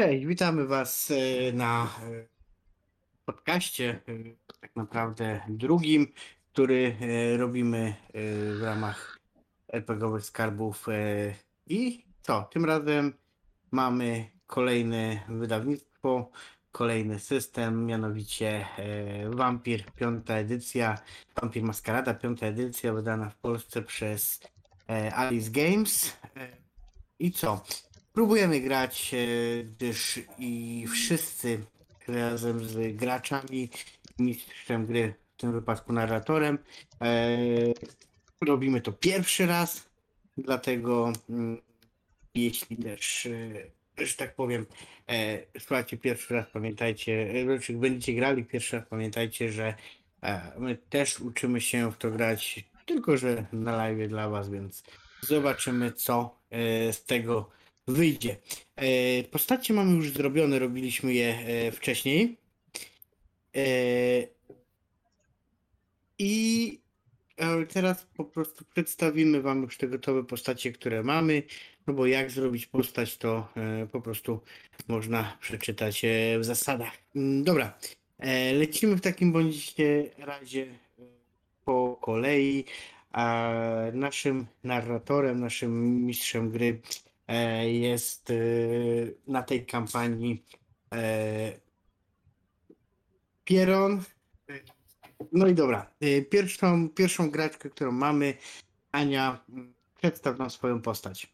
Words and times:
Cześć, 0.00 0.26
witamy 0.26 0.66
Was 0.66 1.10
e, 1.10 1.52
na 1.52 1.84
e, 1.84 1.88
podcaście, 3.24 4.00
e, 4.08 4.12
tak 4.60 4.76
naprawdę 4.76 5.40
drugim, 5.48 6.06
który 6.52 6.96
robimy 7.38 7.94
w 8.58 8.60
ramach 8.62 9.18
RPGowych 9.68 10.24
skarbów. 10.24 10.86
I 11.66 12.04
co? 12.22 12.42
Tym 12.42 12.64
razem 12.64 13.12
mamy 13.70 14.30
kolejne 14.46 15.20
wydawnictwo, 15.28 16.30
kolejny 16.72 17.18
system, 17.18 17.86
mianowicie 17.86 18.66
Vampir, 19.30 19.84
piąta 19.92 20.34
edycja, 20.34 20.98
Vampir 21.40 21.62
Maskarada, 21.62 22.14
piąta 22.14 22.46
edycja, 22.46 22.92
wydana 22.92 23.30
w 23.30 23.36
Polsce 23.36 23.82
przez 23.82 24.40
Alice 25.12 25.50
Games. 25.50 26.16
I 27.18 27.32
co? 27.32 27.64
Próbujemy 28.14 28.60
grać, 28.60 29.14
e, 29.14 29.64
gdyż 29.64 30.20
i 30.38 30.84
wszyscy 30.92 31.60
razem 32.08 32.64
z 32.64 32.96
graczami, 32.96 33.68
mistrzem 34.18 34.86
gry, 34.86 35.14
w 35.36 35.40
tym 35.40 35.52
wypadku 35.52 35.92
narratorem, 35.92 36.58
e, 37.00 37.38
robimy 38.40 38.80
to 38.80 38.92
pierwszy 38.92 39.46
raz, 39.46 39.88
dlatego 40.38 41.12
mm, 41.30 41.60
jeśli 42.34 42.76
też, 42.76 43.26
e, 43.26 44.04
że 44.06 44.14
tak 44.14 44.34
powiem, 44.34 44.66
słuchajcie 45.58 45.96
pierwszy 45.96 46.34
raz, 46.34 46.46
pamiętajcie, 46.52 47.44
znaczy 47.44 47.72
będziecie 47.72 48.14
grali 48.14 48.44
pierwszy 48.44 48.76
raz, 48.76 48.88
pamiętajcie, 48.88 49.52
że 49.52 49.74
my 50.58 50.76
też 50.76 51.20
uczymy 51.20 51.60
się 51.60 51.92
w 51.92 51.96
to 51.96 52.10
grać, 52.10 52.64
tylko 52.86 53.16
że 53.16 53.46
na 53.52 53.76
live 53.76 54.08
dla 54.08 54.28
was, 54.28 54.50
więc 54.50 54.82
zobaczymy 55.20 55.92
co 55.92 56.38
z 56.92 57.04
tego 57.04 57.50
wyjdzie. 57.88 58.36
E, 58.76 59.24
Postacie 59.24 59.74
mamy 59.74 59.96
już 59.96 60.10
zrobione, 60.10 60.58
robiliśmy 60.58 61.14
je 61.14 61.38
e, 61.38 61.72
wcześniej. 61.72 62.36
E, 63.56 63.60
I 66.18 66.80
teraz 67.72 68.06
po 68.16 68.24
prostu 68.24 68.64
przedstawimy 68.64 69.42
Wam 69.42 69.62
już 69.62 69.76
te 69.76 69.88
gotowe 69.88 70.24
postacie, 70.24 70.72
które 70.72 71.02
mamy. 71.02 71.42
No 71.86 71.94
bo 71.94 72.06
jak 72.06 72.30
zrobić 72.30 72.66
postać, 72.66 73.18
to 73.18 73.48
po 73.92 74.00
prostu 74.00 74.40
można 74.88 75.38
przeczytać 75.40 76.02
w 76.38 76.44
zasadach. 76.44 76.92
Mm, 77.16 77.44
Dobra, 77.44 77.78
lecimy 78.54 78.96
w 78.96 79.00
takim 79.00 79.32
bądź 79.32 79.74
razie 80.18 80.66
po 81.64 81.98
kolei. 82.02 82.64
A 83.12 83.52
naszym 83.92 84.46
narratorem, 84.64 85.40
naszym 85.40 86.04
mistrzem 86.06 86.50
gry 86.50 86.80
jest 87.64 88.30
e, 88.30 88.34
na 89.26 89.42
tej 89.42 89.66
kampanii 89.66 90.44
e, 90.92 91.52
Pieron. 93.44 94.02
No 95.32 95.46
i 95.46 95.54
dobra, 95.54 95.90
e, 96.00 96.22
pierwszą, 96.22 96.88
pierwszą 96.88 97.30
graczkę, 97.30 97.70
którą 97.70 97.92
mamy, 97.92 98.34
Ania, 98.92 99.44
przedstaw 99.98 100.38
nam 100.38 100.50
swoją 100.50 100.82
postać. 100.82 101.32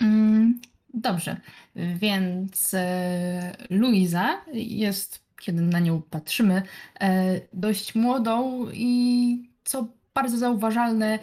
Mm, 0.00 0.60
Dobrze, 0.96 1.40
więc 1.76 2.74
e, 2.74 3.56
Luiza 3.70 4.44
jest, 4.52 5.22
kiedy 5.40 5.62
na 5.62 5.80
nią 5.80 6.02
patrzymy, 6.02 6.62
e, 7.00 7.40
dość 7.52 7.94
młodą 7.94 8.66
i 8.72 9.50
co 9.64 9.88
bardzo 10.14 10.38
zauważalne, 10.38 11.18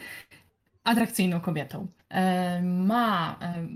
atrakcyjną 0.84 1.42
kobietą. 1.42 1.88
E, 2.14 2.62
Ma 2.62 3.36
e, 3.42 3.68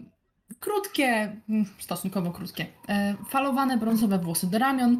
krótkie, 0.59 1.35
mm, 1.49 1.65
stosunkowo 1.79 2.31
krótkie, 2.31 2.65
e, 2.89 3.15
falowane 3.29 3.77
brązowe 3.77 4.19
włosy 4.19 4.47
do 4.47 4.57
ramion, 4.57 4.99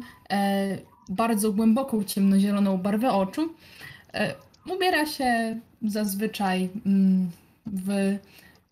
bardzo 1.08 1.52
głęboką 1.52 2.04
ciemnozieloną 2.04 2.78
barwę 2.78 3.12
oczu. 3.12 3.54
Ubiera 4.70 5.06
się 5.06 5.60
zazwyczaj 5.82 6.68
mm, 6.86 7.30
w 7.66 8.18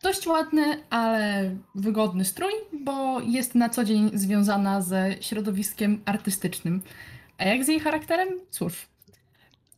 dość 0.02 0.26
ładny, 0.26 0.62
ale 0.90 1.50
wygodny 1.74 2.24
strój, 2.24 2.52
bo 2.84 3.20
jest 3.20 3.54
na 3.54 3.68
co 3.68 3.84
dzień 3.84 4.10
związana 4.14 4.80
ze 4.80 5.14
środowiskiem 5.20 6.02
artystycznym. 6.04 6.82
A 7.38 7.44
jak 7.44 7.64
z 7.64 7.68
jej 7.68 7.80
charakterem? 7.80 8.28
Cóż, 8.50 8.86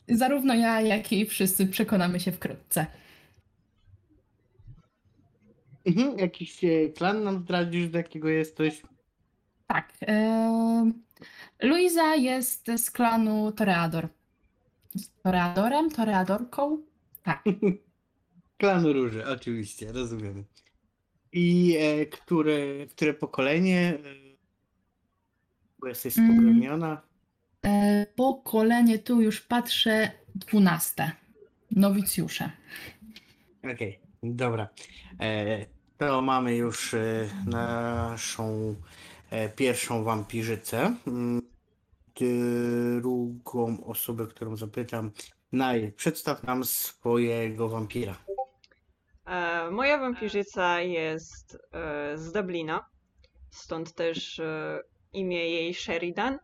zarówno 0.09 0.55
ja, 0.55 0.81
jak 0.81 1.13
i 1.13 1.27
wszyscy 1.27 1.67
przekonamy 1.67 2.21
się 2.21 2.33
wkrótce. 2.33 2.87
Mhm, 5.89 6.19
jakiś 6.19 6.65
e, 6.65 6.89
klan 6.89 7.25
nam 7.25 7.39
zdradzisz, 7.43 7.89
do 7.89 7.99
jakiego 7.99 8.29
jesteś? 8.29 8.83
Tak. 9.67 9.93
em, 10.01 11.03
Luiza 11.63 12.15
jest 12.15 12.67
z 12.77 12.91
klanu 12.91 13.53
Toreador. 13.53 14.09
Z 14.95 15.11
Toreadorem? 15.23 15.91
Toreadorką? 15.91 16.83
Tak. 17.23 17.45
Klan 18.59 18.87
Róży, 18.87 19.27
oczywiście, 19.27 19.93
rozumiem. 19.93 20.45
I 21.33 21.77
e, 21.81 22.07
które, 22.07 22.87
które 22.87 23.15
pokolenie? 23.15 23.81
e, 23.81 23.99
Bo 25.81 25.89
jesteś 25.89 26.19
Mm. 26.19 26.33
spokrewniona. 26.37 27.03
E, 27.65 28.07
Pokolenie 28.17 28.99
tu 28.99 29.21
już 29.23 29.41
patrzę, 29.41 30.11
dwunaste. 30.35 31.11
Nowicjusze. 31.71 32.51
Okej, 33.75 33.99
dobra. 34.23 34.69
E, 35.21 35.67
to 35.99 36.23
mamy 36.23 36.57
już 36.57 36.95
e, 36.95 37.29
naszą 37.47 38.75
e, 39.31 39.49
pierwszą 39.49 40.05
wampirzycę. 40.05 40.95
Mm, 41.07 41.49
Drugą 43.01 43.85
osobę, 43.85 44.27
którą 44.27 44.57
zapytam, 44.57 45.11
Naj, 45.53 45.93
przedstaw 45.93 46.43
nam 46.43 46.65
swojego 46.65 47.69
wampira. 47.69 48.17
E, 49.27 49.71
Moja 49.71 49.99
wampirzyca 49.99 50.81
jest 50.81 51.59
z 52.15 52.33
Dublina, 52.33 52.87
stąd 53.51 53.95
też 53.95 54.41
imię 55.13 55.51
jej 55.51 55.75
Sheridan. 55.75 56.39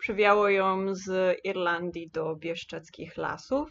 Przywiało 0.00 0.48
ją 0.48 0.94
z 0.94 1.38
Irlandii 1.44 2.10
do 2.10 2.36
bieszczadzkich 2.36 3.16
lasów. 3.16 3.70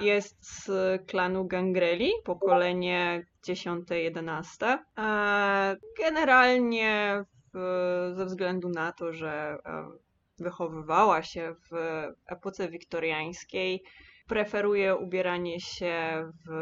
Jest 0.00 0.64
z 0.64 0.70
klanu 1.06 1.44
Gangreli, 1.46 2.10
pokolenie 2.24 3.26
10-11. 3.46 4.78
E, 4.98 5.76
Generalnie 5.98 7.24
ze 8.12 8.26
względu 8.26 8.68
na 8.68 8.92
to, 8.92 9.12
że 9.12 9.30
e, 9.66 9.86
wychowywała 10.38 11.22
się 11.22 11.54
w 11.70 12.02
epoce 12.26 12.68
wiktoriańskiej, 12.68 13.82
preferuje 14.28 14.96
ubieranie 14.96 15.60
się 15.60 16.24
w 16.46 16.52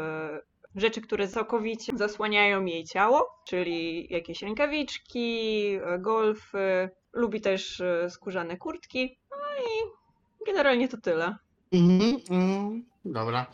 rzeczy, 0.75 1.01
które 1.01 1.27
całkowicie 1.27 1.97
zasłaniają 1.97 2.65
jej 2.65 2.83
ciało, 2.83 3.27
czyli 3.47 4.07
jakieś 4.13 4.41
rękawiczki, 4.41 5.79
golfy. 5.99 6.89
Lubi 7.13 7.41
też 7.41 7.81
e, 7.81 8.09
skórzane 8.09 8.57
kurtki. 8.57 9.17
No 9.31 9.37
i 9.37 9.91
generalnie 10.45 10.87
to 10.87 10.97
tyle. 10.97 11.35
Mhm, 11.71 12.19
mm, 12.29 12.85
dobra. 13.05 13.45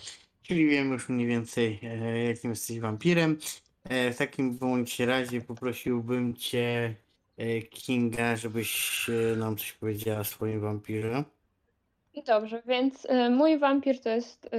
Czyli 0.44 0.68
wiem 0.68 0.92
już 0.92 1.10
mniej 1.10 1.28
więcej, 1.28 1.80
e, 1.84 2.24
jakim 2.24 2.50
jesteś 2.50 2.80
wampirem. 2.80 3.38
E, 3.90 4.12
w 4.12 4.18
takim 4.18 4.58
bądź 4.58 5.00
razie 5.00 5.42
poprosiłbym 5.42 6.36
cię, 6.36 6.96
e, 7.38 7.62
Kinga, 7.62 8.36
żebyś 8.36 9.06
e, 9.10 9.36
nam 9.36 9.58
coś 9.58 9.74
powiedziała 9.74 10.20
o 10.20 10.24
swoim 10.24 10.62
wampirze. 10.62 11.24
Dobrze, 12.26 12.62
więc 12.66 13.08
mój 13.30 13.60
wampir 13.60 14.02
to 14.02 14.10
jest 14.10 14.50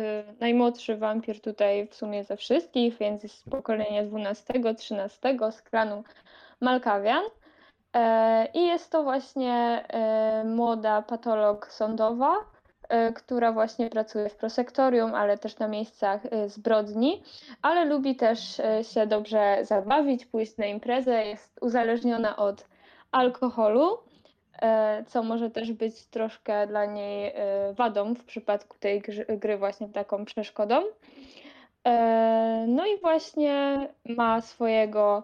najmłodszy 0.41 0.97
wampir 0.97 1.41
tutaj 1.41 1.89
w 1.89 1.95
sumie 1.95 2.25
ze 2.25 2.37
wszystkich, 2.37 2.99
więc 2.99 3.23
jest 3.23 3.35
z 3.35 3.43
pokolenia 3.43 4.05
12-13 4.05 5.53
z 5.53 5.63
klanu 5.63 6.05
Malkawian. 6.61 7.23
E, 7.95 8.49
I 8.55 8.67
jest 8.67 8.91
to 8.91 9.03
właśnie 9.03 9.85
e, 9.89 10.45
młoda 10.45 11.03
patolog 11.03 11.73
sądowa, 11.73 12.37
e, 12.89 13.13
która 13.13 13.53
właśnie 13.53 13.91
pracuje 13.91 14.29
w 14.29 14.37
prosektorium, 14.37 15.15
ale 15.15 15.39
też 15.39 15.59
na 15.59 15.69
miejscach 15.69 16.21
zbrodni, 16.47 17.23
ale 17.63 17.85
lubi 17.85 18.17
też 18.17 18.63
się 18.83 19.07
dobrze 19.07 19.59
zabawić, 19.63 20.27
pójść 20.27 20.57
na 20.57 20.67
imprezę, 20.67 21.25
jest 21.25 21.59
uzależniona 21.61 22.37
od 22.37 22.67
alkoholu 23.13 23.99
co 25.07 25.23
może 25.23 25.51
też 25.51 25.73
być 25.73 26.07
troszkę 26.07 26.67
dla 26.67 26.87
niej 26.87 27.33
wadą 27.73 28.15
w 28.15 28.25
przypadku 28.25 28.77
tej 28.79 29.03
gry, 29.29 29.59
właśnie 29.59 29.89
taką 29.89 30.25
przeszkodą. 30.25 30.83
No 32.67 32.87
i 32.87 33.01
właśnie 33.01 33.89
ma 34.05 34.41
swojego 34.41 35.23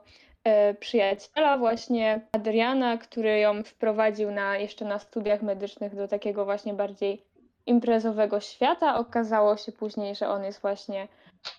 przyjaciela, 0.80 1.58
właśnie 1.58 2.20
Adriana, 2.32 2.98
który 2.98 3.38
ją 3.38 3.62
wprowadził 3.62 4.30
na, 4.30 4.58
jeszcze 4.58 4.84
na 4.84 4.98
studiach 4.98 5.42
medycznych 5.42 5.96
do 5.96 6.08
takiego 6.08 6.44
właśnie 6.44 6.74
bardziej 6.74 7.22
imprezowego 7.66 8.40
świata. 8.40 8.98
Okazało 8.98 9.56
się 9.56 9.72
później, 9.72 10.14
że 10.14 10.28
on 10.28 10.44
jest 10.44 10.60
właśnie, 10.60 11.08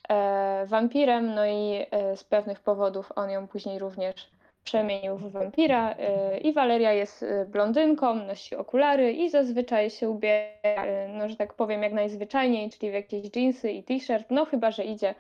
e, 0.10 0.66
wampirem, 0.68 1.36
no 1.36 1.46
i, 1.46 1.86
e, 1.92 2.18
z 2.18 2.24
pewnych 2.24 2.60
powodów 2.60 3.12
on 3.16 3.30
ją 3.30 3.48
później 3.48 3.80
również 3.80 4.36
przemienił 4.66 5.18
w 5.18 5.32
wampira 5.32 5.92
y, 5.92 6.38
i 6.38 6.54
Waleria 6.54 6.94
jest 6.94 7.24
y, 7.24 7.46
blondynką, 7.50 8.16
nosi 8.16 8.56
okulary 8.56 9.14
i 9.14 9.30
zazwyczaj 9.30 9.90
się 9.90 10.10
ubiera, 10.10 10.86
y, 10.86 11.08
no 11.10 11.30
że 11.30 11.36
tak 11.36 11.54
powiem, 11.54 11.84
jak 11.84 11.94
najzwyczajniej, 11.94 12.70
czyli 12.70 12.92
w 12.92 12.94
jakieś 12.94 13.30
dżinsy 13.30 13.72
i 13.72 13.84
t-shirt, 13.84 14.28
no 14.30 14.46
chyba, 14.46 14.72
że 14.72 14.84
idzie 14.84 15.16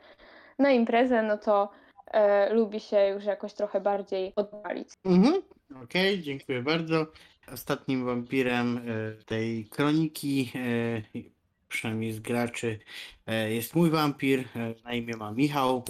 na 0.59 0.71
imprezę, 0.71 1.23
no 1.23 1.38
to 1.38 1.69
e, 2.15 2.53
lubi 2.53 2.79
się 2.79 2.97
już 3.15 3.23
jakoś 3.25 3.53
trochę 3.53 3.81
bardziej 3.81 4.33
odpalić. 4.35 4.89
Mhm. 5.06 5.41
Okej, 5.83 6.21
dziękuję 6.21 6.62
bardzo. 6.62 7.07
Ostatnim 7.53 8.06
wampirem 8.06 8.77
e, 8.77 9.23
tej 9.23 9.65
kroniki, 9.65 10.51
e, 10.56 11.21
przynajmniej 11.67 12.12
z 12.13 12.19
graczy, 12.19 12.79
e, 13.27 13.53
jest 13.53 13.75
mój 13.75 13.89
wampir. 13.89 14.39
e, 14.56 14.73
Na 14.83 14.94
imię 14.94 15.17
ma 15.17 15.31
Michał. 15.31 15.83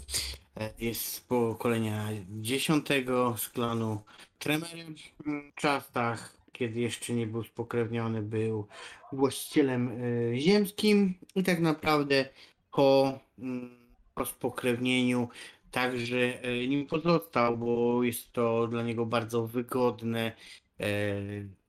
E, 0.57 0.69
Jest 0.79 1.01
z 1.01 1.19
pokolenia 1.21 2.07
dziesiątego 2.29 3.35
z 3.37 3.49
klanu 3.49 3.99
Tremerem. 4.39 4.95
W 5.25 5.55
czasach, 5.55 6.37
kiedy 6.51 6.79
jeszcze 6.79 7.13
nie 7.13 7.27
był 7.27 7.43
spokrewniony, 7.43 8.21
był 8.21 8.67
właścicielem 9.11 9.91
e, 10.33 10.39
ziemskim 10.39 11.13
i 11.35 11.43
tak 11.43 11.59
naprawdę 11.59 12.25
po, 12.71 13.19
mm, 13.39 13.77
po 14.13 14.25
spokrewnieniu 14.25 15.29
także 15.75 16.43
e, 16.43 16.67
nim 16.67 16.87
pozostał, 16.87 17.57
bo 17.57 18.03
jest 18.03 18.31
to 18.31 18.67
dla 18.67 18.83
niego 18.83 19.05
bardzo 19.05 19.47
wygodne, 19.47 20.31
e, 20.79 20.87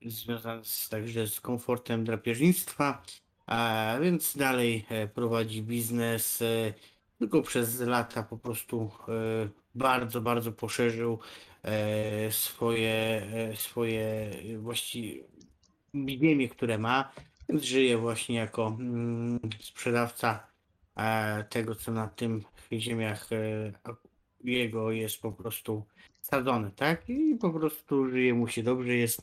związane 0.07 0.63
także 0.91 1.27
z 1.27 1.41
komfortem 1.41 2.05
drapieżnictwa, 2.05 3.03
a 3.47 3.97
więc 4.03 4.37
dalej 4.37 4.87
e, 4.89 5.09
prowadzi 5.09 5.63
biznes, 5.63 6.43
tylko 7.19 7.43
przez 7.43 7.81
lata 7.81 8.23
po 8.23 8.39
prostu 8.39 8.91
bardzo, 9.75 10.21
bardzo 10.21 10.53
poszerzył 10.53 11.19
swoje, 12.31 13.23
swoje 13.55 14.31
właściwie 14.59 15.25
ziemie, 16.09 16.49
które 16.49 16.79
ma, 16.79 17.13
więc 17.49 17.63
żyje 17.63 17.99
właśnie 17.99 18.37
jako 18.37 18.67
mm, 18.67 19.41
sprzedawca 19.61 20.47
tego, 21.51 21.75
co 21.75 21.93
na 21.93 22.09
tym 22.09 22.45
ziemiach 22.73 23.33
e, 23.33 23.73
jego 24.45 24.91
jest 24.91 25.23
po 25.23 25.33
prostu 25.33 25.85
sadzone, 26.21 26.71
tak? 26.71 27.11
I 27.11 27.35
po 27.41 27.51
prostu 27.51 28.11
żyje 28.11 28.35
mu 28.35 28.49
się 28.49 28.63
dobrze, 28.63 28.95
jest 28.95 29.21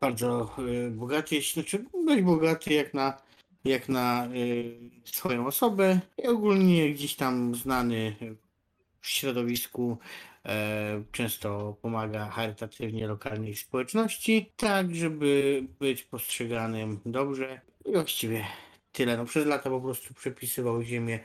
bardzo 0.00 0.56
e, 0.58 0.90
bogaty, 0.90 1.34
jest, 1.34 1.52
znaczy 1.52 1.84
dość 2.06 2.22
bogaty 2.22 2.74
jak 2.74 2.94
na, 2.94 3.22
jak 3.64 3.88
na 3.88 4.24
e, 4.24 4.28
swoją 5.04 5.46
osobę 5.46 6.00
i 6.24 6.26
ogólnie 6.26 6.92
gdzieś 6.92 7.16
tam 7.16 7.54
znany 7.54 8.16
w 9.00 9.08
środowisku, 9.08 9.98
często 11.12 11.76
pomaga 11.82 12.30
charytatywnie 12.30 13.06
lokalnej 13.06 13.56
społeczności, 13.56 14.52
tak 14.56 14.94
żeby 14.94 15.62
być 15.80 16.02
postrzeganym 16.02 17.00
dobrze 17.06 17.60
i 17.84 17.92
właściwie 17.92 18.46
tyle. 18.92 19.16
No 19.16 19.24
przez 19.24 19.46
lata 19.46 19.70
po 19.70 19.80
prostu 19.80 20.14
przepisywał 20.14 20.82
ziemię 20.82 21.20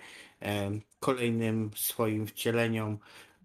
kolejnym 0.99 1.71
swoim 1.75 2.27
wcieleniom, 2.27 2.99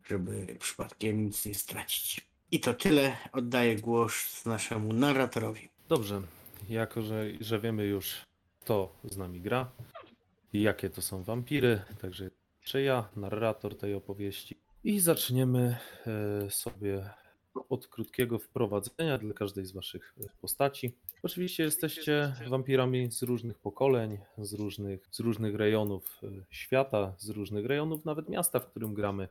żeby 0.06 0.56
przypadkiem 0.58 1.24
nic 1.24 1.46
nie 1.46 1.54
stracić. 1.54 2.20
I 2.50 2.60
to 2.60 2.74
tyle. 2.74 3.16
Oddaję 3.32 3.76
głos 3.76 4.44
naszemu 4.46 4.92
narratorowi. 4.92 5.68
Dobrze, 5.88 6.22
jako 6.68 7.02
że, 7.02 7.24
że 7.40 7.60
wiemy 7.60 7.86
już, 7.86 8.26
kto 8.60 8.96
z 9.04 9.16
nami 9.16 9.40
gra 9.40 9.70
i 10.52 10.62
jakie 10.62 10.90
to 10.90 11.02
są 11.02 11.22
wampiry, 11.22 11.82
także 12.00 12.30
czy 12.64 12.82
ja, 12.82 13.08
narrator 13.16 13.78
tej 13.78 13.94
opowieści. 13.94 14.56
I 14.84 15.00
zaczniemy 15.00 15.76
e, 16.46 16.50
sobie 16.50 17.10
od 17.68 17.88
krótkiego 17.88 18.38
wprowadzenia 18.38 19.18
dla 19.18 19.34
każdej 19.34 19.66
z 19.66 19.72
waszych 19.72 20.14
e, 20.20 20.24
postaci. 20.40 20.94
Oczywiście 21.22 21.62
jesteście 21.62 22.34
wampirami 22.48 23.12
z 23.12 23.22
różnych 23.22 23.58
pokoleń, 23.58 24.18
z 24.38 24.52
różnych, 24.52 25.08
z 25.10 25.20
różnych 25.20 25.54
rejonów 25.54 26.20
e, 26.22 26.26
świata, 26.50 27.14
z 27.18 27.28
różnych 27.28 27.66
rejonów 27.66 28.04
nawet 28.04 28.28
miasta, 28.28 28.60
w 28.60 28.66
którym 28.66 28.94
gramy. 28.94 29.28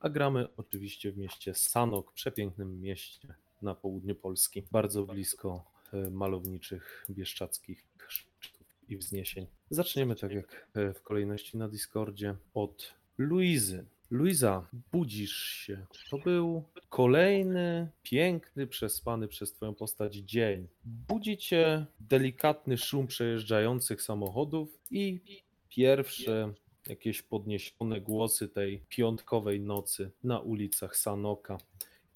A 0.00 0.08
gramy 0.08 0.48
oczywiście 0.56 1.12
w 1.12 1.18
mieście 1.18 1.54
Sanok, 1.54 2.12
przepięknym 2.12 2.80
mieście 2.80 3.34
na 3.62 3.74
południu 3.74 4.14
Polski, 4.14 4.62
bardzo 4.72 5.04
blisko 5.04 5.64
e, 5.92 6.10
malowniczych 6.10 7.06
bieszczadzkich 7.10 7.84
szczytów 8.08 8.66
i 8.88 8.96
wzniesień. 8.96 9.46
Zaczniemy 9.70 10.16
tak 10.16 10.32
jak 10.32 10.68
w 10.94 11.02
kolejności 11.02 11.58
na 11.58 11.68
Discordzie 11.68 12.34
od 12.54 12.94
Luizy. 13.18 13.84
Luiza, 14.10 14.66
budzisz 14.92 15.36
się. 15.36 15.86
To 16.10 16.18
był 16.18 16.64
kolejny 16.88 17.90
piękny, 18.02 18.66
przespany 18.66 19.28
przez 19.28 19.52
Twoją 19.52 19.74
postać 19.74 20.14
dzień. 20.16 20.68
Budzi 20.84 21.36
cię 21.36 21.86
delikatny 22.00 22.78
szum 22.78 23.06
przejeżdżających 23.06 24.02
samochodów 24.02 24.78
i 24.90 25.20
pierwsze 25.68 26.52
jakieś 26.86 27.22
podniesione 27.22 28.00
głosy 28.00 28.48
tej 28.48 28.84
piątkowej 28.88 29.60
nocy 29.60 30.10
na 30.24 30.38
ulicach 30.40 30.96
Sanoka. 30.96 31.58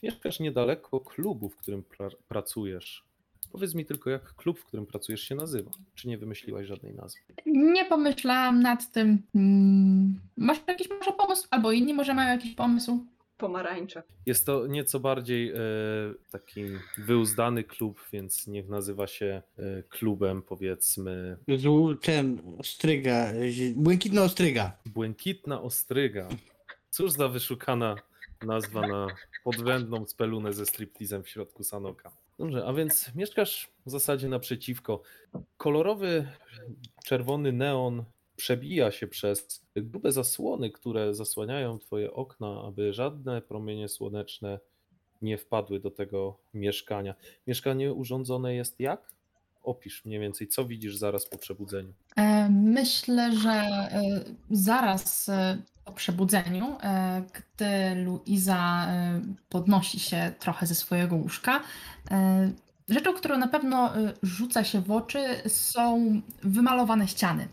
Mieszkasz 0.02 0.40
niedaleko 0.40 1.00
klubu, 1.00 1.48
w 1.48 1.56
którym 1.56 1.82
pra- 1.82 2.16
pracujesz. 2.28 3.04
Powiedz 3.54 3.74
mi 3.74 3.84
tylko, 3.86 4.10
jak 4.10 4.34
klub, 4.34 4.58
w 4.58 4.64
którym 4.64 4.86
pracujesz, 4.86 5.20
się 5.20 5.34
nazywa? 5.34 5.70
Czy 5.94 6.08
nie 6.08 6.18
wymyśliłaś 6.18 6.66
żadnej 6.66 6.94
nazwy? 6.94 7.20
Nie 7.46 7.84
pomyślałam 7.84 8.60
nad 8.60 8.92
tym. 8.92 9.22
Mm, 9.34 10.20
Masz 10.36 10.58
jakiś 10.68 10.88
może 10.90 11.12
pomysł? 11.12 11.46
Albo 11.50 11.72
inni 11.72 11.94
może 11.94 12.14
mają 12.14 12.28
jakiś 12.30 12.54
pomysł? 12.54 13.06
Pomarańcze. 13.38 14.02
Jest 14.26 14.46
to 14.46 14.66
nieco 14.66 15.00
bardziej 15.00 15.50
e, 15.52 15.56
taki 16.30 16.64
wyuzdany 16.98 17.64
klub, 17.64 18.00
więc 18.12 18.46
niech 18.46 18.68
nazywa 18.68 19.06
się 19.06 19.42
e, 19.58 19.82
klubem, 19.82 20.42
powiedzmy, 20.42 21.36
Zł- 21.48 21.98
Ten 22.02 22.42
ostryga, 22.58 23.32
zi- 23.50 23.74
błękitna 23.76 24.22
ostryga. 24.22 24.72
Błękitna 24.86 25.62
Ostryga. 25.62 26.28
Cóż 26.90 27.10
za 27.12 27.28
wyszukana 27.28 27.96
nazwa 28.46 28.86
na 28.86 29.06
podwędną 29.44 30.06
spelunę 30.06 30.52
ze 30.52 30.66
striptizem 30.66 31.22
w 31.22 31.28
środku 31.28 31.64
Sanoka. 31.64 32.10
Dobrze, 32.38 32.64
a 32.66 32.72
więc 32.72 33.14
mieszkasz 33.14 33.72
w 33.86 33.90
zasadzie 33.90 34.28
naprzeciwko. 34.28 35.02
Kolorowy 35.56 36.28
czerwony 37.04 37.52
neon 37.52 38.04
przebija 38.36 38.90
się 38.90 39.06
przez 39.06 39.66
grube 39.76 40.12
zasłony, 40.12 40.70
które 40.70 41.14
zasłaniają 41.14 41.78
twoje 41.78 42.12
okna, 42.12 42.62
aby 42.66 42.92
żadne 42.92 43.42
promienie 43.42 43.88
słoneczne 43.88 44.60
nie 45.22 45.38
wpadły 45.38 45.80
do 45.80 45.90
tego 45.90 46.38
mieszkania. 46.54 47.14
Mieszkanie 47.46 47.92
urządzone 47.92 48.54
jest 48.54 48.80
jak? 48.80 49.13
Opisz 49.64 50.04
mniej 50.04 50.20
więcej, 50.20 50.48
co 50.48 50.64
widzisz 50.64 50.96
zaraz 50.96 51.28
po 51.28 51.38
przebudzeniu. 51.38 51.92
E, 52.16 52.48
Myślę, 52.50 53.36
że 53.36 53.50
e, 53.50 54.00
zaraz 54.50 55.28
e, 55.28 55.58
po 55.84 55.92
przebudzeniu, 55.92 56.76
gdy 57.32 57.94
Luiza 58.04 58.86
podnosi 59.48 60.00
się 60.00 60.32
trochę 60.38 60.66
ze 60.66 60.74
swojego 60.74 61.16
łóżka, 61.16 61.60
rzeczą, 62.88 63.14
którą 63.14 63.38
na 63.38 63.48
pewno 63.48 63.92
rzuca 64.22 64.64
się 64.64 64.80
w 64.80 64.90
oczy, 64.90 65.24
są 65.48 66.20
wymalowane 66.42 67.08
ściany. 67.08 67.48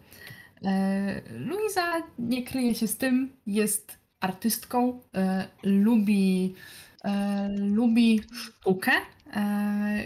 Luiza 1.29 1.93
nie 2.19 2.43
kryje 2.43 2.75
się 2.75 2.87
z 2.87 2.97
tym, 2.97 3.37
jest 3.47 3.97
artystką, 4.19 5.01
lubi, 5.63 6.55
lubi 7.57 8.21
sztukę, 8.33 8.91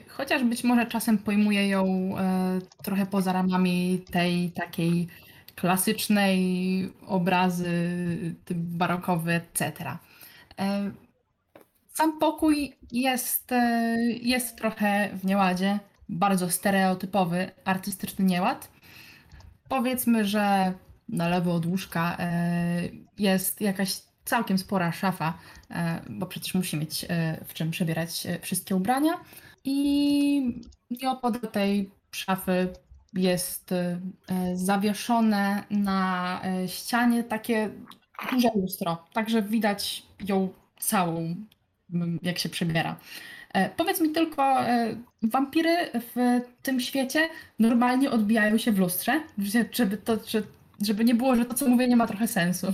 chociaż 0.07 0.43
być 0.43 0.63
może 0.63 0.85
czasem 0.85 1.17
pojmuje 1.17 1.67
ją 1.67 1.85
e, 2.17 2.59
trochę 2.83 3.05
poza 3.05 3.33
ramami 3.33 4.05
tej 4.11 4.51
takiej 4.51 5.07
klasycznej 5.55 6.93
obrazy 7.07 7.73
barokowy, 8.55 9.33
etc. 9.33 9.97
E, 10.59 10.91
Sam 11.93 12.19
pokój 12.19 12.73
jest, 12.91 13.51
e, 13.51 13.97
jest 14.21 14.57
trochę 14.57 15.09
w 15.13 15.25
nieładzie, 15.25 15.79
bardzo 16.09 16.49
stereotypowy, 16.49 17.51
artystyczny 17.65 18.25
nieład. 18.25 18.71
Powiedzmy, 19.69 20.25
że 20.25 20.73
na 21.09 21.29
lewo 21.29 21.53
od 21.53 21.65
łóżka 21.65 22.17
e, 22.19 22.81
jest 23.17 23.61
jakaś 23.61 24.01
całkiem 24.25 24.57
spora 24.57 24.91
szafa, 24.91 25.37
e, 25.71 26.01
bo 26.09 26.25
przecież 26.25 26.53
musi 26.53 26.77
mieć 26.77 27.05
e, 27.09 27.37
w 27.45 27.53
czym 27.53 27.71
przebierać 27.71 28.25
e, 28.25 28.39
wszystkie 28.39 28.75
ubrania. 28.75 29.13
I 29.63 30.61
nieopodal 30.89 31.51
tej 31.51 31.91
szafy 32.11 32.67
jest 33.13 33.73
zawieszone 34.53 35.63
na 35.69 36.41
ścianie 36.67 37.23
takie 37.23 37.69
duże 38.31 38.49
lustro, 38.55 39.05
także 39.13 39.41
widać 39.41 40.03
ją 40.27 40.49
całą, 40.79 41.35
jak 42.21 42.37
się 42.39 42.49
przebiera. 42.49 42.95
Powiedz 43.77 44.01
mi 44.01 44.09
tylko, 44.11 44.57
wampiry 45.21 45.75
w 45.93 46.41
tym 46.63 46.79
świecie 46.79 47.29
normalnie 47.59 48.11
odbijają 48.11 48.57
się 48.57 48.71
w 48.71 48.79
lustrze, 48.79 49.23
żeby, 49.71 49.97
to, 49.97 50.17
że- 50.27 50.43
żeby 50.81 51.05
nie 51.05 51.15
było, 51.15 51.35
że 51.35 51.45
to, 51.45 51.53
co 51.53 51.67
mówię, 51.69 51.87
nie 51.87 51.95
ma 51.95 52.07
trochę 52.07 52.27
sensu. 52.27 52.73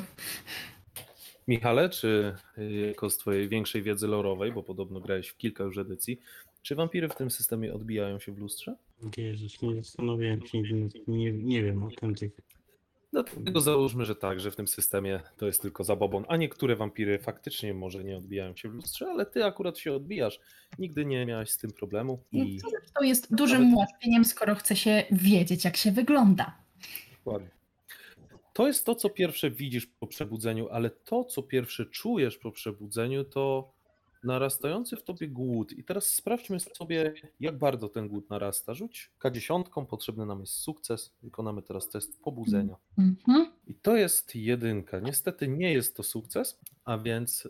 Michale, 1.47 1.89
czy 1.89 2.35
y, 2.57 2.71
jako 2.71 3.09
z 3.09 3.17
twojej 3.17 3.49
większej 3.49 3.81
wiedzy 3.83 4.07
lorowej, 4.07 4.51
bo 4.51 4.63
podobno 4.63 4.99
grałeś 5.01 5.27
w 5.27 5.37
kilka 5.37 5.63
już 5.63 5.77
edycji, 5.77 6.19
czy 6.61 6.75
wampiry 6.75 7.09
w 7.09 7.15
tym 7.15 7.31
systemie 7.31 7.73
odbijają 7.73 8.19
się 8.19 8.31
w 8.31 8.37
lustrze? 8.37 8.75
Jezus, 9.17 9.61
nie 9.61 9.75
zastanawiałem 9.75 10.47
się, 10.47 10.61
nie, 10.61 10.89
nie, 11.07 11.31
nie 11.31 11.63
wiem 11.63 11.83
o 11.83 11.89
tym 11.91 12.15
tych. 12.15 12.31
Dlatego 13.13 13.61
załóżmy, 13.61 14.05
że 14.05 14.15
tak, 14.15 14.39
że 14.39 14.51
w 14.51 14.55
tym 14.55 14.67
systemie 14.67 15.19
to 15.37 15.45
jest 15.45 15.61
tylko 15.61 15.83
zabobon, 15.83 16.25
a 16.27 16.37
niektóre 16.37 16.75
wampiry 16.75 17.19
faktycznie 17.19 17.73
może 17.73 18.03
nie 18.03 18.17
odbijają 18.17 18.55
się 18.55 18.69
w 18.69 18.73
lustrze, 18.73 19.07
ale 19.09 19.25
ty 19.25 19.45
akurat 19.45 19.77
się 19.77 19.93
odbijasz. 19.93 20.39
Nigdy 20.79 21.05
nie 21.05 21.25
miałeś 21.25 21.49
z 21.49 21.57
tym 21.57 21.71
problemu 21.71 22.23
i 22.31 22.59
To 22.93 23.03
jest 23.03 23.35
dużym 23.35 23.61
Nawet- 23.61 23.75
ułatwieniem, 23.75 24.25
skoro 24.25 24.55
chce 24.55 24.75
się 24.75 25.03
wiedzieć, 25.11 25.65
jak 25.65 25.77
się 25.77 25.91
wygląda. 25.91 26.57
Dokładnie. 27.25 27.49
To 28.53 28.67
jest 28.67 28.85
to, 28.85 28.95
co 28.95 29.09
pierwsze 29.09 29.51
widzisz 29.51 29.87
po 29.87 30.07
przebudzeniu, 30.07 30.69
ale 30.69 30.89
to, 30.89 31.23
co 31.25 31.43
pierwsze 31.43 31.85
czujesz 31.85 32.37
po 32.37 32.51
przebudzeniu, 32.51 33.23
to 33.23 33.71
narastający 34.23 34.95
w 34.95 35.03
tobie 35.03 35.27
głód. 35.27 35.71
I 35.73 35.83
teraz 35.83 36.05
sprawdźmy 36.13 36.59
sobie, 36.59 37.13
jak 37.39 37.57
bardzo 37.57 37.89
ten 37.89 38.07
głód 38.07 38.29
narasta. 38.29 38.73
Rzuć 38.73 39.11
K10, 39.19 39.85
potrzebny 39.85 40.25
nam 40.25 40.39
jest 40.39 40.53
sukces. 40.53 41.13
Wykonamy 41.23 41.61
teraz 41.61 41.89
test 41.89 42.21
pobudzenia. 42.21 42.75
Mhm. 42.97 43.51
I 43.67 43.75
to 43.75 43.95
jest 43.97 44.35
jedynka. 44.35 44.99
Niestety 44.99 45.47
nie 45.47 45.73
jest 45.73 45.95
to 45.97 46.03
sukces, 46.03 46.59
a 46.85 46.97
więc 46.97 47.45
y, 47.45 47.49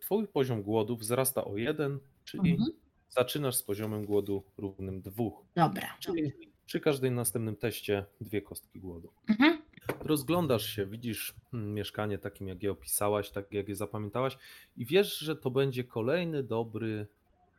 twój 0.00 0.28
poziom 0.28 0.62
głodu 0.62 0.96
wzrasta 0.96 1.44
o 1.44 1.56
jeden, 1.56 1.98
czyli 2.24 2.50
Mhm. 2.50 2.70
zaczynasz 3.08 3.56
z 3.56 3.62
poziomem 3.62 4.04
głodu 4.04 4.42
równym 4.58 5.02
dwóch. 5.02 5.44
Dobra. 5.56 5.96
Czyli 6.00 6.32
przy 6.66 6.80
każdym 6.80 7.14
następnym 7.14 7.56
teście 7.56 8.04
dwie 8.20 8.42
kostki 8.42 8.80
głodu. 8.80 9.12
Mhm. 9.28 9.59
Rozglądasz 10.04 10.66
się, 10.66 10.86
widzisz 10.86 11.34
mm, 11.54 11.74
mieszkanie 11.74 12.18
takim, 12.18 12.48
jak 12.48 12.62
je 12.62 12.70
opisałaś, 12.70 13.30
tak 13.30 13.52
jak 13.52 13.68
je 13.68 13.76
zapamiętałaś, 13.76 14.38
i 14.76 14.86
wiesz, 14.86 15.18
że 15.18 15.36
to 15.36 15.50
będzie 15.50 15.84
kolejny 15.84 16.42
dobry 16.42 17.06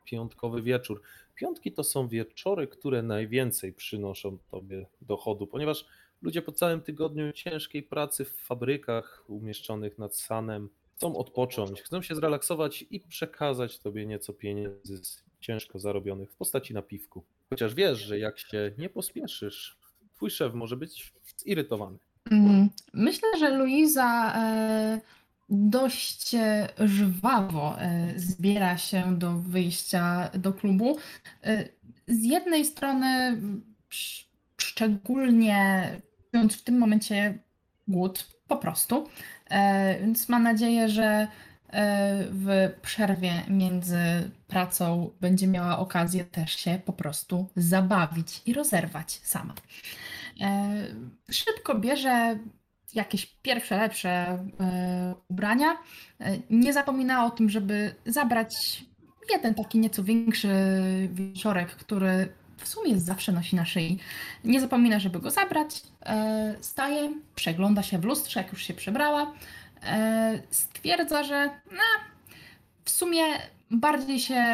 piątkowy 0.04 0.62
wieczór. 0.62 1.02
Piątki 1.34 1.72
to 1.72 1.84
są 1.84 2.08
wieczory, 2.08 2.66
które 2.66 3.02
najwięcej 3.02 3.72
przynoszą 3.72 4.38
tobie 4.50 4.86
dochodu, 5.00 5.46
ponieważ 5.46 5.86
ludzie 6.22 6.42
po 6.42 6.52
całym 6.52 6.80
tygodniu 6.80 7.32
ciężkiej 7.32 7.82
pracy 7.82 8.24
w 8.24 8.36
fabrykach 8.36 9.24
umieszczonych 9.28 9.98
nad 9.98 10.16
Sanem 10.16 10.68
chcą 10.96 11.16
odpocząć, 11.16 11.82
chcą 11.82 12.02
się 12.02 12.14
zrelaksować 12.14 12.84
i 12.90 13.00
przekazać 13.00 13.78
tobie 13.78 14.06
nieco 14.06 14.32
pieniędzy 14.32 15.00
ciężko 15.40 15.78
zarobionych 15.78 16.30
w 16.30 16.36
postaci 16.36 16.74
napiwku. 16.74 17.22
Chociaż 17.50 17.74
wiesz, 17.74 17.98
że 17.98 18.18
jak 18.18 18.38
się 18.38 18.72
nie 18.78 18.88
pospieszysz, 18.88 19.78
twój 20.14 20.30
szef 20.30 20.54
może 20.54 20.76
być 20.76 21.12
zirytowany. 21.36 21.98
Mm, 22.32 22.70
Myślę, 22.94 23.28
że 23.38 23.50
Luiza 23.50 24.32
e, 24.36 25.00
dość 25.50 26.34
e, 26.34 26.68
żwawo 26.78 27.80
e, 27.80 28.12
zbiera 28.16 28.78
się 28.78 29.18
do 29.18 29.32
wyjścia 29.38 30.30
do 30.38 30.52
klubu. 30.52 30.96
Z 32.08 32.24
jednej 32.24 32.64
strony 32.64 33.06
sz- 33.90 34.26
szczególnie 34.60 35.90
czując 36.30 36.54
w 36.56 36.62
tym 36.64 36.78
momencie 36.78 37.38
głód 37.88 38.26
po 38.48 38.56
prostu, 38.56 39.08
więc 40.00 40.28
mam 40.28 40.42
nadzieję, 40.42 40.88
że 40.88 41.28
w 42.30 42.70
przerwie 42.82 43.32
między 43.48 43.98
pracą 44.48 45.10
będzie 45.20 45.46
miała 45.46 45.78
okazję 45.78 46.24
też 46.24 46.52
się 46.56 46.80
po 46.84 46.92
prostu 46.92 47.48
zabawić 47.56 48.42
i 48.46 48.52
rozerwać 48.52 49.20
sama. 49.22 49.54
E, 50.40 50.68
Szybko 51.30 51.74
bierze 51.74 52.38
jakieś 52.94 53.26
pierwsze, 53.26 53.76
lepsze 53.76 54.10
e, 54.10 55.14
ubrania. 55.28 55.76
E, 56.20 56.38
Nie 56.50 56.72
zapomina 56.72 57.24
o 57.26 57.30
tym, 57.30 57.50
żeby 57.50 57.94
zabrać 58.06 58.84
jeden 59.30 59.54
taki 59.54 59.78
nieco 59.78 60.04
większy 60.04 60.48
wieczorek, 61.12 61.68
który 61.68 62.32
w 62.56 62.68
sumie 62.68 63.00
zawsze 63.00 63.32
nosi 63.32 63.56
na 63.56 63.64
szyi. 63.64 63.98
Nie 64.44 64.60
zapomina, 64.60 64.98
żeby 64.98 65.20
go 65.20 65.30
zabrać. 65.30 65.82
Staje, 66.60 67.12
przegląda 67.34 67.82
się 67.82 67.98
w 67.98 68.04
lustrze, 68.04 68.40
jak 68.40 68.52
już 68.52 68.62
się 68.62 68.74
przebrała. 68.74 69.32
Stwierdza, 70.50 71.24
że 71.24 71.50
no, 71.72 71.82
w 72.84 72.90
sumie 72.90 73.22
bardziej 73.70 74.20
się 74.20 74.44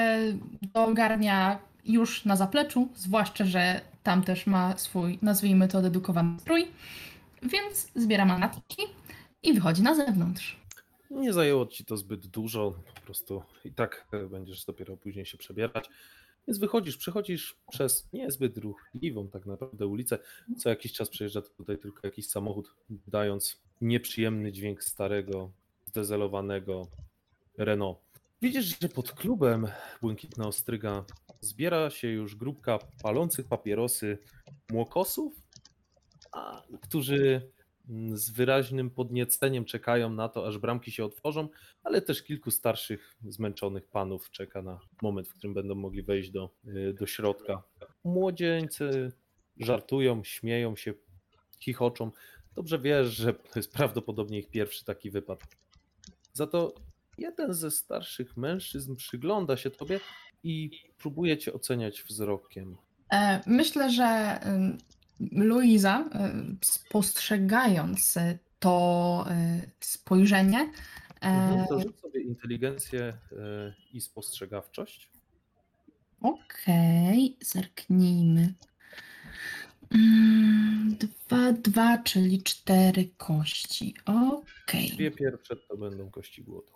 ogarnia 0.75 1.59
już 1.85 2.25
na 2.25 2.37
zapleczu, 2.37 2.89
zwłaszcza, 2.95 3.45
że 3.45 3.81
tam 4.09 4.23
też 4.23 4.47
ma 4.47 4.77
swój, 4.77 5.19
nazwijmy 5.23 5.69
to, 5.69 5.83
dedykowany 5.83 6.41
strój, 6.41 6.67
więc 7.43 7.91
zbiera 7.95 8.25
manatki 8.25 8.83
i 9.43 9.53
wychodzi 9.53 9.83
na 9.83 9.95
zewnątrz. 9.95 10.61
Nie 11.11 11.33
zajęło 11.33 11.67
ci 11.67 11.85
to 11.85 11.97
zbyt 11.97 12.27
dużo, 12.27 12.75
po 12.95 13.01
prostu 13.01 13.43
i 13.65 13.73
tak 13.73 14.07
e, 14.13 14.27
będziesz 14.27 14.65
dopiero 14.65 14.97
później 14.97 15.27
się 15.27 15.39
przebierać. 15.39 15.91
Więc 16.47 16.59
wychodzisz, 16.59 16.97
przechodzisz 16.97 17.57
przez 17.71 18.09
niezbyt 18.13 18.59
ruchliwą 18.59 19.29
tak 19.29 19.47
naprawdę 19.47 19.87
ulicę. 19.87 20.19
Co 20.59 20.69
jakiś 20.69 20.93
czas 20.93 21.09
przejeżdża 21.09 21.43
tutaj 21.43 21.79
tylko 21.79 22.07
jakiś 22.07 22.29
samochód, 22.29 22.75
dając 23.07 23.61
nieprzyjemny 23.81 24.53
dźwięk 24.53 24.85
starego, 24.85 25.51
zdezelowanego 25.87 26.87
Renault. 27.59 27.99
Widzisz, 28.43 28.81
że 28.81 28.89
pod 28.89 29.13
klubem 29.13 29.69
Błękitna 30.01 30.47
Ostryga 30.47 31.05
zbiera 31.41 31.91
się 31.91 32.09
już 32.09 32.37
grupka 32.37 32.79
palących 33.03 33.49
papierosy 33.49 34.19
młokosów, 34.71 35.43
a, 36.33 36.63
którzy 36.83 37.51
mm, 37.89 38.17
z 38.17 38.31
wyraźnym 38.31 38.91
podnieceniem 38.91 39.65
czekają 39.65 40.11
na 40.11 40.29
to, 40.29 40.47
aż 40.47 40.59
bramki 40.59 40.93
się 40.93 41.05
otworzą, 41.05 41.49
ale 41.85 42.03
też 42.03 42.23
kilku 42.23 42.51
starszych, 42.51 43.17
zmęczonych 43.29 43.87
panów 43.87 44.31
czeka 44.31 44.63
na 44.63 44.81
moment, 45.03 45.29
w 45.29 45.35
którym 45.35 45.55
będą 45.55 45.75
mogli 45.75 46.03
wejść 46.03 46.31
do, 46.31 46.51
y, 46.67 46.95
do 46.99 47.07
środka. 47.07 47.63
Młodzieńcy 48.05 49.13
żartują, 49.57 50.25
śmieją 50.25 50.77
się, 50.77 50.95
chichoczą. 51.61 52.11
Dobrze 52.55 52.79
wiesz, 52.79 53.09
że 53.09 53.35
to 53.35 53.59
jest 53.59 53.73
prawdopodobnie 53.73 54.39
ich 54.39 54.51
pierwszy 54.51 54.85
taki 54.85 55.11
wypad. 55.11 55.43
Za 56.33 56.47
to 56.47 56.88
jeden 57.19 57.55
ze 57.55 57.71
starszych 57.71 58.37
mężczyzn 58.37 58.97
przygląda 58.97 59.57
się 59.57 59.71
tobie 59.71 60.01
i 60.43 60.71
próbuje 60.99 61.39
cię 61.39 61.53
oceniać 61.53 62.03
wzrokiem. 62.03 62.77
E, 63.13 63.41
Myślę, 63.47 63.91
że 63.91 64.41
Luiza, 65.33 66.01
y, 66.01 66.57
spostrzegając 66.65 68.17
y, 68.17 68.39
to 68.59 69.27
spojrzenie, 69.81 70.73
e, 71.23 71.67
To 71.69 71.81
rzuć 71.81 72.01
sobie 72.01 72.21
inteligencję 72.23 73.13
i 73.93 74.01
spostrzegawczość. 74.01 75.11
Okej, 76.21 77.37
zerknijmy. 77.41 78.55
Mm, 79.95 80.97
Dwa, 80.99 81.53
dwa, 81.53 81.99
czyli 81.99 82.43
cztery 82.43 83.09
kości. 83.17 83.95
Okej. 84.07 84.91
Dwie 84.91 85.11
pierwsze 85.11 85.57
to 85.57 85.77
będą 85.77 86.11
kości 86.11 86.43
głodu. 86.45 86.73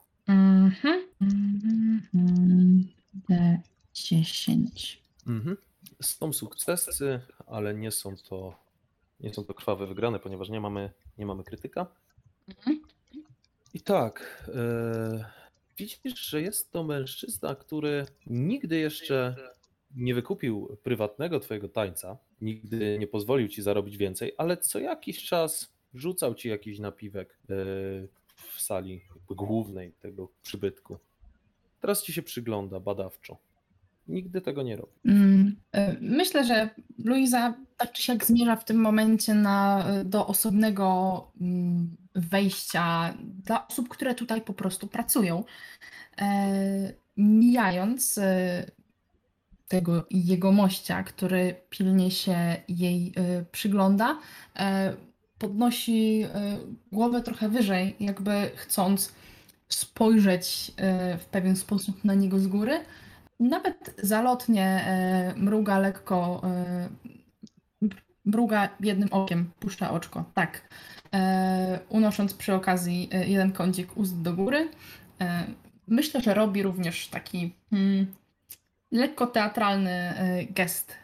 Mhm. 0.62 1.08
Mhm. 1.20 2.88
D10. 3.30 4.96
Mhm. 5.26 5.56
Są 6.02 6.32
sukcesy, 6.32 7.20
ale 7.46 7.74
nie 7.74 7.90
są 7.90 8.16
to 8.16 8.62
nie 9.20 9.34
są 9.34 9.44
to 9.44 9.54
krwawe 9.54 9.86
wygrane, 9.86 10.18
ponieważ 10.18 10.48
nie 10.48 10.60
mamy, 10.60 10.90
nie 11.18 11.26
mamy 11.26 11.44
krytyka. 11.44 11.86
Mhm. 12.48 12.80
I 13.74 13.80
tak, 13.80 14.44
e, 14.54 15.24
widzisz, 15.78 16.20
że 16.20 16.42
jest 16.42 16.72
to 16.72 16.84
mężczyzna, 16.84 17.54
który 17.54 18.06
nigdy 18.26 18.76
jeszcze 18.78 19.36
nie 19.96 20.14
wykupił 20.14 20.76
prywatnego 20.82 21.40
twojego 21.40 21.68
tańca, 21.68 22.18
nigdy 22.40 22.98
nie 22.98 23.06
pozwolił 23.06 23.48
ci 23.48 23.62
zarobić 23.62 23.96
więcej, 23.96 24.32
ale 24.38 24.56
co 24.56 24.78
jakiś 24.78 25.24
czas 25.24 25.72
rzucał 25.94 26.34
ci 26.34 26.48
jakiś 26.48 26.78
napiwek 26.78 27.38
e, 27.50 27.54
w 28.50 28.60
sali 28.60 29.00
głównej 29.30 29.92
tego 29.92 30.28
przybytku. 30.42 30.98
Teraz 31.80 32.02
ci 32.02 32.12
się 32.12 32.22
przygląda 32.22 32.80
badawczo. 32.80 33.36
Nigdy 34.08 34.40
tego 34.40 34.62
nie 34.62 34.76
robi. 34.76 34.92
Mm, 35.04 35.56
y, 35.76 35.96
Myślę, 36.00 36.44
że 36.44 36.70
Luiza 36.98 37.54
tak 37.76 37.92
czy 37.92 38.02
siak 38.02 38.24
zmierza 38.24 38.56
w 38.56 38.64
tym 38.64 38.76
momencie 38.76 39.34
na, 39.34 39.86
do 40.04 40.26
osobnego 40.26 41.26
mm, 41.40 41.96
wejścia 42.14 43.14
dla 43.44 43.68
osób, 43.68 43.88
które 43.88 44.14
tutaj 44.14 44.42
po 44.42 44.52
prostu 44.52 44.86
pracują. 44.86 45.44
E, 46.20 46.92
Mijając 47.16 48.18
e, 48.18 48.70
tego 49.68 50.06
jegomościa, 50.10 51.02
który 51.02 51.54
pilnie 51.70 52.10
się 52.10 52.56
jej 52.68 53.14
przygląda, 53.52 54.18
e, 54.56 54.96
podnosi 55.42 56.22
e, 56.22 56.58
głowę 56.92 57.22
trochę 57.22 57.48
wyżej, 57.48 57.96
jakby 58.00 58.50
chcąc 58.54 59.12
spojrzeć 59.68 60.72
e, 60.76 61.18
w 61.18 61.24
pewien 61.24 61.56
sposób 61.56 62.04
na 62.04 62.14
niego 62.14 62.38
z 62.38 62.46
góry. 62.46 62.80
Nawet 63.40 63.94
zalotnie 64.02 64.64
e, 64.64 65.34
mruga 65.36 65.78
lekko, 65.78 66.42
Mruga 68.24 68.68
jednym 68.80 69.08
okiem, 69.12 69.50
puszcza 69.60 69.90
oczko, 69.90 70.24
tak. 70.34 70.68
Unosząc 71.88 72.34
przy 72.34 72.54
okazji 72.54 73.10
jeden 73.26 73.52
kącik 73.52 73.96
ust 73.96 74.22
do 74.22 74.32
góry. 74.32 74.68
Myślę, 75.88 76.20
że 76.20 76.34
robi 76.34 76.62
również 76.62 77.08
taki 77.08 77.54
hmm, 77.70 78.06
lekko 78.90 79.26
teatralny 79.26 80.14
gest 80.50 80.94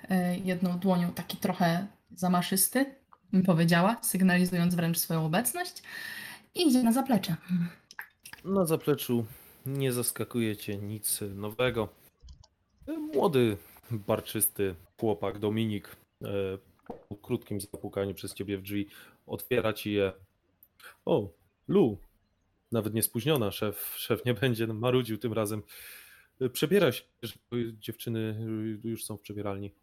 jedną 0.44 0.78
dłonią, 0.78 1.12
taki 1.12 1.36
trochę 1.36 1.86
zamaszysty, 2.16 2.97
powiedziała, 3.46 3.96
sygnalizując 4.02 4.74
wręcz 4.74 4.98
swoją 4.98 5.26
obecność. 5.26 5.82
I 6.54 6.68
idzie 6.68 6.82
na 6.82 6.92
zaplecze. 6.92 7.36
Na 8.44 8.64
zapleczu 8.64 9.26
nie 9.66 9.92
zaskakuje 9.92 10.56
cię 10.56 10.76
nic 10.76 11.20
nowego. 11.34 11.88
Młody, 13.14 13.56
barczysty 13.90 14.74
chłopak 15.00 15.38
Dominik 15.38 15.96
e, 16.24 16.28
po 17.08 17.16
krótkim 17.16 17.60
zapukaniu 17.60 18.14
przez 18.14 18.34
ciebie 18.34 18.58
w 18.58 18.62
drzwi 18.62 18.88
otwiera 19.26 19.72
ci 19.72 19.92
je. 19.92 20.12
O, 21.04 21.30
Lu, 21.68 21.98
nawet 22.72 22.94
nie 22.94 23.02
spóźniona, 23.02 23.50
szef, 23.50 23.94
szef 23.96 24.24
nie 24.24 24.34
będzie 24.34 24.66
marudził 24.66 25.18
tym 25.18 25.32
razem. 25.32 25.62
Przebiera 26.52 26.92
się, 26.92 27.02
że 27.22 27.34
dziewczyny 27.78 28.46
już 28.84 29.04
są 29.04 29.16
w 29.16 29.20
przebieralni. 29.20 29.74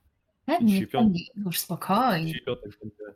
Pewnie, 0.45 0.87
już 1.35 1.59
spokojnie. 1.59 2.33
Będzie, 2.33 3.14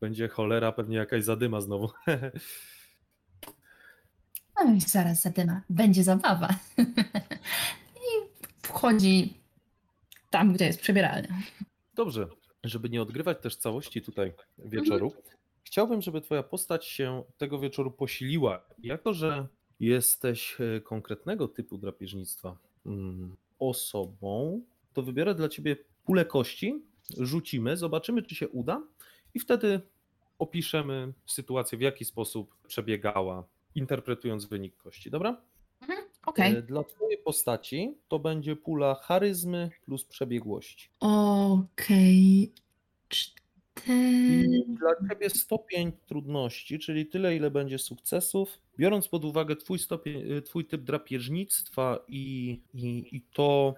będzie 0.00 0.28
cholera, 0.28 0.72
pewnie 0.72 0.96
jakaś 0.96 1.24
zadyma 1.24 1.60
znowu. 1.60 1.90
Oj, 4.56 4.80
zaraz 4.80 5.22
zadyma, 5.22 5.62
będzie 5.70 6.04
zabawa. 6.04 6.48
I 8.06 8.08
wchodzi 8.62 9.34
tam, 10.30 10.52
gdzie 10.52 10.64
jest 10.64 10.80
przebieralnia. 10.80 11.42
Dobrze, 11.94 12.28
żeby 12.64 12.88
nie 12.88 13.02
odgrywać 13.02 13.38
też 13.42 13.56
całości 13.56 14.02
tutaj 14.02 14.32
wieczoru, 14.58 15.12
chciałbym, 15.62 16.02
żeby 16.02 16.20
twoja 16.20 16.42
postać 16.42 16.86
się 16.86 17.22
tego 17.38 17.58
wieczoru 17.58 17.90
posiliła. 17.90 18.64
Jako, 18.78 19.14
że 19.14 19.46
jesteś 19.80 20.56
e, 20.60 20.80
konkretnego 20.80 21.48
typu 21.48 21.78
drapieżnictwa 21.78 22.56
mm, 22.86 23.36
osobą, 23.58 24.62
to 24.92 25.02
wybiorę 25.02 25.34
dla 25.34 25.48
ciebie 25.48 25.76
pulę 26.04 26.24
kości, 26.24 26.82
rzucimy, 27.18 27.76
zobaczymy, 27.76 28.22
czy 28.22 28.34
się 28.34 28.48
uda 28.48 28.82
i 29.34 29.38
wtedy 29.40 29.80
opiszemy 30.38 31.12
sytuację, 31.26 31.78
w 31.78 31.80
jaki 31.80 32.04
sposób 32.04 32.54
przebiegała, 32.66 33.44
interpretując 33.74 34.44
wynik 34.44 34.76
kości, 34.76 35.10
dobra? 35.10 35.40
Okej. 36.26 36.56
E, 36.56 36.62
Dla 36.62 36.84
twojej 36.84 37.18
postaci 37.18 37.94
to 38.08 38.18
będzie 38.18 38.56
pula 38.56 38.94
charyzmy 38.94 39.70
plus 39.84 40.04
przebiegłości. 40.04 40.88
Okej. 41.00 42.42
I 42.42 42.52
Cztery. 43.08 44.64
dla 44.68 45.08
ciebie 45.08 45.30
stopień 45.30 45.92
trudności, 46.06 46.78
czyli 46.78 47.06
tyle, 47.06 47.36
ile 47.36 47.50
będzie 47.50 47.78
sukcesów, 47.78 48.58
biorąc 48.78 49.08
pod 49.08 49.24
uwagę 49.24 49.56
twój 49.56 49.78
stopień, 49.78 50.32
y, 50.32 50.42
twój 50.42 50.64
typ 50.64 50.82
drapieżnictwa 50.82 51.98
i, 52.08 52.60
i, 52.74 53.08
i 53.16 53.20
to, 53.32 53.74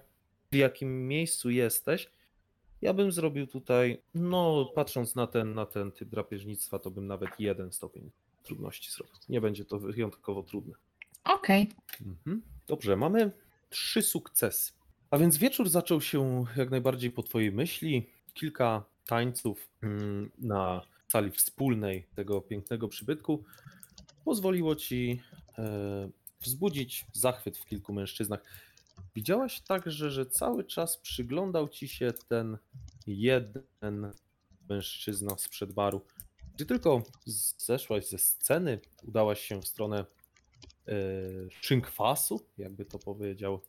w 0.51 0.55
jakim 0.55 1.07
miejscu 1.07 1.49
jesteś, 1.49 2.09
ja 2.81 2.93
bym 2.93 3.11
zrobił 3.11 3.47
tutaj, 3.47 4.01
no 4.13 4.71
patrząc 4.75 5.15
na 5.15 5.27
ten, 5.27 5.53
na 5.53 5.65
ten 5.65 5.91
typ 5.91 6.09
drapieżnictwa, 6.09 6.79
to 6.79 6.91
bym 6.91 7.07
nawet 7.07 7.29
jeden 7.39 7.71
stopień 7.71 8.11
trudności 8.43 8.91
zrobił. 8.91 9.15
Nie 9.29 9.41
będzie 9.41 9.65
to 9.65 9.79
wyjątkowo 9.79 10.43
trudne. 10.43 10.73
Okej. 11.23 11.69
Mhm. 12.01 12.41
Dobrze, 12.67 12.95
mamy 12.95 13.31
trzy 13.69 14.01
sukcesy. 14.01 14.71
A 15.11 15.17
więc 15.17 15.37
wieczór 15.37 15.69
zaczął 15.69 16.01
się 16.01 16.45
jak 16.55 16.69
najbardziej 16.69 17.11
po 17.11 17.23
Twojej 17.23 17.51
myśli. 17.51 18.09
Kilka 18.33 18.83
tańców 19.05 19.69
mm, 19.83 20.31
na 20.39 20.81
sali 21.07 21.31
wspólnej 21.31 22.07
tego 22.15 22.41
pięknego 22.41 22.87
przybytku 22.87 23.43
pozwoliło 24.25 24.75
Ci 24.75 25.21
e, 25.57 26.09
wzbudzić 26.41 27.05
zachwyt 27.13 27.57
w 27.57 27.65
kilku 27.65 27.93
mężczyznach. 27.93 28.43
Widziałaś 29.15 29.61
także, 29.61 30.11
że 30.11 30.25
cały 30.25 30.63
czas 30.63 30.97
przyglądał 30.97 31.69
Ci 31.69 31.87
się 31.87 32.13
ten 32.27 32.57
jeden 33.07 34.11
mężczyzna 34.69 35.37
sprzed 35.37 35.71
baru. 35.71 36.01
Gdy 36.55 36.65
tylko 36.65 37.03
zeszłaś 37.57 38.07
ze 38.07 38.17
sceny, 38.17 38.79
udałaś 39.03 39.41
się 39.41 39.61
w 39.61 39.67
stronę 39.67 40.05
e, 40.87 40.93
szynkwasu, 41.49 42.45
jakby 42.57 42.85
to 42.85 42.99
powiedział 42.99 43.61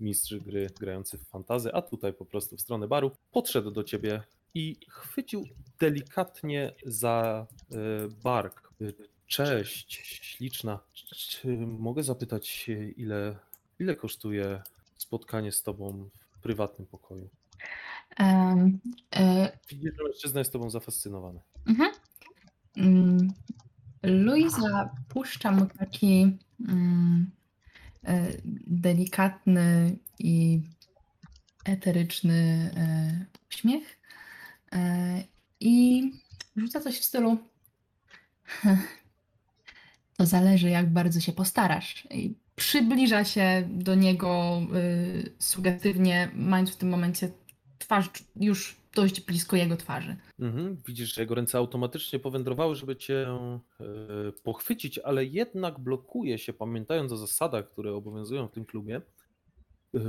mistrz 0.00 0.34
gry 0.34 0.70
grający 0.80 1.18
w 1.18 1.28
fantazy, 1.28 1.72
a 1.72 1.82
tutaj 1.82 2.12
po 2.12 2.24
prostu 2.24 2.56
w 2.56 2.60
stronę 2.60 2.88
baru, 2.88 3.10
podszedł 3.30 3.70
do 3.70 3.84
ciebie 3.84 4.22
i 4.54 4.76
chwycił 4.88 5.44
delikatnie 5.78 6.74
za 6.86 7.46
e, 7.72 7.76
bark. 8.22 8.72
E, 8.80 8.84
Cześć, 9.26 9.92
śliczna. 10.04 10.80
Czy 10.92 11.48
mogę 11.58 12.02
zapytać 12.02 12.68
ile, 12.96 13.36
ile 13.80 13.96
kosztuje 13.96 14.62
spotkanie 14.96 15.52
z 15.52 15.62
tobą 15.62 16.08
w 16.30 16.38
prywatnym 16.38 16.86
pokoju? 16.86 17.30
Widzisz, 19.68 19.92
że 19.98 20.04
mężczyzna 20.04 20.40
jest 20.40 20.52
tobą 20.52 20.70
zafascynowany. 20.70 21.40
mhm. 21.66 21.90
Mm, 22.76 23.32
Luisa 24.02 24.90
puszcza 25.08 25.50
mu 25.50 25.66
taki 25.66 26.38
e, 28.04 28.26
delikatny 28.66 29.96
i 30.18 30.62
eteryczny 31.64 32.70
e, 32.76 33.26
uśmiech 33.50 34.00
i 35.60 36.02
rzuca 36.56 36.80
coś 36.80 36.98
w 36.98 37.04
stylu 37.04 37.38
to 40.16 40.26
zależy 40.26 40.70
jak 40.70 40.92
bardzo 40.92 41.20
się 41.20 41.32
postarasz. 41.32 42.06
I 42.10 42.34
przybliża 42.60 43.24
się 43.24 43.68
do 43.70 43.94
niego 43.94 44.62
y, 44.74 45.32
sugesywnie, 45.38 46.30
mając 46.34 46.70
w 46.70 46.76
tym 46.76 46.88
momencie 46.88 47.30
twarz 47.78 48.06
już 48.36 48.76
dość 48.94 49.20
blisko 49.20 49.56
jego 49.56 49.76
twarzy. 49.76 50.16
Mhm. 50.40 50.76
Widzisz, 50.86 51.14
że 51.14 51.20
jego 51.20 51.34
ręce 51.34 51.58
automatycznie 51.58 52.18
powędrowały, 52.18 52.74
żeby 52.74 52.96
cię 52.96 53.28
e, 53.28 53.36
pochwycić, 54.42 54.98
ale 54.98 55.24
jednak 55.24 55.78
blokuje 55.78 56.38
się, 56.38 56.52
pamiętając 56.52 57.12
o 57.12 57.16
zasadach, 57.16 57.70
które 57.70 57.94
obowiązują 57.94 58.48
w 58.48 58.52
tym 58.52 58.64
klubie. 58.64 59.00
E, 59.94 60.00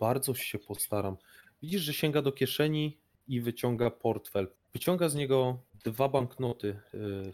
Bardzo 0.00 0.34
się 0.34 0.58
postaram. 0.58 1.16
Widzisz, 1.62 1.82
że 1.82 1.92
sięga 1.92 2.22
do 2.22 2.32
kieszeni 2.32 2.98
i 3.28 3.40
wyciąga 3.40 3.90
portfel. 3.90 4.48
Wyciąga 4.72 5.08
z 5.08 5.14
niego 5.14 5.62
dwa 5.84 6.08
banknoty 6.08 6.80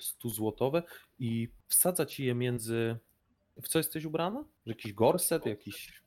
100 0.00 0.28
złotowe 0.28 0.82
i 1.18 1.48
wsadza 1.66 2.06
ci 2.06 2.24
je 2.24 2.34
między. 2.34 2.96
W 3.62 3.68
co 3.68 3.78
jesteś 3.78 4.04
ubrana? 4.04 4.44
Jakiś 4.66 4.92
gorset, 4.92 5.46
jakiś 5.46 6.02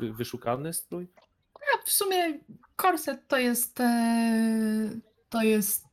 wy- 0.00 0.12
wyszukany 0.12 0.72
strój? 0.72 1.08
A 1.54 1.86
w 1.86 1.90
sumie 1.92 2.38
korset 2.76 3.28
to 3.28 3.38
jest, 3.38 3.80
e, 3.80 4.90
to 5.28 5.42
jest 5.42 5.86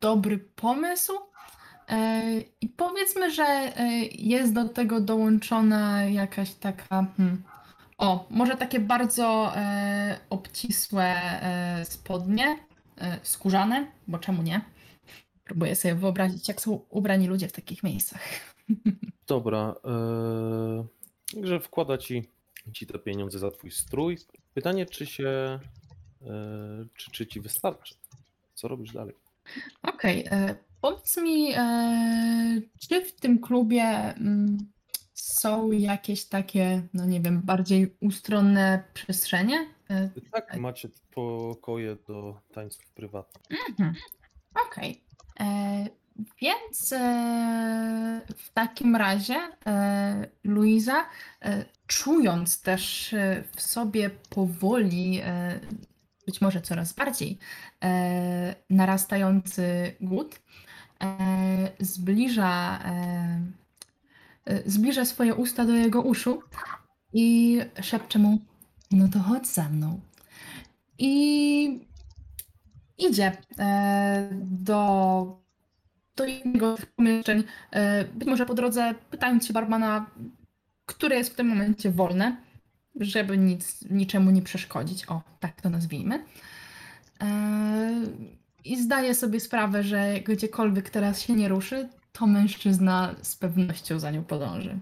dobry 0.00 0.38
pomysł. 0.38 1.12
E, 1.88 2.22
I 2.60 2.68
powiedzmy, 2.68 3.30
że 3.30 3.44
e, 3.44 3.88
jest 4.12 4.52
do 4.52 4.68
tego 4.68 5.00
dołączona 5.00 6.04
jakaś 6.04 6.54
taka. 6.54 7.06
Hmm, 7.16 7.42
o, 7.98 8.26
może 8.30 8.56
takie 8.56 8.80
bardzo 8.80 9.52
e, 9.56 10.18
obcisłe 10.30 11.04
e, 11.04 11.84
spodnie, 11.84 12.58
e, 12.98 13.18
skórzane, 13.22 13.86
bo 14.08 14.18
czemu 14.18 14.42
nie? 14.42 14.60
Próbuję 15.44 15.76
sobie 15.76 15.94
wyobrazić, 15.94 16.48
jak 16.48 16.60
są 16.60 16.80
ubrani 16.90 17.26
ludzie 17.26 17.48
w 17.48 17.52
takich 17.52 17.82
miejscach. 17.82 18.22
Dobra. 19.26 19.74
Yy, 19.84 20.86
także 21.34 21.60
wkłada 21.60 21.98
ci, 21.98 22.30
ci 22.72 22.86
te 22.86 22.98
pieniądze 22.98 23.38
za 23.38 23.50
twój 23.50 23.70
strój. 23.70 24.18
Pytanie, 24.54 24.86
czy 24.86 25.06
się. 25.06 25.58
Yy, 26.20 26.88
czy, 26.94 27.10
czy 27.10 27.26
ci 27.26 27.40
wystarczy? 27.40 27.94
Co 28.54 28.68
robisz 28.68 28.92
dalej? 28.92 29.14
Okej, 29.82 30.24
e, 30.30 30.54
powiedz 30.80 31.16
mi, 31.16 31.52
e, 31.56 32.60
czy 32.88 33.04
w 33.04 33.12
tym 33.20 33.38
klubie 33.40 33.82
mm, 33.84 34.58
są 35.14 35.70
jakieś 35.72 36.24
takie, 36.24 36.82
no 36.94 37.06
nie 37.06 37.20
wiem, 37.20 37.42
bardziej 37.42 37.96
ustronne 38.00 38.84
przestrzenie? 38.94 39.66
E, 39.90 40.10
Tak, 40.32 40.56
macie 40.56 40.88
pokoje 41.14 41.96
do 42.08 42.40
tańców 42.52 42.90
prywatnych. 42.94 43.60
mhm. 43.70 43.94
Okej. 44.66 45.04
E, 45.40 45.86
Więc 46.40 46.92
e, 46.92 48.20
w 48.36 48.50
takim 48.50 48.96
razie 48.96 49.34
e, 49.66 50.26
Luiza, 50.44 51.04
e, 51.42 51.64
czując 51.86 52.62
też 52.62 53.14
w 53.56 53.62
sobie 53.62 54.10
powoli, 54.10 55.20
być 56.26 56.40
może 56.40 56.60
coraz 56.60 56.92
bardziej, 56.92 57.38
narastający 58.70 59.94
głód, 60.00 60.40
zbliża, 61.80 62.80
zbliża 64.66 65.04
swoje 65.04 65.34
usta 65.34 65.64
do 65.64 65.72
jego 65.72 66.02
uszu 66.02 66.42
i 67.12 67.58
szepcze 67.82 68.18
mu: 68.18 68.38
No 68.90 69.08
to 69.08 69.18
chodź 69.18 69.46
za 69.46 69.68
mną. 69.68 70.00
I 70.98 71.88
idzie 72.98 73.36
do, 74.42 75.45
do 76.16 76.24
jednego 76.24 76.76
z 76.76 76.80
tych 76.80 76.92
pomieszczeń, 76.92 77.44
e, 77.70 78.04
być 78.04 78.28
może 78.28 78.46
po 78.46 78.54
drodze 78.54 78.94
pytając 79.10 79.46
się 79.46 79.52
barmana, 79.52 80.10
które 80.86 81.16
jest 81.16 81.32
w 81.32 81.36
tym 81.36 81.46
momencie 81.46 81.90
wolne, 81.90 82.36
żeby 83.00 83.38
nic, 83.38 83.82
niczemu 83.90 84.30
nie 84.30 84.42
przeszkodzić. 84.42 85.08
O, 85.08 85.22
tak 85.40 85.60
to 85.60 85.70
nazwijmy. 85.70 86.24
E, 87.20 88.06
I 88.64 88.82
zdaje 88.82 89.14
sobie 89.14 89.40
sprawę, 89.40 89.82
że 89.82 90.20
gdziekolwiek 90.20 90.90
teraz 90.90 91.22
się 91.22 91.34
nie 91.34 91.48
ruszy, 91.48 91.88
to 92.12 92.26
mężczyzna 92.26 93.14
z 93.22 93.36
pewnością 93.36 93.98
za 93.98 94.10
nią 94.10 94.24
podąży. 94.24 94.78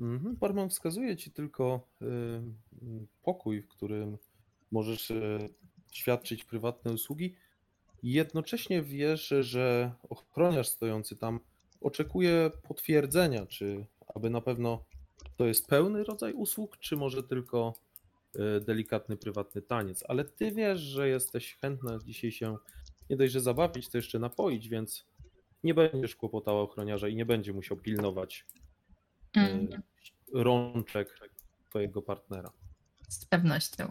Mhm. 0.00 0.36
Barman 0.36 0.68
wskazuje 0.68 1.16
ci 1.16 1.30
tylko 1.30 1.88
y, 2.02 2.06
pokój, 3.22 3.62
w 3.62 3.68
którym 3.68 4.18
możesz 4.70 5.10
y, 5.10 5.48
świadczyć 5.92 6.44
prywatne 6.44 6.92
usługi. 6.92 7.34
Jednocześnie 8.02 8.82
wiesz, 8.82 9.34
że 9.40 9.92
ochroniarz 10.08 10.68
stojący 10.68 11.16
tam 11.16 11.40
oczekuje 11.80 12.50
potwierdzenia, 12.68 13.46
czy 13.46 13.86
aby 14.14 14.30
na 14.30 14.40
pewno 14.40 14.84
to 15.36 15.46
jest 15.46 15.66
pełny 15.66 16.04
rodzaj 16.04 16.32
usług, 16.32 16.78
czy 16.78 16.96
może 16.96 17.22
tylko 17.22 17.74
y, 18.36 18.60
delikatny 18.60 19.16
prywatny 19.16 19.62
taniec. 19.62 20.04
Ale 20.08 20.24
ty 20.24 20.52
wiesz, 20.52 20.80
że 20.80 21.08
jesteś 21.08 21.58
chętna 21.60 21.98
dzisiaj 22.04 22.32
się 22.32 22.56
nie 23.10 23.16
dość, 23.16 23.32
że 23.32 23.40
zabawić, 23.40 23.88
to 23.88 23.98
jeszcze 23.98 24.18
napoić, 24.18 24.68
więc 24.68 25.06
nie 25.64 25.74
będziesz 25.74 26.16
kłopotała 26.16 26.62
ochroniarza 26.62 27.08
i 27.08 27.16
nie 27.16 27.26
będzie 27.26 27.52
musiał 27.52 27.76
pilnować 27.76 28.46
Mm, 29.36 29.68
rączek 30.32 31.18
twojego 31.70 32.02
partnera. 32.02 32.52
z 33.08 33.24
pewnością. 33.24 33.88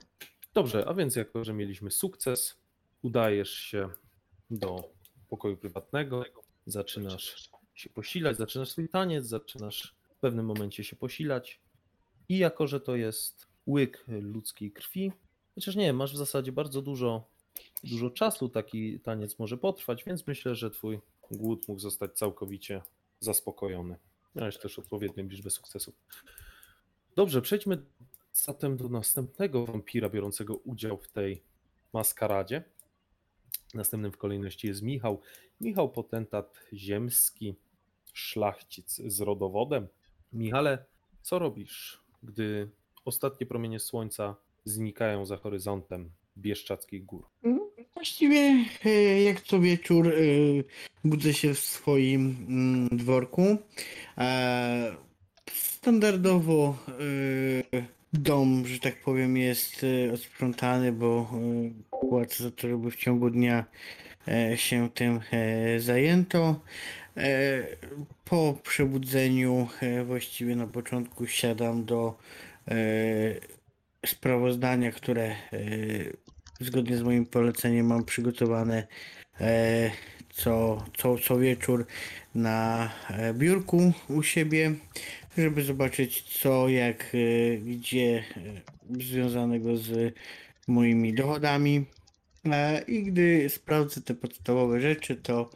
Dobrze, 0.54 0.86
a 0.88 0.93
więc 0.93 1.15
jako, 1.15 1.43
że 1.43 1.54
mieliśmy 1.54 1.91
sukces, 1.91 2.61
udajesz 3.01 3.51
się 3.51 3.89
do 4.49 4.91
pokoju 5.29 5.57
prywatnego, 5.57 6.23
zaczynasz 6.65 7.51
się 7.73 7.89
posilać, 7.89 8.37
zaczynasz 8.37 8.69
swój 8.69 8.89
taniec, 8.89 9.25
zaczynasz 9.25 9.95
w 10.09 10.15
pewnym 10.15 10.45
momencie 10.45 10.83
się 10.83 10.95
posilać 10.95 11.59
i 12.29 12.37
jako, 12.37 12.67
że 12.67 12.79
to 12.79 12.95
jest 12.95 13.47
łyk 13.67 14.05
ludzkiej 14.07 14.71
krwi, 14.71 15.11
chociaż 15.55 15.75
nie, 15.75 15.93
masz 15.93 16.13
w 16.13 16.17
zasadzie 16.17 16.51
bardzo 16.51 16.81
dużo, 16.81 17.27
dużo 17.83 18.09
czasu 18.09 18.49
taki 18.49 18.99
taniec 18.99 19.39
może 19.39 19.57
potrwać, 19.57 20.03
więc 20.03 20.27
myślę, 20.27 20.55
że 20.55 20.71
twój 20.71 20.99
głód 21.31 21.67
mógł 21.67 21.79
zostać 21.79 22.13
całkowicie 22.13 22.81
zaspokojony. 23.19 23.95
Miałeś 24.35 24.57
też 24.57 24.79
odpowiednią 24.79 25.27
liczbę 25.27 25.49
sukcesów. 25.49 25.95
Dobrze, 27.15 27.41
przejdźmy 27.41 27.77
zatem 28.33 28.77
do 28.77 28.89
następnego 28.89 29.65
wampira 29.65 30.09
biorącego 30.09 30.55
udział 30.55 30.97
w 30.97 31.07
tej 31.07 31.43
maskaradzie. 31.93 32.63
Następnym 33.73 34.12
w 34.12 34.17
kolejności 34.17 34.67
jest 34.67 34.81
Michał. 34.81 35.21
Michał 35.62 35.89
potentat 35.89 36.60
ziemski, 36.73 37.55
szlachcic 38.13 39.01
z 39.05 39.21
rodowodem. 39.21 39.88
Michale, 40.34 40.86
co 41.21 41.39
robisz, 41.39 42.01
gdy 42.23 42.69
ostatnie 43.05 43.47
promienie 43.47 43.79
słońca 43.79 44.36
znikają 44.65 45.25
za 45.25 45.38
horyzontem 45.38 46.12
Bieszczadzkich 46.38 47.05
Gór? 47.05 47.25
Właściwie 47.93 48.65
e, 48.86 49.21
jak 49.23 49.41
co 49.41 49.60
wieczór 49.60 50.07
e, 50.07 50.12
budzę 51.03 51.34
się 51.34 51.53
w 51.53 51.60
swoim 51.60 52.45
mm, 52.49 52.89
dworku. 52.97 53.57
E, 54.17 54.95
Standardowo 55.51 56.77
dom, 58.13 58.67
że 58.67 58.80
tak 58.80 59.02
powiem, 59.02 59.38
jest 59.38 59.86
e, 60.10 60.13
odsprzątany, 60.13 60.91
bo 60.91 61.30
e, 61.34 62.00
płacę 62.10 62.43
za 62.43 62.52
to, 62.52 62.67
żeby 62.67 62.91
w 62.91 62.95
ciągu 62.95 63.30
dnia 63.30 63.65
e, 64.28 64.58
się 64.58 64.89
tym 64.89 65.19
e, 65.32 65.80
zajęto. 65.80 66.60
E, 67.17 67.63
Po 68.26 68.58
przebudzeniu 68.63 69.67
e, 69.82 70.04
właściwie 70.04 70.56
na 70.56 70.67
początku 70.67 71.28
siadam 71.28 71.86
do 71.86 72.17
e, 72.67 72.76
sprawozdania, 74.06 74.91
które 74.91 75.24
e, 75.26 75.36
zgodnie 76.60 76.97
z 76.97 77.02
moim 77.02 77.26
poleceniem 77.26 77.86
mam 77.86 78.06
przygotowane 78.06 78.88
e, 79.41 79.91
co, 80.30 80.86
co, 80.97 81.17
co 81.17 81.38
wieczór 81.39 81.86
na 82.36 82.89
e, 83.10 83.34
biurku 83.34 83.93
u 84.10 84.24
siebie, 84.24 84.71
żeby 85.37 85.63
zobaczyć 85.63 86.39
co, 86.39 86.69
jak, 86.69 87.15
e, 87.15 87.57
gdzie 87.57 88.23
e, 88.37 89.03
związanego 89.03 89.77
z 89.77 90.13
moimi 90.67 91.13
dochodami. 91.13 91.85
E, 92.45 92.81
I 92.87 93.03
gdy 93.03 93.49
sprawdzę 93.49 94.01
te 94.01 94.13
podstawowe 94.15 94.81
rzeczy, 94.81 95.15
to, 95.15 95.49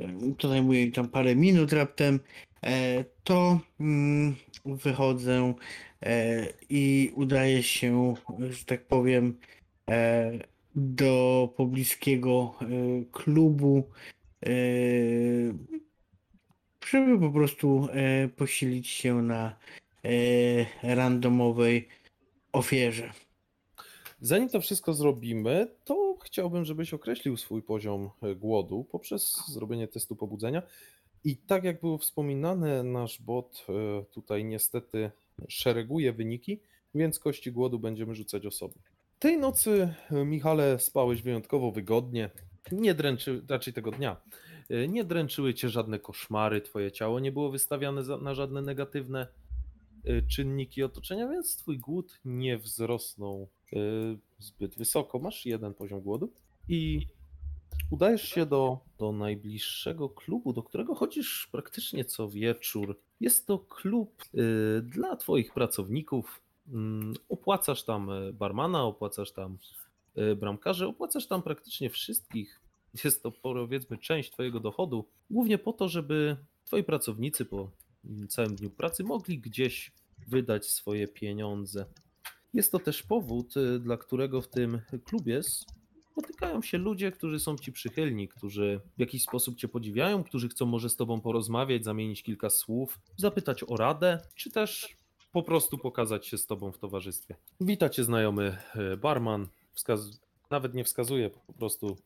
e, 0.00 0.08
to 0.38 0.48
zajmuje 0.48 0.86
mi 0.86 0.92
tam 0.92 1.08
parę 1.08 1.36
minut 1.36 1.72
raptem, 1.72 2.20
e, 2.64 3.04
to 3.24 3.60
mm, 3.80 4.36
wychodzę 4.64 5.54
e, 6.02 6.46
i 6.70 7.12
udaje 7.14 7.62
się, 7.62 8.14
że 8.50 8.64
tak 8.64 8.86
powiem, 8.86 9.38
do 10.74 11.48
pobliskiego 11.56 12.54
klubu, 13.12 13.90
żeby 16.86 17.20
po 17.20 17.30
prostu 17.30 17.88
e, 17.92 18.28
posilić 18.28 18.88
się 18.88 19.22
na 19.22 19.56
e, 20.04 20.94
randomowej 20.94 21.88
ofierze. 22.52 23.12
Zanim 24.20 24.48
to 24.48 24.60
wszystko 24.60 24.94
zrobimy, 24.94 25.68
to 25.84 26.16
chciałbym, 26.24 26.64
żebyś 26.64 26.94
określił 26.94 27.36
swój 27.36 27.62
poziom 27.62 28.10
e, 28.22 28.34
głodu 28.34 28.84
poprzez 28.84 29.42
zrobienie 29.48 29.88
testu 29.88 30.16
pobudzenia. 30.16 30.62
I 31.24 31.36
tak 31.36 31.64
jak 31.64 31.80
było 31.80 31.98
wspominane, 31.98 32.82
nasz 32.82 33.22
bot 33.22 33.66
e, 33.68 34.04
tutaj 34.04 34.44
niestety 34.44 35.10
szereguje 35.48 36.12
wyniki, 36.12 36.60
więc 36.94 37.18
kości 37.18 37.52
głodu 37.52 37.78
będziemy 37.78 38.14
rzucać 38.14 38.46
osobno. 38.46 38.82
Tej 39.18 39.38
nocy, 39.38 39.94
e, 40.10 40.24
Michale, 40.24 40.78
spałeś 40.78 41.22
wyjątkowo 41.22 41.72
wygodnie. 41.72 42.30
Nie 42.72 42.94
dręczy, 42.94 43.42
raczej 43.48 43.72
tego 43.72 43.90
dnia. 43.90 44.16
E, 44.70 44.88
Nie 44.88 45.04
dręczyły 45.04 45.54
cię 45.54 45.68
żadne 45.68 45.98
koszmary, 45.98 46.60
twoje 46.60 46.92
ciało 46.92 47.20
nie 47.20 47.32
było 47.32 47.50
wystawiane 47.50 48.02
na 48.20 48.34
żadne 48.34 48.62
negatywne 48.62 49.26
e, 50.04 50.22
czynniki 50.22 50.82
otoczenia, 50.82 51.28
więc 51.28 51.56
twój 51.56 51.78
głód 51.78 52.20
nie 52.24 52.58
wzrosnął 52.58 53.48
e, 53.72 53.76
zbyt 54.38 54.78
wysoko. 54.78 55.18
Masz 55.18 55.46
jeden 55.46 55.74
poziom 55.74 56.00
głodu 56.00 56.32
i 56.68 57.06
udajesz 57.90 58.22
się 58.22 58.46
do, 58.46 58.78
do 58.98 59.12
najbliższego 59.12 60.08
klubu, 60.08 60.52
do 60.52 60.62
którego 60.62 60.94
chodzisz 60.94 61.48
praktycznie 61.52 62.04
co 62.04 62.28
wieczór. 62.28 63.00
Jest 63.20 63.46
to 63.46 63.58
klub 63.58 64.24
dla 64.82 65.16
twoich 65.16 65.52
pracowników. 65.52 66.42
Mm, 66.68 67.14
Opłacasz 67.28 67.84
tam 67.84 68.10
barmana, 68.32 68.84
opłacasz 68.84 69.32
tam 69.32 69.58
e, 70.14 70.34
bramkarzy, 70.36 70.86
opłacasz 70.86 71.26
tam 71.26 71.42
praktycznie 71.42 71.90
wszystkich. 71.90 72.60
Jest 73.04 73.22
to 73.22 73.32
powiedzmy 73.32 73.98
część 73.98 74.30
twojego 74.30 74.60
dochodu, 74.60 75.04
głównie 75.30 75.58
po 75.58 75.72
to, 75.72 75.88
żeby 75.88 76.36
twoi 76.64 76.84
pracownicy 76.84 77.44
po 77.44 77.70
całym 78.28 78.54
dniu 78.54 78.70
pracy 78.70 79.04
mogli 79.04 79.38
gdzieś 79.38 79.92
wydać 80.28 80.66
swoje 80.70 81.08
pieniądze. 81.08 81.86
Jest 82.54 82.72
to 82.72 82.78
też 82.78 83.02
powód, 83.02 83.56
y, 83.56 83.78
dla 83.78 83.96
którego 83.96 84.42
w 84.42 84.48
tym 84.48 84.80
klubie 85.04 85.40
spotykają 86.12 86.62
się 86.62 86.78
ludzie, 86.78 87.12
którzy 87.12 87.40
są 87.40 87.56
ci 87.56 87.72
przychylni, 87.72 88.28
którzy 88.28 88.80
w 88.96 89.00
jakiś 89.00 89.22
sposób 89.22 89.56
cię 89.56 89.68
podziwiają, 89.68 90.24
którzy 90.24 90.48
chcą 90.48 90.66
może 90.66 90.90
z 90.90 90.96
tobą 90.96 91.20
porozmawiać, 91.20 91.84
zamienić 91.84 92.22
kilka 92.22 92.50
słów, 92.50 93.00
zapytać 93.16 93.64
o 93.68 93.76
radę, 93.76 94.18
czy 94.34 94.50
też 94.50 94.96
po 95.32 95.42
prostu 95.42 95.78
pokazać 95.78 96.26
się 96.26 96.38
z 96.38 96.46
tobą 96.46 96.72
w 96.72 96.78
towarzystwie. 96.78 97.36
Wita 97.60 97.88
cię 97.88 98.04
znajomy 98.04 98.56
y, 98.92 98.96
barman, 98.96 99.48
wskaz... 99.72 100.20
nawet 100.50 100.74
nie 100.74 100.84
wskazuje, 100.84 101.30
po 101.30 101.52
prostu 101.52 101.96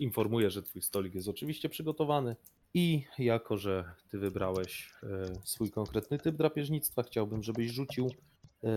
informuje, 0.00 0.50
że 0.50 0.62
twój 0.62 0.82
stolik 0.82 1.14
jest 1.14 1.28
oczywiście 1.28 1.68
przygotowany. 1.68 2.36
I 2.74 3.04
jako, 3.18 3.56
że 3.56 3.84
ty 4.10 4.18
wybrałeś 4.18 4.92
e, 5.02 5.06
swój 5.44 5.70
konkretny 5.70 6.18
typ 6.18 6.36
drapieżnictwa, 6.36 7.02
chciałbym, 7.02 7.42
żebyś 7.42 7.70
rzucił 7.70 8.10
e, 8.64 8.68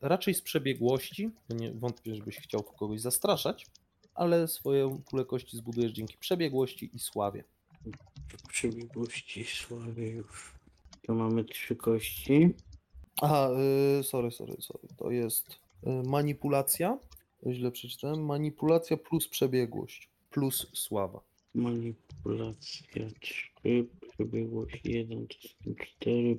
raczej 0.00 0.34
z 0.34 0.42
przebiegłości. 0.42 1.30
Nie 1.50 1.72
wątpię, 1.72 2.14
żebyś 2.14 2.36
chciał 2.36 2.62
tu 2.62 2.72
kogoś 2.72 3.00
zastraszać, 3.00 3.66
ale 4.14 4.48
swoją 4.48 5.02
pulę 5.10 5.24
kości 5.24 5.56
zbudujesz 5.56 5.92
dzięki 5.92 6.16
przebiegłości 6.18 6.90
i 6.94 6.98
sławie. 6.98 7.44
Przebiegłości 8.48 9.44
sławie 9.44 10.10
już. 10.10 10.52
To 11.06 11.14
mamy 11.14 11.44
trzy 11.44 11.76
kości. 11.76 12.54
Aha, 13.22 13.50
y, 14.00 14.02
sorry, 14.02 14.30
sorry, 14.30 14.56
sorry. 14.60 14.88
To 14.96 15.10
jest 15.10 15.58
manipulacja. 16.04 16.98
Źle 17.46 17.70
przeczytałem. 17.70 18.26
Manipulacja 18.26 18.96
plus 18.96 19.28
przebiegłość 19.28 20.10
plus 20.30 20.66
sława. 20.74 21.20
Manipulacja 21.54 23.06
3, 23.20 23.86
przebiegłość 24.12 24.80
1, 24.84 25.26
to 25.28 25.34
są 25.48 25.74
4. 25.98 26.36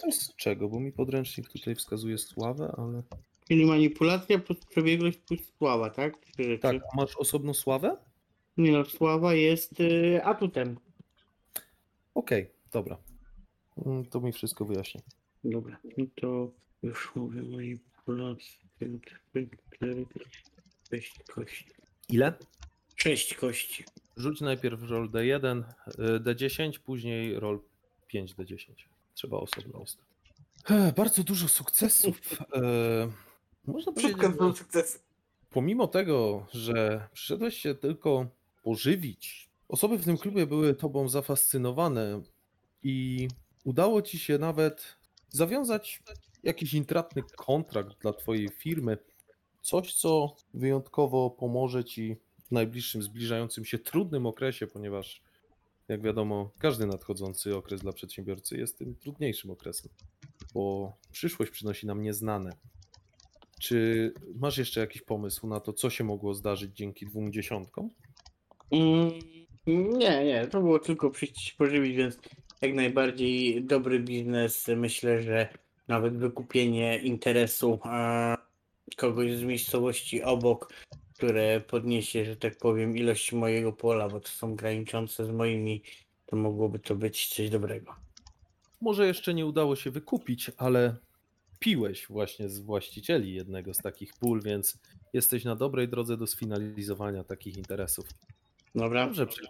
Coś 0.00 0.14
z 0.14 0.36
czego? 0.36 0.68
Bo 0.68 0.80
mi 0.80 0.92
podręcznik 0.92 1.48
tutaj 1.48 1.74
wskazuje 1.74 2.18
sławę, 2.18 2.74
ale. 2.78 3.02
Czyli 3.48 3.66
manipulacja 3.66 4.38
plus 4.38 4.58
przebiegłość 4.70 5.18
plus 5.18 5.40
sława, 5.58 5.90
tak? 5.90 6.14
Rzeczy. 6.38 6.58
Tak, 6.58 6.76
a 6.92 6.96
masz 6.96 7.16
osobno 7.16 7.54
sławę? 7.54 7.96
Nie 8.56 8.72
no, 8.72 8.84
sława 8.84 9.34
jest 9.34 9.80
y, 9.80 10.20
atutem. 10.24 10.76
Okej, 12.14 12.50
dobra. 12.72 12.98
Mm, 13.86 14.04
To 14.06 14.20
mi 14.20 14.32
wszystko 14.32 14.64
wyjaśni. 14.64 15.00
Dobra, 15.44 15.80
no 15.98 16.06
to 16.14 16.50
już 16.82 17.12
mówię 17.14 17.42
moi 17.42 17.78
polacy. 18.06 18.44
Sześć 20.90 21.18
kości. 21.28 21.64
Ile? 22.08 22.32
Sześć 23.04 23.34
kości. 23.34 23.84
Rzuć 24.16 24.40
najpierw 24.40 24.82
roll 24.82 25.10
D1, 25.10 25.62
y, 25.88 26.20
D10, 26.20 26.78
później 26.78 27.40
roll 27.40 27.60
5D10. 28.14 28.72
Trzeba 29.14 29.36
osobno 29.36 29.80
jest. 29.80 29.98
Ech, 30.70 30.94
Bardzo 30.94 31.24
dużo 31.24 31.48
sukcesów. 31.48 32.20
E, 32.54 33.12
Można 33.66 33.92
powiedzieć, 33.92 34.16
Szybko 34.16 34.50
że 34.50 34.56
sukces. 34.56 35.02
pomimo 35.50 35.86
tego, 35.86 36.46
że 36.52 37.08
przyszedłeś 37.12 37.56
się 37.58 37.74
tylko 37.74 38.26
pożywić, 38.62 39.50
osoby 39.68 39.98
w 39.98 40.04
tym 40.04 40.18
klubie 40.18 40.46
były 40.46 40.74
tobą 40.74 41.08
zafascynowane 41.08 42.22
i 42.82 43.28
udało 43.64 44.02
ci 44.02 44.18
się 44.18 44.38
nawet 44.38 44.96
zawiązać 45.28 46.02
jakiś 46.42 46.74
intratny 46.74 47.22
kontrakt 47.36 48.00
dla 48.00 48.12
twojej 48.12 48.48
firmy. 48.48 48.98
Coś, 49.62 49.94
co 49.94 50.36
wyjątkowo 50.54 51.30
pomoże 51.30 51.84
ci 51.84 52.16
najbliższym, 52.54 53.02
zbliżającym 53.02 53.64
się 53.64 53.78
trudnym 53.78 54.26
okresie, 54.26 54.66
ponieważ 54.66 55.22
jak 55.88 56.02
wiadomo, 56.02 56.50
każdy 56.58 56.86
nadchodzący 56.86 57.56
okres 57.56 57.80
dla 57.80 57.92
przedsiębiorcy 57.92 58.58
jest 58.58 58.78
tym 58.78 58.94
trudniejszym 58.94 59.50
okresem, 59.50 59.92
bo 60.54 60.92
przyszłość 61.12 61.52
przynosi 61.52 61.86
nam 61.86 62.02
nieznane. 62.02 62.50
Czy 63.60 64.12
masz 64.34 64.58
jeszcze 64.58 64.80
jakiś 64.80 65.02
pomysł 65.02 65.46
na 65.46 65.60
to, 65.60 65.72
co 65.72 65.90
się 65.90 66.04
mogło 66.04 66.34
zdarzyć 66.34 66.76
dzięki 66.76 67.06
dwóm 67.06 67.32
dziesiątkom? 67.32 67.90
Mm, 68.70 69.10
nie, 69.66 70.24
nie, 70.24 70.46
to 70.46 70.60
było 70.60 70.78
tylko 70.78 71.10
przyjść 71.10 71.52
pożywić, 71.52 71.96
więc 71.96 72.18
jak 72.62 72.74
najbardziej 72.74 73.64
dobry 73.64 74.00
biznes. 74.00 74.66
Myślę, 74.76 75.22
że 75.22 75.48
nawet 75.88 76.16
wykupienie 76.16 76.98
interesu 76.98 77.78
e, 77.84 78.36
kogoś 78.96 79.32
z 79.32 79.42
miejscowości 79.42 80.22
obok, 80.22 80.72
które 81.24 81.60
podniesie, 81.60 82.24
że 82.24 82.36
tak 82.36 82.58
powiem, 82.58 82.96
ilość 82.96 83.32
mojego 83.32 83.72
pola, 83.72 84.08
bo 84.08 84.20
to 84.20 84.28
są 84.28 84.56
graniczące 84.56 85.26
z 85.26 85.30
moimi, 85.30 85.82
to 86.26 86.36
mogłoby 86.36 86.78
to 86.78 86.94
być 86.94 87.28
coś 87.28 87.50
dobrego. 87.50 87.94
Może 88.80 89.06
jeszcze 89.06 89.34
nie 89.34 89.46
udało 89.46 89.76
się 89.76 89.90
wykupić, 89.90 90.50
ale 90.56 90.96
piłeś 91.58 92.06
właśnie 92.06 92.48
z 92.48 92.60
właścicieli 92.60 93.34
jednego 93.34 93.74
z 93.74 93.78
takich 93.78 94.14
pól, 94.14 94.42
więc 94.42 94.78
jesteś 95.12 95.44
na 95.44 95.56
dobrej 95.56 95.88
drodze 95.88 96.16
do 96.16 96.26
sfinalizowania 96.26 97.24
takich 97.24 97.56
interesów. 97.56 98.04
Dobra? 98.74 99.06
Dobrze. 99.06 99.42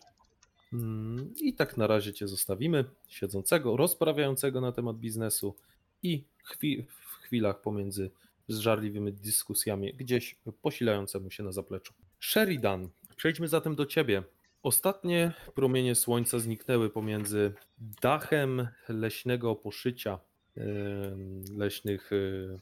Mm, 0.72 1.34
I 1.40 1.54
tak 1.54 1.76
na 1.76 1.86
razie 1.86 2.12
cię 2.12 2.28
zostawimy, 2.28 2.84
siedzącego, 3.08 3.76
rozprawiającego 3.76 4.60
na 4.60 4.72
temat 4.72 4.96
biznesu 4.96 5.54
i 6.02 6.24
chwi- 6.50 6.84
w 6.88 7.06
chwilach 7.06 7.60
pomiędzy 7.60 8.10
żarliwymi 8.48 9.12
dyskusjami 9.12 9.94
gdzieś 9.94 10.36
posilającemu 10.62 11.30
się 11.30 11.42
na 11.42 11.52
zapleczu. 11.52 11.94
Sheridan, 12.20 12.88
przejdźmy 13.16 13.48
zatem 13.48 13.74
do 13.74 13.86
ciebie. 13.86 14.22
Ostatnie 14.62 15.32
promienie 15.54 15.94
słońca 15.94 16.38
zniknęły 16.38 16.90
pomiędzy 16.90 17.54
dachem 17.78 18.68
leśnego 18.88 19.54
poszycia, 19.54 20.18
leśnych 21.56 22.12
y, 22.12 22.60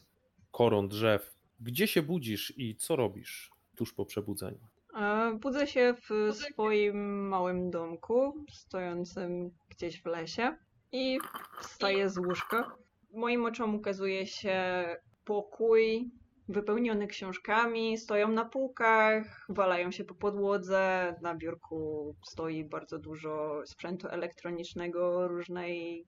koron 0.51 0.87
drzew. 0.87 1.35
Gdzie 1.59 1.87
się 1.87 2.01
budzisz 2.01 2.53
i 2.57 2.75
co 2.75 2.95
robisz 2.95 3.51
tuż 3.75 3.93
po 3.93 4.05
przebudzeniu? 4.05 4.67
E, 4.95 5.37
Budzę 5.41 5.67
się 5.67 5.95
w 6.09 6.35
swoim 6.35 7.27
małym 7.27 7.71
domku, 7.71 8.45
stojącym 8.51 9.51
gdzieś 9.69 10.01
w 10.01 10.05
lesie 10.05 10.57
i 10.91 11.19
wstaję 11.61 12.09
z 12.09 12.17
łóżka. 12.17 12.75
Moim 13.13 13.45
oczom 13.45 13.75
ukazuje 13.75 14.27
się 14.27 14.85
pokój 15.25 16.11
wypełniony 16.49 17.07
książkami, 17.07 17.97
stoją 17.97 18.27
na 18.31 18.45
półkach, 18.45 19.45
walają 19.49 19.91
się 19.91 20.03
po 20.03 20.15
podłodze, 20.15 21.15
na 21.21 21.35
biurku 21.35 22.15
stoi 22.25 22.63
bardzo 22.63 22.99
dużo 22.99 23.61
sprzętu 23.65 24.07
elektronicznego 24.07 25.27
różnej, 25.27 26.05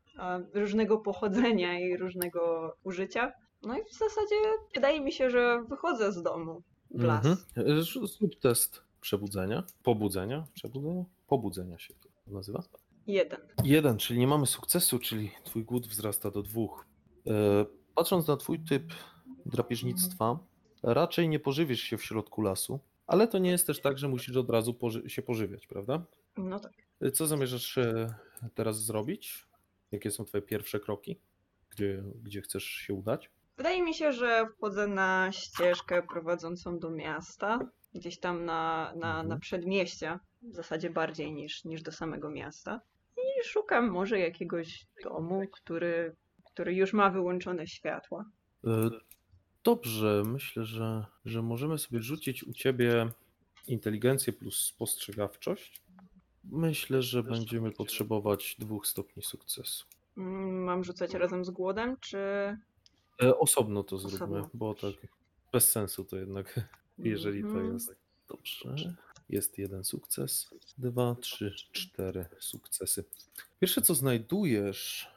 różnego 0.53 0.97
pochodzenia 0.97 1.79
i 1.79 1.97
różnego 1.97 2.73
użycia. 2.83 3.31
No 3.63 3.77
i 3.77 3.83
w 3.83 3.93
zasadzie 3.93 4.35
wydaje 4.75 5.01
mi 5.01 5.11
się, 5.11 5.29
że 5.29 5.63
wychodzę 5.69 6.11
z 6.11 6.21
domu 6.21 6.61
w 6.91 7.03
las. 7.03 7.25
Mhm. 7.25 7.37
Zrób- 7.81 8.07
Zrób 8.07 8.35
test 8.39 8.81
przebudzenia, 9.01 9.63
pobudzenia, 9.83 10.43
przebudzenia, 10.53 11.03
pobudzenia 11.27 11.79
się 11.79 11.93
to 11.93 12.09
nazywa. 12.27 12.63
Jeden. 13.07 13.39
Jeden, 13.63 13.97
czyli 13.97 14.19
nie 14.19 14.27
mamy 14.27 14.45
sukcesu, 14.45 14.99
czyli 14.99 15.31
twój 15.43 15.63
głód 15.63 15.87
wzrasta 15.87 16.31
do 16.31 16.41
dwóch. 16.43 16.85
E, 17.27 17.65
Patrząc 17.95 18.27
na 18.27 18.37
twój 18.37 18.59
typ 18.59 18.83
drapieżnictwa, 19.45 20.39
raczej 20.83 21.29
nie 21.29 21.39
pożywiesz 21.39 21.81
się 21.81 21.97
w 21.97 22.03
środku 22.05 22.41
lasu, 22.41 22.79
ale 23.07 23.27
to 23.27 23.37
nie 23.37 23.49
jest 23.51 23.67
też 23.67 23.81
tak, 23.81 23.97
że 23.97 24.07
musisz 24.07 24.35
od 24.37 24.49
razu 24.49 24.73
poży- 24.73 25.09
się 25.09 25.21
pożywiać, 25.21 25.67
prawda? 25.67 26.01
No 26.37 26.59
tak. 26.59 26.71
Co 27.13 27.27
zamierzasz 27.27 27.77
e, 27.77 28.15
teraz 28.55 28.83
zrobić? 28.85 29.45
Jakie 29.91 30.11
są 30.11 30.25
twoje 30.25 30.41
pierwsze 30.41 30.79
kroki? 30.79 31.19
Gdzie, 31.69 32.03
gdzie 32.23 32.41
chcesz 32.41 32.63
się 32.63 32.93
udać? 32.93 33.29
Wydaje 33.57 33.83
mi 33.83 33.93
się, 33.93 34.13
że 34.13 34.45
wchodzę 34.57 34.87
na 34.87 35.29
ścieżkę 35.31 36.03
prowadzącą 36.03 36.79
do 36.79 36.89
miasta, 36.89 37.59
gdzieś 37.93 38.19
tam 38.19 38.45
na, 38.45 38.93
na, 38.95 39.13
na 39.13 39.19
Mhm. 39.21 39.39
przedmieścia, 39.39 40.19
w 40.41 40.55
zasadzie 40.55 40.89
bardziej 40.89 41.33
niż, 41.33 41.65
niż 41.65 41.81
do 41.81 41.91
samego 41.91 42.29
miasta. 42.29 42.81
I 43.17 43.43
szukam 43.47 43.89
może 43.89 44.19
jakiegoś 44.19 44.85
domu, 45.03 45.41
który, 45.51 46.15
który 46.55 46.73
już 46.73 46.93
ma 46.93 47.09
wyłączone 47.09 47.67
światła. 47.67 48.25
E, 48.67 48.89
Dobrze, 49.63 50.23
myślę, 50.25 50.65
że, 50.65 51.05
że 51.25 51.41
możemy 51.41 51.77
sobie 51.77 51.99
rzucić 52.01 52.43
u 52.43 52.53
ciebie 52.53 53.09
inteligencję 53.67 54.33
plus 54.33 54.59
spostrzegawczość. 54.59 55.81
Myślę, 56.43 57.01
że 57.01 57.23
będziemy 57.23 57.71
potrzebować 57.71 58.55
dwóch 58.59 58.87
stopni 58.87 59.23
sukcesu. 59.23 59.85
Mm, 60.17 60.63
Mam 60.63 60.83
rzucać 60.83 61.13
razem 61.13 61.45
z 61.45 61.49
głodem, 61.49 61.97
czy. 62.01 62.17
E, 63.23 63.37
Osobno 63.39 63.83
to 63.83 63.97
zróbmy, 63.97 64.37
Osobno. 64.39 64.49
bo 64.53 64.73
tak 64.73 64.93
bez 65.51 65.71
sensu 65.71 66.05
to 66.05 66.17
jednak, 66.17 66.59
jeżeli 66.97 67.41
to 67.41 67.47
Mhm. 67.47 67.73
jest. 67.73 67.95
Dobrze. 68.27 68.75
Jest 69.29 69.57
jeden 69.57 69.83
sukces, 69.83 70.49
dwa, 70.77 71.15
trzy, 71.15 71.51
cztery 71.71 72.25
sukcesy. 72.39 73.03
Pierwsze, 73.59 73.81
co 73.81 73.95
znajdujesz, 73.95 75.07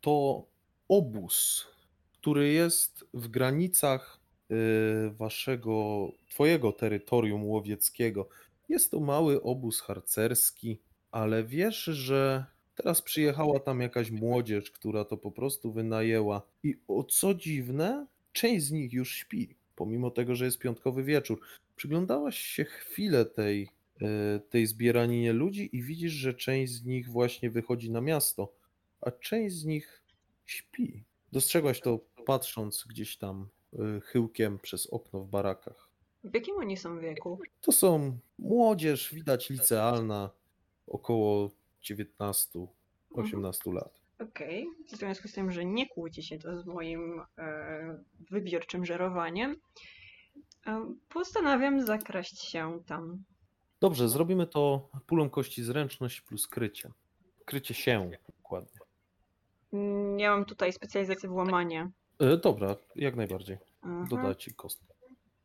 to 0.00 0.44
obóz, 0.88 1.66
który 2.12 2.52
jest 2.52 3.04
w 3.14 3.28
granicach 3.28 4.20
y, 4.50 5.10
waszego, 5.10 6.08
twojego 6.30 6.72
terytorium 6.72 7.44
łowieckiego. 7.44 8.28
Jest 8.68 8.90
to 8.90 9.00
mały 9.00 9.42
obóz 9.42 9.80
harcerski, 9.80 10.78
ale 11.10 11.44
wiesz, 11.44 11.84
że 11.84 12.44
teraz 12.74 13.02
przyjechała 13.02 13.60
tam 13.60 13.80
jakaś 13.80 14.10
młodzież, 14.10 14.70
która 14.70 15.04
to 15.04 15.16
po 15.16 15.30
prostu 15.30 15.72
wynajęła. 15.72 16.42
I 16.62 16.74
o 16.88 17.04
co 17.04 17.34
dziwne, 17.34 18.06
część 18.32 18.64
z 18.64 18.70
nich 18.70 18.92
już 18.92 19.14
śpi, 19.14 19.56
pomimo 19.76 20.10
tego, 20.10 20.34
że 20.34 20.44
jest 20.44 20.58
piątkowy 20.58 21.04
wieczór. 21.04 21.40
Przyglądałaś 21.76 22.38
się 22.38 22.64
chwilę 22.64 23.24
tej, 23.24 23.68
e, 24.02 24.40
tej 24.40 24.66
zbieraninie 24.66 25.32
ludzi 25.32 25.76
i 25.76 25.82
widzisz, 25.82 26.12
że 26.12 26.34
część 26.34 26.72
z 26.72 26.84
nich 26.84 27.08
właśnie 27.08 27.50
wychodzi 27.50 27.90
na 27.90 28.00
miasto, 28.00 28.52
a 29.00 29.10
część 29.10 29.54
z 29.54 29.64
nich 29.64 30.02
śpi. 30.48 31.04
Dostrzegłaś 31.32 31.80
to 31.80 32.00
patrząc 32.26 32.84
gdzieś 32.88 33.16
tam 33.16 33.48
e, 33.72 34.00
chyłkiem 34.00 34.58
przez 34.58 34.86
okno 34.86 35.20
w 35.20 35.28
barakach. 35.28 35.88
W 36.24 36.34
jakim 36.34 36.56
oni 36.56 36.76
są 36.76 36.98
wieku? 37.00 37.40
To 37.60 37.72
są 37.72 38.18
młodzież, 38.38 39.14
widać 39.14 39.50
licealna, 39.50 40.30
około 40.86 41.50
19-18 41.82 43.72
lat. 43.72 44.00
Okej, 44.18 44.66
w 44.92 44.96
związku 44.96 45.28
z 45.28 45.32
tym, 45.32 45.52
że 45.52 45.64
nie 45.64 45.88
kłóci 45.88 46.22
się 46.22 46.38
to 46.38 46.62
z 46.62 46.66
moim 46.66 47.20
e, 47.38 48.04
wybiórczym 48.30 48.84
żerowaniem, 48.84 49.56
e, 50.66 50.94
postanawiam 51.08 51.86
zakraść 51.86 52.40
się 52.42 52.82
tam. 52.86 53.24
Dobrze, 53.80 54.08
zrobimy 54.08 54.46
to 54.46 54.88
pulą 55.06 55.30
kości 55.30 55.62
zręczność 55.62 56.20
plus 56.20 56.48
krycie. 56.48 56.90
Krycie 57.44 57.74
się 57.74 58.10
dokładnie. 58.36 58.77
Ja 60.16 60.30
mam 60.30 60.44
tutaj 60.44 60.72
specjalizację 60.72 61.28
w 61.28 61.32
łamanie. 61.32 61.90
E, 62.20 62.36
dobra, 62.36 62.76
jak 62.96 63.16
najbardziej. 63.16 63.58
Aha. 63.82 64.04
Doda 64.10 64.34
ci 64.34 64.54
kostkę. 64.54 64.94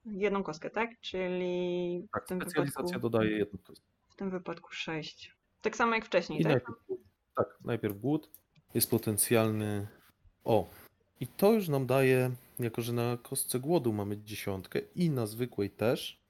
Jedną 0.06 0.44
kostkę, 0.44 0.70
tak? 0.70 1.00
Czyli 1.02 2.08
Tak, 2.14 2.26
w 2.26 2.28
tym 2.28 2.42
specjalizacja 2.42 2.84
wypadku, 2.84 3.00
dodaje 3.00 3.32
jedną 3.38 3.60
kostkę. 3.64 3.86
w 4.10 4.16
tym 4.16 4.30
wypadku 4.30 4.72
6. 4.72 5.36
Tak 5.62 5.76
samo 5.76 5.96
jak 5.96 6.06
wcześniej, 6.06 6.40
I 6.40 6.44
tak? 6.44 6.52
najpierw, 6.52 6.80
tak, 7.36 7.48
najpierw 7.66 8.00
głód 8.00 8.30
jest 8.74 8.90
potencjalny. 8.90 9.88
O, 10.44 10.70
i 11.20 11.28
to 11.28 11.54
już 11.54 11.68
nam 11.70 11.86
daje, 11.86 12.32
jako 12.60 12.82
że 12.82 12.94
na 12.94 13.18
kostce 13.24 13.60
głodu 13.60 13.94
mamy 13.94 14.18
dziesiątkę 14.18 14.80
i 14.96 15.10
na 15.10 15.26
zwykłej 15.28 15.70
też, 15.70 16.22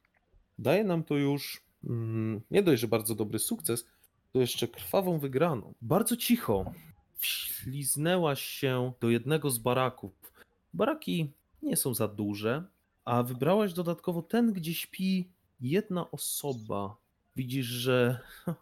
daje 0.59 0.83
nam 0.83 1.03
to 1.03 1.15
już 1.17 1.63
mm, 1.83 2.41
nie 2.51 2.63
dość, 2.63 2.81
że 2.81 2.87
bardzo 2.87 3.15
dobry 3.15 3.39
sukces, 3.39 3.87
to 4.31 4.39
jeszcze 4.39 4.67
krwawą 4.67 5.19
wygraną. 5.19 5.73
Bardzo 5.81 6.17
cicho 6.17 6.71
wśliznęłaś 7.17 8.41
się 8.41 8.91
do 9.01 9.09
jednego 9.09 9.49
z 9.49 9.57
baraków. 9.57 10.33
Baraki 10.73 11.31
nie 11.61 11.77
są 11.77 11.93
za 11.93 12.07
duże, 12.07 12.63
a 13.05 13.23
wybrałaś 13.23 13.73
dodatkowo 13.73 14.21
ten, 14.21 14.53
gdzie 14.53 14.73
śpi 14.73 15.29
jedna 15.61 16.11
osoba. 16.11 16.97
Widzisz, 17.35 17.65
że 17.65 18.19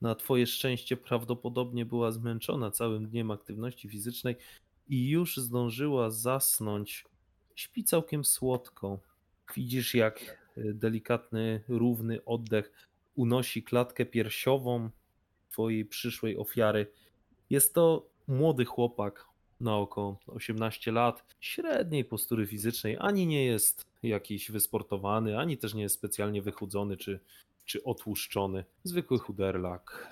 na 0.00 0.14
twoje 0.14 0.46
szczęście 0.46 0.96
prawdopodobnie 0.96 1.86
była 1.86 2.12
zmęczona 2.12 2.70
całym 2.70 3.08
dniem 3.08 3.30
aktywności 3.30 3.88
fizycznej 3.88 4.36
i 4.88 5.08
już 5.08 5.36
zdążyła 5.36 6.10
zasnąć. 6.10 7.04
Śpi 7.54 7.84
całkiem 7.84 8.24
słodko. 8.24 8.98
Widzisz, 9.56 9.94
jak 9.94 10.20
e, 10.56 10.74
delikatny, 10.74 11.62
równy 11.68 12.24
oddech 12.24 12.72
unosi 13.14 13.62
klatkę 13.62 14.06
piersiową 14.06 14.90
twojej 15.50 15.84
przyszłej 15.84 16.38
ofiary. 16.38 16.92
Jest 17.50 17.74
to 17.74 18.06
młody 18.28 18.64
chłopak 18.64 19.26
na 19.60 19.76
około 19.76 20.18
18 20.26 20.92
lat, 20.92 21.24
średniej 21.40 22.04
postury 22.04 22.46
fizycznej, 22.46 22.96
ani 23.00 23.26
nie 23.26 23.44
jest 23.44 23.86
jakiś 24.02 24.50
wysportowany, 24.50 25.38
ani 25.38 25.58
też 25.58 25.74
nie 25.74 25.82
jest 25.82 25.94
specjalnie 25.94 26.42
wychudzony 26.42 26.96
czy, 26.96 27.20
czy 27.64 27.84
otłuszczony. 27.84 28.64
Zwykły 28.84 29.18
chuderlak, 29.18 30.08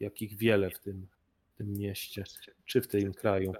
jakich 0.00 0.36
wiele 0.36 0.70
w 0.70 0.78
tym, 0.78 1.06
w 1.54 1.58
tym 1.58 1.72
mieście 1.74 2.24
czy 2.64 2.80
w 2.80 2.88
tym 2.88 3.14
kraju. 3.14 3.52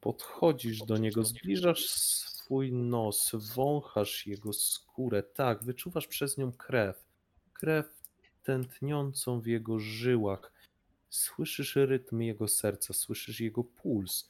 Podchodzisz 0.00 0.78
do 0.78 0.96
niego, 0.96 1.24
zbliżasz 1.24 1.86
swój 1.86 2.72
nos, 2.72 3.30
wąchasz 3.54 4.26
jego 4.26 4.52
skórę. 4.52 5.22
Tak, 5.22 5.64
wyczuwasz 5.64 6.06
przez 6.06 6.38
nią 6.38 6.52
krew. 6.52 7.04
Krew 7.52 7.86
tętniącą 8.42 9.40
w 9.40 9.46
jego 9.46 9.78
żyłach. 9.78 10.51
Słyszysz 11.12 11.76
rytm 11.76 12.20
jego 12.20 12.48
serca, 12.48 12.94
słyszysz 12.94 13.40
jego 13.40 13.64
puls. 13.64 14.28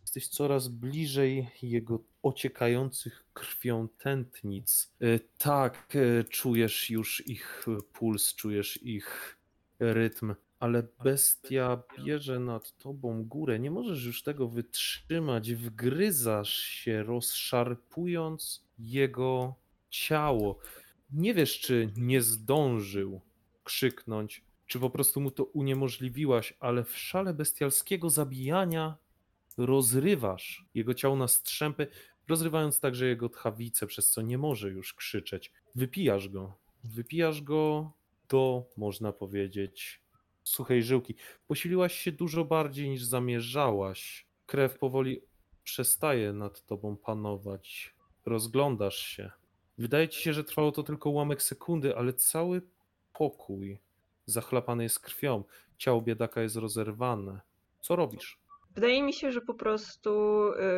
Jesteś 0.00 0.28
coraz 0.28 0.68
bliżej 0.68 1.48
jego 1.62 2.00
ociekających 2.22 3.24
krwią 3.34 3.88
tętnic. 3.88 4.92
E, 5.00 5.18
Tak, 5.18 5.88
e, 5.96 6.24
czujesz 6.24 6.90
już 6.90 7.26
ich 7.26 7.66
puls, 7.92 8.34
czujesz 8.34 8.82
ich 8.82 9.38
rytm, 9.78 10.34
ale 10.60 10.82
bestia 11.04 11.82
bierze 12.04 12.38
nad 12.40 12.76
tobą 12.76 13.24
górę. 13.24 13.58
Nie 13.58 13.70
możesz 13.70 14.04
już 14.04 14.22
tego 14.22 14.48
wytrzymać. 14.48 15.54
Wgryzasz 15.54 16.52
się, 16.52 17.02
rozszarpując 17.02 18.64
jego 18.78 19.54
ciało. 19.90 20.58
Nie 21.10 21.34
wiesz, 21.34 21.60
czy 21.60 21.92
nie 21.96 22.22
zdążył 22.22 23.20
krzyknąć, 23.64 24.47
czy 24.68 24.80
po 24.80 24.90
prostu 24.90 25.20
mu 25.20 25.30
to 25.30 25.44
uniemożliwiłaś, 25.44 26.54
ale 26.60 26.84
w 26.84 26.98
szale 26.98 27.34
bestialskiego 27.34 28.10
zabijania 28.10 28.96
rozrywasz 29.56 30.66
jego 30.74 30.94
ciało 30.94 31.16
na 31.16 31.28
strzępy, 31.28 31.86
rozrywając 32.28 32.80
także 32.80 33.06
jego 33.06 33.28
tchawice, 33.28 33.86
przez 33.86 34.10
co 34.10 34.22
nie 34.22 34.38
może 34.38 34.68
już 34.70 34.94
krzyczeć. 34.94 35.52
Wypijasz 35.74 36.28
go. 36.28 36.54
Wypijasz 36.84 37.42
go 37.42 37.92
do, 38.28 38.70
można 38.76 39.12
powiedzieć, 39.12 40.02
suchej 40.44 40.82
żyłki. 40.82 41.14
Posiliłaś 41.46 41.94
się 41.94 42.12
dużo 42.12 42.44
bardziej 42.44 42.90
niż 42.90 43.04
zamierzałaś. 43.04 44.26
Krew 44.46 44.78
powoli 44.78 45.20
przestaje 45.64 46.32
nad 46.32 46.66
tobą 46.66 46.96
panować. 46.96 47.94
Rozglądasz 48.26 48.98
się. 48.98 49.30
Wydaje 49.78 50.08
ci 50.08 50.22
się, 50.22 50.32
że 50.32 50.44
trwało 50.44 50.72
to 50.72 50.82
tylko 50.82 51.10
ułamek 51.10 51.42
sekundy, 51.42 51.96
ale 51.96 52.12
cały 52.12 52.62
pokój 53.12 53.78
zachlapany 54.30 54.82
jest 54.82 55.00
krwią. 55.00 55.44
Ciało 55.78 56.02
biedaka 56.02 56.42
jest 56.42 56.56
rozerwane. 56.56 57.40
Co 57.80 57.96
robisz? 57.96 58.38
Wydaje 58.74 59.02
mi 59.02 59.12
się, 59.12 59.32
że 59.32 59.40
po 59.40 59.54
prostu 59.54 60.10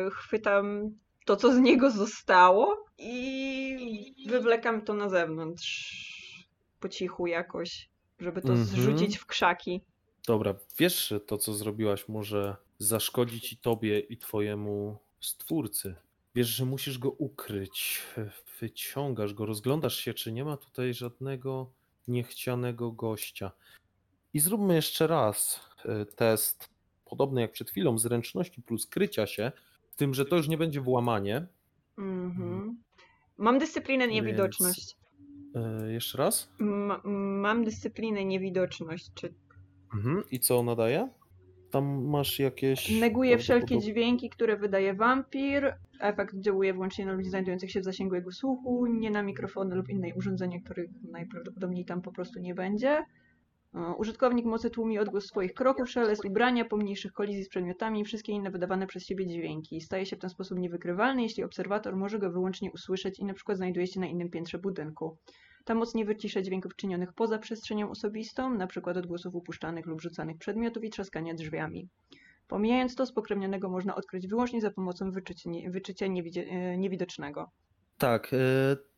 y, 0.07 0.11
chwytam 0.11 0.91
to, 1.25 1.35
co 1.35 1.53
z 1.55 1.57
niego 1.59 1.91
zostało 1.91 2.85
i 2.97 4.25
wywlekam 4.29 4.81
to 4.81 4.93
na 4.93 5.09
zewnątrz 5.09 6.47
po 6.79 6.89
cichu 6.89 7.27
jakoś, 7.27 7.89
żeby 8.19 8.41
to 8.41 8.47
Mhm. 8.49 8.67
zrzucić 8.67 9.17
w 9.17 9.25
krzaki. 9.25 9.81
Dobra, 10.27 10.55
wiesz, 10.77 11.07
że 11.07 11.19
to, 11.19 11.37
co 11.37 11.53
zrobiłaś, 11.53 12.07
może 12.07 12.55
zaszkodzić 12.79 13.53
i 13.53 13.57
tobie, 13.57 13.99
i 13.99 14.17
twojemu 14.17 14.97
stwórcy. 15.19 15.95
Wiesz, 16.35 16.47
że 16.47 16.65
musisz 16.65 16.97
go 16.97 17.09
ukryć. 17.11 18.01
Wyciągasz 18.59 19.33
go, 19.33 19.45
rozglądasz 19.45 19.95
się, 19.97 20.13
czy 20.13 20.31
nie 20.31 20.45
ma 20.45 20.57
tutaj 20.57 20.93
żadnego 20.93 21.71
niechcianego 22.07 22.91
gościa. 22.91 23.51
I 24.33 24.39
zróbmy 24.39 24.75
jeszcze 24.75 25.07
raz 25.07 25.59
e, 25.85 26.05
test, 26.05 26.69
podobny 27.05 27.41
jak 27.41 27.51
przed 27.51 27.69
chwilą, 27.69 27.97
zręczności 27.97 28.61
plus 28.61 28.87
krycia 28.87 29.27
się, 29.27 29.51
z 29.89 29.95
tym, 29.95 30.13
że 30.13 30.25
to 30.25 30.35
już 30.37 30.47
nie 30.47 30.57
będzie 30.57 30.81
włamanie. 30.81 31.47
Mhm. 31.97 32.77
Mam 33.37 33.59
dyscyplinę 33.59 34.07
Więc- 34.07 34.15
niewidoczność. 34.15 34.97
E, 35.55 35.91
Jeszcze 35.91 36.17
raz. 36.17 36.49
Ma, 36.59 37.01
mam 37.41 37.63
dyscyplinę 37.65 38.25
niewidoczność. 38.25 39.11
Czy 39.15 39.33
Mhm. 39.93 40.23
I 40.31 40.39
co 40.39 40.59
ona 40.59 40.75
daje? 40.75 41.09
Tam 41.71 42.05
masz 42.05 42.39
jakieś. 42.39 42.99
neguje 42.99 43.37
wszelkie 43.37 43.79
dźwięki, 43.79 44.29
które 44.29 44.57
wydaje 44.57 44.93
wampir. 44.93 45.73
Efekt 45.99 46.35
działuje 46.39 46.73
wyłącznie 46.73 47.05
na 47.05 47.13
ludzi 47.13 47.29
znajdujących 47.29 47.71
się 47.71 47.81
w 47.81 47.83
zasięgu 47.83 48.15
jego 48.15 48.31
słuchu, 48.31 48.85
nie 48.85 49.11
na 49.11 49.23
mikrofony 49.23 49.75
lub 49.75 49.89
inne 49.89 50.07
urządzenia, 50.15 50.59
których 50.65 50.89
najprawdopodobniej 51.11 51.85
tam 51.85 52.01
po 52.01 52.11
prostu 52.11 52.39
nie 52.39 52.55
będzie. 52.55 53.05
Użytkownik 53.97 54.45
mocy 54.45 54.69
tłumi 54.69 54.99
odgłos 54.99 55.25
swoich 55.25 55.53
kroków, 55.53 55.89
szelest 55.89 56.25
ubrania, 56.25 56.65
pomniejszych 56.65 57.13
kolizji 57.13 57.43
z 57.43 57.49
przedmiotami 57.49 58.01
i 58.01 58.05
wszystkie 58.05 58.31
inne 58.31 58.51
wydawane 58.51 58.87
przez 58.87 59.05
siebie 59.05 59.27
dźwięki. 59.27 59.81
Staje 59.81 60.05
się 60.05 60.15
w 60.15 60.19
ten 60.19 60.29
sposób 60.29 60.59
niewykrywalny, 60.59 61.21
jeśli 61.21 61.43
obserwator 61.43 61.95
może 61.95 62.19
go 62.19 62.31
wyłącznie 62.31 62.71
usłyszeć 62.71 63.19
i 63.19 63.25
na 63.25 63.33
przykład 63.33 63.57
znajduje 63.57 63.87
się 63.87 63.99
na 63.99 64.07
innym 64.07 64.29
piętrze 64.29 64.59
budynku. 64.59 65.17
Ta 65.65 65.75
moc 65.75 65.95
nie 65.95 66.05
wycisza 66.05 66.41
dźwięków 66.41 66.75
czynionych 66.75 67.13
poza 67.13 67.39
przestrzenią 67.39 67.89
osobistą, 67.89 68.53
na 68.53 68.67
przykład 68.67 68.97
odgłosów 68.97 69.35
upuszczanych 69.35 69.85
lub 69.85 70.01
rzucanych 70.01 70.37
przedmiotów 70.37 70.83
i 70.83 70.89
trzaskania 70.89 71.33
drzwiami. 71.33 71.89
Pomijając 72.47 72.95
to, 72.95 73.05
spokrewnionego 73.05 73.69
można 73.69 73.95
odkryć 73.95 74.27
wyłącznie 74.27 74.61
za 74.61 74.71
pomocą 74.71 75.11
wyczycia, 75.11 75.49
wyczycia 75.69 76.05
e, 76.05 76.77
niewidocznego. 76.77 77.51
Tak, 77.97 78.33
e, 78.33 78.37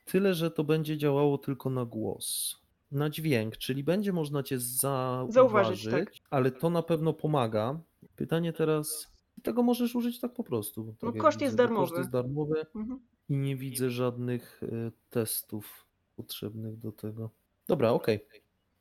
tyle, 0.05 0.33
że 0.33 0.51
to 0.51 0.63
będzie 0.63 0.97
działało 0.97 1.37
tylko 1.37 1.69
na 1.69 1.85
głos. 1.85 2.55
Na 2.91 3.09
dźwięk, 3.09 3.57
czyli 3.57 3.83
będzie 3.83 4.13
można 4.13 4.43
cię 4.43 4.59
zauważyć, 4.59 5.33
Zauważyć, 5.33 5.83
tak. 5.91 6.11
ale 6.29 6.51
to 6.51 6.69
na 6.69 6.83
pewno 6.83 7.13
pomaga. 7.13 7.79
Pytanie 8.15 8.53
teraz, 8.53 9.11
tego 9.43 9.63
możesz 9.63 9.95
użyć 9.95 10.19
tak 10.19 10.33
po 10.33 10.43
prostu. 10.43 10.95
Tak 10.99 11.15
No, 11.15 11.21
koszt 11.21 11.41
jest 11.41 11.53
widzę, 11.53 11.63
darmowy. 11.63 11.87
Koszt 11.87 11.97
jest 11.97 12.09
darmowy 12.09 12.65
Mhm. 12.75 12.99
i 13.29 13.37
nie 13.37 13.55
widzę 13.55 13.89
żadnych 13.89 14.61
e, 14.63 14.91
testów 15.09 15.85
potrzebnych 16.15 16.77
do 16.79 16.91
tego. 16.91 17.29
Dobra, 17.67 17.91
okej. 17.91 18.25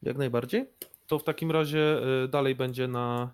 Jak 0.03 0.17
najbardziej. 0.17 0.67
To 1.07 1.19
w 1.19 1.25
takim 1.25 1.51
razie 1.51 2.01
e, 2.25 2.29
dalej 2.29 2.55
będzie 2.55 2.89
na 2.89 3.33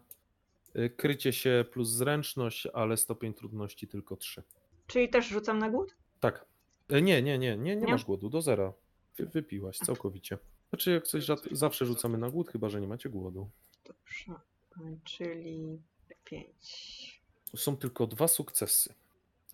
e, 0.75 0.89
krycie 0.91 1.33
się 1.33 1.65
plus 1.73 1.89
zręczność, 1.89 2.67
ale 2.67 2.97
stopień 2.97 3.35
trudności 3.35 3.89
tylko 3.89 4.17
3. 4.17 4.43
Czyli 4.87 5.09
też 5.09 5.29
rzucam 5.29 5.59
na 5.59 5.71
głód? 5.71 5.95
Tak. 6.21 6.45
E, 6.91 7.03
Nie, 7.03 7.23
nie, 7.23 7.39
nie, 7.39 7.57
nie, 7.57 7.77
nie 7.77 7.77
Nie? 7.77 7.93
masz 7.93 8.05
głodu, 8.05 8.29
do 8.29 8.43
zera. 8.43 8.73
Wy, 9.17 9.27
wypiłaś 9.27 9.79
całkowicie. 9.79 10.39
Znaczy, 10.71 10.91
jak 10.91 11.07
coś 11.07 11.25
rzad- 11.25 11.49
zawsze 11.53 11.87
rzucamy 11.87 12.19
na 12.19 12.31
głód, 12.31 12.49
chyba 12.51 12.69
że 12.69 12.81
nie 12.81 12.87
macie 12.89 13.09
głodu. 13.09 13.51
Dobrze. 13.85 14.35
Czyli 15.05 15.79
5. 16.25 17.21
Są 17.57 17.77
tylko 17.77 18.07
dwa 18.07 18.29
sukcesy. 18.29 18.95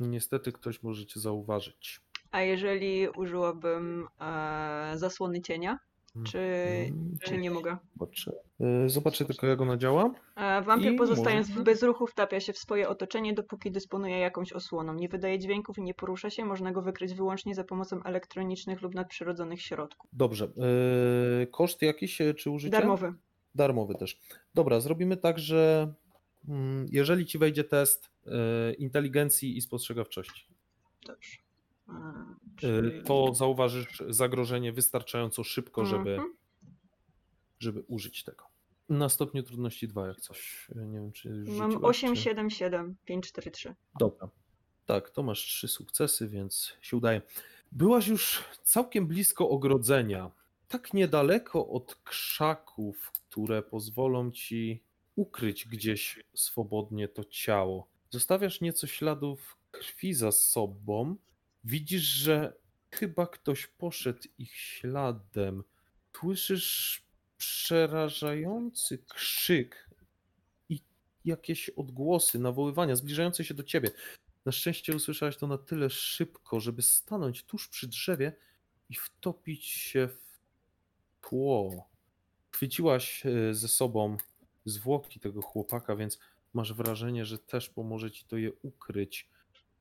Niestety 0.01 0.53
ktoś 0.53 0.83
możecie 0.83 1.21
zauważyć. 1.21 2.01
A 2.35 2.43
jeżeli 2.43 3.09
użyłabym 3.09 4.07
e, 4.21 4.93
zasłony 4.95 5.41
cienia, 5.41 5.79
czy, 6.25 6.39
Mm, 6.39 7.19
czy 7.23 7.39
nie 7.39 7.51
mogę? 7.51 7.77
Zobaczę. 7.99 8.33
E, 8.61 8.89
Zobaczę 8.89 9.25
tylko, 9.25 9.47
jak 9.47 9.61
ona 9.61 9.77
działa. 9.77 10.11
E, 10.37 10.63
Wampir 10.63 10.93
I 10.93 10.97
pozostając 10.97 11.49
można- 11.49 11.63
w 11.63 11.65
bezruchu 11.65 12.07
wtapia 12.07 12.41
się 12.41 12.53
w 12.53 12.59
swoje 12.59 12.89
otoczenie, 12.89 13.35
dopóki 13.35 13.71
dysponuje 13.71 14.19
jakąś 14.19 14.53
osłoną. 14.53 14.95
Nie 14.95 15.09
wydaje 15.09 15.39
dźwięków 15.39 15.79
i 15.79 15.83
nie 15.83 15.95
porusza 15.95 16.31
się, 16.31 16.45
można 16.45 16.73
go 16.73 16.83
wykryć 16.83 17.15
wyłącznie 17.15 17.55
za 17.55 17.65
pomocą 17.65 18.03
elektronicznych 18.03 18.83
lub 18.83 18.95
nadprzyrodzonych 18.95 19.63
środków. 19.63 20.11
Dobrze. 20.13 20.45
E, 21.43 21.47
Koszt 21.47 21.83
jakiś, 21.83 22.21
e, 22.21 22.35
czy 22.35 22.51
użycie? 22.51 22.73
Darmowy. 22.77 23.13
Darmowy 23.55 23.95
też. 23.95 24.21
Dobra, 24.55 24.81
zrobimy 24.81 25.17
tak, 25.17 25.39
że 25.39 25.93
mm, 26.49 26.87
jeżeli 26.91 27.27
ci 27.27 27.39
wejdzie 27.39 27.65
test 27.65 28.11
e, 28.27 28.73
inteligencji 28.73 29.57
i 29.57 29.61
spostrzegawczości, 29.61 30.47
Dobrze. 31.07 31.44
E, 31.89 31.93
czyli- 32.57 33.03
to 33.03 33.35
zauważysz 33.35 34.03
zagrożenie 34.09 34.73
wystarczająco 34.73 35.45
szybko, 35.45 35.85
żeby, 35.85 36.11
Mhm. 36.13 36.35
żeby 37.61 37.81
użyć 37.89 38.25
tego. 38.25 38.45
Na 38.89 39.09
stopniu 39.09 39.43
trudności 39.43 39.89
2 39.89 40.07
jak 40.07 40.21
coś. 40.21 40.69
e, 40.77 40.87
Nie 40.87 40.99
wiem, 41.01 41.13
czy 41.13 41.29
już 41.29 41.49
Mam 41.59 41.73
rzuciłaś, 41.73 41.97
8, 41.97 42.15
czy... 42.15 42.23
7, 42.23 42.51
7, 42.51 42.97
5, 43.05 43.27
4, 43.29 43.51
3. 43.51 43.75
Dobra. 43.99 44.29
Tak, 44.87 45.11
to 45.11 45.23
masz 45.23 45.41
trzy 45.41 45.69
sukcesy, 45.69 46.29
więc 46.29 46.73
się 46.81 46.97
udaje. 46.97 47.23
Byłaś 47.73 48.09
już 48.09 48.45
całkiem 48.63 49.07
blisko 49.07 49.49
ogrodzenia. 49.49 50.31
tak 50.69 50.95
niedaleko 50.95 51.69
od 51.69 51.95
krzaków, 52.05 53.13
które 53.13 53.63
pozwolą 53.63 54.31
ci 54.31 54.83
ukryć 55.17 55.69
gdzieś 55.69 56.25
swobodnie 56.35 57.09
to 57.09 57.25
ciało. 57.25 57.89
Zostawiasz 58.11 58.61
nieco 58.61 58.87
śladów 58.87 59.57
krwi 59.71 60.15
za 60.15 60.33
sobą. 60.33 61.17
Widzisz, 61.65 62.03
że 62.03 62.53
chyba 62.91 63.27
ktoś 63.27 63.67
poszedł 63.67 64.29
ich 64.39 64.57
śladem. 64.57 65.65
Słyszysz 66.17 67.03
przerażający 67.37 68.99
krzyk 68.99 69.91
i 70.69 70.81
jakieś 71.25 71.71
odgłosy, 71.71 72.39
nawoływania 72.39 72.97
zbliżające 72.97 73.45
się 73.45 73.55
do 73.55 73.63
ciebie. 73.63 73.91
Na 74.45 74.53
szczęście 74.53 74.97
usłyszałeś 74.97 75.37
to 75.37 75.47
na 75.47 75.59
tyle 75.59 75.91
szybko, 75.91 76.61
żeby 76.61 76.83
stanąć 76.83 77.43
tuż 77.45 77.69
przy 77.69 77.89
drzewie 77.89 78.33
i 78.89 78.95
wtopić 78.95 79.67
się 79.67 80.09
w 80.09 80.41
tło. 81.21 81.89
Chwyciłaś 82.51 83.27
e, 83.27 83.55
ze 83.55 83.69
sobą 83.69 84.17
zwłoki 84.65 85.21
tego 85.21 85.43
chłopaka, 85.43 85.97
więc 85.97 86.19
masz 86.53 86.73
wrażenie, 86.73 87.25
że 87.25 87.39
też 87.39 87.69
pomoże 87.69 88.11
ci 88.11 88.25
to 88.25 88.37
je 88.37 88.53
ukryć. 88.63 89.29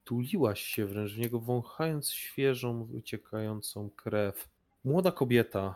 Tuliłaś 0.03 0.61
się 0.61 0.85
wręcz 0.85 1.11
w 1.13 1.17
niego, 1.19 1.39
wąchając 1.39 2.11
świeżą, 2.11 2.85
wyciekającą 2.85 3.89
krew. 3.89 4.49
Młoda 4.83 5.11
kobieta, 5.11 5.75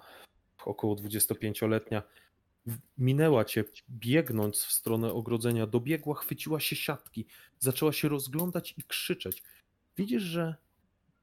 około 0.65 0.95
25-letnia, 0.95 2.03
w- 2.65 2.77
minęła 2.97 3.45
cię, 3.45 3.63
biegnąc 3.89 4.63
w 4.63 4.71
stronę 4.71 5.13
ogrodzenia. 5.13 5.67
Dobiegła, 5.67 6.15
chwyciła 6.15 6.59
się 6.59 6.75
siatki, 6.75 7.25
zaczęła 7.59 7.93
się 7.93 8.09
rozglądać 8.09 8.73
i 8.77 8.83
krzyczeć. 8.83 9.43
Widzisz, 9.97 10.23
że 10.23 10.55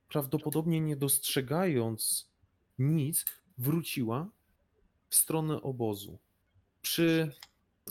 prawdopodobnie 0.08 0.80
nie 0.80 0.96
dostrzegając 0.96 2.30
nic, 2.78 3.24
wróciła 3.58 4.28
w 5.08 5.14
stronę 5.16 5.62
obozu. 5.62 6.18
Przy, 6.82 7.32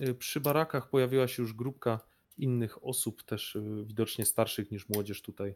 y, 0.01 0.15
przy 0.15 0.39
barakach 0.39 0.89
pojawiła 0.89 1.27
się 1.27 1.41
już 1.43 1.53
grupka 1.53 1.99
innych 2.37 2.85
osób, 2.85 3.23
też 3.23 3.55
y, 3.55 3.83
widocznie 3.85 4.25
starszych 4.25 4.71
niż 4.71 4.89
młodzież 4.89 5.21
tutaj 5.21 5.55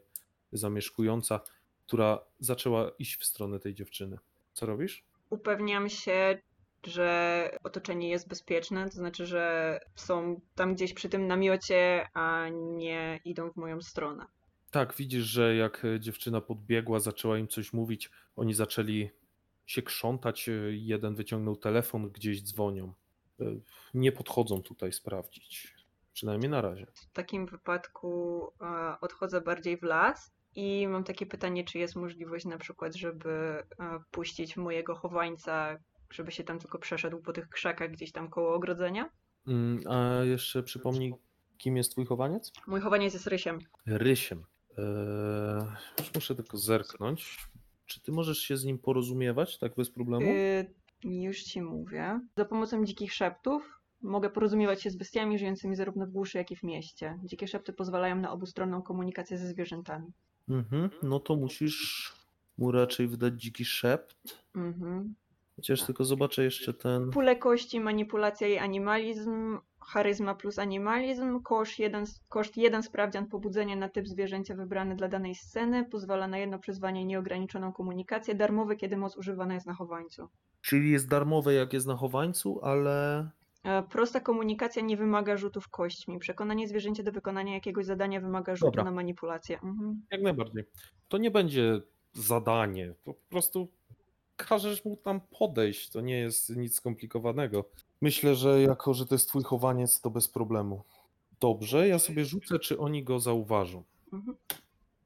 zamieszkująca, 0.52 1.40
która 1.86 2.24
zaczęła 2.40 2.90
iść 2.98 3.16
w 3.16 3.24
stronę 3.24 3.58
tej 3.58 3.74
dziewczyny. 3.74 4.18
Co 4.52 4.66
robisz? 4.66 5.04
Upewniam 5.30 5.88
się, 5.88 6.38
że 6.86 7.50
otoczenie 7.64 8.08
jest 8.10 8.28
bezpieczne, 8.28 8.84
to 8.84 8.94
znaczy, 8.94 9.26
że 9.26 9.80
są 9.94 10.40
tam 10.54 10.74
gdzieś 10.74 10.94
przy 10.94 11.08
tym 11.08 11.26
namiocie, 11.26 12.08
a 12.14 12.48
nie 12.52 13.20
idą 13.24 13.50
w 13.50 13.56
moją 13.56 13.80
stronę. 13.82 14.26
Tak, 14.70 14.94
widzisz, 14.96 15.24
że 15.24 15.56
jak 15.56 15.84
e, 15.84 16.00
dziewczyna 16.00 16.40
podbiegła, 16.40 17.00
zaczęła 17.00 17.38
im 17.38 17.48
coś 17.48 17.72
mówić, 17.72 18.10
oni 18.36 18.54
zaczęli 18.54 19.10
się 19.66 19.82
krzątać. 19.82 20.48
e, 20.48 20.52
Jeden 20.70 21.14
wyciągnął 21.14 21.56
telefon, 21.56 22.10
gdzieś 22.10 22.42
dzwonią. 22.42 22.92
Nie 23.94 24.12
podchodzą 24.12 24.62
tutaj 24.62 24.92
sprawdzić. 24.92 25.74
Przynajmniej 26.18 26.50
na 26.50 26.60
razie. 26.60 26.86
W 26.94 27.12
takim 27.12 27.46
wypadku 27.46 28.42
e, 28.60 29.00
odchodzę 29.00 29.40
bardziej 29.40 29.76
w 29.76 29.82
las 29.82 30.32
i 30.54 30.88
mam 30.88 31.04
takie 31.04 31.26
pytanie, 31.26 31.64
czy 31.64 31.78
jest 31.78 31.96
możliwość 31.96 32.44
na 32.44 32.58
przykład, 32.58 32.94
żeby 32.94 33.30
e, 33.30 33.64
puścić 34.10 34.56
mojego 34.56 34.94
chowańca, 34.94 35.78
żeby 36.10 36.32
się 36.32 36.44
tam 36.44 36.58
tylko 36.58 36.78
przeszedł 36.78 37.18
po 37.22 37.32
tych 37.32 37.48
krzakach 37.48 37.90
gdzieś 37.90 38.12
tam 38.12 38.30
koło 38.30 38.54
ogrodzenia? 38.54 39.10
Mm, 39.46 39.80
A 39.88 40.24
jeszcze 40.24 40.62
przypomnij, 40.62 41.14
kim 41.58 41.76
jest 41.76 41.92
twój 41.92 42.06
chowaniec? 42.06 42.52
Mój 42.66 42.80
chowaniec 42.80 43.14
jest 43.14 43.26
rysiem. 43.26 43.58
Rysiem. 43.86 44.44
Eee, 44.78 44.84
już 45.98 46.14
muszę 46.14 46.34
tylko 46.34 46.56
zerknąć. 46.56 47.38
Czy 47.86 48.00
ty 48.00 48.12
możesz 48.12 48.38
się 48.38 48.56
z 48.56 48.64
nim 48.64 48.78
porozumiewać 48.78 49.58
tak 49.58 49.74
bez 49.74 49.90
problemu? 49.90 50.26
Y, 50.30 50.74
już 51.04 51.42
ci 51.42 51.62
mówię. 51.62 52.20
Za 52.36 52.44
pomocą 52.44 52.84
dzikich 52.84 53.12
szeptów 53.12 53.77
mogę 54.02 54.30
porozumiewać 54.30 54.82
się 54.82 54.90
z 54.90 54.96
bestiami 54.96 55.38
żyjącymi 55.38 55.76
zarówno 55.76 56.06
w 56.06 56.10
głuszy, 56.10 56.38
jak 56.38 56.50
i 56.50 56.56
w 56.56 56.62
mieście. 56.62 57.18
Dzikie 57.24 57.48
szepty 57.48 57.72
pozwalają 57.72 58.16
na 58.16 58.32
obustronną 58.32 58.82
komunikację 58.82 59.38
ze 59.38 59.46
zwierzętami. 59.46 60.12
Mhm, 60.48 60.90
no 61.02 61.20
to 61.20 61.36
musisz 61.36 62.12
mu 62.58 62.72
raczej 62.72 63.08
wydać 63.08 63.42
dziki 63.42 63.64
szept. 63.64 64.44
Mhm. 64.54 65.14
Chociaż 65.56 65.82
tylko 65.82 66.04
zobaczę 66.04 66.44
jeszcze 66.44 66.74
ten. 66.74 67.10
Pule 67.10 67.36
kości, 67.36 67.80
manipulacja 67.80 68.48
i 68.48 68.58
animalizm, 68.58 69.58
charyzma 69.80 70.34
plus 70.34 70.58
animalizm, 70.58 71.42
koszt 71.42 71.78
jeden, 71.78 72.04
koszt 72.28 72.56
jeden 72.56 72.82
sprawdzian 72.82 73.26
pobudzenia 73.26 73.76
na 73.76 73.88
typ 73.88 74.08
zwierzęcia 74.08 74.54
wybrany 74.54 74.96
dla 74.96 75.08
danej 75.08 75.34
sceny, 75.34 75.84
pozwala 75.84 76.28
na 76.28 76.38
jedno 76.38 76.58
przyzwanie 76.58 77.02
i 77.02 77.06
nieograniczoną 77.06 77.72
komunikację, 77.72 78.34
darmowy, 78.34 78.76
kiedy 78.76 78.96
moc 78.96 79.16
używana 79.16 79.54
jest 79.54 79.66
na 79.66 79.74
chowańcu. 79.74 80.28
Czyli 80.60 80.90
jest 80.90 81.08
darmowe, 81.08 81.54
jak 81.54 81.72
jest 81.72 81.86
na 81.86 81.96
chowańcu, 81.96 82.60
ale. 82.62 83.28
E, 83.68 83.82
Prosta 83.82 84.20
komunikacja 84.20 84.82
nie 84.82 84.96
wymaga 84.96 85.36
rzutów 85.36 85.68
kośćmi. 85.68 86.18
Przekonanie 86.18 86.68
zwierzęcia 86.68 87.02
do 87.02 87.12
wykonania 87.12 87.54
jakiegoś 87.54 87.84
zadania 87.84 88.20
wymaga 88.20 88.56
rzutu 88.56 88.66
Dobra. 88.66 88.84
na 88.84 88.90
manipulację. 88.90 89.56
Mhm. 89.62 90.02
Jak 90.10 90.22
najbardziej. 90.22 90.64
To 91.08 91.18
nie 91.18 91.30
będzie 91.30 91.80
zadanie. 92.12 92.94
Po 93.04 93.14
prostu 93.14 93.68
każesz 94.36 94.84
mu 94.84 94.96
tam 94.96 95.20
podejść. 95.38 95.90
To 95.90 96.00
nie 96.00 96.18
jest 96.18 96.56
nic 96.56 96.74
skomplikowanego. 96.74 97.64
Myślę, 98.00 98.34
że 98.34 98.62
jako, 98.62 98.94
że 98.94 99.06
to 99.06 99.14
jest 99.14 99.28
twój 99.28 99.42
chowaniec, 99.42 100.00
to 100.00 100.10
bez 100.10 100.28
problemu. 100.28 100.82
Dobrze, 101.40 101.88
ja 101.88 101.98
sobie 101.98 102.24
rzucę, 102.24 102.58
czy 102.58 102.78
oni 102.78 103.04
go 103.04 103.20
zauważą. 103.20 103.84
Mhm. 104.12 104.36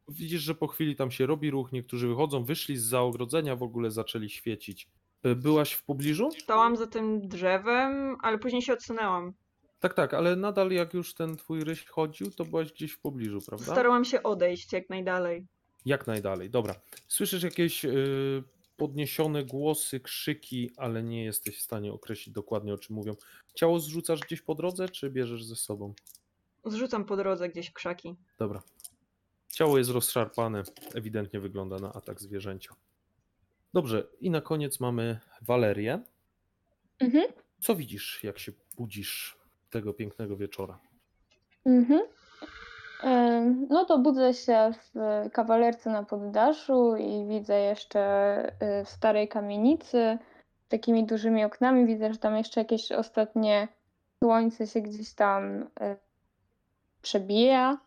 Widzisz, 0.09 0.43
że 0.43 0.55
po 0.55 0.67
chwili 0.67 0.97
tam 0.97 1.11
się 1.11 1.27
robi 1.27 1.51
ruch, 1.51 1.73
niektórzy 1.73 2.09
wychodzą, 2.09 2.45
wyszli 2.45 2.77
z 2.77 2.83
zaogrodzenia, 2.83 3.57
w 3.57 3.63
ogóle 3.63 3.91
zaczęli 3.91 4.31
świecić. 4.31 4.89
Y, 5.27 5.37
Byłaś 5.37 5.73
w 5.73 5.85
pobliżu? 5.85 6.31
Stałam 6.43 6.77
za 6.77 6.87
tym 6.87 7.29
drzewem, 7.29 8.17
ale 8.23 8.39
później 8.39 8.63
się 8.63 8.73
odsunęłam. 8.73 9.33
Tak, 9.81 9.95
tak, 9.95 10.15
ale 10.15 10.37
nadal 10.37 10.71
jak 10.71 10.95
już 10.95 11.15
ten 11.15 11.37
twój 11.37 11.65
ryś 11.65 11.87
chodził, 11.87 12.31
to 12.31 12.45
byłaś 12.45 12.73
gdzieś 12.73 12.93
w 12.93 13.01
pobliżu, 13.01 13.39
prawda? 13.47 13.73
Starałam 13.73 14.05
się 14.05 14.23
odejść 14.23 14.73
jak 14.73 14.91
najdalej. 14.91 15.47
Jak 15.85 16.07
najdalej, 16.07 16.51
dobra. 16.51 16.75
Słyszysz 17.09 17.43
jakieś 17.43 17.85
y, 17.85 18.43
podniesione 18.77 19.45
głosy, 19.45 20.01
krzyki, 20.01 20.71
ale 20.77 21.03
nie 21.03 21.25
jesteś 21.25 21.59
w 21.59 21.61
stanie 21.63 21.93
określić 21.93 22.35
dokładnie 22.35 22.75
o 22.75 22.79
czym 22.79 22.97
mówią. 22.97 23.17
Ciało 23.55 23.81
zrzucasz 23.81 24.21
gdzieś 24.21 24.43
po 24.43 24.55
drodze, 24.55 24.89
czy 24.89 25.11
bierzesz 25.11 25.45
ze 25.45 25.57
sobą? 25.57 25.95
Zrzucam 26.65 27.05
po 27.05 27.17
drodze 27.17 27.49
gdzieś 27.49 27.73
krzaki. 27.73 28.17
Dobra. 28.39 28.63
Ciało 29.49 29.79
jest 29.79 29.91
rozszarpane, 29.91 30.63
ewidentnie 30.95 31.41
wygląda 31.41 31.79
na 31.79 31.93
atak 31.93 32.21
zwierzęcia. 32.21 32.75
Dobrze, 33.75 34.07
i 34.21 34.31
na 34.31 34.41
koniec 34.41 34.81
mamy 34.81 35.21
Walerię. 35.43 36.01
Mhm. 37.01 37.25
Co 37.61 37.75
widzisz, 37.75 38.25
jak 38.25 38.39
się 38.39 38.53
budzisz 38.77 39.39
tego 39.71 39.95
pięknego 39.95 40.37
wieczora? 40.37 40.79
Mhm. 41.67 42.01
No 43.71 43.85
to 43.85 43.99
budzę 43.99 44.35
się 44.35 44.73
w 44.95 45.31
kawalerce 45.31 45.91
na 45.91 46.03
poddaszu 46.03 46.97
i 46.97 47.27
widzę 47.29 47.61
jeszcze 47.61 48.01
y, 48.81 48.85
w 48.85 48.89
starej 48.89 49.29
kamienicy 49.29 50.19
z 50.67 50.69
takimi 50.69 51.07
dużymi 51.07 51.45
oknami. 51.45 51.87
Widzę, 51.87 52.13
że 52.13 52.19
tam 52.19 52.37
jeszcze 52.37 52.61
jakieś 52.61 52.93
ostatnie 52.93 53.69
słońce 54.25 54.67
się 54.67 54.81
gdzieś 54.81 55.15
tam 55.15 55.63
y, 55.63 55.67
przebija. 57.03 57.79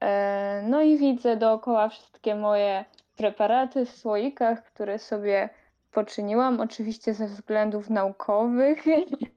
E, 0.00 0.62
No 0.68 0.82
i 0.82 0.98
widzę 0.98 1.36
dookoła 1.36 1.88
wszystkie 1.88 2.34
moje 2.34 2.84
preparaty 3.16 3.86
w 3.86 3.90
słoikach, 3.90 4.64
które 4.64 4.98
sobie 4.98 5.48
poczyniłam, 5.92 6.60
oczywiście 6.60 7.14
ze 7.14 7.26
względów 7.26 7.90
naukowych. 7.90 8.84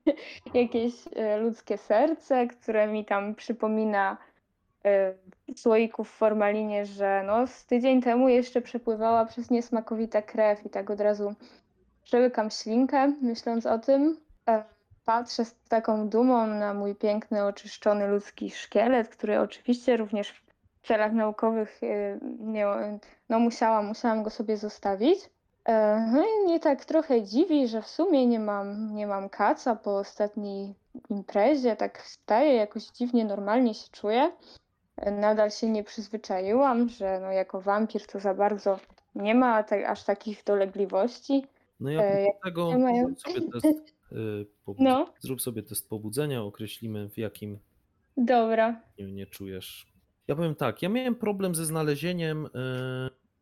Jakieś 0.53 0.93
e, 1.15 1.37
ludzkie 1.37 1.77
serce, 1.77 2.47
które 2.47 2.87
mi 2.87 3.05
tam 3.05 3.35
przypomina 3.35 4.17
e, 4.85 5.13
słoików 5.55 6.09
w 6.09 6.15
formalinie, 6.17 6.85
że 6.85 7.23
no 7.25 7.47
z 7.47 7.65
tydzień 7.65 8.01
temu 8.01 8.29
jeszcze 8.29 8.61
przepływała 8.61 9.25
przez 9.25 9.49
niesmakowita 9.49 10.21
krew 10.21 10.65
i 10.65 10.69
tak 10.69 10.89
od 10.89 11.01
razu 11.01 11.33
przełykam 12.03 12.49
ślinkę, 12.49 13.13
myśląc 13.21 13.65
o 13.65 13.79
tym. 13.79 14.17
E, 14.49 14.63
Patrzę 15.07 15.45
z 15.45 15.55
taką 15.69 16.09
dumą 16.09 16.47
na 16.47 16.73
mój 16.73 16.95
piękny, 16.95 17.45
oczyszczony 17.45 18.07
ludzki 18.07 18.51
szkielet, 18.51 19.09
który 19.09 19.39
oczywiście 19.39 19.97
również 19.97 20.43
celach 20.87 21.13
naukowych 21.13 21.79
e, 21.83 22.19
miał, 22.39 22.99
no 23.29 23.39
musiałam, 23.39 23.85
musiałam 23.85 24.23
go 24.23 24.29
sobie 24.29 24.57
zostawić. 24.57 25.19
E, 25.65 26.07
No 26.13 26.23
i 26.23 26.45
mnie 26.45 26.59
tak 26.59 26.85
trochę 26.85 27.23
dziwi, 27.23 27.67
że 27.67 27.81
w 27.81 27.87
sumie 27.87 28.25
nie 28.27 28.39
mam, 28.39 28.95
nie 28.95 29.07
mam 29.07 29.29
kaca 29.29 29.75
po 29.75 29.97
ostatniej 29.97 30.75
imprezie, 31.09 31.75
tak 31.75 32.01
wstaję, 32.01 32.53
jakoś 32.53 32.83
dziwnie 32.85 33.25
normalnie 33.25 33.73
się 33.73 33.87
czuję. 33.91 34.31
E, 34.97 35.11
Nadal 35.11 35.51
się 35.51 35.69
nie 35.69 35.83
przyzwyczaiłam, 35.83 36.89
że 36.89 37.19
no 37.19 37.31
jako 37.31 37.61
wampir 37.61 38.05
to 38.07 38.19
za 38.19 38.33
bardzo 38.33 38.79
nie 39.15 39.35
ma 39.35 39.63
tak, 39.63 39.83
aż 39.85 40.03
takich 40.03 40.43
dolegliwości. 40.43 41.45
No 41.79 41.89
ja 41.89 42.01
E, 42.03 42.25
tego 42.43 42.67
nie 42.67 42.77
mają. 42.77 43.05
zrób 43.05 43.19
sobie 43.21 43.51
test, 43.51 43.65
y, 44.11 44.45
pobudzenia. 44.65 44.89
No, 44.99 45.07
zrób 45.19 45.41
sobie 45.41 45.63
test 45.63 45.89
pobudzenia, 45.89 46.43
określimy 46.43 47.09
w 47.09 47.17
jakim 47.17 47.59
dobra. 48.17 48.81
nie, 48.99 49.11
nie 49.11 49.25
czujesz. 49.25 49.87
Ja 50.27 50.35
powiem 50.35 50.55
tak, 50.55 50.81
ja 50.81 50.89
miałem 50.89 51.15
problem 51.15 51.55
ze 51.55 51.65
znalezieniem 51.65 52.45
e, 52.45 52.49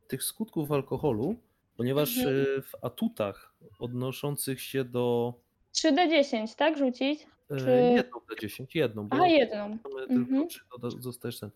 tych 0.08 0.24
skutków 0.24 0.72
alkoholu 0.72 1.36
Ponieważ 1.78 2.18
Mhm. 2.18 2.36
y, 2.36 2.62
w 2.62 2.72
atutach 2.82 3.54
odnoszących 3.80 4.62
się 4.62 4.84
do 4.84 5.34
3D10, 5.74 6.56
tak? 6.56 6.78
Rzucić? 6.78 7.28
e, 7.52 7.58
Czy- 7.58 7.70
jedną 7.96 8.20
D10, 8.20 8.66
jedną, 8.76 9.08
bo 9.08 9.16
Aha, 9.16 9.28
jedną. 9.28 9.78
Mhm. 10.10 10.48
tylko 10.48 10.90
dostajesz 10.98 11.40
ten. 11.40 11.50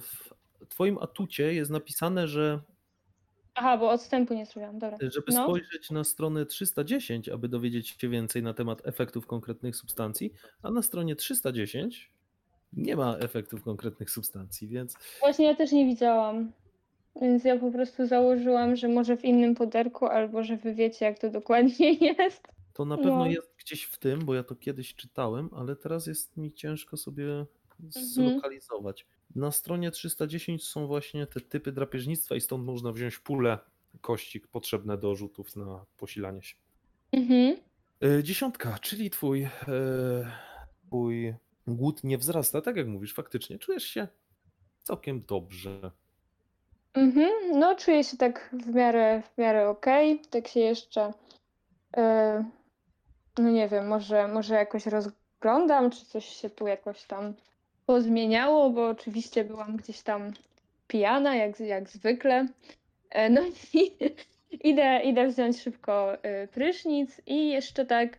W 0.00 0.66
twoim 0.68 0.98
atucie 0.98 1.54
jest 1.54 1.70
napisane, 1.70 2.28
że 2.28 2.60
Aha, 3.54 3.78
bo 3.78 3.90
odstępu 3.90 4.34
nie 4.34 4.46
zrobiłam, 4.46 4.78
dobra. 4.78 4.98
żeby 5.00 5.32
No. 5.32 5.44
spojrzeć 5.44 5.90
na 5.90 6.04
stronę 6.04 6.46
310, 6.46 7.28
aby 7.28 7.48
dowiedzieć 7.48 7.88
się 7.88 8.08
więcej 8.08 8.42
na 8.42 8.54
temat 8.54 8.86
efektów 8.86 9.26
konkretnych 9.26 9.76
substancji, 9.76 10.32
a 10.62 10.70
na 10.70 10.82
stronie 10.82 11.16
310 11.16 12.10
nie 12.72 12.96
ma 12.96 13.16
efektów 13.16 13.62
konkretnych 13.62 14.10
substancji, 14.10 14.68
więc 14.68 14.94
Właśnie 15.20 15.46
ja 15.46 15.54
też 15.54 15.72
nie 15.72 15.86
widziałam. 15.86 16.52
Więc 17.22 17.44
ja 17.44 17.58
po 17.58 17.70
prostu 17.70 18.06
założyłam, 18.06 18.76
że 18.76 18.88
może 18.88 19.16
w 19.16 19.24
innym 19.24 19.54
puderku, 19.54 20.06
albo 20.06 20.44
że 20.44 20.56
wy 20.56 20.74
wiecie, 20.74 21.04
jak 21.04 21.18
to 21.18 21.30
dokładnie 21.30 21.92
jest. 22.18 22.48
to 22.72 22.84
na 22.84 22.96
pewno 22.96 23.18
No. 23.18 23.26
jest 23.26 23.54
gdzieś 23.58 23.82
w 23.84 23.98
tym, 23.98 24.18
bo 24.24 24.34
ja 24.34 24.42
to 24.42 24.54
kiedyś 24.56 24.94
czytałem, 24.94 25.48
ale 25.52 25.76
teraz 25.76 26.06
jest 26.06 26.36
mi 26.36 26.52
ciężko 26.52 26.96
sobie 26.96 27.46
Mhm. 27.84 28.06
zlokalizować. 28.06 29.06
Na 29.36 29.50
stronie 29.52 29.90
310 29.90 30.64
są 30.64 30.86
właśnie 30.86 31.26
te 31.26 31.40
typy 31.40 31.72
drapieżnictwa 31.72 32.36
i 32.36 32.40
stąd 32.40 32.64
można 32.64 32.92
wziąć 32.92 33.18
pulę 33.18 33.58
kości 34.00 34.40
potrzebne 34.40 34.98
do 34.98 35.14
rzutów 35.14 35.56
na 35.56 35.84
posilanie 35.96 36.42
się. 36.42 36.56
Mhm. 37.12 37.56
E, 38.18 38.22
Dziesiątka, 38.22 38.78
czyli 38.78 39.10
twój, 39.10 39.42
e, 39.42 39.50
twój 40.86 41.34
głód 41.76 42.04
nie 42.04 42.18
wzrasta, 42.18 42.60
tak 42.60 42.76
jak 42.76 42.86
mówisz, 42.86 43.14
faktycznie 43.14 43.58
czujesz 43.58 43.84
się 43.84 44.08
całkiem 44.82 45.22
dobrze. 45.28 45.90
Mhm. 46.94 47.58
No, 47.58 47.74
czuję 47.74 48.04
się 48.04 48.16
tak 48.16 48.50
w 48.52 48.74
miarę, 48.74 49.22
w 49.34 49.38
miarę 49.38 49.68
okej. 49.68 50.20
Tak 50.30 50.48
się 50.48 50.60
jeszcze, 50.60 51.12
e, 51.96 52.44
no 53.38 53.50
nie 53.50 53.68
wiem, 53.68 53.88
może, 53.88 54.28
może 54.28 54.54
jakoś 54.54 54.86
rozglądam, 54.86 55.90
czy 55.90 56.06
coś 56.06 56.24
się 56.26 56.50
tu 56.50 56.66
jakoś 56.66 57.04
tam 57.04 57.34
pozmieniało, 57.86 58.70
bo 58.70 58.88
oczywiście 58.88 59.44
byłam 59.44 59.76
gdzieś 59.76 60.02
tam 60.02 60.32
pijana, 60.88 61.36
jak, 61.36 61.60
jak 61.60 61.88
zwykle. 61.88 62.46
E, 63.10 63.30
no 63.30 63.40
i 63.74 63.92
idę, 64.70 65.00
idę 65.04 65.28
wziąć 65.28 65.60
szybko 65.60 66.22
e, 66.22 66.48
prysznic 66.48 67.20
i 67.26 67.48
jeszcze 67.48 67.86
tak 67.86 68.18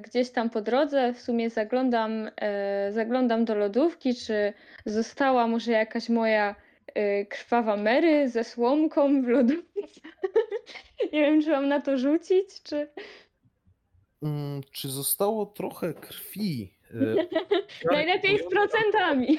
gdzieś 0.00 0.30
tam 0.30 0.50
po 0.50 0.60
drodze 0.60 1.12
w 1.12 1.20
sumie 1.20 1.50
zaglądam, 1.50 2.30
e, 2.36 2.92
zaglądam 2.92 3.44
do 3.44 3.54
lodówki, 3.54 4.14
czy 4.14 4.52
została 4.86 5.46
może 5.46 5.72
jakaś 5.72 6.08
moja 6.08 6.54
e, 6.94 7.26
krwawa 7.26 7.76
Mary 7.76 8.28
ze 8.28 8.44
słomką 8.44 9.22
w 9.22 9.26
lodówce. 9.28 10.00
Nie 11.12 11.20
wiem, 11.20 11.42
czy 11.42 11.50
mam 11.50 11.68
na 11.68 11.80
to 11.80 11.98
rzucić, 11.98 12.62
czy... 12.62 12.88
Mm, 14.22 14.60
czy 14.72 14.88
zostało 14.88 15.46
trochę 15.46 15.94
krwi? 15.94 16.74
E, 16.90 17.14
Najlepiej 17.92 18.38
z 18.38 18.50
procentami. 18.50 19.38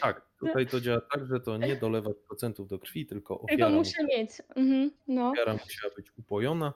Tak, 0.00 0.26
tutaj 0.40 0.66
to 0.66 0.80
działa 0.80 1.00
tak, 1.00 1.26
że 1.26 1.40
to 1.40 1.56
nie 1.56 1.76
dolewać 1.76 2.16
procentów 2.28 2.68
do 2.68 2.78
krwi, 2.78 3.06
tylko 3.06 3.44
Tylko 3.48 3.64
ofiara, 3.64 3.70
muszę 3.70 4.04
mieć. 4.04 4.30
Mhm, 4.56 4.90
no. 5.08 5.30
ofiara 5.30 5.52
musiała 5.52 5.94
być 5.94 6.06
upojona. 6.18 6.72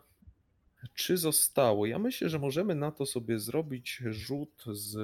Czy 0.94 1.16
zostało? 1.16 1.86
Ja 1.86 1.98
myślę, 1.98 2.28
że 2.28 2.38
możemy 2.38 2.74
na 2.74 2.90
to 2.90 3.06
sobie 3.06 3.38
zrobić 3.38 4.02
rzut 4.10 4.64
z 4.72 4.96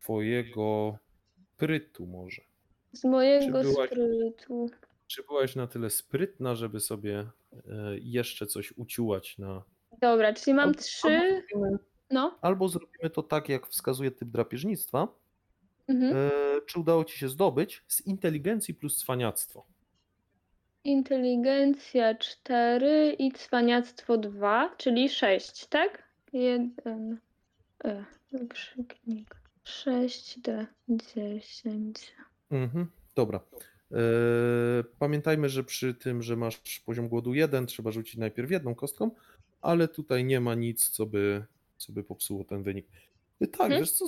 twojego 0.00 0.98
prytu 1.56 2.06
może. 2.06 2.42
Z 2.92 3.04
mojego 3.04 3.62
Czy 3.62 3.68
byłaś- 3.68 3.90
sprytu. 3.90 4.70
Czy 5.06 5.22
byłaś 5.22 5.56
na 5.56 5.66
tyle 5.66 5.90
sprytna, 5.90 6.54
żeby 6.54 6.80
sobie 6.80 7.18
e, 7.18 7.98
jeszcze 7.98 8.46
coś 8.46 8.72
uciułać 8.76 9.38
na... 9.38 9.62
Dobra, 10.00 10.32
czyli 10.32 10.54
mam 10.54 10.68
Albo- 10.68 10.80
trzy. 10.80 11.08
Albo 11.08 11.36
zrobimy, 11.48 11.78
No. 12.10 12.38
albo 12.42 12.68
zrobimy 12.68 13.10
to 13.10 13.22
tak, 13.22 13.48
jak 13.48 13.66
wskazuje 13.66 14.10
typ 14.10 14.28
drapieżnictwa. 14.28 15.08
Mhm. 15.88 16.16
E, 16.16 16.30
czy 16.66 16.80
udało 16.80 17.04
ci 17.04 17.18
się 17.18 17.28
zdobyć 17.28 17.84
z 17.88 18.06
inteligencji 18.06 18.74
plus 18.74 18.96
cwaniactwo? 18.98 19.66
Inteligencja 20.84 22.14
4 22.14 23.16
i 23.18 23.32
cwaniactwo 23.32 24.18
2, 24.18 24.74
czyli 24.76 25.08
6, 25.08 25.66
tak? 25.66 26.02
1. 26.32 27.18
E, 27.84 28.04
wykrzyknik. 28.32 29.34
6D 29.64 30.66
10. 30.88 32.12
Mhm, 32.50 32.86
dobra. 33.14 33.40
E, 33.92 33.96
Pamiętajmy, 34.98 35.48
że 35.48 35.64
przy 35.64 35.94
tym, 35.94 36.22
że 36.22 36.36
masz 36.36 36.80
poziom 36.86 37.08
głodu 37.08 37.34
1, 37.34 37.66
trzeba 37.66 37.90
rzucić 37.90 38.16
najpierw 38.16 38.50
jedną 38.50 38.74
kostką, 38.74 39.10
ale 39.62 39.88
tutaj 39.88 40.24
nie 40.24 40.40
ma 40.40 40.54
nic, 40.54 40.88
co 40.88 41.06
by, 41.06 41.44
co 41.76 41.92
by 41.92 42.04
popsuło 42.04 42.44
ten 42.44 42.62
wynik. 42.62 42.86
E, 43.40 43.46
Tak, 43.46 43.60
Mhm. 43.60 43.80
wiesz 43.80 43.90
co, 43.92 44.06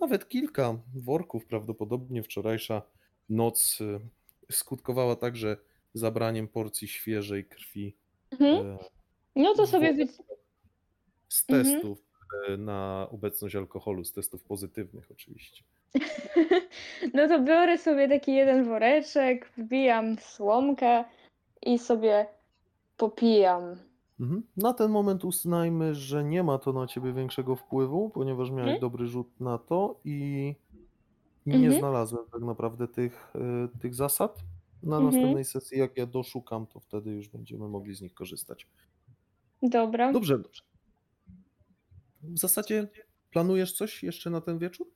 nawet 0.00 0.28
kilka 0.28 0.78
worków 0.94 1.46
prawdopodobnie 1.46 2.22
wczorajsza 2.22 2.82
noc 3.28 3.78
e, 3.80 4.00
skutkowała 4.52 5.16
także 5.16 5.56
zabraniem 5.94 6.48
porcji 6.48 6.88
świeżej 6.88 7.44
krwi 7.44 7.96
Mhm. 8.30 8.66
e, 8.66 8.78
No 9.36 9.54
to 9.54 9.66
sobie 9.66 9.94
wy... 9.94 10.06
z 11.28 11.44
Mhm. 11.50 11.64
testów 11.64 11.98
e, 12.48 12.56
na 12.56 13.08
obecność 13.10 13.56
alkoholu, 13.56 14.04
z 14.04 14.12
testów 14.12 14.42
pozytywnych 14.44 15.10
oczywiście. 15.12 15.64
No 17.14 17.28
to 17.28 17.42
biorę 17.42 17.78
sobie 17.78 18.08
taki 18.08 18.34
jeden 18.34 18.64
woreczek, 18.64 19.50
wbijam 19.58 20.16
słomkę 20.18 21.04
i 21.62 21.78
sobie 21.78 22.26
popijam. 22.96 23.62
Mhm. 24.20 24.42
Na 24.56 24.74
ten 24.74 24.90
moment 24.90 25.24
uznajmy, 25.24 25.94
że 25.94 26.24
nie 26.24 26.42
ma 26.42 26.58
to 26.58 26.72
na 26.72 26.86
ciebie 26.86 27.12
większego 27.12 27.56
wpływu, 27.56 28.10
ponieważ 28.10 28.50
miałeś 28.50 28.62
Mhm. 28.74 28.80
dobry 28.80 29.06
rzut 29.06 29.40
na 29.40 29.58
to 29.58 30.00
i 30.04 30.54
nie 31.46 31.54
Mhm. 31.54 31.72
znalazłem 31.78 32.24
tak 32.32 32.40
naprawdę 32.42 32.88
tych, 32.88 33.32
y, 33.74 33.78
tych 33.78 33.94
zasad. 33.94 34.38
Na 34.84 34.96
Mhm. 34.96 35.14
następnej 35.14 35.44
sesji, 35.44 35.78
jak 35.78 35.96
ja 35.96 36.06
doszukam, 36.06 36.66
to 36.66 36.80
wtedy 36.80 37.10
już 37.10 37.28
będziemy 37.28 37.68
mogli 37.68 37.94
z 37.94 38.00
nich 38.00 38.14
korzystać. 38.14 38.66
Dobra. 39.62 40.12
Dobrze, 40.12 40.38
dobrze. 40.38 40.62
W 42.22 42.38
zasadzie 42.38 42.88
planujesz 43.30 43.72
coś 43.72 44.02
jeszcze 44.02 44.30
na 44.30 44.40
ten 44.40 44.58
wieczór? 44.58 44.86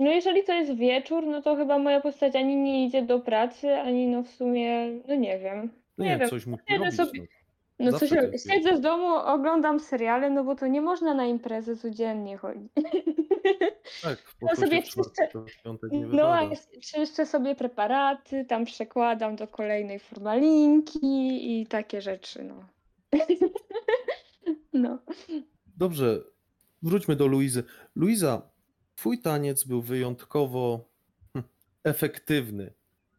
No 0.00 0.10
jeżeli 0.10 0.44
to 0.44 0.52
jest 0.52 0.74
wieczór, 0.74 1.26
no 1.26 1.42
to 1.42 1.56
chyba 1.56 1.78
moja 1.78 2.00
postać 2.00 2.36
ani 2.36 2.56
nie 2.56 2.86
idzie 2.86 3.02
do 3.02 3.20
pracy, 3.20 3.74
ani 3.74 4.06
no 4.06 4.22
w 4.22 4.28
sumie, 4.28 5.00
no 5.08 5.14
nie 5.14 5.38
wiem. 5.38 5.70
No 5.98 6.04
Nie 6.04 6.10
nie, 6.10 6.18
wiem, 6.18 6.28
coś 6.28 6.46
musi 6.46 6.62
robić. 6.78 6.94
sobie- 6.94 7.26
no. 7.78 7.90
Zawsze 7.90 8.08
coś 8.08 8.42
to 8.42 8.52
Siedzę 8.52 8.72
w 8.72 8.80
domu, 8.80 9.14
oglądam 9.14 9.80
seriale, 9.80 10.30
no 10.30 10.44
bo 10.44 10.54
to 10.54 10.66
nie 10.66 10.80
można 10.80 11.14
na 11.14 11.26
imprezę 11.26 11.76
codziennie 11.76 12.36
chodzić. 12.36 12.72
Tak, 14.02 14.18
No 14.42 14.56
sobie 14.56 14.82
czyszczę- 14.82 15.28
No 16.12 16.34
a 16.34 16.50
czyszczę 16.82 17.26
sobie 17.26 17.54
preparaty, 17.54 18.44
tam 18.44 18.64
przekładam 18.64 19.36
do 19.36 19.48
kolejnej 19.48 19.98
formalinki 19.98 21.60
i 21.60 21.66
takie 21.66 22.00
rzeczy, 22.00 22.44
no. 22.44 22.68
No. 24.72 24.98
Dobrze, 25.76 26.20
wróćmy 26.82 27.16
do 27.16 27.26
Luizy. 27.26 27.64
Luiza, 27.96 28.42
twój 28.96 29.18
taniec 29.18 29.64
był 29.64 29.82
wyjątkowo 29.82 30.88
hm, 31.32 31.44
efektywny. 31.84 32.72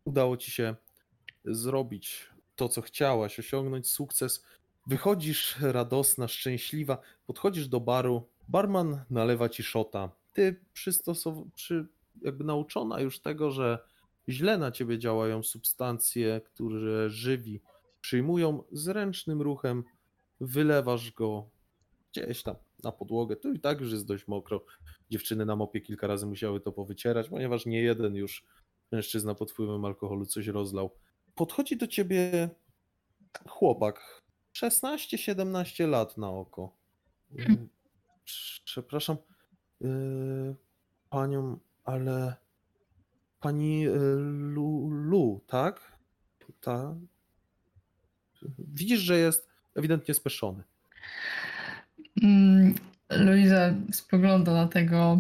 Udało 0.06 0.38
ci 0.38 0.52
się 0.52 0.76
zrobić 1.46 2.30
to, 2.60 2.70
co 2.70 2.82
chciałaś, 2.82 3.40
osiągnąć 3.40 3.88
sukces. 3.88 4.46
Wychodzisz 4.88 5.58
radosna, 5.62 6.28
szczęśliwa, 6.28 6.98
podchodzisz 7.28 7.68
do 7.68 7.80
baru, 7.80 8.28
barman 8.48 9.04
nalewa 9.10 9.50
ci 9.50 9.64
szota. 9.64 10.12
Ty 10.34 10.62
przystosow- 10.74 11.46
przy, 11.56 11.88
jakby 12.22 12.44
nauczona 12.44 13.00
już 13.00 13.20
tego, 13.20 13.52
że 13.52 13.80
źle 14.30 14.58
na 14.58 14.72
ciebie 14.72 15.00
działają 15.00 15.44
substancje, 15.44 16.42
które 16.46 17.10
żywi, 17.10 17.62
przyjmują 18.02 18.64
zręcznym 18.72 19.42
ruchem, 19.42 19.84
wylewasz 20.42 21.12
go 21.12 21.50
gdzieś 22.12 22.44
tam 22.44 22.56
na 22.84 22.92
podłogę. 22.92 23.36
Tu 23.36 23.54
i 23.54 23.60
tak 23.60 23.82
już 23.82 23.92
jest 23.92 24.06
dość 24.06 24.28
mokro. 24.28 24.66
Dziewczyny 25.10 25.46
na 25.46 25.56
mopie 25.56 25.82
kilka 25.82 26.08
razy 26.08 26.26
musiały 26.26 26.60
to 26.62 26.72
powycierać, 26.72 27.30
ponieważ 27.30 27.66
nie 27.66 27.82
jeden 27.82 28.16
już 28.16 28.46
mężczyzna 28.92 29.36
pod 29.36 29.52
wpływem 29.52 29.86
alkoholu 29.86 30.26
coś 30.26 30.48
rozlał. 30.48 30.92
Podchodzi 31.40 31.78
do 31.78 31.88
ciebie 31.88 32.50
chłopak, 33.48 34.22
16-17 34.56 35.90
lat 35.90 36.18
na 36.18 36.30
oko. 36.30 36.76
Mm, 37.38 37.70
Przepraszam, 38.66 39.18
yy, 39.82 40.56
panią, 41.10 41.60
ale 41.86 42.36
pani 43.40 43.82
yy, 43.82 44.16
Lu, 44.54 44.90
Lu, 44.90 45.42
tak? 45.48 45.98
Ta. 46.62 46.96
Widzisz, 48.60 49.00
że 49.00 49.18
jest 49.18 49.50
ewidentnie 49.76 50.14
speszony. 50.14 50.64
Mm, 52.24 52.76
Luiza 53.10 53.74
spogląda 53.92 54.54
na 54.54 54.68
tego 54.68 55.20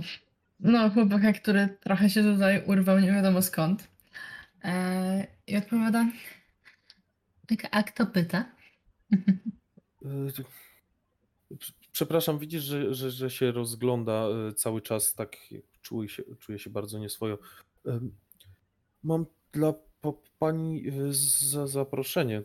no, 0.59 0.89
chłopaka, 0.89 1.33
który 1.33 1.77
trochę 1.79 2.09
się 2.09 2.23
tutaj 2.23 2.63
urwał 2.65 2.99
nie 2.99 3.11
wiadomo 3.11 3.41
skąd. 3.41 3.87
E, 4.63 5.27
I 5.47 5.57
odpowiada: 5.57 6.11
A 7.71 7.83
kto 7.83 8.05
pyta? 8.05 8.45
E, 10.05 10.07
Przepraszam, 11.91 12.39
widzisz, 12.39 12.63
że, 12.63 12.93
że, 12.93 13.11
że 13.11 13.29
się 13.29 13.51
rozgląda 13.51 14.27
e, 14.27 14.53
cały 14.53 14.81
czas, 14.81 15.13
tak 15.13 15.37
czuje 15.81 16.09
się, 16.09 16.23
czuje 16.39 16.59
się 16.59 16.69
bardzo 16.69 16.99
nieswojo. 16.99 17.37
Mam 19.03 19.25
dla 19.51 19.73
pa- 20.01 20.13
pani 20.39 20.83
za 21.49 21.67
zaproszenie. 21.67 22.43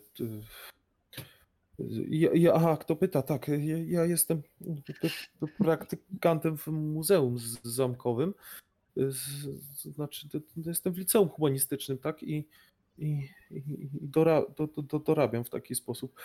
Ja, 2.09 2.31
ja, 2.35 2.55
aha, 2.55 2.77
kto 2.77 2.97
pyta? 2.97 3.23
Tak, 3.23 3.49
ja, 3.49 3.79
ja 3.87 4.05
jestem 4.05 4.43
praktykantem 5.59 6.59
w 6.59 6.67
muzeum 6.67 7.37
zamkowym. 7.63 8.35
Z- 8.97 9.83
Znaczy, 9.95 10.29
to- 10.29 10.41
to 10.41 10.47
jestem 10.71 10.93
w 10.93 10.99
liceum 10.99 11.29
humanistycznym, 11.29 11.99
tak? 11.99 12.23
I, 12.23 12.47
i, 12.99 13.29
i 13.51 13.89
dora, 13.93 14.43
do, 14.57 14.67
do, 14.67 14.83
do, 14.83 14.99
dorabiam 14.99 15.45
w 15.45 15.51
taki 15.51 15.75
sposób. 15.75 16.21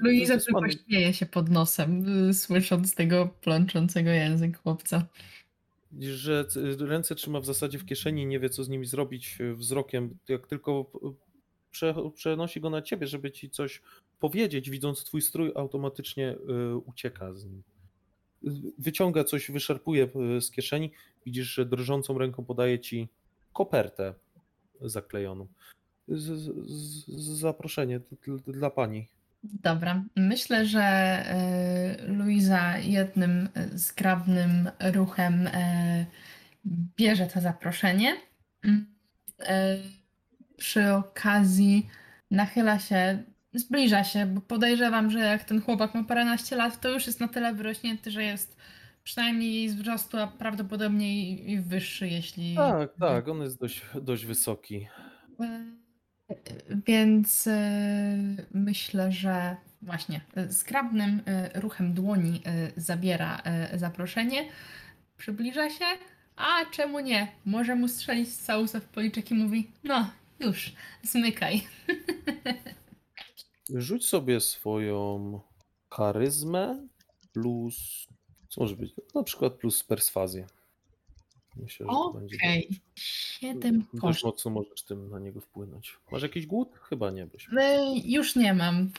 Luiza 0.00 0.38
tylko 0.38 0.68
śmieje 0.70 1.14
się 1.14 1.26
pod 1.26 1.48
nosem, 1.50 2.18
y, 2.28 2.34
słysząc 2.34 2.94
tego 2.94 3.26
plączącego 3.40 4.10
język 4.10 4.58
chłopca. 4.62 5.06
Że 6.00 6.44
ręce 6.78 7.14
trzyma 7.14 7.40
w 7.40 7.46
zasadzie 7.46 7.78
w 7.78 7.84
kieszeni, 7.86 8.26
nie 8.26 8.40
wie 8.40 8.50
co 8.50 8.64
z 8.64 8.68
nimi 8.68 8.86
zrobić 8.86 9.38
e, 9.40 9.54
wzrokiem. 9.54 10.18
Jak 10.28 10.46
tylko 10.46 10.84
p- 10.84 10.98
prze, 11.70 11.94
przenosi 12.14 12.60
go 12.60 12.70
na 12.70 12.82
ciebie, 12.82 13.06
żeby 13.06 13.30
ci 13.32 13.50
coś 13.50 13.82
powiedzieć, 14.18 14.70
widząc 14.70 15.04
twój 15.04 15.22
strój, 15.22 15.52
automatycznie 15.54 16.36
ucieka 16.86 17.34
z 17.34 17.44
nim. 17.44 17.62
Wyciąga 18.78 19.24
coś, 19.24 19.50
wyszarpuje 19.50 20.08
e, 20.36 20.40
z 20.40 20.50
kieszeni. 20.50 20.92
Widzisz, 21.26 21.54
że 21.54 21.66
drżącą 21.66 22.18
ręką 22.18 22.44
podaje 22.44 22.78
ci 22.78 23.08
kopertę 23.52 24.14
zaklejoną. 24.80 25.46
Z, 26.08 26.22
z, 26.22 26.50
z, 27.06 27.38
zaproszenie 27.38 28.00
dla 28.46 28.70
pani. 28.70 29.08
Dobra, 29.44 30.04
myślę, 30.16 30.66
że 30.66 30.84
y, 32.04 32.12
Luiza 32.12 32.78
jednym 32.78 33.48
y, 33.56 33.78
zgrabnym 33.78 34.70
ruchem 34.92 35.48
bierze 36.96 37.26
to 37.26 37.40
zaproszenie. 37.40 38.16
Mm, 38.64 38.86
Przy 40.56 40.92
okazji 40.92 41.86
nachyla 42.30 42.78
się, 42.78 43.22
zbliża 43.56 44.04
się, 44.04 44.26
bo 44.26 44.40
podejrzewam, 44.40 45.10
że 45.10 45.18
jak 45.18 45.44
ten 45.44 45.62
chłopak 45.62 45.94
ma 45.94 46.04
paręnaście 46.04 46.56
lat, 46.56 46.80
to 46.80 46.88
już 46.88 47.06
jest 47.06 47.20
na 47.20 47.28
tyle 47.28 47.54
wyrośnięty, 47.54 48.10
że 48.10 48.24
jest 48.24 48.56
przynajmniej 49.04 49.68
z 49.68 49.74
wzrostu, 49.74 50.18
a 50.18 50.26
prawdopodobnie 50.26 51.30
i 51.30 51.60
wyższy, 51.60 52.08
jeśli. 52.08 52.54
Tak, 52.54 52.90
tak, 53.00 53.28
on 53.28 53.42
jest 53.42 53.60
dość, 53.60 53.82
dość 54.02 54.24
wysoki. 54.24 54.86
E, 55.40 55.64
Więc 56.86 57.46
e, 57.46 57.78
myślę, 58.54 59.12
że 59.12 59.56
właśnie 59.82 60.20
e, 60.36 60.52
zgrabnym 60.52 61.22
e, 61.26 61.60
ruchem 61.60 61.94
dłoni 61.94 62.42
zabiera 62.76 63.42
zaproszenie, 63.74 64.44
przybliża 65.16 65.70
się, 65.70 65.84
a 66.36 66.64
czemu 66.70 67.00
nie? 67.00 67.28
Może 67.44 67.74
mu 67.74 67.88
strzelić 67.88 68.28
z 68.32 68.38
całusa 68.38 68.80
w 68.80 68.84
policzek 68.84 69.30
i 69.30 69.34
mówi: 69.34 69.70
No, 69.84 70.10
już, 70.40 70.72
zmykaj. 71.02 71.62
Rzuć 73.74 74.06
sobie 74.06 74.40
swoją 74.40 75.40
charyzmę 75.90 76.88
plus. 77.32 78.06
Co 78.48 78.60
może 78.60 78.76
być? 78.76 78.94
Na 79.14 79.22
przykład 79.22 79.52
plus 79.54 79.84
perswazję. 79.84 80.46
Myślę, 81.56 81.86
że 81.86 81.92
to 81.92 82.12
będzie. 82.12 82.36
Okej, 82.36 82.80
siedem 82.94 83.84
kosztów. 84.00 84.24
mocno 84.24 84.50
możesz 84.50 84.82
tym 84.82 85.10
na 85.10 85.18
niego 85.18 85.40
wpłynąć. 85.40 85.98
Masz 86.12 86.22
jakiś 86.22 86.46
głód? 86.46 86.68
Chyba 86.82 87.10
nie 87.10 87.26
byś. 87.26 87.48
E, 87.58 87.98
Już 88.04 88.36
nie 88.36 88.54
mam. 88.54 88.90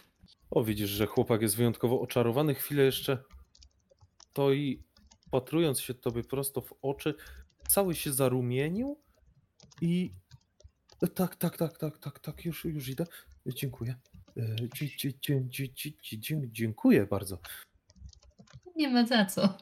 O, 0.51 0.63
widzisz, 0.63 0.89
że 0.89 1.05
chłopak 1.07 1.41
jest 1.41 1.55
wyjątkowo 1.55 2.01
oczarowany. 2.01 2.55
Chwilę 2.55 2.83
jeszcze 2.83 3.23
to 4.33 4.53
i 4.53 4.83
patrując 5.31 5.79
się 5.81 5.93
tobie 5.93 6.23
prosto 6.23 6.61
w 6.61 6.73
oczy, 6.81 7.13
cały 7.67 7.95
się 7.95 8.13
zarumienił 8.13 8.97
i. 9.81 10.11
Tak, 11.15 11.35
tak, 11.35 11.57
tak, 11.57 11.77
tak, 11.77 11.97
tak, 11.97 12.19
tak, 12.19 12.45
już, 12.45 12.65
już 12.65 12.89
idę. 12.89 13.05
Dziękuję. 13.45 13.95
Dziękuję 16.51 17.05
bardzo. 17.05 17.37
Nie 18.75 18.89
ma 18.89 19.05
za 19.05 19.25
co. 19.25 19.57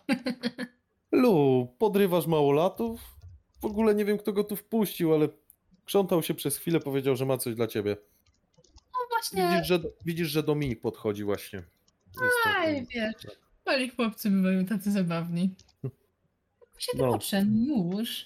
Lu, 1.11 1.67
podrywasz 1.79 2.27
małolatów? 2.27 3.01
W 3.61 3.65
ogóle 3.65 3.95
nie 3.95 4.05
wiem, 4.05 4.17
kto 4.17 4.33
go 4.33 4.43
tu 4.43 4.55
wpuścił, 4.55 5.13
ale 5.13 5.27
krzątał 5.85 6.23
się 6.23 6.33
przez 6.33 6.57
chwilę, 6.57 6.79
powiedział, 6.79 7.15
że 7.15 7.25
ma 7.25 7.37
coś 7.37 7.55
dla 7.55 7.67
ciebie. 7.67 7.97
No 8.67 8.99
właśnie, 9.09 9.49
Widzisz, 9.53 9.67
że, 9.67 9.79
widzisz, 10.05 10.27
że 10.27 10.43
Dominik 10.43 10.81
podchodzi 10.81 11.23
właśnie. 11.23 11.63
Aj, 12.45 12.85
wiesz, 12.93 13.13
mali 13.65 13.89
chłopcy 13.89 14.31
bywają 14.31 14.65
tacy 14.65 14.91
zabawni. 14.91 15.55
Siedem 16.77 17.05
No. 17.07 17.13
ocen, 17.15 17.65
już. 17.65 18.25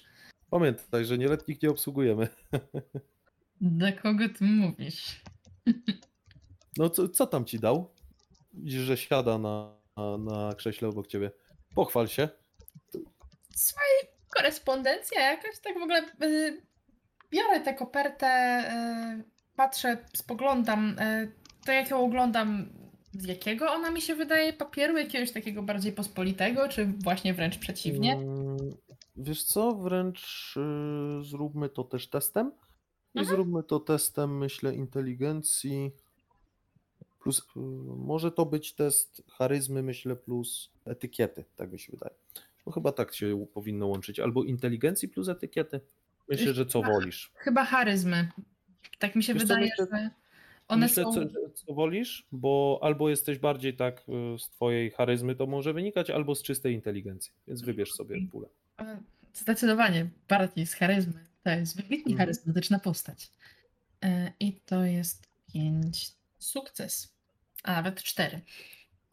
Pamiętaj, 0.50 1.04
że 1.04 1.18
nieletnich 1.18 1.62
nie 1.62 1.70
obsługujemy. 1.70 2.28
Do 3.60 3.86
kogo 4.02 4.24
ty 4.38 4.44
mówisz? 4.44 5.20
No 6.76 6.90
co, 6.90 7.08
co 7.08 7.26
tam 7.26 7.44
ci 7.44 7.60
dał? 7.60 7.94
Widzisz, 8.52 8.80
że 8.82 8.96
siada 8.96 9.38
na, 9.38 9.76
na, 9.96 10.18
na 10.18 10.54
krześle 10.54 10.88
obok 10.88 11.06
ciebie. 11.06 11.30
Pochwal 11.74 12.08
się. 12.08 12.28
Słuchaj, 13.56 13.88
korespondencja 14.36 15.30
jakaś, 15.30 15.58
tak 15.58 15.78
w 15.78 15.82
ogóle 15.82 16.02
y, 16.22 16.62
biorę 17.30 17.60
tę 17.60 17.74
kopertę, 17.74 18.28
y, 19.20 19.24
patrzę, 19.56 19.98
spoglądam, 20.16 20.98
y, 20.98 21.32
to 21.66 21.72
jak 21.72 21.90
ją 21.90 22.04
oglądam, 22.04 22.68
z 23.12 23.24
jakiego 23.24 23.72
ona 23.72 23.90
mi 23.90 24.00
się 24.00 24.14
wydaje 24.14 24.52
papieru, 24.52 24.96
jakiegoś 24.98 25.32
takiego 25.32 25.62
bardziej 25.62 25.92
pospolitego, 25.92 26.68
czy 26.68 26.86
właśnie 26.86 27.34
wręcz 27.34 27.58
przeciwnie? 27.58 28.12
Mm, 28.12 28.56
Wiesz 29.16 29.44
co, 29.44 29.74
wręcz 29.74 30.54
y, 30.56 31.24
zróbmy 31.24 31.68
to 31.68 31.84
też 31.84 32.08
testem. 32.10 32.52
I 33.14 33.18
Mhm. 33.18 33.36
zróbmy 33.36 33.62
to 33.62 33.80
testem, 33.80 34.38
myślę, 34.38 34.74
inteligencji. 34.74 35.90
Plus, 37.22 37.38
y, 37.38 37.60
może 37.96 38.32
to 38.32 38.46
być 38.46 38.72
test 38.72 39.22
charyzmy, 39.30 39.82
myślę, 39.82 40.16
plus 40.16 40.70
etykiety, 40.84 41.44
tak 41.56 41.72
mi 41.72 41.78
się 41.78 41.92
wydaje. 41.92 42.14
Bo 42.64 42.72
chyba 42.72 42.92
tak 42.92 43.14
się 43.14 43.46
powinno 43.54 43.86
łączyć. 43.86 44.20
Albo 44.20 44.44
inteligencji 44.44 45.08
plus 45.08 45.28
etykiety. 45.28 45.80
Myślę, 46.28 46.54
że 46.54 46.66
co 46.66 46.82
wolisz. 46.82 47.32
Chyba 47.34 47.64
charyzmy. 47.64 48.28
Tak 48.98 49.16
mi 49.16 49.22
się 49.22 49.34
Wiesz 49.34 49.42
co, 49.42 49.48
wydaje, 49.48 49.70
myślę- 49.78 49.86
że 49.98 50.10
one 50.68 50.86
Myślę, 50.86 51.04
są... 51.04 51.12
co, 51.14 51.20
co 51.54 51.74
wolisz, 51.74 52.26
bo 52.32 52.78
albo 52.82 53.08
jesteś 53.10 53.38
bardziej 53.38 53.76
tak 53.76 54.04
y, 54.34 54.38
z 54.38 54.48
twojej 54.50 54.90
charyzmy 54.90 55.36
to 55.36 55.46
może 55.46 55.72
wynikać, 55.72 56.10
albo 56.10 56.34
z 56.34 56.42
czystej 56.42 56.74
inteligencji. 56.74 57.32
Więc 57.48 57.62
wybierz 57.62 57.92
sobie 57.92 58.26
pulę. 58.30 58.48
E, 58.78 59.00
Zdecydowanie 59.34 60.10
bardziej 60.28 60.66
z 60.66 60.74
charyzmy. 60.74 61.24
To 61.44 61.50
jest 61.50 61.76
wybitnie 61.76 62.12
Mhm. 62.12 62.18
charyzmatyczna 62.18 62.78
postać. 62.78 63.30
E, 64.04 64.32
I 64.40 64.52
to 64.66 64.84
jest 64.84 65.28
pięć 65.52 66.12
sukces, 66.40 67.14
a 67.62 67.72
nawet 67.72 68.02
cztery. 68.02 68.40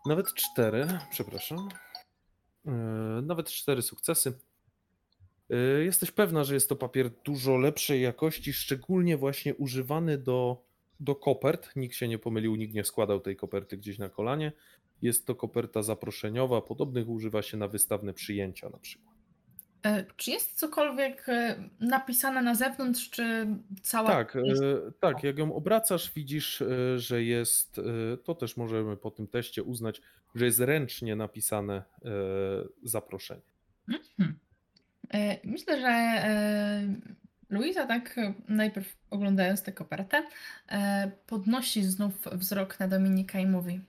Nawet 0.06 0.34
cztery, 0.34 0.88
przepraszam. 1.12 1.70
Yy, 2.66 2.72
Nawet 3.22 3.50
cztery 3.50 3.82
sukcesy. 3.82 4.34
Yy, 5.50 5.86
Jesteś 5.86 6.12
pewna, 6.12 6.44
że 6.44 6.54
jest 6.54 6.70
to 6.70 6.76
papier 6.76 7.10
dużo 7.24 7.58
lepszej 7.58 8.02
jakości, 8.02 8.54
szczególnie 8.54 9.18
właśnie 9.18 9.56
używany 9.56 10.18
do, 10.18 10.66
do 11.00 11.16
kopert. 11.16 11.76
Nikt 11.76 11.96
się 11.96 12.08
nie 12.08 12.20
pomylił, 12.20 12.56
nikt 12.56 12.74
nie 12.74 12.84
składał 12.84 13.20
tej 13.20 13.36
koperty 13.36 13.78
gdzieś 13.78 13.98
na 13.98 14.10
kolanie. 14.10 14.52
Jest 15.02 15.28
to 15.28 15.36
koperta 15.36 15.84
zaproszeniowa, 15.84 16.62
podobnych 16.62 17.10
używa 17.10 17.42
się 17.42 17.58
na 17.58 17.68
wystawne 17.68 18.14
przyjęcia 18.14 18.70
na 18.70 18.78
przykład. 18.78 19.17
E, 19.88 20.06
Czy 20.18 20.32
jest 20.32 20.60
cokolwiek 20.60 21.30
e, 21.30 21.56
napisane 21.80 22.42
na 22.42 22.56
zewnątrz, 22.56 23.10
czy 23.10 23.48
cała. 23.82 24.10
Tak, 24.10 24.38
jest- 24.44 24.62
e, 24.64 24.92
tak, 25.00 25.24
jak 25.24 25.38
ją 25.38 25.54
obracasz, 25.56 26.14
widzisz, 26.14 26.64
że 26.98 27.24
jest, 27.24 27.82
to 28.24 28.36
też 28.36 28.58
możemy 28.58 28.98
po 28.98 29.12
tym 29.12 29.28
teście 29.28 29.64
uznać, 29.64 30.02
że 30.36 30.46
jest 30.46 30.60
ręcznie 30.60 31.16
napisane 31.16 31.84
zaproszenie. 32.84 33.42
Mhm. 33.88 34.40
Myślę, 35.44 35.82
że 35.82 36.22
Luisa, 37.50 37.86
tak 37.86 38.16
najpierw 38.48 38.98
oglądając 39.10 39.64
tę 39.64 39.72
kopertę, 39.72 40.24
podnosi 41.28 41.84
znów 41.84 42.14
wzrok 42.32 42.80
na 42.80 42.88
Dominika 42.88 43.40
i 43.40 43.46
mówi: 43.48 43.82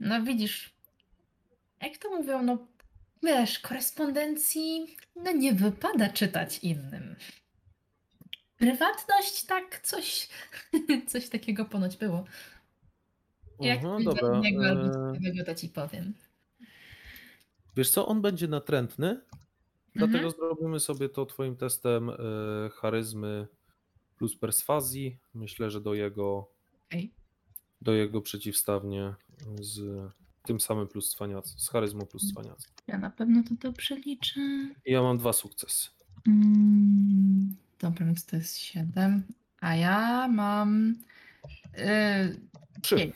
No 0.00 0.22
widzisz, 0.22 0.74
jak 1.82 1.98
to 1.98 2.10
mówią, 2.16 2.42
no 2.42 2.66
wiesz, 3.24 3.58
korespondencji 3.58 4.96
no 5.16 5.32
nie 5.32 5.52
wypada 5.52 6.08
czytać 6.08 6.58
innym. 6.58 7.16
Prywatność, 8.56 9.44
tak, 9.46 9.80
coś, 9.80 10.28
coś 11.08 11.28
takiego 11.28 11.64
ponoć 11.64 11.96
było. 11.96 12.24
Jak 13.60 13.78
Aha, 13.78 13.94
pójdę 13.94 14.10
dobra, 14.14 14.28
do 14.28 14.40
niego 14.40 14.66
albo 14.66 14.82
e, 14.82 14.90
ciekawego, 14.90 15.44
to 15.44 15.54
ci 15.54 15.68
powiem. 15.68 16.14
Wiesz 17.76 17.90
co, 17.90 18.06
on 18.06 18.22
będzie 18.22 18.48
natrętny, 18.48 19.20
dlatego 19.94 20.28
Mhm. 20.28 20.34
zrobimy 20.34 20.80
sobie 20.80 21.08
to 21.08 21.26
twoim 21.26 21.56
testem 21.56 22.10
e, 22.10 22.14
charyzmy 22.70 23.46
plus 24.16 24.36
perswazji. 24.36 25.18
Myślę, 25.34 25.70
że 25.70 25.80
do 25.80 25.94
jego, 25.94 26.50
Okej. 26.88 27.14
do 27.80 27.92
jego 27.92 28.20
przeciwstawnie 28.20 29.14
z 29.60 29.80
tym 30.44 30.60
samym 30.60 30.88
plus 30.88 31.10
cwaniactwo, 31.10 31.58
z 31.58 31.68
charyzmą 31.68 32.06
plus 32.06 32.32
cwaniactwo. 32.32 32.72
Ja 32.86 32.98
na 32.98 33.10
pewno 33.10 33.42
to 33.48 33.54
dobrze 33.54 33.96
liczę. 33.96 34.40
I 34.86 34.92
ja 34.92 35.02
mam 35.02 35.18
dwa 35.18 35.32
sukcesy. 35.32 35.88
Mm, 36.26 37.56
dobra, 37.78 38.06
więc 38.06 38.26
to 38.26 38.36
jest 38.36 38.58
7. 38.58 39.22
A 39.60 39.74
ja 39.76 40.28
mam. 40.28 40.94
Yy, 41.76 42.40
Trzy. 42.82 42.96
Nie. 42.96 43.12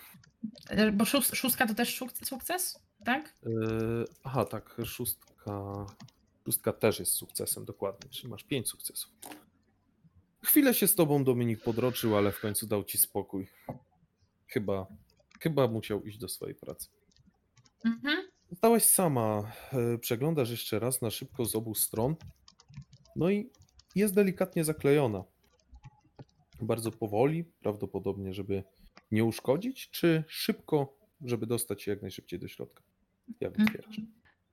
yy, 0.85 0.93
bo 0.93 1.05
szóst, 1.05 1.37
szóstka 1.37 1.67
to 1.67 1.75
też 1.75 2.01
szuk- 2.01 2.25
sukces, 2.27 2.79
tak? 3.05 3.35
Yy, 3.43 4.05
aha, 4.25 4.45
tak, 4.45 4.77
szóstka. 4.85 5.87
Szóstka 6.45 6.73
też 6.73 6.99
jest 6.99 7.13
sukcesem, 7.13 7.65
dokładnie, 7.65 8.11
czyli 8.11 8.29
masz 8.29 8.45
pięć 8.45 8.69
sukcesów. 8.69 9.11
Chwilę 10.45 10.75
się 10.75 10.87
z 10.89 10.95
tobą 10.95 11.25
Dominik 11.25 11.63
podroczył, 11.63 12.17
ale 12.17 12.33
w 12.33 12.41
końcu 12.41 12.67
dał 12.67 12.85
ci 12.85 12.99
spokój. 12.99 13.49
Chyba, 14.47 14.87
chyba 15.41 15.69
musiał 15.69 16.05
iść 16.05 16.19
do 16.19 16.29
swojej 16.29 16.55
pracy. 16.55 16.89
Mhm. 17.85 18.17
Zostałaś 18.51 18.85
sama. 18.85 19.53
e, 19.73 19.99
Przeglądasz 19.99 20.51
jeszcze 20.51 20.79
raz 20.79 21.03
na 21.03 21.11
szybko 21.11 21.45
z 21.45 21.55
obu 21.55 21.75
stron. 21.75 22.17
No 23.17 23.31
i 23.31 23.51
jest 23.95 24.15
delikatnie 24.15 24.65
zaklejona. 24.65 25.25
Bardzo 26.63 26.91
powoli, 26.93 27.45
prawdopodobnie, 27.45 28.35
żeby 28.35 28.65
nie 29.11 29.25
uszkodzić, 29.25 29.91
czy 29.91 30.25
szybko, 30.29 30.97
żeby 31.25 31.47
dostać 31.47 31.83
się 31.83 31.91
jak 31.91 32.03
najszybciej 32.03 32.39
do 32.39 32.49
środka. 32.49 32.83
Jak 33.41 33.51
Mhm. 33.59 33.69
otwierasz? 33.69 34.01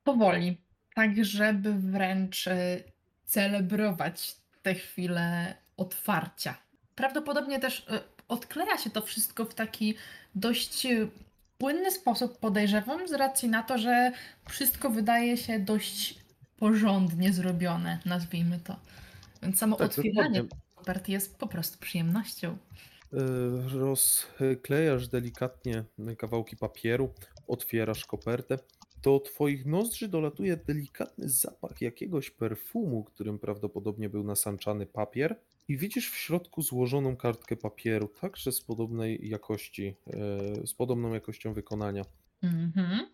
Powoli. 0.04 0.56
Tak, 0.94 1.24
żeby 1.24 1.72
wręcz 1.74 2.46
y, 2.46 2.82
celebrować 3.24 4.36
tę 4.62 4.74
chwilę 4.74 5.54
otwarcia. 5.76 6.58
Prawdopodobnie 6.94 7.58
też 7.58 7.78
y, 7.80 8.00
odkleja 8.28 8.78
się 8.78 8.90
to 8.90 9.02
wszystko 9.02 9.44
w 9.44 9.54
taki 9.54 9.94
dość 10.34 10.86
płynny 11.58 11.90
sposób, 11.90 12.38
podejrzewam, 12.38 13.08
z 13.08 13.12
racji 13.12 13.48
na 13.48 13.62
to, 13.62 13.78
że 13.78 14.12
wszystko 14.48 14.90
wydaje 14.90 15.36
się 15.36 15.58
dość 15.58 16.18
porządnie 16.56 17.32
zrobione, 17.32 17.98
nazwijmy 18.04 18.60
to. 18.64 18.76
Więc 19.42 19.58
samo 19.58 19.76
Tak, 19.76 19.86
otwieranie 19.86 20.44
kopert 20.74 21.08
jest 21.08 21.38
po 21.38 21.46
prostu 21.46 21.78
przyjemnością. 21.78 22.56
E, 23.12 23.18
Rozklejasz 23.78 25.08
delikatnie 25.08 25.84
kawałki 26.18 26.56
papieru, 26.56 27.14
otwierasz 27.48 28.04
kopertę. 28.04 28.58
Do 29.02 29.20
twoich 29.20 29.66
nozdrzy 29.66 30.08
dolatuje 30.08 30.56
delikatny 30.56 31.28
zapach 31.28 31.80
jakiegoś 31.80 32.30
perfumu, 32.30 33.04
którym 33.04 33.38
prawdopodobnie 33.38 34.08
był 34.08 34.24
nasanczany 34.24 34.86
papier. 34.86 35.36
I 35.68 35.76
widzisz 35.76 36.10
w 36.10 36.16
środku 36.16 36.62
złożoną 36.62 37.16
kartkę 37.16 37.56
papieru, 37.56 38.08
także 38.08 38.52
z 38.52 38.60
podobnej 38.60 39.28
jakości, 39.28 39.96
e, 40.06 40.66
z 40.66 40.74
podobną 40.74 41.14
jakością 41.14 41.52
wykonania. 41.52 42.02
Mhm. 42.42 43.06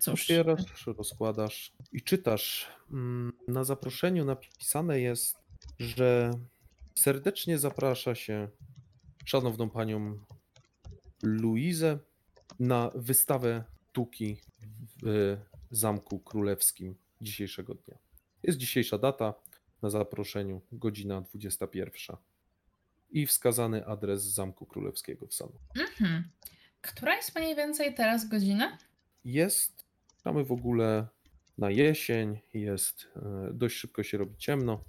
Cóż, 0.00 0.22
Otwierasz, 0.22 0.86
rozkładasz 0.86 1.72
i 1.92 2.02
czytasz. 2.02 2.66
Mm, 2.90 3.32
Na 3.48 3.64
zaproszeniu 3.64 4.24
napisane 4.24 5.00
jest, 5.00 5.38
że 5.78 6.30
serdecznie 6.94 7.58
zaprasza 7.58 8.14
się 8.14 8.48
szanowną 9.24 9.70
panią 9.70 10.18
Luizę 11.22 11.98
na 12.60 12.90
wystawę 12.94 13.64
sztuki 13.98 14.36
w 15.02 15.36
Zamku 15.70 16.18
Królewskim 16.18 16.94
dzisiejszego 17.20 17.74
dnia. 17.74 17.98
Jest 18.42 18.58
dzisiejsza 18.58 18.98
data 18.98 19.34
na 19.82 19.90
zaproszeniu, 19.90 20.60
godzina 20.72 21.20
21. 21.20 22.16
I 23.10 23.26
wskazany 23.26 23.86
adres 23.86 24.22
Zamku 24.22 24.66
Królewskiego 24.66 25.26
w 25.26 25.34
Sanu. 25.34 25.52
mhm. 25.80 26.24
która 26.80 27.16
jest 27.16 27.36
mniej 27.36 27.56
więcej 27.56 27.94
teraz 27.94 28.28
godzina? 28.28 28.78
Jest, 29.24 29.84
mamy 30.24 30.44
w 30.44 30.52
ogóle 30.52 31.06
na 31.58 31.70
jesień, 31.70 32.38
jest, 32.54 33.08
e, 33.16 33.50
dość 33.52 33.76
szybko 33.76 34.02
się 34.02 34.18
robi 34.18 34.36
ciemno. 34.36 34.84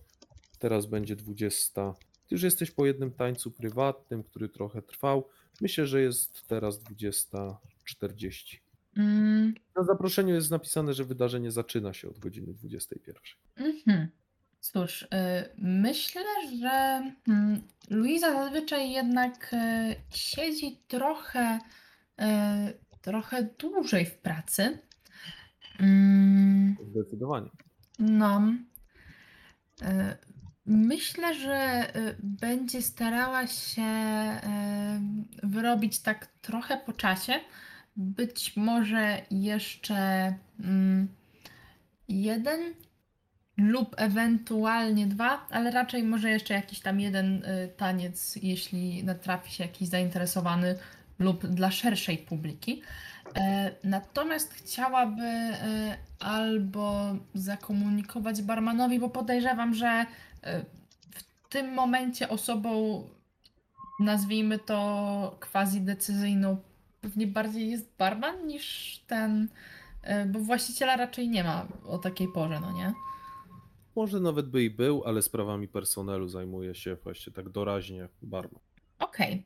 Teraz 0.59 0.85
będzie 0.85 1.15
20. 1.15 1.93
Ty 2.27 2.35
już 2.35 2.43
jesteś 2.43 2.71
po 2.71 2.85
jednym 2.85 3.11
tańcu 3.11 3.51
prywatnym, 3.51 4.23
który 4.23 4.49
trochę 4.49 4.81
trwał. 4.81 5.29
Myślę, 5.61 5.87
że 5.87 6.01
jest 6.01 6.47
teraz 6.47 6.79
20.40. 6.83 8.57
Mm, 8.97 9.53
Na 9.75 9.83
zaproszeniu 9.83 10.35
jest 10.35 10.51
napisane, 10.51 10.93
że 10.93 11.05
wydarzenie 11.05 11.51
zaczyna 11.51 11.93
się 11.93 12.09
od 12.09 12.19
godziny 12.19 12.53
21. 12.53 13.23
Mhm. 13.55 14.07
Cóż, 14.59 15.01
y, 15.01 15.07
myślę, 15.57 16.21
że 16.59 17.01
mm, 17.27 17.61
Luiza 17.89 18.33
zazwyczaj 18.33 18.91
jednak 18.91 19.53
y, 19.53 19.95
siedzi 20.09 20.83
trochę, 20.87 21.59
y, 22.21 22.23
trochę 23.01 23.43
dłużej 23.43 24.05
w 24.05 24.17
pracy. 24.17 24.79
Mm, 25.79 26.75
Zdecydowanie. 26.91 27.49
No. 27.99 28.41
Myślę, 30.65 31.33
że 31.33 31.85
będzie 32.19 32.81
starała 32.81 33.47
się 33.47 33.83
wyrobić 35.43 35.99
tak 35.99 36.25
trochę 36.25 36.77
po 36.77 36.93
czasie. 36.93 37.33
Być 37.95 38.57
może 38.57 39.21
jeszcze 39.31 39.95
mm, 40.59 41.07
jeden 42.07 42.73
lub 43.59 43.95
ewentualnie 43.97 45.07
dwa, 45.07 45.47
ale 45.49 45.71
raczej 45.71 46.03
może 46.03 46.29
jeszcze 46.29 46.53
jakiś 46.53 46.79
tam 46.79 46.99
jeden 46.99 47.43
y, 47.43 47.69
taniec, 47.77 48.35
jeśli 48.35 49.03
natrafi 49.03 49.51
się 49.53 49.63
jakiś 49.63 49.87
zainteresowany 49.87 50.75
lub 51.19 51.47
dla 51.47 51.71
szerszej 51.71 52.17
publiki. 52.17 52.81
E, 53.35 53.71
Natomiast 53.83 54.53
chciałaby 54.53 55.23
e, 55.23 55.97
albo 56.19 57.15
zakomunikować 57.33 58.41
barmanowi, 58.41 58.99
bo 58.99 59.09
podejrzewam, 59.09 59.73
że 59.73 59.87
e, 59.87 60.05
w 61.11 61.49
tym 61.49 61.73
momencie 61.73 62.29
osobą, 62.29 63.03
nazwijmy 63.99 64.59
to 64.59 65.37
quasi 65.51 65.81
decyzyjną, 65.81 66.57
pewnie 67.01 67.27
bardziej 67.27 67.69
jest 67.69 67.89
barman 67.97 68.47
niż 68.47 68.97
ten, 69.07 69.47
bo 70.27 70.39
właściciela 70.39 70.95
raczej 70.95 71.29
nie 71.29 71.43
ma 71.43 71.65
o 71.87 71.97
takiej 71.97 72.27
porze, 72.27 72.59
no 72.59 72.71
nie? 72.71 72.93
Może 73.99 74.19
nawet 74.19 74.49
by 74.49 74.63
i 74.63 74.69
był, 74.69 75.03
ale 75.05 75.21
sprawami 75.21 75.67
personelu 75.67 76.27
zajmuje 76.27 76.75
się 76.75 76.95
właśnie 76.95 77.33
tak 77.33 77.49
doraźnie 77.49 78.07
barman. 78.21 78.59
Okej, 78.99 79.43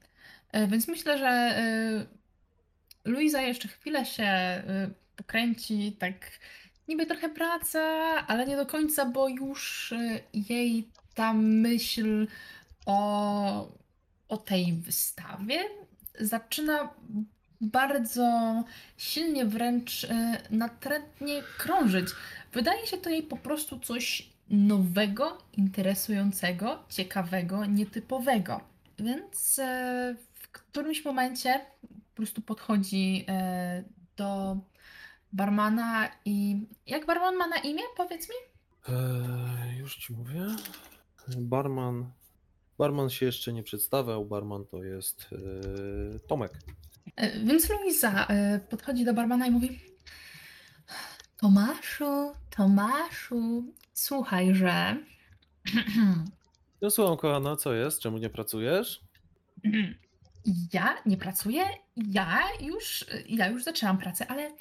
E, 0.54 0.68
więc 0.68 0.88
myślę, 0.88 1.18
że 1.18 1.28
e, 1.28 2.06
Luiza 3.06 3.42
jeszcze 3.42 3.68
chwilę 3.68 4.06
się 4.06 4.24
e, 4.24 4.90
pokręci, 5.16 5.96
tak 6.00 6.40
niby 6.88 7.06
trochę 7.06 7.30
praca, 7.30 7.82
ale 8.28 8.46
nie 8.46 8.56
do 8.56 8.66
końca, 8.66 9.06
bo 9.06 9.28
już 9.28 9.94
jej 10.34 10.88
ta 11.16 11.34
myśl 11.34 12.28
o, 12.86 13.78
o 14.30 14.38
tej 14.38 14.74
wystawie 14.74 15.60
zaczyna 16.20 16.94
bardzo 17.62 18.64
silnie, 18.98 19.46
wręcz 19.46 20.08
natrętnie 20.50 21.44
krążyć. 21.58 22.08
Wydaje 22.54 22.88
się 22.88 22.98
to 22.98 23.10
jej 23.10 23.24
po 23.24 23.38
prostu 23.38 23.80
coś 23.80 24.33
nowego, 24.50 25.38
interesującego, 25.54 26.84
ciekawego, 26.90 27.66
nietypowego. 27.66 28.62
Więc 29.00 29.60
e, 29.60 30.16
w 30.34 30.48
którymś 30.52 31.06
momencie 31.06 31.66
po 31.82 32.16
prostu 32.16 32.42
podchodzi 32.42 33.26
e, 33.28 33.84
do 34.18 34.58
barmana 35.34 36.10
i 36.26 36.62
jak 36.88 37.06
barman 37.06 37.36
ma 37.36 37.48
na 37.48 37.58
imię, 37.58 37.84
powiedz 37.98 38.30
mi? 38.30 38.36
Eee, 38.96 39.78
już 39.78 39.96
ci 39.98 40.14
mówię. 40.14 40.42
Barman. 41.38 42.12
Barman 42.78 43.10
się 43.10 43.26
jeszcze 43.26 43.54
nie 43.54 43.64
przedstawiał. 43.64 44.26
Barman 44.26 44.66
to 44.66 44.84
jest 44.84 45.28
eee, 45.32 46.20
Tomek. 46.28 46.52
E, 47.16 47.40
Więc 47.40 47.70
Luisa 47.70 48.28
e, 48.28 48.60
podchodzi 48.60 49.06
do 49.06 49.14
barmana 49.14 49.48
i 49.48 49.52
mówi: 49.52 49.80
Tomaszu, 51.38 52.34
Tomaszu, 52.50 53.64
słuchaj, 53.94 54.56
że. 54.56 54.98
No 56.82 56.92
słucham, 56.92 57.18
kochana, 57.18 57.56
co 57.56 57.74
jest? 57.74 58.00
Czemu 58.00 58.18
nie 58.18 58.30
pracujesz? 58.30 59.02
Ja 60.74 60.98
nie 61.06 61.18
pracuję, 61.18 61.64
ja 61.98 62.40
już, 62.62 63.06
ja 63.30 63.48
już 63.48 63.64
zaczęłam 63.64 63.98
pracę, 63.98 64.28
ale, 64.28 64.52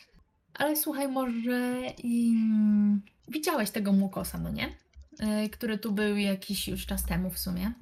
ale 0.55 0.76
słuchaj, 0.76 1.09
może 1.09 1.80
mm, 2.05 3.03
widziałeś 3.28 3.70
tego 3.70 3.93
Młokosa, 3.93 4.39
no 4.39 4.51
nie? 4.51 4.76
E, 5.18 5.49
Który 5.49 5.78
tu 5.78 5.93
był 5.93 6.16
jakiś 6.16 6.68
już 6.68 6.87
czas 6.87 7.05
temu 7.07 7.30
w 7.30 7.39
sumie. 7.39 7.72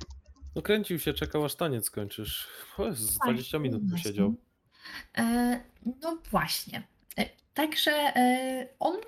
No 0.57 0.63
kręcił 0.63 0.99
się, 0.99 1.15
czekał 1.15 1.45
aż 1.45 1.55
taniec 1.55 1.85
skończysz. 1.85 2.49
O, 2.79 2.93
z 2.95 3.19
Tak, 3.19 3.29
20 3.29 3.59
minut 3.59 3.83
tu 3.91 3.99
siedział. 3.99 4.35
E, 5.19 5.61
no 6.03 6.19
właśnie. 6.31 6.83
E, 7.19 7.27
także 7.55 7.91
e, 7.93 8.69
on 8.79 8.97
y, 8.97 9.01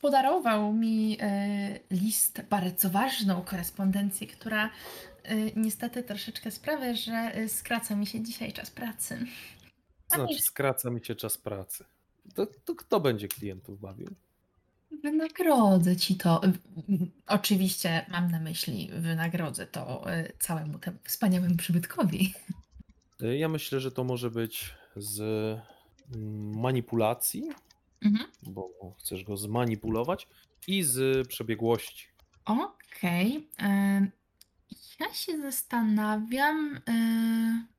podarował 0.00 0.72
mi 0.72 1.18
y, 1.22 1.80
list, 1.90 2.42
bardzo 2.50 2.90
ważną 2.90 3.42
korespondencję, 3.42 4.26
która 4.26 4.66
y, 5.30 5.52
niestety 5.56 6.02
troszeczkę 6.02 6.50
sprawia, 6.50 6.94
że 6.94 7.38
y, 7.38 7.48
skraca 7.48 7.96
mi 7.96 8.06
się 8.06 8.20
dzisiaj 8.22 8.52
czas 8.52 8.70
pracy. 8.70 9.18
Znaczy, 10.08 10.42
skraca 10.42 10.90
mi 10.90 11.04
się 11.04 11.14
czas 11.14 11.38
pracy. 11.38 11.84
To, 12.34 12.46
to 12.64 12.74
kto 12.74 13.00
będzie 13.00 13.28
klientów 13.28 13.80
bawił? 13.80 14.08
Wynagrodzę 15.02 15.96
ci 15.96 16.16
to. 16.16 16.44
Y, 16.44 16.48
y, 16.48 16.52
Oczywiście 17.26 18.06
mam 18.08 18.30
na 18.30 18.40
myśli, 18.40 18.90
wynagrodzę 18.98 19.66
to 19.66 20.12
y, 20.14 20.32
całemu 20.38 20.78
temu 20.78 20.98
wspaniałemu 21.04 21.56
przybytkowi. 21.56 22.34
Y, 23.22 23.36
Ja 23.36 23.48
myślę, 23.48 23.80
że 23.80 23.90
to 23.90 24.04
może 24.04 24.30
być 24.30 24.74
z 24.96 25.20
mm, 26.14 26.60
manipulacji, 26.60 27.50
Mhm. 28.04 28.26
bo 28.42 28.94
chcesz 28.98 29.24
go 29.24 29.36
zmanipulować, 29.36 30.28
i 30.68 30.82
z 30.82 31.28
przebiegłości. 31.28 32.06
Okej. 32.44 33.48
em, 33.58 34.10
Ja 35.00 35.12
się 35.14 35.38
zastanawiam. 35.42 36.76
y, 36.76 37.74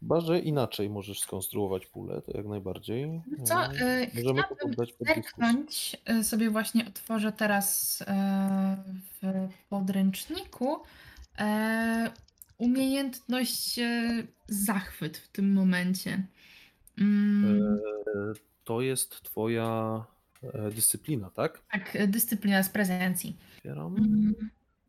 Chyba, 0.00 0.20
że 0.20 0.38
inaczej 0.38 0.90
możesz 0.90 1.20
skonstruować 1.20 1.86
pulę, 1.86 2.22
to 2.22 2.36
jak 2.36 2.46
najbardziej. 2.46 3.20
Co? 3.44 3.72
Y, 3.72 3.82
y, 3.82 4.10
Możemy 4.14 4.42
poddać 4.60 4.94
zerknąć, 5.00 5.96
sobie 6.22 6.50
właśnie 6.50 6.86
otworzę 6.88 7.32
teraz 7.32 7.98
e, 8.06 8.76
w 9.22 9.48
podręczniku 9.68 10.76
e, 11.38 12.10
umiejętność 12.58 13.78
e, 13.78 14.26
zachwyt 14.48 15.16
w 15.18 15.28
tym 15.28 15.52
momencie. 15.52 16.26
Mm, 16.98 17.78
E, 18.06 18.32
To 18.64 18.80
jest 18.80 19.22
twoja 19.22 20.04
e, 20.42 20.70
dyscyplina, 20.70 21.30
tak? 21.30 21.62
Tak, 21.72 21.96
e, 21.96 22.08
dyscyplina 22.08 22.62
z 22.62 22.68
prezencji. 22.68 23.36
Otwieram. 23.56 23.96
Mm, 23.96 24.34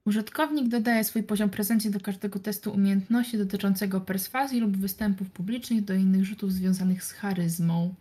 Użytkownik 0.05 0.67
dodaje 0.67 1.03
swój 1.03 1.23
poziom 1.23 1.49
prezencji 1.49 1.91
do 1.91 1.99
każdego 1.99 2.39
testu 2.39 2.71
umiejętności 2.71 3.37
dotyczącego 3.37 4.01
perswazji 4.01 4.59
lub 4.59 4.77
występów 4.77 5.31
publicznych 5.31 5.83
do 5.85 5.93
innych 5.93 6.25
rzutów 6.25 6.53
związanych 6.53 7.03
z 7.03 7.11
charyzmą. 7.11 7.95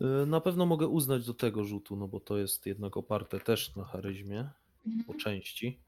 E, 0.00 0.26
Na 0.26 0.40
pewno 0.40 0.66
mogę 0.66 0.86
uznać 0.88 1.26
do 1.26 1.34
tego 1.34 1.64
rzutu, 1.64 1.96
no 1.96 2.08
bo 2.08 2.20
to 2.20 2.38
jest 2.38 2.66
jednak 2.66 2.96
oparte 2.96 3.40
też 3.40 3.76
na 3.76 3.84
charyzmie, 3.84 4.48
po 5.06 5.14
części. 5.14 5.78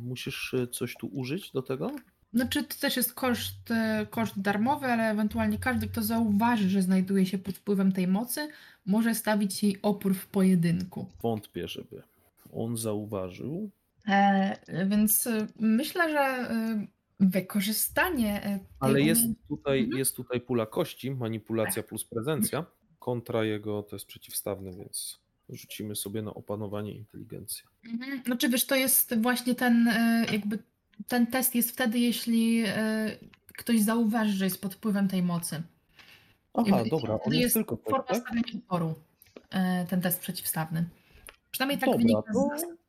Musisz 0.00 0.54
coś 0.72 0.94
tu 0.96 1.06
użyć 1.06 1.50
do 1.52 1.62
tego? 1.62 1.90
Znaczy, 2.34 2.62
to 2.64 2.74
też 2.80 2.96
jest 2.96 3.14
koszt, 3.14 3.70
e, 3.70 4.06
koszt 4.10 4.40
darmowy, 4.40 4.86
ale 4.86 5.10
ewentualnie 5.10 5.58
każdy, 5.58 5.88
kto 5.88 6.02
zauważy, 6.02 6.68
że 6.70 6.82
znajduje 6.82 7.26
się 7.26 7.38
pod 7.38 7.56
wpływem 7.56 7.92
tej 7.92 8.08
mocy, 8.08 8.48
może 8.86 9.14
stawić 9.14 9.62
jej 9.62 9.78
opór 9.82 10.14
w 10.14 10.26
pojedynku. 10.26 11.06
Wątpię, 11.22 11.68
żeby 11.68 12.02
on 12.52 12.76
zauważył. 12.76 13.70
E, 14.08 14.86
więc 14.86 15.26
e, 15.26 15.46
myślę, 15.60 16.10
że 16.10 16.20
e, 16.20 16.86
wykorzystanie. 17.20 18.60
Ale 18.80 19.00
jest 19.00 19.22
tutaj, 19.48 19.78
Mhm. 19.80 19.98
jest 19.98 20.16
tutaj 20.16 20.40
pula 20.40 20.66
kości, 20.66 21.10
manipulacja 21.10 21.82
plus 21.82 22.04
prezencja. 22.04 22.64
Kontra 22.98 23.44
jego 23.44 23.82
to 23.82 23.96
jest 23.96 24.06
przeciwstawny, 24.06 24.72
więc 24.72 25.20
rzucimy 25.48 25.96
sobie 25.96 26.22
na 26.22 26.34
opanowanie 26.34 26.92
inteligencji. 26.92 27.64
Mhm. 27.84 28.22
Znaczy, 28.26 28.48
wiesz, 28.48 28.66
to 28.66 28.74
jest 28.76 29.18
właśnie 29.18 29.54
ten, 29.54 29.90
jakby 30.32 30.58
ten 31.08 31.26
test 31.26 31.54
jest 31.54 31.70
wtedy, 31.70 31.98
jeśli 31.98 32.62
e, 32.66 33.16
ktoś 33.56 33.80
zauważy, 33.80 34.32
że 34.32 34.44
jest 34.44 34.60
pod 34.62 34.74
wpływem 34.74 35.08
tej 35.08 35.22
mocy. 35.22 35.62
Aha, 36.54 36.76
Jakby 36.76 36.90
dobra, 36.90 37.14
on 37.14 37.32
jest 37.32 37.42
jest 37.42 37.54
tylko 37.54 37.76
forma 37.76 38.02
tak? 38.02 38.16
stawiania 38.16 38.52
oporu, 38.66 38.94
e, 39.50 39.86
ten 39.86 40.00
test 40.00 40.20
przeciwstawny. 40.20 40.88
Przynajmniej 41.50 41.78
tak 41.78 41.86
Dobra, 41.86 41.98
wynika 41.98 42.32
to, 42.32 42.58
z 42.58 42.82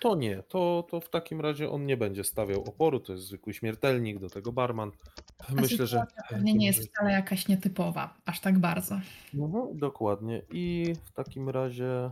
to 0.00 0.14
nie, 0.14 0.42
to, 0.48 0.86
to 0.90 1.00
w 1.00 1.08
takim 1.08 1.40
razie 1.40 1.70
on 1.70 1.86
nie 1.86 1.96
będzie 1.96 2.24
stawiał 2.24 2.64
oporu, 2.64 3.00
to 3.00 3.12
jest 3.12 3.24
zwykły 3.24 3.54
śmiertelnik, 3.54 4.18
do 4.18 4.30
tego 4.30 4.52
barman. 4.52 4.90
Ta 5.36 5.54
Myślę, 5.54 5.86
że... 5.86 6.04
pewnie 6.28 6.54
nie 6.54 6.66
jest 6.66 6.88
wcale 6.88 7.12
jakaś 7.12 7.48
nietypowa, 7.48 8.14
aż 8.24 8.40
tak 8.40 8.58
bardzo. 8.58 9.00
Mhm, 9.34 9.78
dokładnie. 9.78 10.42
I 10.52 10.94
w 11.04 11.12
takim 11.12 11.48
razie 11.48 11.86
e, 11.86 12.10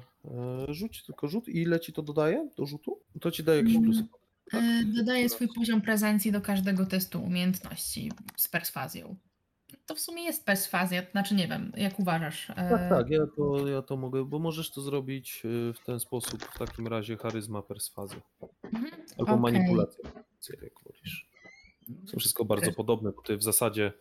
rzuć 0.68 1.04
tylko 1.04 1.28
rzut. 1.28 1.48
I 1.48 1.62
ile 1.62 1.80
ci 1.80 1.92
to 1.92 2.02
dodaje 2.02 2.48
do 2.56 2.66
rzutu? 2.66 3.00
To 3.20 3.30
ci 3.30 3.44
daje 3.44 3.58
jakieś 3.58 3.76
Mm, 3.76 3.84
plusy. 3.84 4.04
Tak? 4.50 4.62
E, 4.62 4.84
Dodaję 4.84 5.28
swój 5.28 5.48
poziom 5.56 5.80
prezencji 5.80 6.32
do 6.32 6.40
każdego 6.40 6.86
testu 6.86 7.22
umiejętności 7.22 8.12
z 8.36 8.48
perswazją. 8.48 9.16
To 9.86 9.94
w 9.94 10.00
sumie 10.00 10.22
jest 10.24 10.44
perswazja, 10.46 11.02
to 11.02 11.10
znaczy 11.10 11.34
nie 11.34 11.48
wiem, 11.48 11.72
jak 11.76 12.00
uważasz? 12.00 12.46
Tak, 12.46 12.88
tak, 12.88 13.10
ja 13.10 13.26
to, 13.36 13.68
ja 13.68 13.82
to 13.82 13.96
mogę, 13.96 14.24
bo 14.24 14.38
możesz 14.38 14.70
to 14.70 14.80
zrobić 14.80 15.42
e, 15.44 15.72
w 15.72 15.80
ten 15.84 16.00
sposób, 16.00 16.44
w 16.44 16.58
takim 16.58 16.86
razie 16.86 17.16
charyzma, 17.16 17.62
perswazja. 17.62 18.20
Mhm, 18.64 18.92
Albo 19.18 19.32
okej. 19.32 19.52
manipulacja, 19.52 20.04
jak 20.62 20.72
wolisz. 20.84 21.28
Są 22.06 22.18
wszystko 22.18 22.44
bardzo 22.44 22.72
podobne, 22.72 23.12
bo 23.12 23.22
ty 23.22 23.36
w 23.36 23.42
zasadzie 23.42 23.92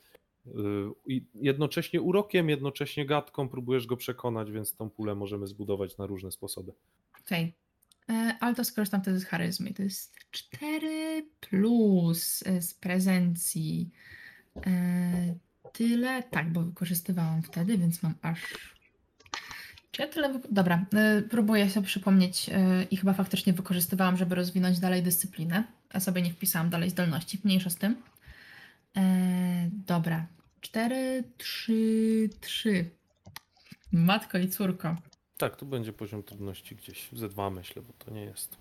jednocześnie 1.33 2.01
urokiem, 2.01 2.49
jednocześnie 2.49 3.05
gadką 3.05 3.49
próbujesz 3.49 3.87
go 3.87 3.97
przekonać, 3.97 4.51
więc 4.51 4.75
tą 4.75 4.89
pulę 4.89 5.15
możemy 5.15 5.47
zbudować 5.47 5.97
na 5.97 6.05
różne 6.05 6.31
sposoby. 6.31 6.71
Okej. 7.21 7.43
E, 7.43 7.66
Ale 8.39 8.55
to 8.55 8.63
skorzystam 8.63 9.01
wtedy 9.01 9.19
z 9.19 9.25
charyzmy. 9.25 9.73
To 9.73 9.83
jest 9.83 10.15
4 10.31 11.25
plus 11.39 12.43
e, 12.45 12.61
z 12.61 12.73
prezencji. 12.73 13.89
E, 14.65 15.35
Tyle, 15.77 16.23
tak, 16.23 16.51
bo 16.51 16.63
wykorzystywałam 16.63 17.41
wtedy, 17.43 17.77
więc 17.77 18.03
mam 18.03 18.13
aż. 18.21 18.41
Czy 19.91 20.01
ja 20.01 20.07
tyle. 20.07 20.39
Dobra, 20.51 20.85
e, 20.93 21.21
próbuję 21.21 21.69
sobie 21.69 21.87
przypomnieć 21.87 22.49
e, 22.49 22.83
i 22.83 22.97
chyba 22.97 23.13
faktycznie 23.13 23.53
wykorzystywałam, 23.53 24.17
żeby 24.17 24.35
rozwinąć 24.35 24.79
dalej 24.79 25.03
dyscyplinę. 25.03 25.63
A 25.93 25.99
sobie 25.99 26.21
nie 26.21 26.33
wpisałam 26.33 26.69
dalej 26.69 26.89
zdolności, 26.89 27.39
mniejsza 27.43 27.69
z 27.69 27.75
tym. 27.75 27.95
E, 28.97 29.69
dobra. 29.71 30.25
4, 30.61 31.23
3, 31.37 32.29
3. 32.41 32.89
Matko 33.91 34.37
i 34.37 34.49
córko. 34.49 34.95
Tak, 35.37 35.55
tu 35.55 35.65
będzie 35.65 35.93
poziom 35.93 36.23
trudności 36.23 36.75
gdzieś 36.75 37.09
ze 37.13 37.29
dwa 37.29 37.49
myślę, 37.49 37.81
bo 37.81 37.93
to 38.05 38.11
nie 38.11 38.23
jest. 38.23 38.57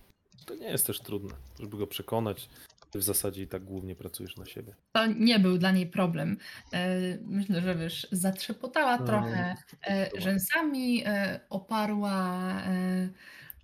To 0.46 0.54
nie 0.54 0.66
jest 0.66 0.86
też 0.86 1.00
trudne, 1.00 1.34
żeby 1.60 1.76
go 1.76 1.86
przekonać. 1.86 2.48
Ty 2.90 2.98
w 2.98 3.02
zasadzie 3.02 3.42
i 3.42 3.46
tak 3.46 3.64
głównie 3.64 3.94
pracujesz 3.94 4.36
na 4.36 4.46
siebie. 4.46 4.74
to 4.92 5.06
nie 5.06 5.38
był 5.38 5.58
dla 5.58 5.70
niej 5.70 5.86
problem. 5.86 6.36
E, 6.72 6.98
Myślę, 7.22 7.60
że 7.60 7.74
wiesz, 7.74 8.06
zatrzepotała 8.12 8.96
No, 8.96 9.06
trochę 9.06 9.54
e, 9.86 10.10
rzęsami, 10.18 11.02
e, 11.06 11.40
oparła, 11.50 12.42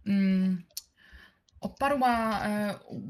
mm, 0.06 0.62
oparła 1.60 2.42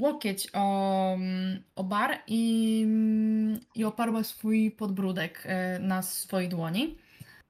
łokieć 0.00 0.48
o, 0.53 1.14
mm, 1.14 1.62
o 1.76 1.84
bar 1.84 2.18
i, 2.26 2.82
mm, 2.84 3.61
i 3.74 3.84
oparła 3.84 4.24
swój 4.24 4.70
podbródek 4.70 5.48
na 5.80 6.03
swojej 6.03 6.48
dłoni. 6.48 6.98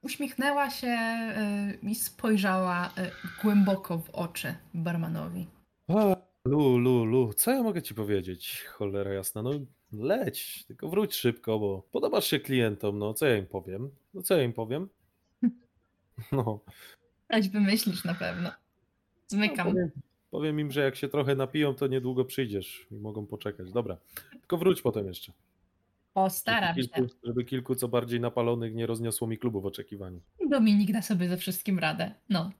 Uśmiechnęła 0.03 0.69
się 0.69 0.87
e, 0.87 1.73
i 1.83 1.95
spojrzała 1.95 2.91
e, 2.97 3.11
głęboko 3.43 3.97
w 3.97 4.09
oczy 4.09 4.55
barmanowi. 4.73 5.47
A, 5.87 6.15
Lu, 6.45 6.77
lu, 6.77 7.05
lu, 7.05 7.33
co 7.33 7.51
ja 7.51 7.63
mogę 7.63 7.81
ci 7.81 7.95
powiedzieć? 7.95 8.63
Cholera 8.67 9.13
jasna, 9.13 9.41
no 9.41 9.51
leć, 9.93 10.65
tylko 10.65 10.89
wróć 10.89 11.13
szybko, 11.15 11.59
bo 11.59 11.83
podobasz 11.91 12.25
się 12.27 12.39
klientom, 12.39 12.99
no 12.99 13.13
co 13.13 13.25
ja 13.25 13.37
im 13.37 13.45
powiem? 13.45 13.89
No 14.13 14.21
co 14.21 14.37
ja 14.37 14.43
im 14.43 14.53
powiem? 14.53 14.89
No, 16.31 16.59
Coś 17.31 17.49
wymyślisz 17.49 18.03
na 18.03 18.13
pewno. 18.13 18.49
no 18.49 18.55
Zmykam. 19.27 19.67
powiem, 19.67 19.91
powiem 20.31 20.59
im, 20.59 20.71
że 20.71 20.81
jak 20.81 20.95
się 20.95 21.07
trochę 21.07 21.35
napiją, 21.35 21.73
to 21.75 21.87
niedługo 21.87 22.25
przyjdziesz 22.25 22.87
i 22.91 22.95
mogą 22.95 23.25
poczekać. 23.25 23.71
Dobra, 23.71 23.97
tylko 24.31 24.57
wróć 24.57 24.81
potem 24.81 25.07
jeszcze. 25.07 25.31
Postaram 26.13 26.75
żeby 26.75 26.83
się. 26.83 26.89
kilku, 26.89 27.15
żeby 27.23 27.43
kilku 27.45 27.75
co 27.75 27.87
bardziej 27.87 28.19
napalonych 28.19 28.73
nie 28.75 28.85
rozniosło 28.85 29.27
mi 29.27 29.37
klubu 29.37 29.61
w 29.61 29.65
oczekiwaniu. 29.65 30.21
Dominik 30.49 30.91
da 30.91 31.01
sobie 31.01 31.29
ze 31.29 31.37
wszystkim 31.37 31.79
radę. 31.79 32.11
No. 32.29 32.51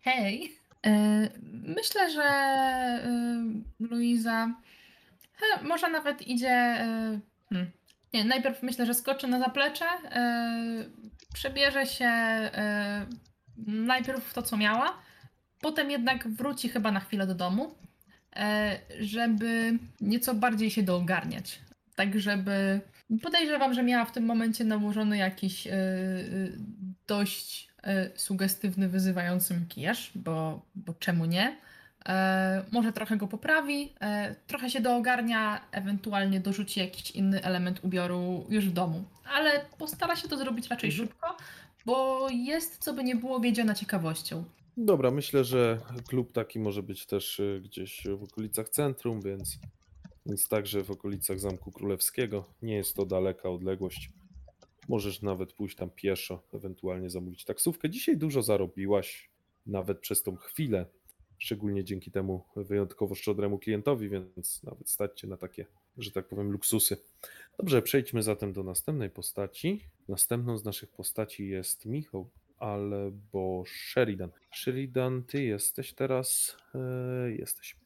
Hej. 0.00 0.56
E, 0.86 1.28
Myślę, 1.52 2.10
że 2.10 2.22
e, 2.22 3.44
Luiza 3.80 4.54
he, 5.32 5.64
może 5.64 5.90
nawet 5.90 6.22
idzie. 6.28 6.48
e, 6.50 7.20
Hmm. 7.48 7.70
Nie, 8.12 8.24
najpierw 8.24 8.62
myślę, 8.62 8.86
że 8.86 8.94
skoczy 8.94 9.26
na 9.28 9.38
zaplecze, 9.38 9.84
przebierze 11.34 11.86
się 11.86 12.10
najpierw 13.66 14.24
w 14.24 14.34
to, 14.34 14.42
co 14.42 14.56
miała, 14.56 14.98
potem 15.60 15.90
jednak 15.90 16.28
wróci 16.28 16.68
chyba 16.68 16.92
na 16.92 17.00
chwilę 17.00 17.26
do 17.26 17.34
domu, 17.34 17.74
żeby 19.00 19.78
nieco 20.00 20.34
bardziej 20.34 20.70
się 20.70 20.82
doogarniać. 20.82 21.60
Tak, 21.96 22.20
żeby. 22.20 22.80
Podejrzewam, 23.22 23.74
że 23.74 23.82
miała 23.82 24.04
w 24.04 24.12
tym 24.12 24.24
momencie 24.24 24.64
nałożony 24.64 25.16
jakiś 25.16 25.66
e, 25.66 25.72
e, 25.72 25.78
dość 27.06 27.68
e, 27.82 28.10
sugestywny, 28.14 28.88
wyzywający 28.88 29.60
makijaż, 29.60 30.10
bo, 30.14 30.62
bo 30.74 30.94
czemu 30.94 31.24
nie? 31.24 31.56
E, 32.06 32.64
może 32.72 32.92
trochę 32.92 33.16
go 33.16 33.28
poprawi, 33.28 33.92
e, 34.00 34.34
trochę 34.46 34.70
się 34.70 34.80
doogarnia, 34.80 35.60
ewentualnie 35.72 36.40
dorzuci 36.40 36.80
jakiś 36.80 37.10
inny 37.10 37.42
element 37.42 37.84
ubioru 37.84 38.46
już 38.48 38.68
w 38.68 38.72
domu, 38.72 39.04
ale 39.36 39.64
postara 39.78 40.16
się 40.16 40.28
to 40.28 40.36
zrobić 40.36 40.68
raczej 40.68 40.90
Mhm. 40.90 41.08
szybko, 41.08 41.36
bo 41.86 42.28
jest, 42.30 42.78
co 42.78 42.92
by 42.94 43.04
nie 43.04 43.16
było, 43.16 43.40
wiedziona 43.40 43.74
ciekawością. 43.74 44.44
Dobra, 44.76 45.10
myślę, 45.10 45.44
że 45.44 45.78
klub 46.08 46.32
taki 46.32 46.58
może 46.58 46.82
być 46.82 47.06
też 47.06 47.40
y, 47.40 47.60
gdzieś 47.64 48.02
w 48.18 48.22
okolicach 48.22 48.68
centrum, 48.68 49.22
więc, 49.22 49.58
więc 50.26 50.48
także 50.48 50.84
w 50.84 50.90
okolicach 50.90 51.40
Zamku 51.40 51.72
Królewskiego. 51.72 52.44
Nie 52.62 52.74
jest 52.74 52.96
to 52.96 53.06
daleka 53.06 53.50
odległość. 53.50 54.10
Możesz 54.88 55.22
nawet 55.22 55.52
pójść 55.52 55.76
tam 55.76 55.90
pieszo, 55.90 56.42
ewentualnie 56.52 57.10
zamówić 57.10 57.44
taksówkę. 57.44 57.90
Dzisiaj 57.90 58.16
dużo 58.16 58.42
zarobiłaś, 58.42 59.30
nawet 59.66 59.98
przez 59.98 60.22
tą 60.22 60.36
chwilę, 60.36 60.86
szczególnie 61.38 61.84
dzięki 61.84 62.10
temu 62.10 62.44
wyjątkowo 62.56 63.14
szczodremu 63.14 63.58
klientowi, 63.58 64.08
więc 64.08 64.62
nawet 64.62 64.90
stać 64.90 65.20
cię 65.20 65.26
na 65.26 65.36
takie, 65.36 65.66
że 65.98 66.10
tak 66.10 66.28
powiem, 66.28 66.50
luksusy. 66.52 66.96
Dobrze, 67.58 67.82
przejdźmy 67.82 68.22
zatem 68.22 68.52
do 68.52 68.62
następnej 68.62 69.10
postaci. 69.10 69.80
Następną 70.08 70.58
z 70.58 70.64
naszych 70.64 70.90
postaci 70.90 71.48
jest 71.48 71.86
Michał 71.86 72.30
albo 72.58 73.64
Sheridan. 73.66 74.30
Sheridan, 74.54 75.22
ty 75.22 75.42
jesteś 75.42 75.92
teraz. 75.94 76.56
E, 76.74 77.32
jesteś. 77.32 77.81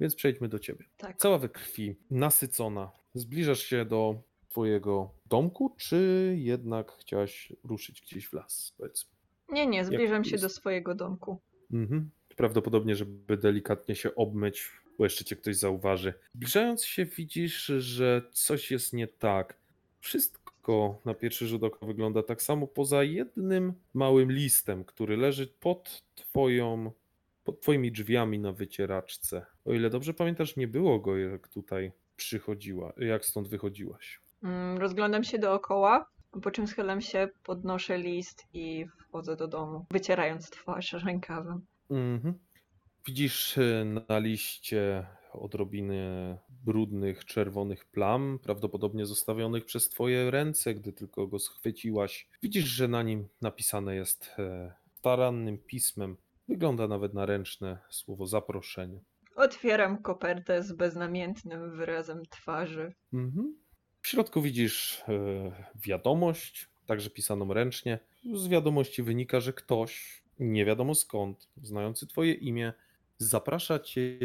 Więc 0.00 0.14
przejdźmy 0.14 0.48
do 0.48 0.58
ciebie. 0.58 0.84
Tak. 0.96 1.16
Cała 1.16 1.38
we 1.38 1.48
krwi, 1.48 1.96
nasycona. 2.10 2.90
Zbliżasz 3.14 3.62
się 3.62 3.84
do 3.84 4.22
twojego 4.48 5.10
domku, 5.26 5.74
czy 5.76 6.34
jednak 6.38 6.92
chciałaś 6.92 7.52
ruszyć 7.64 8.00
gdzieś 8.00 8.26
w 8.26 8.32
las? 8.32 8.74
Powiedzmy. 8.78 9.10
Nie, 9.48 9.66
nie, 9.66 9.84
zbliżam 9.84 10.24
się 10.24 10.38
do 10.38 10.48
swojego 10.48 10.94
domku. 10.94 11.40
Mhm. 11.72 12.10
Prawdopodobnie, 12.36 12.96
żeby 12.96 13.36
delikatnie 13.36 13.94
się 13.94 14.14
obmyć, 14.14 14.70
bo 14.98 15.04
jeszcze 15.04 15.24
cię 15.24 15.36
ktoś 15.36 15.56
zauważy. 15.56 16.14
Zbliżając 16.34 16.84
się, 16.84 17.04
widzisz, 17.04 17.64
że 17.66 18.22
coś 18.32 18.70
jest 18.70 18.92
nie 18.92 19.08
tak. 19.08 19.56
Wszystko 20.00 21.00
na 21.04 21.14
pierwszy 21.14 21.46
rzut 21.46 21.62
oka 21.64 21.86
wygląda 21.86 22.22
tak 22.22 22.42
samo, 22.42 22.66
poza 22.66 23.04
jednym 23.04 23.72
małym 23.94 24.32
listem, 24.32 24.84
który 24.84 25.16
leży 25.16 25.46
pod 25.46 26.02
twoją, 26.14 26.92
pod 27.48 27.60
twoimi 27.60 27.92
drzwiami 27.92 28.38
na 28.38 28.52
wycieraczce. 28.52 29.46
O 29.64 29.72
ile 29.72 29.90
dobrze 29.90 30.14
pamiętasz, 30.14 30.56
nie 30.56 30.68
było 30.68 30.98
go, 30.98 31.16
jak 31.16 31.48
tutaj 31.48 31.92
przychodziła, 32.16 32.92
jak 32.96 33.24
stąd 33.24 33.48
wychodziłaś. 33.48 34.20
Mm, 34.42 34.78
Rozglądam 34.78 35.24
się 35.24 35.38
dookoła, 35.38 36.10
po 36.42 36.50
czym 36.50 36.66
schylam 36.66 37.00
się, 37.00 37.28
podnoszę 37.44 37.98
list 37.98 38.44
i 38.52 38.86
wchodzę 38.98 39.36
do 39.36 39.48
domu, 39.48 39.86
wycierając 39.90 40.50
twarz 40.50 40.92
rękawem. 40.92 41.66
Mhm. 41.90 42.34
Widzisz 43.06 43.58
e, 43.58 43.84
na 44.08 44.18
liście 44.18 45.06
odrobiny 45.32 46.38
brudnych, 46.64 47.24
czerwonych 47.24 47.84
plam, 47.84 48.38
prawdopodobnie 48.42 49.06
zostawionych 49.06 49.64
przez 49.64 49.88
twoje 49.88 50.30
ręce, 50.30 50.74
gdy 50.74 50.92
tylko 50.92 51.26
go 51.26 51.38
schwyciłaś. 51.38 52.28
Widzisz, 52.42 52.64
że 52.64 52.88
na 52.88 53.02
nim 53.02 53.28
napisane 53.40 53.94
jest 53.94 54.34
e, 54.38 54.74
starannym 54.98 55.58
pismem. 55.58 56.16
Wygląda 56.48 56.88
nawet 56.88 57.14
na 57.14 57.26
ręczne 57.26 57.78
słowo 57.90 58.26
zaproszenie. 58.26 59.00
Otwieram 59.36 60.02
kopertę 60.02 60.62
z 60.62 60.72
beznamiętnym 60.72 61.76
wyrazem 61.76 62.22
twarzy. 62.30 62.94
Mhm. 63.12 63.56
W 64.02 64.08
środku 64.08 64.42
widzisz 64.42 65.02
e, 65.08 65.12
wiadomość, 65.74 66.68
także 66.86 67.10
pisaną 67.10 67.54
ręcznie. 67.54 67.98
Z 68.34 68.48
wiadomości 68.48 69.02
wynika, 69.02 69.40
że 69.40 69.52
ktoś, 69.52 70.22
nie 70.38 70.64
wiadomo 70.64 70.94
skąd, 70.94 71.48
znający 71.62 72.06
twoje 72.06 72.32
imię, 72.32 72.72
zaprasza 73.18 73.78
cię 73.78 74.18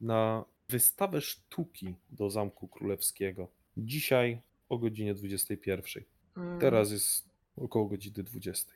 na 0.00 0.44
wystawę 0.68 1.20
sztuki 1.20 1.94
do 2.10 2.30
Zamku 2.30 2.68
Królewskiego. 2.68 3.48
Dzisiaj 3.76 4.40
o 4.68 4.78
godzinie 4.78 5.14
21. 5.14 6.04
Mm, 6.36 6.60
Teraz 6.60 6.92
jest 6.92 7.28
około 7.56 7.86
godziny 7.86 8.22
20. 8.22 8.72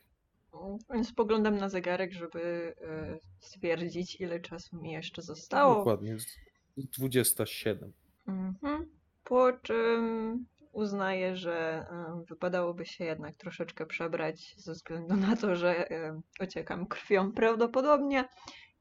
Więc 0.95 1.09
spoglądam 1.09 1.57
na 1.57 1.69
zegarek, 1.69 2.13
żeby 2.13 2.75
e, 2.81 3.19
stwierdzić, 3.41 4.21
ile 4.21 4.41
czasu 4.41 4.77
mi 4.77 4.93
jeszcze 4.93 5.23
zostało. 5.23 5.75
Dokładnie, 5.75 6.11
jest 6.11 6.29
27. 6.77 7.93
Mhm. 8.27 8.87
Po 9.25 9.53
czym 9.53 10.47
uznaję, 10.73 11.37
że 11.37 11.87
e, 11.91 12.25
wypadałoby 12.29 12.87
się 12.87 13.05
jednak 13.05 13.37
troszeczkę 13.37 13.87
przebrać 13.87 14.55
ze 14.57 14.73
względu 14.73 15.17
na 15.17 15.37
to, 15.37 15.57
że 15.57 15.91
e, 15.91 16.21
ociekam 16.41 16.87
krwią 16.87 17.33
prawdopodobnie. 17.33 18.29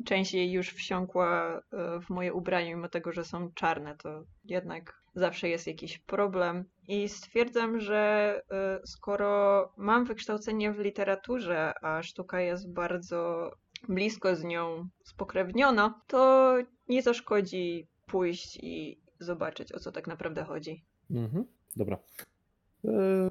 Część 0.06 0.34
jej 0.34 0.52
już 0.52 0.70
wsiąkła 0.70 1.62
e, 1.74 2.00
w 2.00 2.10
moje 2.10 2.34
ubranie, 2.34 2.76
mimo 2.76 2.90
tego, 2.90 3.12
że 3.12 3.26
są 3.26 3.52
czarne, 3.52 3.96
to 3.98 4.24
jednak 4.44 5.02
zawsze 5.16 5.50
jest 5.50 5.68
jakiś 5.68 5.98
problem. 5.98 6.66
I 6.88 7.10
stwierdzam, 7.10 7.80
że 7.80 8.42
e, 8.52 8.80
skoro 8.86 9.74
mam 9.78 10.06
wykształcenie 10.06 10.72
w 10.72 10.80
literaturze, 10.80 11.74
a 11.82 12.04
sztuka 12.04 12.42
jest 12.42 12.74
bardzo 12.74 13.52
blisko 13.90 14.36
z 14.36 14.44
nią 14.44 14.90
spokrewniona, 15.04 16.02
to 16.08 16.54
nie 16.90 17.02
zaszkodzi 17.02 17.88
pójść 18.06 18.58
i 18.62 19.02
zobaczyć, 19.20 19.72
o 19.72 19.80
co 19.80 19.92
tak 19.92 20.08
naprawdę 20.08 20.44
chodzi. 20.44 20.84
Mhm. 21.12 21.46
Dobra. 21.76 21.98
E, 22.86 23.30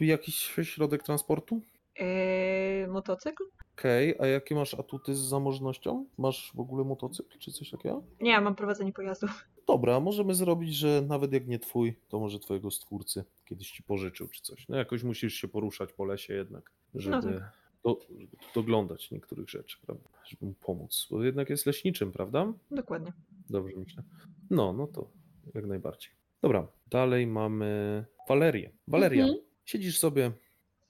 jakiś 0.00 0.54
środek 0.62 1.02
transportu? 1.02 1.60
Eee, 1.96 2.88
motocykl? 2.88 3.44
Okej, 3.78 4.14
a 4.18 4.26
jakie 4.26 4.54
masz 4.54 4.74
atuty 4.74 5.14
z 5.14 5.18
zamożnością? 5.18 6.06
Masz 6.18 6.52
w 6.54 6.60
ogóle 6.60 6.84
motocykl 6.84 7.38
czy 7.38 7.52
coś 7.52 7.70
takiego? 7.70 8.02
Nie, 8.20 8.40
mam 8.40 8.54
prowadzenie 8.54 8.92
pojazdu. 8.92 9.26
Dobra, 9.66 10.00
możemy 10.00 10.34
zrobić, 10.34 10.74
że 10.74 11.02
nawet 11.08 11.32
jak 11.32 11.46
nie 11.46 11.58
twój, 11.58 11.96
to 12.08 12.20
może 12.20 12.38
twojego 12.38 12.70
stwórcy 12.70 13.24
kiedyś 13.44 13.70
ci 13.70 13.82
pożyczył 13.82 14.28
czy 14.28 14.42
coś. 14.42 14.68
No 14.68 14.76
jakoś 14.76 15.02
musisz 15.02 15.34
się 15.34 15.48
poruszać 15.48 15.92
po 15.92 16.04
lesie 16.04 16.34
jednak, 16.34 16.70
żeby, 16.94 17.16
No 17.16 17.22
tak. 17.22 17.52
do, 17.84 18.00
żeby 18.18 18.36
doglądać 18.54 19.10
niektórych 19.10 19.50
rzeczy, 19.50 19.78
prawda? 19.86 20.08
Żeby 20.24 20.46
mu 20.46 20.54
pomóc. 20.54 21.06
Bo 21.10 21.24
jednak 21.24 21.50
jest 21.50 21.66
leśniczym, 21.66 22.12
prawda? 22.12 22.52
Dokładnie. 22.70 23.12
Dobrze 23.50 23.76
myślę. 23.76 24.02
No, 24.50 24.72
no 24.72 24.86
to 24.86 25.08
jak 25.54 25.66
najbardziej. 25.66 26.10
Dobra, 26.42 26.66
dalej 26.90 27.26
mamy 27.26 28.04
Walerię. 28.28 28.70
Waleria, 28.88 29.24
Mhm. 29.24 29.42
siedzisz 29.64 29.98
sobie, 29.98 30.30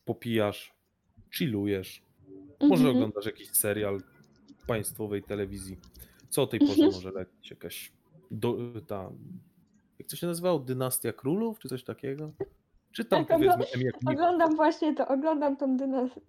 popijasz, 0.05 0.75
chillujesz, 1.35 2.03
może 2.63 2.83
Mhm. 2.83 2.97
oglądasz 2.97 3.27
jakiś 3.27 3.51
serial 3.51 4.01
państwowej 4.67 5.23
telewizji. 5.23 5.79
Co 6.29 6.43
o 6.43 6.47
tej 6.47 6.61
porze 6.61 6.85
może 6.87 7.11
lecieć? 7.11 7.51
Jakaś 7.51 7.93
do, 8.31 8.57
ta, 8.87 9.11
jak 9.99 10.09
to 10.09 10.17
się 10.17 10.27
nazywało? 10.27 10.59
Dynastia 10.59 11.13
Królów, 11.13 11.59
czy 11.59 11.69
coś 11.69 11.85
takiego? 11.85 12.33
Czy 12.93 13.05
tam 13.05 13.25
Tak, 13.25 13.37
powiedzmy 13.39 13.65
ogl- 13.65 13.75
Emilia 13.75 13.93
Knicha. 13.93 14.13
Oglądam 14.13 14.57
właśnie 14.57 14.95
to, 14.95 15.09
oglądam 15.09 15.57
tą 15.57 15.77
dynastię. 15.77 16.21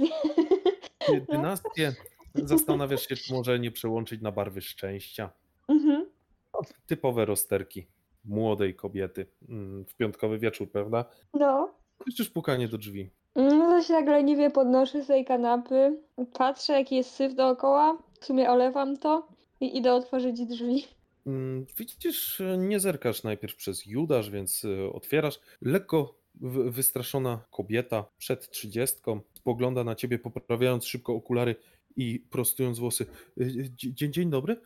Dynastię. 1.29 1.93
Zastanawiasz 2.35 3.07
się, 3.07 3.15
czy 3.15 3.33
może 3.33 3.59
nie 3.59 3.71
przełączyć 3.71 4.21
na 4.21 4.31
barwy 4.31 4.61
szczęścia. 4.61 5.29
Mhm. 5.67 6.05
No, 6.53 6.59
typowe 6.87 7.25
rozterki 7.25 7.87
młodej 8.25 8.75
kobiety 8.75 9.25
mm, 9.49 9.85
w 9.85 9.95
piątkowy 9.95 10.39
wieczór, 10.39 10.71
prawda? 10.71 11.05
No. 11.33 11.73
Słyszysz 12.03 12.29
pukanie 12.29 12.67
do 12.67 12.77
drzwi. 12.77 13.09
No 13.35 13.49
to 13.69 13.81
się 13.83 13.93
tak 13.93 14.07
leniwie 14.07 14.49
podnoszę 14.51 15.03
z 15.03 15.07
tej 15.07 15.25
kanapy, 15.25 15.97
patrzę 16.33 16.73
jaki 16.73 16.95
jest 16.95 17.09
syf 17.11 17.35
dookoła, 17.35 17.97
w 18.19 18.25
sumie 18.25 18.49
olewam 18.51 18.97
to 18.97 19.27
i 19.61 19.77
idę 19.77 19.93
otworzyć 19.93 20.45
drzwi. 20.45 20.83
Mm, 21.27 21.65
Widzisz, 21.77 22.41
nie 22.57 22.79
zerkasz 22.79 23.23
najpierw 23.23 23.55
przez 23.55 23.85
Judasz, 23.85 24.29
więc 24.29 24.65
e, 24.65 24.93
otwierasz. 24.93 25.39
Lekko 25.61 26.15
wy- 26.35 26.71
wystraszona 26.71 27.39
kobieta 27.51 28.05
przed 28.17 28.49
trzydziestką 28.49 29.19
spogląda 29.33 29.83
na 29.83 29.95
ciebie, 29.95 30.19
poprawiając 30.19 30.85
szybko 30.85 31.13
okulary 31.13 31.55
i 31.97 32.23
prostując 32.29 32.79
włosy. 32.79 33.05
E, 33.41 33.45
dzie- 33.45 33.93
Dzień, 33.93 34.13
dzień 34.13 34.29
dobry. 34.29 34.61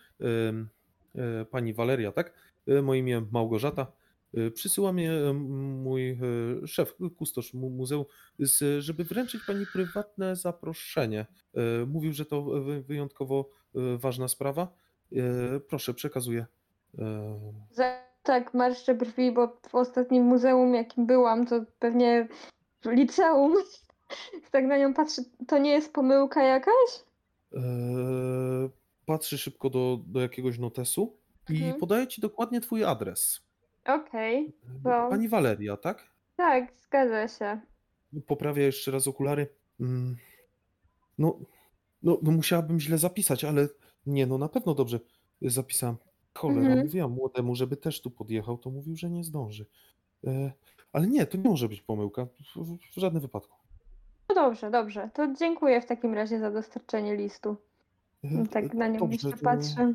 Pani 1.51 1.74
Waleria, 1.74 2.11
tak? 2.11 2.34
Moje 2.84 2.99
imię 2.99 3.22
Małgorzata. 3.32 3.88
E, 4.34 4.51
Przysyła 4.51 4.93
mnie 4.93 5.11
m- 5.11 5.82
mój 5.82 6.09
e, 6.09 6.17
szef, 6.67 6.95
kustosz 7.17 7.53
mu- 7.53 7.69
muzeum, 7.69 8.05
żeby 8.80 9.03
wręczyć 9.03 9.41
pani 9.47 9.65
prywatne 9.73 10.36
zaproszenie. 10.36 11.25
Mówił, 11.88 12.13
że 12.13 12.25
to 12.25 12.41
wy- 12.41 12.82
wyjątkowo 12.82 13.49
ważna 13.97 14.28
sprawa. 14.28 14.67
Proszę, 15.69 15.93
przekazuję. 15.93 16.45
Tak 18.23 18.53
marszczę 18.53 18.95
brwi, 18.95 19.32
bo 19.32 19.59
w 19.69 19.75
ostatnim 19.75 20.23
muzeum 20.23 20.73
jakim 20.75 21.05
byłam, 21.05 21.45
to 21.45 21.65
pewnie 21.80 22.28
w 22.82 22.86
liceum. 22.91 23.53
Tak 24.51 24.65
na 24.65 24.78
nią 24.78 24.93
patrzę, 24.93 25.21
to 25.47 25.57
nie 25.57 25.71
jest 25.71 25.93
pomyłka 25.93 26.43
jakaś? 26.43 26.89
Patrzy 29.05 29.38
szybko 29.38 29.69
do, 29.69 29.99
do 30.07 30.21
jakiegoś 30.21 30.59
notesu 30.59 31.17
i 31.49 31.55
Mhm. 31.57 31.80
podaje 31.80 32.07
ci 32.07 32.21
dokładnie 32.21 32.61
twój 32.61 32.84
adres. 32.84 33.46
Okej, 33.88 34.53
Wow. 34.83 35.09
Pani 35.09 35.27
Waleria, 35.29 35.77
tak? 35.77 36.09
tak, 36.35 36.73
zgadza 36.77 37.27
się. 37.27 37.59
Poprawia 38.27 38.63
jeszcze 38.63 38.91
raz 38.91 39.07
okulary. 39.07 39.47
Mm, 39.79 40.15
No, 41.17 41.39
no, 42.03 42.17
no 42.21 42.31
musiałabym 42.31 42.79
źle 42.79 42.97
zapisać, 42.97 43.43
ale 43.43 43.67
nie, 44.05 44.27
no 44.27 44.38
na 44.38 44.49
pewno 44.49 44.73
dobrze 44.73 44.99
zapisałem. 45.41 45.95
Cholera, 46.33 46.61
Mhm. 46.61 46.79
mówiłam 46.79 47.11
młodemu, 47.11 47.55
żeby 47.55 47.77
też 47.77 48.01
tu 48.01 48.11
podjechał, 48.11 48.57
to 48.57 48.69
mówił, 48.69 48.95
że 48.95 49.09
nie 49.09 49.23
zdąży. 49.23 49.65
E, 50.27 50.51
Ale 50.93 51.07
nie, 51.07 51.25
to 51.25 51.38
nie 51.38 51.49
może 51.49 51.69
być 51.69 51.81
pomyłka, 51.81 52.27
w, 52.95 52.99
żadnym 52.99 53.21
wypadku. 53.21 53.57
No 54.29 54.35
dobrze, 54.35 54.71
dobrze. 54.71 55.09
To 55.13 55.33
dziękuję 55.33 55.81
w 55.81 55.85
takim 55.85 56.13
razie 56.13 56.39
za 56.39 56.51
dostarczenie 56.51 57.15
listu. 57.15 57.55
Tak 58.51 58.73
na 58.73 58.88
nią 58.88 58.99
Dobrze, 58.99 59.13
jeszcze 59.13 59.31
to- 59.31 59.43
patrzę. 59.43 59.93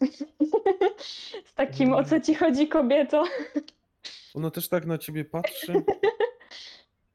Z 1.50 1.54
takim 1.54 1.92
o 1.92 2.04
co 2.04 2.20
ci 2.20 2.34
chodzi 2.34 2.68
kobieto? 2.68 3.24
Ona 4.34 4.50
też 4.50 4.68
tak 4.68 4.86
na 4.86 4.98
ciebie 4.98 5.24
patrzy. 5.24 5.72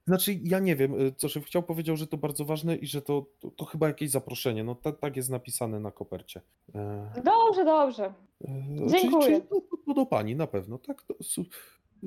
Znaczy, 0.08 0.40
ja 0.44 0.60
nie 0.60 0.76
wiem, 0.76 1.02
y, 1.02 1.14
co 1.18 1.30
szef 1.30 1.46
chciał, 1.46 1.64
powiedział, 1.64 1.98
że 1.98 2.08
to 2.08 2.18
bardzo 2.18 2.46
ważne 2.46 2.76
i 2.76 2.88
że 2.88 3.02
to, 3.02 3.26
to, 3.40 3.52
to 3.52 3.66
chyba 3.66 3.88
jakieś 3.88 4.10
zaproszenie. 4.10 4.64
No 4.64 4.76
tak, 4.76 5.00
tak 5.00 5.16
jest 5.16 5.30
napisane 5.30 5.80
na 5.80 5.92
kopercie. 5.92 6.42
E, 6.76 7.12
Dobrze, 7.24 7.66
dobrze. 7.66 8.14
e, 8.44 8.48
Dziękuję. 8.88 9.26
Czyli, 9.26 9.42
czyli 9.50 9.62
to, 9.86 9.94
do 9.94 10.06
pani 10.06 10.36
na 10.36 10.48
pewno, 10.48 10.78
tak? 10.78 11.04
Su, 11.22 11.46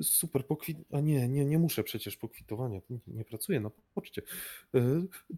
super, 0.01 0.45
pokwit... 0.45 0.77
A 0.93 0.99
nie, 0.99 1.27
nie, 1.27 1.45
nie 1.45 1.59
muszę 1.59 1.83
przecież 1.83 2.17
pokwitowania, 2.17 2.79
nie, 2.89 2.97
nie 3.07 3.25
pracuję 3.25 3.59
na 3.59 3.71
poczcie. 3.93 4.21
E, 4.75 4.79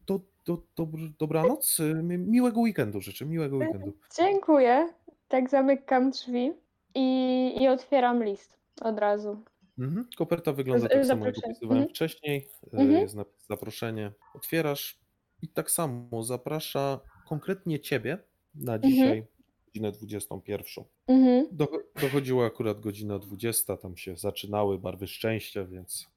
to, 0.06 0.20
to, 0.44 0.62
to 0.76 0.88
dobranoc, 1.20 1.78
mi- 2.04 2.18
miłego 2.18 2.60
weekendu 2.62 3.02
życzę, 3.02 3.26
miłego 3.26 3.58
weekendu. 3.58 3.94
Dziękuję. 4.18 4.94
Tak 5.32 5.50
zamykam 5.50 6.12
drzwi 6.12 6.52
i, 6.96 7.56
i 7.62 7.68
otwieram 7.68 8.24
list 8.24 8.58
od 8.82 9.00
razu. 9.00 9.44
Mhm. 9.80 10.08
Koperta 10.18 10.54
wygląda 10.54 10.88
Z- 10.88 10.92
tak 10.92 11.06
samo, 11.06 11.26
jak 11.26 11.36
opisywałem 11.38 11.78
Mhm. 11.78 11.90
wcześniej. 11.90 12.48
E, 12.74 12.78
Mhm. 12.78 12.92
Jest 13.02 13.16
napis 13.16 13.46
zaproszenie. 13.48 14.12
Otwierasz 14.36 15.00
i 15.42 15.48
tak 15.48 15.72
samo 15.72 16.24
zaprasza 16.24 17.00
konkretnie 17.30 17.80
ciebie 17.80 18.18
na 18.56 18.80
dzisiaj, 18.80 19.26
godzinę 19.68 19.92
21. 19.92 20.84
Mhm. 21.08 21.46
Do, 21.52 21.68
dochodziła 22.02 22.46
akurat 22.46 22.80
godzina 22.80 23.20
20, 23.20 23.78
tam 23.78 23.98
się 23.98 24.16
zaczynały 24.18 24.80
barwy 24.80 25.08
szczęścia, 25.08 25.66
więc 25.66 26.08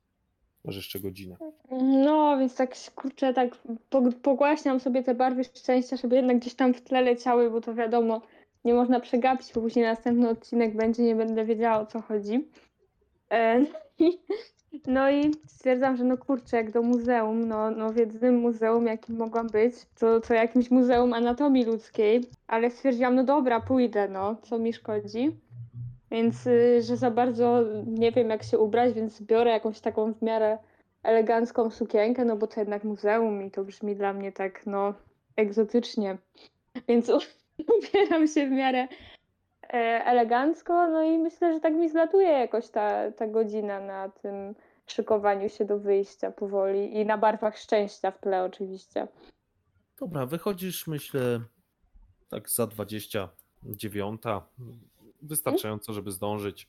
masz 0.65 0.77
jeszcze 0.77 1.01
godzinę. 1.01 1.37
No, 2.05 2.39
więc 2.39 2.55
tak 2.57 2.75
kurczę, 2.95 3.35
tak 3.35 3.57
po- 3.91 4.13
pogłaśniam 4.23 4.81
sobie 4.81 5.03
te 5.03 5.15
barwy 5.15 5.45
szczęścia, 5.45 5.97
żeby 5.97 6.17
jednak 6.17 6.39
gdzieś 6.39 6.55
tam 6.55 6.75
w 6.75 6.81
tle 6.83 7.03
leciały, 7.03 7.51
bo 7.51 7.61
to 7.61 7.75
wiadomo, 7.75 8.23
nie 8.65 8.75
można 8.75 9.01
przegapić, 9.01 9.53
bo 9.55 9.61
później 9.61 9.85
następny 9.85 10.29
odcinek 10.29 10.77
będzie, 10.77 11.03
nie 11.03 11.15
będę 11.15 11.45
wiedziała 11.45 11.81
o 11.81 11.87
co 11.87 12.01
chodzi. 12.01 12.49
E, 13.31 13.65
no 14.87 15.11
i 15.11 15.35
stwierdzam, 15.47 15.97
że 15.97 16.05
no 16.05 16.19
kurczę, 16.19 16.57
jak 16.57 16.71
do 16.71 16.83
muzeum, 16.83 17.49
no, 17.49 17.71
no 17.71 17.93
w 17.93 17.97
jedynym 17.97 18.39
muzeum, 18.39 18.87
jakim 18.87 19.17
mogłam 19.17 19.49
być, 19.49 19.75
to, 19.99 20.21
to 20.21 20.35
jakimś 20.35 20.71
muzeum 20.71 21.13
anatomii 21.13 21.65
ludzkiej, 21.65 22.25
ale 22.47 22.71
stwierdziłam, 22.71 23.15
no 23.15 23.25
dobra, 23.25 23.61
pójdę, 23.61 24.09
no, 24.09 24.37
co 24.43 24.59
mi 24.59 24.73
szkodzi. 24.73 25.37
Więc, 26.11 26.47
y, 26.47 26.83
że 26.83 26.97
za 26.97 27.11
bardzo 27.11 27.65
nie 27.87 28.13
wiem, 28.13 28.31
jak 28.31 28.43
się 28.43 28.59
ubrać, 28.59 28.95
więc 28.95 29.23
biorę 29.23 29.51
jakąś 29.51 29.81
taką 29.81 30.15
w 30.15 30.23
miarę 30.23 30.59
elegancką 31.03 31.71
sukienkę, 31.71 32.25
no 32.25 32.37
bo 32.37 32.47
to 32.47 32.61
jednak 32.61 32.85
muzeum 32.85 33.43
i 33.43 33.51
to 33.51 33.65
brzmi 33.65 33.97
dla 33.97 34.13
mnie 34.13 34.33
tak, 34.33 34.67
no, 34.67 34.95
egzotycznie. 35.37 36.19
Więc 36.89 37.11
ubieram 37.79 38.27
się 38.29 38.47
w 38.47 38.51
miarę 38.51 38.89
e, 39.63 40.05
elegancko, 40.05 40.89
no 40.89 41.03
i 41.03 41.19
myślę, 41.19 41.55
że 41.55 41.61
tak 41.61 41.75
mi 41.75 41.89
zlatuje 41.89 42.29
jakoś 42.29 42.69
ta, 42.69 43.13
ta 43.13 43.27
godzina 43.27 43.81
na 43.81 44.09
tym 44.09 44.55
szykowaniu 44.87 45.49
się 45.49 45.65
do 45.65 45.79
wyjścia 45.79 46.31
powoli 46.31 46.97
i 46.97 47.07
na 47.07 47.19
barwach 47.19 47.59
szczęścia 47.59 48.11
w 48.11 48.19
tle 48.19 48.45
oczywiście. 48.45 49.09
Dobra, 50.01 50.27
wychodzisz, 50.27 50.87
myślę, 50.87 51.41
tak 52.29 52.51
za 52.51 52.67
29. 52.67 54.23
Wystarczająco, 55.23 55.93
żeby 55.93 56.11
zdążyć 56.11 56.69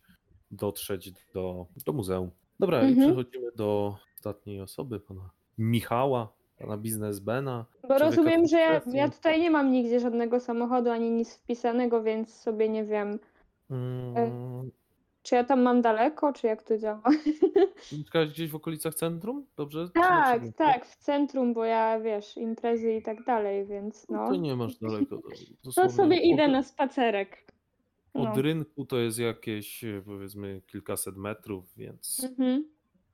dotrzeć 0.51 1.11
do, 1.33 1.65
do 1.85 1.93
muzeum. 1.93 2.31
Dobra, 2.59 2.83
i 2.83 2.87
Mhm. 2.87 3.07
przechodzimy 3.07 3.51
do 3.55 3.97
ostatniej 4.17 4.61
osoby, 4.61 4.99
pana 4.99 5.29
Michała, 5.57 6.33
pana 6.59 6.77
biznesmena. 6.77 7.65
Bo 7.87 7.97
rozumiem, 7.97 8.47
że 8.47 8.57
ja, 8.59 8.81
ja 8.93 9.09
tutaj 9.09 9.41
nie 9.41 9.51
mam 9.51 9.71
nigdzie 9.71 9.99
żadnego 9.99 10.39
samochodu 10.39 10.89
ani 10.89 11.11
nic 11.11 11.35
wpisanego, 11.35 12.03
więc 12.03 12.33
sobie 12.33 12.69
nie 12.69 12.85
wiem, 12.85 13.19
Mm, 13.69 14.71
czy 15.23 15.35
ja 15.35 15.43
tam 15.43 15.61
mam 15.61 15.81
daleko, 15.81 16.33
czy 16.33 16.47
jak 16.47 16.63
to 16.63 16.77
działa. 16.77 17.01
Mieszkałeś 17.97 18.29
gdzieś 18.29 18.49
w 18.51 18.55
okolicach 18.55 18.95
centrum? 18.95 19.45
Dobrze? 19.57 19.89
Tak, 19.93 20.41
tak, 20.57 20.85
w 20.85 20.95
centrum, 20.97 21.53
bo 21.53 21.65
ja 21.65 21.99
wiesz, 21.99 22.37
imprezy 22.37 22.93
i 22.93 23.01
tak 23.01 23.23
dalej, 23.23 23.65
więc 23.65 24.09
No 24.09 24.17
no. 24.21 24.27
to 24.27 24.35
nie 24.35 24.55
masz 24.55 24.75
daleko. 24.77 25.17
To 25.17 25.23
dosłownie 25.63 25.91
sobie 25.93 26.17
idę 26.17 26.45
od- 26.45 26.51
na 26.51 26.63
spacerek. 26.63 27.45
No. 28.13 28.31
Od 28.31 28.37
rynku 28.37 28.85
to 28.85 28.97
jest 28.97 29.19
jakieś 29.19 29.83
e, 29.83 30.01
powiedzmy 30.05 30.61
kilkaset 30.67 31.17
metrów, 31.17 31.73
więc 31.77 32.23
Mhm. 32.29 32.65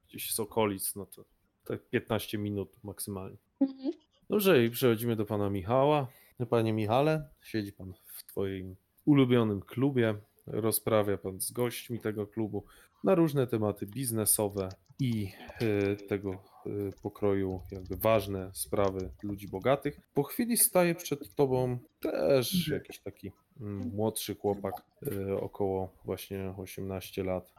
gdzieś 0.08 0.34
z 0.34 0.40
okolic, 0.40 0.96
no 0.96 1.06
to 1.06 1.26
tak 1.66 1.90
15 1.90 2.38
minut 2.38 2.78
maksymalnie. 2.84 3.38
Mhm. 3.62 3.92
Dobrze, 4.30 4.66
i 4.66 4.70
przechodzimy 4.70 5.16
do 5.16 5.26
pana 5.26 5.50
Michała. 5.50 6.08
Panie 6.50 6.74
Michale, 6.74 7.30
siedzi 7.44 7.74
pan 7.74 7.94
w 8.06 8.24
twoim 8.24 8.76
ulubionym 9.06 9.62
klubie, 9.62 10.16
rozprawia 10.48 11.18
pan 11.18 11.42
z 11.42 11.52
gośćmi 11.52 12.00
tego 12.00 12.28
klubu 12.28 12.66
na 13.04 13.16
różne 13.16 13.48
tematy 13.48 13.86
biznesowe 13.86 14.70
i 15.00 15.32
e, 15.62 15.96
tego 15.96 16.32
e, 16.32 16.70
pokroju, 17.02 17.62
jakby 17.72 17.96
ważne 17.96 18.52
sprawy 18.54 19.10
ludzi 19.24 19.48
bogatych. 19.48 20.00
Po 20.14 20.24
chwili 20.24 20.58
staje 20.58 20.96
przed 20.96 21.36
tobą 21.36 21.78
też 22.00 22.68
jakiś 22.68 23.00
taki 23.00 23.32
mm, 23.62 23.92
młodszy 23.96 24.36
chłopak, 24.36 24.74
e, 25.08 25.36
około 25.36 25.94
właśnie 26.06 26.54
18 26.58 27.24
lat, 27.24 27.54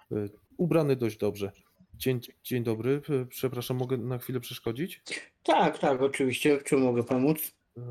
ubrany 0.57 0.97
dość 0.97 1.17
dobrze. 1.17 1.53
Dzień, 1.95 2.21
dzień 2.45 2.65
dobry, 2.65 3.03
przepraszam, 3.29 3.77
mogę 3.77 3.97
na 3.97 4.19
chwilę 4.19 4.41
przeszkodzić? 4.41 5.03
Tak, 5.43 5.79
tak, 5.79 6.03
oczywiście. 6.03 6.59
W 6.59 6.65
czym 6.65 6.81
mogę 6.81 7.05
pomóc? 7.05 7.53
E, 7.79 7.83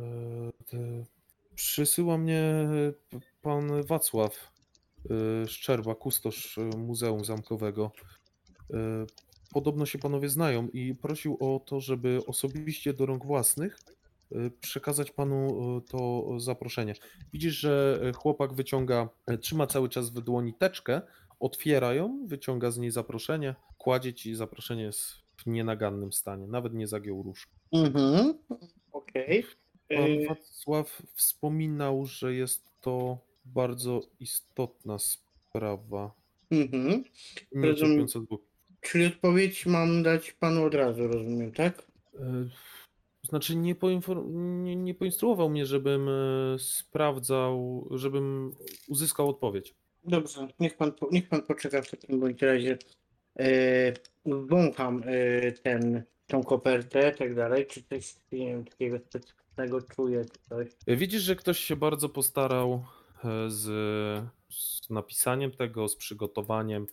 Przysyła 1.55 2.17
mnie 2.17 2.67
pan 3.41 3.83
Wacław 3.83 4.51
e, 5.43 5.47
Szczerba, 5.47 5.95
kustosz 5.95 6.57
e, 6.57 6.61
Muzeum 6.61 7.25
Zamkowego. 7.25 7.91
Podobno 9.53 9.85
się 9.85 9.99
panowie 9.99 10.29
znają 10.29 10.67
i 10.67 10.95
prosił 10.95 11.37
o 11.39 11.59
to, 11.59 11.79
żeby 11.79 12.19
osobiście 12.27 12.93
do 12.93 13.05
rąk 13.05 13.25
własnych 13.25 13.79
przekazać 14.61 15.11
panu 15.11 15.81
to 15.89 16.27
zaproszenie. 16.39 16.95
Widzisz, 17.33 17.53
że 17.59 18.01
chłopak 18.15 18.53
wyciąga, 18.53 19.09
trzyma 19.41 19.67
cały 19.67 19.89
czas 19.89 20.09
w 20.09 20.21
dłoni 20.21 20.53
teczkę, 20.53 21.01
otwiera 21.41 21.93
ją, 21.93 22.25
wyciąga 22.27 22.71
z 22.71 22.77
niej 22.77 22.91
zaproszenie, 22.91 23.55
kładzie 23.77 24.13
ci 24.13 24.35
zaproszenie 24.35 24.83
jest 24.83 25.03
w 25.37 25.45
nienagannym 25.47 26.11
stanie, 26.11 26.47
nawet 26.47 26.73
nie 26.73 26.87
zagiął 26.87 27.23
różka. 27.23 27.51
Mhm. 27.71 28.33
Okej. 28.91 29.45
Pan 29.89 30.11
Y, 30.11 30.25
Wacław 30.27 31.01
wspominał, 31.13 32.05
że 32.05 32.33
jest 32.33 32.71
to 32.81 33.17
bardzo 33.45 34.01
istotna 34.19 34.97
sprawa. 34.99 36.11
mhm. 36.51 37.03
Nie 37.51 37.73
dwóch. 37.73 38.39
Czyli 38.81 39.05
odpowiedź 39.05 39.65
mam 39.65 40.03
dać 40.03 40.31
panu 40.31 40.63
od 40.65 40.73
razu, 40.73 41.07
rozumiem, 41.07 41.51
tak? 41.51 41.91
E, 42.19 42.49
Znaczy, 43.23 43.55
nie, 43.55 43.75
poinfor- 43.75 44.29
nie, 44.63 44.75
nie 44.75 44.93
poinstruował 44.93 45.49
mnie, 45.49 45.65
żebym 45.65 46.09
e, 46.09 46.59
sprawdzał, 46.59 47.87
żebym 47.91 48.51
uzyskał 48.87 49.29
odpowiedź. 49.29 49.75
Dobrze, 50.03 50.47
niech 50.59 50.77
pan, 50.77 50.91
niech 51.11 51.29
pan 51.29 51.41
poczeka 51.41 51.81
w 51.81 51.89
takim 51.89 52.19
bądź 52.19 52.41
razie. 52.41 52.77
E, 53.39 53.93
wącham 54.25 55.03
e, 55.05 55.51
ten, 55.51 56.03
tą 56.27 56.43
kopertę, 56.43 57.11
tak 57.11 57.35
dalej. 57.35 57.67
Czy 57.67 57.83
coś 57.83 58.15
nie 58.31 58.47
wiem, 58.47 58.65
takiego 58.65 58.99
specyficznego 58.99 59.81
czuję, 59.81 60.25
czy 60.25 60.49
coś. 60.49 60.67
E, 60.87 60.95
Widzisz, 60.95 61.21
że 61.21 61.35
ktoś 61.35 61.59
się 61.59 61.75
bardzo 61.75 62.09
postarał 62.09 62.85
z, 63.47 63.63
z 64.49 64.89
napisaniem 64.89 65.51
tego, 65.51 65.87
z 65.87 65.95
przygotowaniem. 65.95 66.87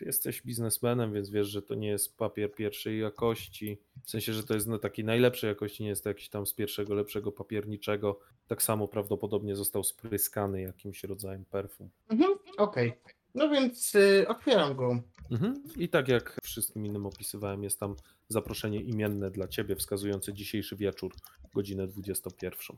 Jesteś 0.00 0.42
biznesmenem, 0.42 1.12
więc 1.12 1.30
wiesz, 1.30 1.48
że 1.48 1.62
to 1.62 1.74
nie 1.74 1.88
jest 1.88 2.16
papier 2.16 2.54
pierwszej 2.54 3.00
jakości. 3.00 3.78
W 4.04 4.10
sensie, 4.10 4.32
że 4.32 4.44
to 4.44 4.54
jest 4.54 4.66
na 4.66 4.78
takiej 4.78 5.04
najlepszej 5.04 5.48
jakości, 5.48 5.82
nie 5.82 5.88
jest 5.88 6.02
to 6.02 6.08
jakiś 6.08 6.28
tam 6.28 6.46
z 6.46 6.54
pierwszego, 6.54 6.94
lepszego 6.94 7.32
papierniczego. 7.32 8.20
Tak 8.46 8.62
samo 8.62 8.88
prawdopodobnie 8.88 9.56
został 9.56 9.84
spryskany 9.84 10.62
jakimś 10.62 11.04
rodzajem 11.04 11.44
perfum. 11.44 11.90
Mhm. 12.08 12.38
Okej. 12.58 12.92
No 13.34 13.48
więc 13.48 13.94
e, 13.94 14.28
otwieram 14.28 14.76
go. 14.76 15.02
Mhm. 15.30 15.62
I 15.76 15.88
tak 15.88 16.08
jak 16.08 16.38
wszystkim 16.42 16.86
innym 16.86 17.06
opisywałem, 17.06 17.64
jest 17.64 17.80
tam 17.80 17.96
zaproszenie 18.28 18.80
imienne 18.80 19.30
dla 19.30 19.48
ciebie, 19.48 19.76
wskazujące 19.76 20.32
dzisiejszy 20.32 20.76
wieczór, 20.76 21.14
godzinę 21.54 21.86
21. 21.86 22.76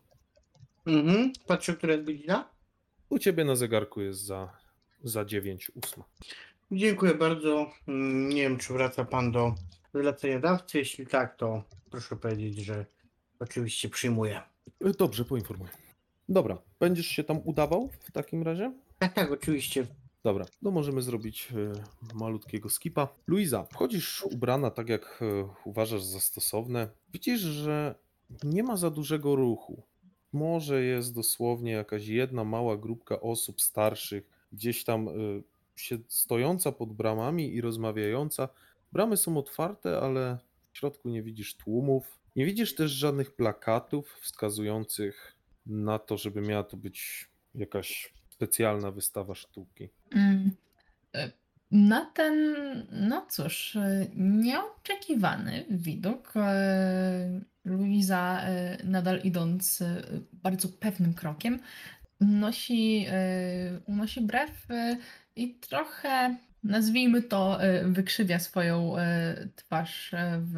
Mhm. 0.86 1.32
Patrzę, 1.47 1.74
która 1.74 1.93
jest 1.93 2.05
godzina. 2.05 2.51
U 3.09 3.19
ciebie 3.19 3.44
na 3.44 3.56
zegarku 3.56 4.01
jest 4.01 4.20
za, 4.20 4.56
za 5.02 5.24
9.08. 5.24 6.02
Dziękuję 6.73 7.15
bardzo. 7.15 7.70
Mm, 7.89 8.28
Nie 8.28 8.43
wiem, 8.43 8.59
czy 8.59 8.73
wraca 8.73 9.05
pan 9.05 9.32
do 9.32 9.55
zleceniodawcy. 9.95 10.78
Jeśli 10.78 11.07
tak, 11.07 11.36
to 11.36 11.62
proszę 11.90 12.16
powiedzieć, 12.16 12.65
że 12.65 12.86
oczywiście 13.40 13.89
przyjmuję. 13.89 14.43
Y, 14.86 14.93
Dobrze, 14.99 15.24
poinformuję. 15.24 15.70
Dobra, 16.28 16.59
będziesz 16.81 17.07
się 17.07 17.24
tam 17.24 17.40
udawał 17.45 17.89
w 18.01 18.12
takim 18.12 18.43
razie? 18.43 18.73
Tak, 18.99 19.15
tak, 19.15 19.32
oczywiście. 19.32 19.86
Dobra, 20.24 20.45
no 20.62 20.70
możemy 20.70 21.03
zrobić 21.03 21.49
e, 21.53 22.15
malutkiego 22.15 22.70
skipa. 22.70 23.09
Luiza, 23.27 23.65
wchodzisz 23.65 24.23
ubrana 24.23 24.70
tak, 24.70 24.89
jak 24.89 25.20
e, 25.23 25.49
uważasz 25.65 26.03
za 26.03 26.20
stosowne. 26.20 26.89
Widzisz, 27.12 27.40
że 27.40 27.95
nie 28.45 28.62
ma 28.62 28.77
za 28.77 28.90
dużego 28.90 29.36
ruchu. 29.36 29.82
Może 30.32 30.82
jest 30.82 31.15
dosłownie 31.15 31.73
jakaś 31.73 32.07
jedna 32.07 32.45
mała 32.45 32.77
grupka 32.77 33.20
osób 33.20 33.61
starszych, 33.61 34.24
gdzieś 34.53 34.85
tam 34.85 35.09
e, 35.09 35.12
się 35.80 35.98
stojąca 36.09 36.72
pod 36.72 36.92
bramami 36.92 37.55
i 37.55 37.60
rozmawiająca. 37.60 38.48
Bramy 38.92 39.16
są 39.16 39.36
otwarte, 39.38 40.00
ale 40.00 40.38
w 40.72 40.78
środku 40.78 41.09
nie 41.09 41.22
widzisz 41.22 41.56
tłumów. 41.56 42.18
Nie 42.36 42.46
widzisz 42.46 42.74
też 42.74 42.90
żadnych 42.90 43.36
plakatów 43.36 44.18
wskazujących 44.20 45.36
na 45.66 45.98
to, 45.98 46.16
żeby 46.16 46.40
miała 46.40 46.64
to 46.64 46.76
być 46.76 47.28
jakaś 47.55 48.14
specjalna 48.28 48.90
wystawa 48.90 49.34
sztuki. 49.34 49.88
Mm, 50.14 50.50
e, 51.14 51.30
Na 51.70 52.05
ten, 52.05 52.56
no 52.92 53.26
cóż, 53.30 53.76
e, 53.76 54.06
nieoczekiwany 54.16 55.64
widok, 55.70 56.32
e, 56.36 57.40
Luiza, 57.64 58.40
e, 58.42 58.78
nadal 58.84 59.20
idąc 59.24 59.82
bardzo 60.32 60.68
pewnym 60.68 61.14
krokiem, 61.14 61.59
unosi, 62.20 63.06
e, 63.09 63.80
unosi 63.86 64.20
brew 64.20 64.66
i 65.39 65.55
trochę, 65.55 66.36
nazwijmy 66.65 67.23
to, 67.23 67.62
e, 67.62 67.85
wykrzywia 67.85 68.39
swoją 68.39 68.98
e, 68.98 69.48
twarz 69.56 70.15
e, 70.15 70.40
w 70.40 70.56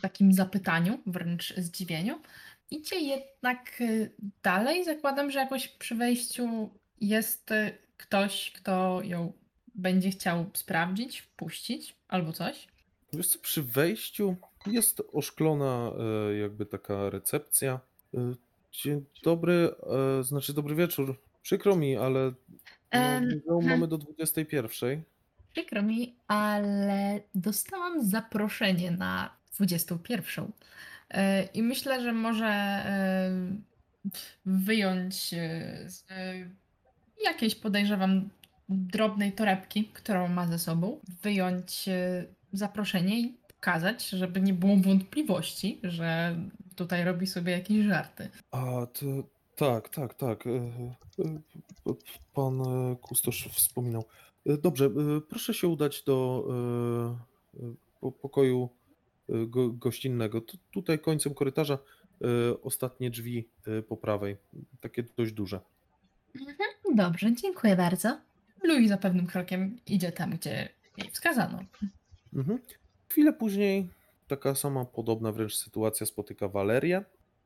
takim 0.00 0.32
zapytaniu, 0.32 0.98
wręcz 1.06 1.54
zdziwieniu. 1.56 2.20
Idzie 2.70 3.00
jednak 3.00 3.82
dalej. 4.42 4.84
Zakładam, 4.84 5.30
że 5.30 5.38
jakoś 5.38 5.68
przy 5.68 5.94
wejściu 5.94 6.70
jest 7.00 7.50
ktoś, 7.96 8.52
kto 8.52 9.00
ją 9.02 9.32
będzie 9.74 10.10
chciał 10.10 10.50
sprawdzić, 10.54 11.20
wpuścić 11.20 11.96
albo 12.08 12.32
coś. 12.32 12.68
Wiesz 13.12 13.28
co, 13.28 13.38
przy 13.38 13.62
wejściu 13.62 14.36
jest 14.66 15.02
oszklona 15.12 15.92
jakby 16.40 16.66
taka 16.66 17.10
recepcja. 17.10 17.80
Dzień 18.72 19.04
dobry, 19.22 19.70
znaczy 20.22 20.52
dobry 20.52 20.74
wieczór. 20.74 21.18
Przykro 21.42 21.76
mi, 21.76 21.96
ale 21.96 22.32
no, 23.46 23.54
hmm. 23.60 23.70
mamy 23.70 23.88
do 23.88 23.98
21. 23.98 25.02
Przykro 25.52 25.82
mi, 25.82 26.14
ale 26.28 27.20
dostałam 27.34 28.04
zaproszenie 28.04 28.90
na 28.90 29.36
21. 29.56 30.52
E, 31.10 31.44
I 31.44 31.62
myślę, 31.62 32.02
że 32.02 32.12
może 32.12 32.82
wyjąć 34.46 35.34
e, 35.34 35.90
z 35.90 36.04
e, 36.10 36.34
jakiejś, 37.24 37.54
podejrzewam, 37.54 38.28
drobnej 38.68 39.32
torebki, 39.32 39.84
którą 39.84 40.28
ma 40.28 40.46
ze 40.46 40.58
sobą, 40.58 41.00
wyjąć 41.22 41.88
zaproszenie 42.52 43.20
i 43.20 43.36
pokazać, 43.48 44.08
żeby 44.08 44.40
nie 44.40 44.54
było 44.54 44.76
wątpliwości, 44.76 45.80
że 45.82 46.36
tutaj 46.76 47.04
robi 47.04 47.26
sobie 47.26 47.52
jakieś 47.52 47.86
żarty. 47.86 48.28
A, 48.50 48.86
to 48.86 49.06
tak, 49.56 49.88
tak, 49.88 50.14
tak. 50.14 50.46
e, 50.46 50.50
e, 50.50 51.94
Pan 52.34 52.60
e, 52.60 52.96
kustosz 53.02 53.48
wspominał. 53.48 54.04
Dobrze, 54.46 54.90
proszę 55.28 55.54
się 55.54 55.68
udać 55.68 56.02
do 56.02 56.46
po- 58.00 58.12
pokoju 58.12 58.68
go, 59.28 59.68
gościnnego. 59.68 60.40
Tu- 60.40 60.58
Tutaj 60.72 60.98
końcem 60.98 61.34
korytarza 61.34 61.78
ostatnie 62.62 63.10
drzwi 63.10 63.48
po 63.88 63.96
prawej. 63.96 64.36
Takie 64.80 65.04
dość 65.16 65.32
duże. 65.32 65.60
Dobrze, 66.94 67.34
dziękuję 67.34 67.76
bardzo. 67.76 68.18
Louisa 68.62 68.96
pewnym 68.96 69.26
krokiem 69.26 69.78
idzie 69.86 70.12
tam, 70.12 70.30
gdzie 70.30 70.68
jej 70.96 71.10
wskazano. 71.10 71.58
Mhm. 72.34 72.58
Chwilę 73.08 73.32
później 73.32 73.88
taka 74.28 74.54
sama 74.54 74.84
podobna 74.84 75.32
wręcz 75.32 75.56
sytuacja 75.56 76.06
spotyka 76.06 76.48
Walerię. 76.48 77.04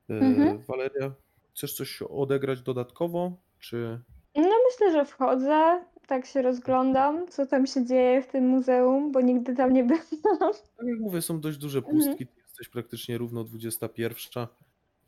Mhm. 0.09 0.59
Waleria, 0.59 1.13
chcesz 1.57 1.75
coś 1.75 2.03
odegrać 2.03 2.63
dodatkowo, 2.63 3.33
czy... 3.59 4.01
No 4.37 4.57
myślę, 4.71 4.93
że 4.93 5.05
wchodzę, 5.05 5.85
tak 6.07 6.27
się 6.27 6.43
rozglądam, 6.43 7.29
co 7.29 7.47
tam 7.47 7.67
się 7.67 7.85
dzieje 7.87 8.23
w 8.23 8.27
tym 8.27 8.49
muzeum, 8.49 9.13
bo 9.13 9.21
nigdy 9.21 9.55
tam 9.55 9.73
nie 9.73 9.85
byłam. 9.85 10.03
Tak 10.77 10.87
jak 10.87 10.99
mówię, 11.01 11.23
są 11.23 11.41
dość 11.41 11.59
duże 11.59 11.79
Mhm. 11.79 11.97
pustki, 11.97 12.27
ty 12.27 12.41
jesteś 12.41 12.69
praktycznie 12.69 13.19
równo 13.19 13.45
21, 13.45 14.47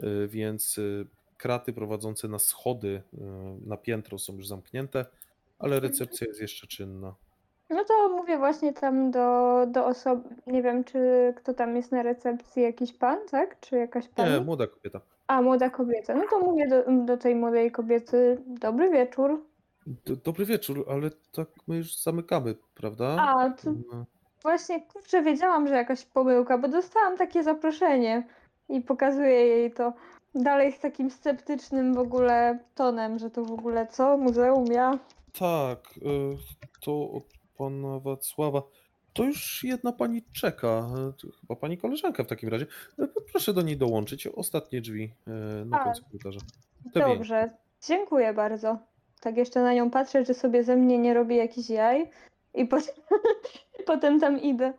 y, 0.05 0.29
więc 0.29 0.79
y, 0.79 1.07
kraty 1.37 1.73
prowadzące 1.73 2.29
na 2.29 2.39
schody 2.39 3.03
y, 3.15 3.19
na 3.67 3.77
piętro 3.77 4.19
są 4.19 4.37
już 4.37 4.47
zamknięte, 4.49 5.05
ale 5.59 5.81
recepcja 5.81 6.27
jest 6.27 6.41
jeszcze 6.41 6.67
czynna. 6.67 7.15
No 7.71 7.85
to 7.85 8.09
mówię 8.09 8.39
właśnie 8.39 8.73
tam 8.73 9.11
do, 9.11 9.67
do 9.67 9.87
osoby, 9.87 10.29
nie 10.47 10.63
wiem, 10.63 10.85
czy 10.85 10.99
kto 11.37 11.55
tam 11.55 11.77
jest 11.77 11.93
na 11.93 12.03
recepcji, 12.03 12.63
jakiś 12.63 12.93
pan, 12.93 13.19
tak? 13.31 13.61
Czy 13.61 13.77
jakaś 13.77 14.05
Nie, 14.05 14.11
pani? 14.11 14.45
młoda 14.45 14.67
kobieta. 14.67 15.01
A, 15.29 15.43
młoda 15.43 15.71
kobieta. 15.71 16.15
No 16.15 16.23
to 16.31 16.41
mówię 16.41 16.69
do, 16.69 17.05
do 17.05 17.17
tej 17.17 17.35
młodej 17.35 17.71
kobiety, 17.71 18.43
dobry 18.47 18.91
wieczór. 18.91 19.45
D- 19.87 20.17
Dobry 20.25 20.45
wieczór, 20.45 20.85
ale 20.91 21.11
tak 21.33 21.49
my 21.67 21.77
już 21.77 22.03
zamykamy, 22.03 22.55
prawda? 22.75 23.07
A, 23.21 23.51
to 23.51 23.71
No, 23.93 24.05
właśnie, 24.43 24.81
kurczę, 24.87 25.23
wiedziałam, 25.23 25.69
że 25.69 25.75
jakaś 25.75 26.05
pomyłka, 26.05 26.59
bo 26.59 26.69
dostałam 26.69 27.17
takie 27.17 27.43
zaproszenie 27.43 28.27
i 28.69 28.81
pokazuję 28.81 29.47
jej 29.47 29.73
to 29.73 29.93
dalej 30.35 30.73
z 30.73 30.79
takim 30.81 31.11
sceptycznym 31.11 31.95
w 31.95 31.99
ogóle 31.99 32.59
tonem, 32.75 33.19
że 33.19 33.31
to 33.31 33.45
w 33.45 33.53
ogóle 33.53 33.87
co, 33.87 34.17
muzeum, 34.19 34.67
ja? 34.67 34.99
Tak, 35.39 35.79
y, 35.97 36.37
to 36.81 37.11
od 37.11 37.25
pana 37.59 37.99
Wacława. 38.01 38.63
To 39.19 39.25
już 39.25 39.65
jedna 39.65 39.93
pani 39.93 40.23
czeka, 40.33 40.91
chyba 41.41 41.57
pani 41.57 41.79
koleżanka 41.79 42.25
w 42.25 42.27
takim 42.27 42.49
razie. 42.49 42.67
Y, 42.99 43.09
Proszę 43.33 43.53
do 43.53 43.63
niej 43.63 43.77
dołączyć, 43.77 44.27
ostatnie 44.27 44.81
drzwi 44.81 45.13
y, 45.63 45.65
na 45.65 45.81
A, 45.81 45.85
końcu 45.85 46.05
korytarza. 46.05 46.41
Te. 46.95 47.01
Dobrze, 47.01 47.51
dziękuję 47.89 48.33
bardzo. 48.33 48.79
Tak 49.21 49.37
jeszcze 49.37 49.63
na 49.63 49.75
nią 49.75 49.91
patrzę, 49.91 50.25
czy 50.25 50.35
sobie 50.35 50.65
ze 50.65 50.77
mnie 50.77 50.99
nie 50.99 51.15
robi 51.15 51.37
jakichś 51.37 51.71
jaj 51.71 52.11
i 52.55 52.67
potem, 52.67 52.95
potem 53.87 54.21
tam 54.21 54.43
idę. 54.43 54.73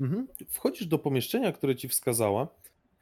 Mhm. 0.00 0.28
Wchodzisz 0.48 0.86
do 0.86 0.98
pomieszczenia, 0.98 1.52
które 1.52 1.76
ci 1.76 1.88
wskazała. 1.88 2.48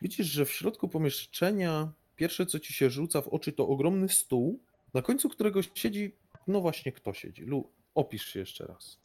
Widzisz, 0.02 0.26
że 0.26 0.44
w 0.44 0.50
środku 0.50 0.88
pomieszczenia 0.88 1.88
pierwsze, 2.16 2.46
co 2.46 2.58
ci 2.58 2.72
się 2.72 2.90
rzuca 2.90 3.22
w 3.22 3.28
oczy, 3.28 3.52
to 3.52 3.68
ogromny 3.68 4.08
stół, 4.08 4.58
na 4.94 5.02
końcu 5.02 5.28
którego 5.28 5.62
siedzi, 5.62 6.12
no 6.46 6.60
właśnie 6.60 6.92
kto 6.92 7.12
siedzi. 7.12 7.42
Lu, 7.44 7.70
opisz 7.94 8.24
się 8.26 8.40
jeszcze 8.40 8.66
raz. 8.66 8.98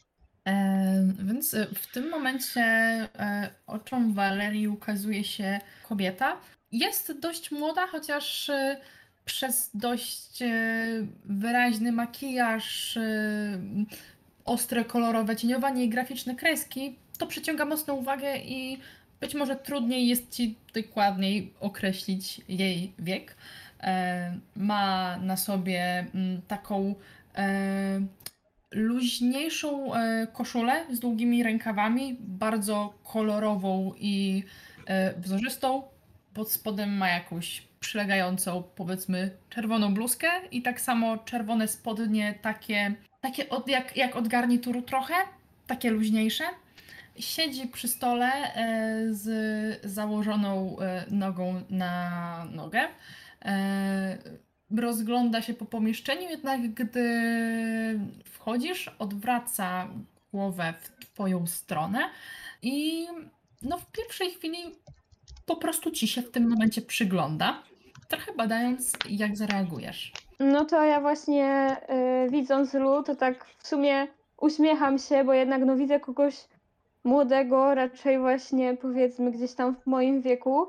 Więc 1.20 1.54
e, 1.54 1.68
w 1.76 1.88
tym 1.88 2.10
momencie 2.10 2.62
e, 2.62 3.50
oczom 3.68 4.14
Walerii 4.14 4.68
ukazuje 4.68 5.24
się 5.24 5.60
kobieta. 5.90 6.38
Jest 6.72 7.20
dość 7.20 7.52
młoda, 7.52 7.88
chociaż 7.88 8.50
e, 8.50 8.78
przez 9.26 9.70
dość 9.74 10.44
wyraźny 11.26 11.92
makijaż, 11.92 13.00
ostre 14.46 14.86
kolorowe 14.86 15.36
cieniowanie 15.36 15.84
i 15.84 15.90
graficzne 15.90 16.36
kreski, 16.36 16.96
to 17.18 17.28
przyciąga 17.28 17.66
mocną 17.66 17.94
uwagę 17.94 18.38
i 18.38 18.78
być 19.20 19.36
może 19.36 19.56
trudniej 19.56 20.08
jest 20.08 20.32
ci 20.32 20.56
dokładniej 20.74 21.54
określić 21.60 22.42
jej 22.48 22.94
wiek. 23.00 23.36
Ma 24.56 25.18
na 25.18 25.38
sobie 25.38 26.06
mm, 26.16 26.42
taką 26.48 26.96
luźniejszą 28.74 29.94
e, 29.94 30.28
koszulę 30.34 30.86
z 30.92 31.00
długimi 31.00 31.44
rękawami, 31.44 32.18
bardzo 32.20 32.94
kolorową 33.04 33.94
i 33.98 34.44
e, 34.86 35.20
wzorzystą. 35.20 35.84
Pod 36.34 36.52
spodem 36.52 36.98
ma 36.98 37.10
jakąś 37.10 37.68
przylegającą, 37.80 38.64
powiedzmy, 38.76 39.32
czerwoną 39.50 39.94
bluzkę 39.94 40.28
i 40.52 40.62
tak 40.62 40.82
samo 40.82 41.18
czerwone 41.18 41.68
spodnie, 41.68 42.40
takie, 42.42 42.94
takie 43.22 43.50
od, 43.50 43.68
jak, 43.68 43.98
jak 43.98 44.16
od 44.16 44.28
garnituru 44.28 44.82
trochę, 44.82 45.14
takie 45.68 45.92
luźniejsze. 45.92 46.44
Siedzi 47.20 47.68
przy 47.68 47.88
stole 47.88 48.26
e, 48.26 49.14
z 49.14 49.86
założoną 49.86 50.78
nogą 51.12 51.62
na 51.70 52.46
nogę. 52.52 52.82
Rozgląda 54.78 55.42
się 55.42 55.54
po 55.54 55.66
pomieszczeniu, 55.66 56.30
jednak 56.30 56.74
gdy 56.74 57.10
wchodzisz, 58.26 58.96
odwraca 59.00 59.88
głowę 60.34 60.74
w 60.80 61.06
twoją 61.06 61.48
stronę 61.48 62.00
i 62.62 63.06
no 63.62 63.78
w 63.78 63.92
pierwszej 63.92 64.32
chwili 64.32 64.58
po 65.46 65.56
prostu 65.56 65.92
ci 65.92 66.08
się 66.08 66.22
w 66.22 66.32
tym 66.32 66.50
momencie 66.50 66.82
przygląda, 66.82 67.64
trochę 68.08 68.34
badając 68.34 68.94
jak 69.10 69.38
zareagujesz. 69.38 70.14
No 70.40 70.66
to 70.66 70.84
ja 70.84 71.02
właśnie 71.02 71.78
y, 72.26 72.32
widząc 72.32 72.74
Lu, 72.74 73.04
to 73.04 73.16
tak 73.16 73.46
w 73.58 73.68
sumie 73.68 74.08
uśmiecham 74.38 75.00
się, 75.00 75.24
bo 75.24 75.34
jednak 75.34 75.66
no 75.66 75.76
widzę 75.76 76.00
kogoś 76.00 76.36
młodego, 77.04 77.76
raczej 77.76 78.20
właśnie 78.20 78.78
powiedzmy 78.78 79.32
gdzieś 79.32 79.54
tam 79.54 79.76
w 79.76 79.86
moim 79.86 80.22
wieku 80.22 80.68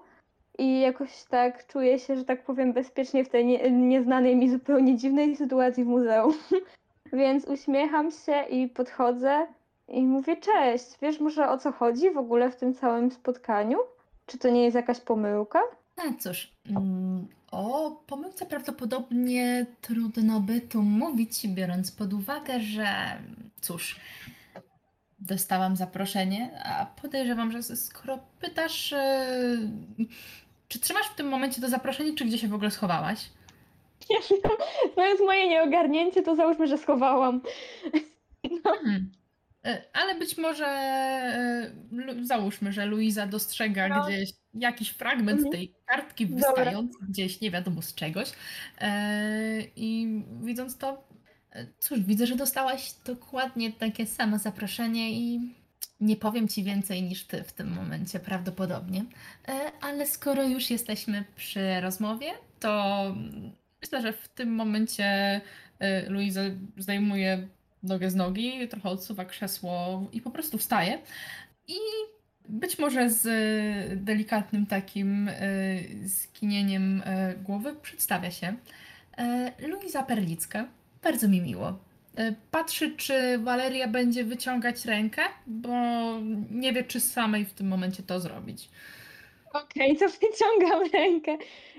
i 0.59 0.81
jakoś 0.81 1.25
tak 1.25 1.67
czuję 1.67 1.99
się, 1.99 2.17
że 2.17 2.25
tak 2.25 2.45
powiem 2.45 2.73
bezpiecznie 2.73 3.25
w 3.25 3.29
tej 3.29 3.47
nie, 3.47 3.71
nieznanej 3.71 4.37
mi 4.37 4.51
zupełnie 4.51 4.97
dziwnej 4.97 5.37
sytuacji 5.37 5.85
w 5.85 5.87
muzeum. 5.87 6.35
Więc 7.13 7.45
uśmiecham 7.45 8.11
się 8.11 8.43
i 8.51 8.69
podchodzę 8.69 9.47
i 9.89 10.03
mówię: 10.03 10.37
Cześć, 10.37 10.87
wiesz 11.03 11.21
może 11.21 11.49
o 11.49 11.59
co 11.59 11.73
chodzi 11.73 12.11
w 12.11 12.19
ogóle 12.19 12.51
w 12.51 12.57
tym 12.57 12.75
całym 12.75 13.11
spotkaniu? 13.11 13.79
Czy 14.27 14.39
to 14.39 14.51
nie 14.51 14.65
jest 14.65 14.75
jakaś 14.75 15.01
pomyłka? 15.01 15.61
No 15.97 16.05
cóż, 16.19 16.53
mm, 16.71 17.27
o 17.51 17.91
pomyłce 18.07 18.47
prawdopodobnie 18.47 19.67
trudno 19.81 20.41
by 20.41 20.61
tu 20.61 20.83
mówić, 20.83 21.47
biorąc 21.47 21.93
pod 21.93 22.13
uwagę, 22.13 22.61
że 22.61 22.87
cóż, 23.61 24.01
dostałam 25.19 25.77
zaproszenie, 25.77 26.63
a 26.65 26.87
podejrzewam, 26.87 27.53
że 27.53 27.63
skoro 27.63 28.19
pytasz, 28.41 28.93
e, 28.93 29.29
czy 30.75 30.81
trzymasz 30.81 31.07
w 31.07 31.15
tym 31.15 31.29
momencie 31.29 31.61
to 31.61 31.69
zaproszenie, 31.69 32.15
czy 32.15 32.25
gdzie 32.25 32.39
się 32.39 32.49
w 32.49 32.55
ogóle 32.55 32.71
schowałaś? 32.71 33.31
Nie 34.11 34.17
wiem, 34.97 35.17
moje 35.27 35.49
nieogarnięcie, 35.49 36.23
to 36.23 36.37
załóżmy, 36.37 36.67
że 36.67 36.79
schowałam. 36.79 37.41
No, 38.65 38.73
Hmm. 38.85 39.13
E, 39.67 39.83
Ale 39.93 40.15
być 40.15 40.39
może 40.39 40.67
e, 40.67 41.71
załóżmy, 42.23 42.73
że 42.73 42.87
Luiza 42.87 43.27
dostrzega 43.27 43.89
No. 43.89 44.05
gdzieś 44.07 44.31
jakiś 44.55 44.89
fragment 44.91 45.39
Mhm. 45.39 45.53
tej 45.53 45.75
kartki 45.87 46.27
Dobra. 46.27 46.49
wystający 46.55 46.99
gdzieś 47.09 47.41
nie 47.41 47.51
wiadomo 47.51 47.83
z 47.83 47.95
czegoś. 47.95 48.33
E, 48.81 49.61
I 49.77 50.23
widząc 50.43 50.79
to, 50.79 51.09
cóż, 51.79 52.01
widzę, 52.01 52.27
że 52.27 52.37
dostałaś 52.37 52.93
dokładnie 53.05 53.73
takie 53.73 54.07
samo 54.07 54.39
zaproszenie 54.39 55.13
i 55.13 55.55
nie 56.01 56.17
powiem 56.17 56.49
ci 56.49 56.65
więcej 56.65 57.03
niż 57.03 57.25
ty 57.25 57.45
w 57.45 57.53
tym 57.53 57.69
momencie 57.69 58.21
prawdopodobnie. 58.21 59.05
E, 59.49 59.73
Ale 59.81 60.07
skoro 60.07 60.43
już 60.43 60.71
jesteśmy 60.71 61.25
przy 61.37 61.81
rozmowie, 61.81 62.27
to 62.61 63.05
myślę, 63.83 64.03
że 64.03 64.13
w 64.13 64.29
tym 64.29 64.55
momencie 64.55 65.41
e, 65.79 66.11
Luiza 66.11 66.41
zdejmuje 66.77 67.49
nogę 67.83 68.11
z 68.11 68.15
nogi, 68.15 68.69
trochę 68.69 68.89
odsuwa 68.89 69.25
krzesło 69.25 70.07
i 70.13 70.21
po 70.21 70.31
prostu 70.31 70.59
wstaje. 70.59 70.99
I 71.69 71.77
być 72.49 72.79
może 72.79 73.11
z 73.11 73.25
delikatnym 74.05 74.67
takim 74.67 75.29
e, 75.29 75.39
skinieniem 76.09 77.03
głowy 77.43 77.77
przedstawia 77.83 78.31
się 78.31 78.57
Luiza 79.69 80.03
Perlicka. 80.03 80.69
Bardzo 81.03 81.29
mi 81.29 81.41
miło. 81.41 81.79
E, 82.17 82.35
Patrzy, 82.51 82.97
czy 82.97 83.39
Waleria 83.39 83.89
będzie 83.89 84.25
wyciągać 84.25 84.85
rękę, 84.85 85.23
bo 85.47 85.71
nie 86.51 86.73
wie, 86.73 86.85
czy 86.85 87.01
samej 87.01 87.45
w 87.45 87.53
tym 87.53 87.69
momencie 87.69 88.03
to 88.03 88.21
zrobić. 88.21 88.69
Okej, 89.53 89.97
to 89.97 90.07
wyciągam 90.21 90.91
rękę 90.93 91.37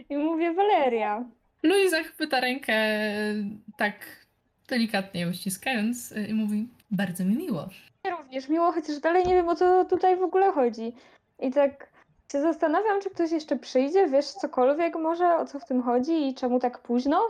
i 0.09 0.17
mówię: 0.17 0.53
Waleria. 0.53 1.25
Luiza 1.63 2.03
chwyta 2.03 2.39
rękę 2.39 2.73
e, 2.73 3.33
tak 3.77 3.95
delikatnie 4.67 5.21
ją 5.21 5.33
ściskając 5.33 6.11
e, 6.11 6.25
i 6.27 6.33
mówi: 6.33 6.67
Bardzo 6.91 7.25
mi 7.25 7.35
miło. 7.35 7.69
Również 8.09 8.49
miło, 8.49 8.71
chociaż 8.71 8.99
dalej 8.99 9.25
nie 9.27 9.33
wiem 9.33 9.49
o 9.49 9.55
co 9.55 9.85
tutaj 9.85 10.17
w 10.17 10.23
ogóle 10.23 10.51
chodzi. 10.51 10.93
I 11.39 11.51
tak 11.51 11.89
się 12.31 12.41
zastanawiam, 12.41 13.01
czy 13.01 13.09
ktoś 13.09 13.31
jeszcze 13.31 13.55
przyjdzie, 13.55 14.07
wiesz 14.07 14.25
cokolwiek 14.25 14.95
może, 14.95 15.37
o 15.37 15.45
co 15.45 15.59
w 15.59 15.65
tym 15.65 15.81
chodzi 15.81 16.27
i 16.27 16.35
czemu 16.35 16.59
tak 16.59 16.79
późno? 16.79 17.21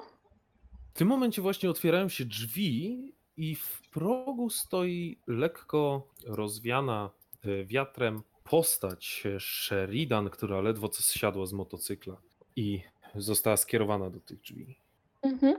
W 0.96 0.98
tym 0.98 1.08
momencie 1.08 1.42
właśnie 1.42 1.70
otwierają 1.70 2.10
się 2.10 2.26
drzwi 2.26 3.14
i 3.38 3.56
w 3.56 3.82
progu 3.92 4.50
stoi 4.50 5.20
lekko 5.28 6.08
rozwiana 6.28 7.10
e, 7.44 7.66
wiatrem 7.66 8.22
postać 8.44 9.24
e, 9.26 9.40
Sheridan, 9.40 10.30
która 10.30 10.62
ledwo 10.62 10.90
co 10.90 11.04
zsiadła 11.04 11.46
z 11.46 11.54
motocykla 11.54 12.18
i 12.56 12.82
została 13.16 13.58
skierowana 13.58 14.10
do 14.10 14.20
tych 14.20 14.42
drzwi. 14.42 14.76
Mhm. 15.22 15.58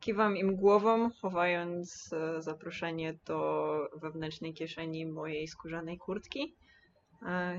Kiwam 0.00 0.36
im 0.36 0.56
głową, 0.56 1.10
chowając 1.10 2.12
e, 2.12 2.42
zaproszenie 2.42 3.18
do 3.26 3.90
wewnętrznej 3.96 4.54
kieszeni 4.54 5.06
mojej 5.06 5.48
skórzanej 5.48 5.98
kurtki. 5.98 6.54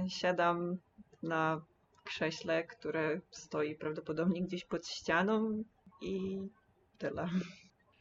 Siadam 0.07 0.78
na 1.24 1.61
krześle, 2.03 2.64
które 2.64 3.22
stoi 3.32 3.76
prawdopodobnie 3.76 4.44
gdzieś 4.44 4.66
pod 4.66 4.88
ścianą 4.88 5.64
i 6.02 6.40
tyle. 6.99 7.30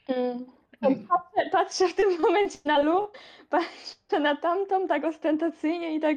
Mm. 0.09 0.45
Patrzę, 0.81 1.51
patrzę 1.53 1.89
w 1.89 1.95
tym 1.95 2.21
momencie 2.21 2.59
na 2.65 2.83
Lu, 2.83 3.09
patrzę 3.51 4.21
na 4.21 4.37
tamtą 4.37 4.89
tak 4.89 5.05
ostentacyjnie 5.05 5.97
i 5.97 6.01
tak 6.01 6.17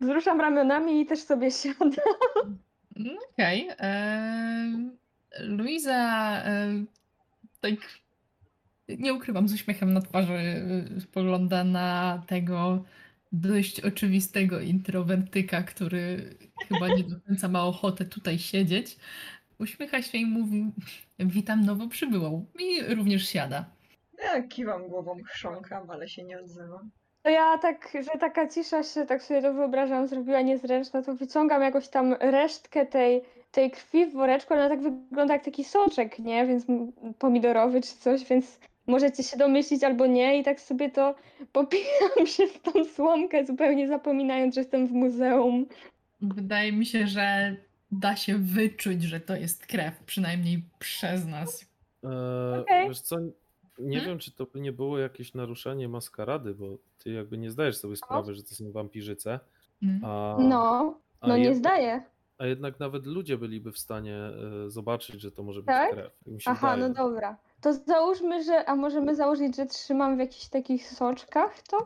wzruszam 0.00 0.40
ramionami 0.40 1.00
i 1.00 1.06
też 1.06 1.18
sobie 1.20 1.50
siadam. 1.50 1.90
No 2.96 3.12
Okej. 3.32 3.68
em, 3.78 4.96
Luiza 5.40 6.42
tak 7.60 7.74
nie 8.88 9.14
ukrywam, 9.14 9.48
z 9.48 9.54
uśmiechem 9.54 9.92
na 9.92 10.00
twarzy 10.00 10.32
y, 10.96 11.00
spogląda 11.00 11.64
na 11.64 12.22
tego 12.26 12.84
dość 13.32 13.80
oczywistego 13.80 14.60
introwertyka, 14.60 15.62
który 15.62 16.34
chyba 16.68 16.88
nie 16.88 17.04
do 17.04 17.20
końca 17.20 17.48
ma 17.48 17.64
ochotę 17.64 18.04
tutaj 18.04 18.38
siedzieć. 18.38 18.96
Uśmiecha 19.58 20.02
się 20.02 20.18
i 20.18 20.26
mówi: 20.26 20.70
Witam 21.24 21.64
nowo 21.64 21.88
przybyłą. 21.88 22.46
I 22.58 22.94
również 22.94 23.28
siada. 23.28 23.64
Ja 24.24 24.42
kiwam 24.42 24.88
głową, 24.88 25.22
chrząkam, 25.26 25.90
ale 25.90 26.08
się 26.08 26.24
nie 26.24 26.40
odzywam. 26.40 26.90
To 27.22 27.30
ja 27.30 27.58
tak, 27.58 27.92
że 27.94 28.18
taka 28.18 28.48
cisza 28.48 28.82
się, 28.82 29.06
tak 29.06 29.22
sobie 29.22 29.42
to 29.42 29.54
wyobrażam, 29.54 30.08
zrobiła 30.08 30.40
niezręczna, 30.40 31.02
to 31.02 31.14
wyciągam 31.14 31.62
jakoś 31.62 31.88
tam 31.88 32.12
resztkę 32.12 32.86
tej, 32.86 33.22
tej 33.50 33.70
krwi 33.70 34.06
w 34.06 34.12
woreczku, 34.12 34.54
ale 34.54 34.66
ona 34.66 34.74
tak 34.74 34.82
wygląda 34.82 35.34
jak 35.34 35.44
taki 35.44 35.64
soczek, 35.64 36.18
nie? 36.18 36.46
Więc 36.46 36.66
pomidorowy 37.18 37.80
czy 37.80 37.96
coś, 37.96 38.24
więc 38.24 38.58
możecie 38.86 39.22
się 39.22 39.36
domyślić 39.36 39.84
albo 39.84 40.06
nie 40.06 40.38
i 40.38 40.44
tak 40.44 40.60
sobie 40.60 40.90
to 40.90 41.14
popijam 41.52 42.24
przez 42.24 42.60
tą 42.62 42.84
słomkę, 42.84 43.46
zupełnie 43.46 43.88
zapominając, 43.88 44.54
że 44.54 44.60
jestem 44.60 44.86
w 44.86 44.92
muzeum. 44.92 45.66
Wydaje 46.20 46.72
mi 46.72 46.86
się, 46.86 47.06
że 47.06 47.56
da 47.92 48.16
się 48.16 48.38
wyczuć, 48.38 49.02
że 49.02 49.20
to 49.20 49.36
jest 49.36 49.66
krew, 49.66 50.04
przynajmniej 50.06 50.62
przez 50.78 51.26
nas. 51.26 51.64
Eee, 52.04 52.60
Okej. 52.60 52.88
Wiesz 52.88 53.00
co, 53.00 53.16
nie 53.78 53.96
Hmm? 53.98 54.04
wiem, 54.06 54.18
czy 54.18 54.32
to 54.32 54.46
by 54.46 54.60
nie 54.60 54.72
było 54.72 54.98
jakieś 54.98 55.34
naruszenie 55.34 55.88
maskarady, 55.88 56.54
bo 56.54 56.66
ty 56.98 57.10
jakby 57.10 57.38
nie 57.38 57.50
zdajesz 57.50 57.76
sobie 57.76 57.96
sprawy, 57.96 58.34
że 58.34 58.42
to 58.42 58.54
są 58.54 58.72
wampirzyce, 58.72 59.40
Mm. 59.82 60.04
a, 60.04 60.36
No, 60.40 60.98
a 61.20 61.28
no 61.28 61.36
nie 61.36 61.50
jed- 61.50 61.54
zdaję. 61.54 62.02
A 62.38 62.46
jednak 62.46 62.80
nawet 62.80 63.06
ludzie 63.06 63.38
byliby 63.38 63.72
w 63.72 63.78
stanie 63.78 64.16
e, 64.16 64.70
zobaczyć, 64.70 65.20
że 65.20 65.30
to 65.32 65.42
może 65.42 65.60
być 65.60 65.66
Tak? 65.66 65.92
krew. 65.92 66.12
Tak 66.24 66.26
Mi 66.34 66.42
się 66.42 66.50
Aha, 66.50 66.70
wydaje. 66.74 66.88
no 66.88 66.94
dobra. 66.94 67.36
To 67.60 67.72
załóżmy, 67.72 68.44
że, 68.44 68.64
a 68.68 68.76
możemy 68.76 69.16
założyć, 69.16 69.56
że 69.56 69.66
trzymam 69.66 70.16
w 70.16 70.18
jakichś 70.20 70.48
takich 70.48 70.88
soczkach 70.88 71.62
to? 71.62 71.76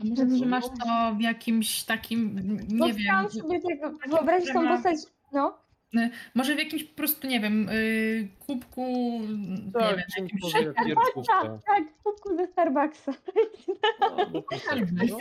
A 0.00 0.04
może 0.04 0.26
trzymasz 0.26 0.64
to 0.64 1.14
w 1.16 1.20
jakimś 1.20 1.84
takim, 1.84 2.34
nie 2.68 2.92
wiem, 2.92 2.96
chciałam 3.02 3.30
sobie 3.30 3.60
tak 3.62 4.10
wyobrazić 4.10 4.52
tą 4.52 4.68
postać, 4.68 4.96
no. 5.32 5.58
może 6.34 6.54
w 6.54 6.58
jakimś 6.58 6.84
po 6.84 6.96
prostu, 6.96 7.26
nie 7.26 7.40
wiem, 7.40 7.68
yy, 7.72 8.28
kubku, 8.46 8.82
nie 9.66 9.72
Tak, 9.72 9.96
wiem, 9.96 10.04
czym 10.16 10.24
jakimś 10.24 10.52
Tak, 11.26 11.46
tak, 11.66 11.84
w 11.98 12.02
kubku 12.02 12.36
ze 12.36 12.46
Starbucksa. 12.46 13.12
No, 14.00 14.26
bo 14.26 14.42
troszeczkę, 14.42 14.86
no. 15.08 15.18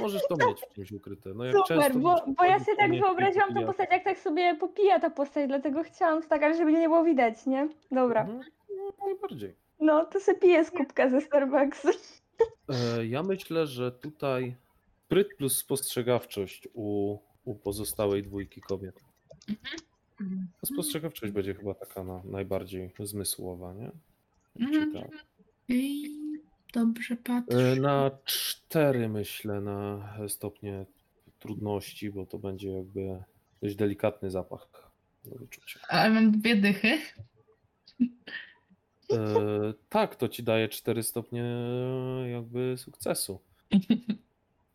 Możesz 0.00 0.22
to 0.28 0.36
mieć 0.48 0.60
w 0.70 0.74
czymś 0.74 0.92
ukryte. 0.92 1.30
No 1.34 1.44
jak 1.44 1.56
Super, 1.56 1.66
często 1.78 1.98
bo, 1.98 2.24
bo 2.38 2.44
ja 2.44 2.58
sobie 2.58 2.76
tak 2.76 2.90
nie 2.90 3.00
wyobraziłam 3.00 3.54
tą 3.54 3.66
postać, 3.66 3.88
jak 3.90 4.04
tak 4.04 4.18
sobie 4.18 4.56
popija 4.56 5.00
ta 5.00 5.10
postać, 5.10 5.48
dlatego 5.48 5.82
chciałam 5.82 6.22
tak, 6.22 6.56
żeby 6.56 6.72
nie 6.72 6.88
było 6.88 7.04
widać, 7.04 7.46
nie? 7.46 7.68
Dobra. 7.90 8.20
Mhm, 8.20 8.40
No, 8.76 8.92
najbardziej. 9.06 9.54
No, 9.80 10.04
to 10.04 10.20
sobie 10.20 10.38
piję 10.38 10.64
z 10.64 10.70
kubka 10.70 11.08
ze 11.08 11.20
Starbucksa. 11.20 11.88
E, 12.98 13.06
Ja 13.06 13.22
myślę, 13.22 13.66
że 13.66 13.92
tutaj 13.92 14.54
spryt 15.06 15.28
plus 15.36 15.56
spostrzegawczość 15.58 16.68
u, 16.74 17.16
u 17.48 17.54
pozostałej 17.54 18.22
dwójki 18.22 18.60
kobiet. 18.60 19.00
A 20.62 20.66
Spostrzegawczość 20.66 21.32
będzie 21.32 21.54
chyba 21.54 21.74
taka 21.74 22.04
na, 22.04 22.22
najbardziej 22.24 22.90
zmysłowa, 23.00 23.74
nie? 23.74 23.90
Mhm. 24.66 25.08
Ej, 25.68 26.04
dobrze 26.74 27.16
patrzę. 27.16 27.72
E, 27.72 27.76
Na 27.76 28.10
cztery 28.24 29.08
myślę 29.08 29.60
na 29.60 30.08
stopnie 30.28 30.86
trudności, 31.38 32.10
bo 32.10 32.26
to 32.26 32.38
będzie 32.38 32.70
jakby 32.70 33.22
dość 33.62 33.76
delikatny 33.76 34.30
zapach 34.30 34.90
do 35.24 35.38
wyczucia. 35.38 35.80
Ale 35.88 36.10
mam 36.10 36.30
dwie 36.30 36.56
dychy. 36.56 36.98
E, 39.12 39.38
tak, 39.88 40.16
to 40.16 40.28
ci 40.28 40.42
daje 40.42 40.68
cztery 40.68 41.02
stopnie 41.02 41.44
jakby 42.32 42.74
sukcesu. 42.78 43.40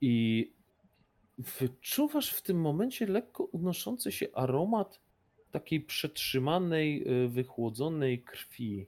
I 0.01 0.51
wyczuwasz 1.37 2.29
w 2.29 2.41
tym 2.41 2.61
momencie 2.61 3.05
lekko 3.05 3.43
unoszący 3.43 4.11
się 4.11 4.27
aromat 4.33 4.99
takiej 5.51 5.81
przetrzymanej, 5.81 7.07
y, 7.25 7.29
wychłodzonej 7.29 8.21
krwi. 8.21 8.87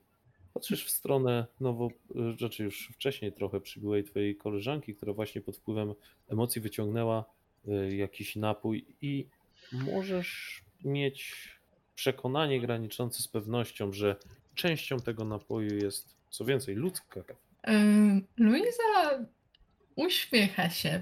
Patrzysz 0.53 0.85
w 0.85 0.89
stronę 0.89 1.45
nowo, 1.59 1.89
y, 2.15 2.37
rzeczy 2.37 2.63
już 2.63 2.89
wcześniej 2.93 3.33
trochę 3.33 3.61
przybyłej 3.61 4.03
twojej 4.03 4.35
koleżanki, 4.35 4.95
która 4.95 5.13
właśnie 5.13 5.41
pod 5.41 5.57
wpływem 5.57 5.93
emocji 6.27 6.61
wyciągnęła 6.61 7.25
y, 7.67 7.95
jakiś 7.95 8.35
napój 8.35 8.85
i 9.01 9.27
możesz 9.71 10.61
mieć 10.83 11.49
przekonanie 11.95 12.61
graniczące 12.61 13.23
z 13.23 13.27
pewnością, 13.27 13.93
że 13.93 14.15
częścią 14.55 14.99
tego 14.99 15.25
napoju 15.25 15.75
jest 15.75 16.15
Co 16.29 16.45
więcej, 16.45 16.75
ludzka 16.75 17.23
kawa. 17.23 17.39
Luiza 18.37 18.83
uśmiecha 19.95 20.69
się 20.69 21.01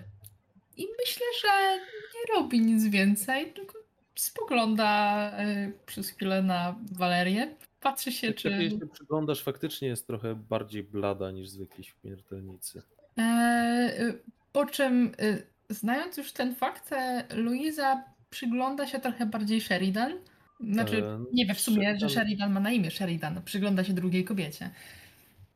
i 0.77 0.87
myślę, 0.99 1.25
że 1.41 1.77
nie 2.15 2.35
robi 2.35 2.59
nic 2.61 2.87
więcej, 2.87 3.53
tylko 3.53 3.73
spogląda 4.15 5.31
y, 5.43 5.73
przez 5.85 6.09
chwilę 6.09 6.41
na 6.41 6.75
Walerię. 6.91 7.55
Patrzy 7.81 8.11
się, 8.11 8.27
Jak 8.27 8.35
czy. 8.35 8.69
się 8.69 8.87
przyglądasz, 8.93 9.43
faktycznie 9.43 9.87
jest 9.87 10.07
trochę 10.07 10.35
bardziej 10.35 10.83
blada 10.83 11.31
niż 11.31 11.49
zwykli 11.49 11.83
śmiertelnicy. 11.83 12.81
E, 13.17 13.93
y, 13.99 14.19
po 14.51 14.65
czym, 14.65 15.11
y, 15.21 15.47
znając 15.69 16.17
już 16.17 16.31
ten 16.31 16.55
fakt, 16.55 16.91
e, 16.93 17.25
Luiza 17.35 18.03
przygląda 18.29 18.87
się 18.87 18.99
trochę 18.99 19.25
bardziej 19.25 19.61
Sheridan. 19.61 20.13
Znaczy, 20.59 20.97
E, 21.05 21.25
nie 21.33 21.45
wie 21.45 21.53
w 21.53 21.59
sumie, 21.61 21.97
że 21.99 22.05
Sheridan- 22.07 22.09
Sheridan 22.13 22.51
ma 22.53 22.59
na 22.59 22.71
imię 22.71 22.91
Sheridan. 22.91 23.41
Przygląda 23.45 23.83
się 23.83 23.93
drugiej 23.93 24.23
kobiecie. 24.25 24.69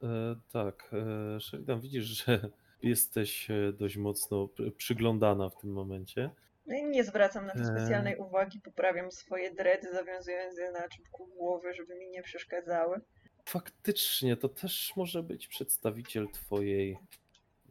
E, 0.04 0.36
tak, 0.52 0.92
e, 1.36 1.40
Sheridan, 1.42 1.82
widzisz, 1.82 2.04
że 2.06 2.50
jesteś 2.82 3.52
e, 3.52 3.74
dość 3.74 3.98
mocno 3.98 4.46
pr- 4.46 4.72
przyglądana 4.76 5.50
w 5.50 5.58
tym 5.62 5.72
momencie. 5.72 6.30
No 6.68 6.76
nie 6.90 7.04
zwracam 7.04 7.46
na 7.46 7.54
to 7.54 7.60
Eee. 7.60 7.66
specjalnej 7.66 8.16
uwagi, 8.18 8.62
poprawiam 8.62 9.12
swoje 9.12 9.52
dredy, 9.52 9.92
zawiązując 9.92 10.58
je 10.58 10.72
na 10.72 10.90
czubku 10.90 11.28
głowy, 11.28 11.74
żeby 11.74 11.96
mi 11.96 12.08
nie 12.10 12.24
przeszkadzały. 12.24 13.02
Faktycznie, 13.46 14.38
to 14.38 14.50
też 14.50 14.94
może 14.96 15.24
być 15.24 15.48
przedstawiciel 15.48 16.28
twojej, 16.34 16.98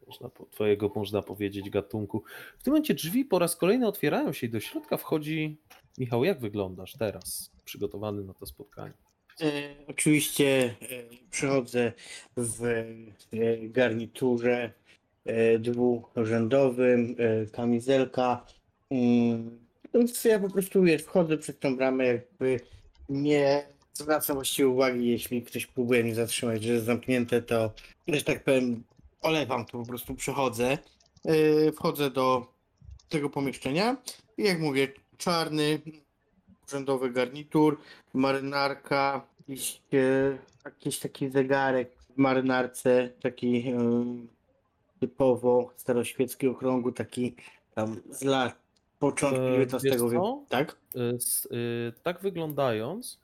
można, 0.06 0.28
po- 0.28 0.46
twojego, 0.46 0.92
można 0.94 1.22
powiedzieć, 1.22 1.70
gatunku. 1.70 2.22
W 2.58 2.62
tym 2.62 2.72
momencie 2.72 2.94
drzwi 2.94 3.24
po 3.24 3.38
raz 3.38 3.56
kolejny 3.56 3.86
otwierają 3.86 4.32
się 4.32 4.46
i 4.46 4.50
do 4.50 4.60
środka 4.60 4.96
wchodzi 4.96 5.58
Michał, 5.98 6.24
jak 6.24 6.40
wyglądasz 6.40 6.92
teraz, 6.98 7.50
przygotowany 7.64 8.24
na 8.24 8.34
to 8.34 8.46
spotkanie? 8.46 8.92
E, 9.40 9.74
oczywiście 9.86 10.74
e, 10.82 11.28
przychodzę 11.30 11.92
w 12.36 12.64
e, 12.64 12.94
garniturze 13.68 14.72
e, 15.26 15.58
dwurzędowym, 15.58 17.16
e, 17.18 17.46
kamizelka. 17.46 18.46
Mm, 18.90 19.58
Więc 19.94 20.24
ja 20.24 20.38
po 20.38 20.50
prostu 20.50 20.82
wiesz, 20.82 21.02
wchodzę 21.02 21.38
przez 21.38 21.58
tą 21.58 21.76
bramę, 21.76 22.06
jakby 22.06 22.60
nie 23.08 23.66
zwracam 23.92 24.36
właściwie 24.36 24.68
uwagi, 24.68 25.08
jeśli 25.08 25.42
ktoś 25.42 25.66
próbuje 25.66 26.04
mnie 26.04 26.14
zatrzymać, 26.14 26.62
że 26.62 26.72
jest 26.72 26.84
zamknięte, 26.86 27.42
to 27.42 27.72
że 28.08 28.22
tak 28.22 28.44
powiem, 28.44 28.84
olewam 29.22 29.64
to 29.66 29.78
po 29.78 29.86
prostu, 29.86 30.14
przechodzę. 30.14 30.78
E, 31.24 31.72
Wchodzę 31.72 32.10
do 32.10 32.46
tego 33.08 33.30
pomieszczenia 33.30 33.96
i 34.38 34.42
jak 34.44 34.60
mówię, 34.60 34.88
czarny, 35.18 35.80
urzędowy 36.68 37.10
garnitur, 37.10 37.78
marynarka, 38.14 39.26
jakiś, 39.48 39.82
jakiś 40.64 40.98
taki 40.98 41.28
zegarek 41.30 41.90
w 42.14 42.18
marynarce, 42.18 43.08
taki 43.22 43.64
typowo 45.00 45.70
staroświecki 45.76 46.48
okrągły, 46.48 46.92
taki 46.92 47.34
tam 47.74 48.00
z 48.10 48.22
lat 48.24 48.58
początku 48.98 49.40
E, 49.42 49.62
XIX 49.62 50.02
wieku. 50.12 50.46
Tak? 50.48 50.76
E, 50.94 51.00
s- 51.14 51.48
e, 51.88 51.92
Tak 52.02 52.20
wyglądając, 52.20 53.20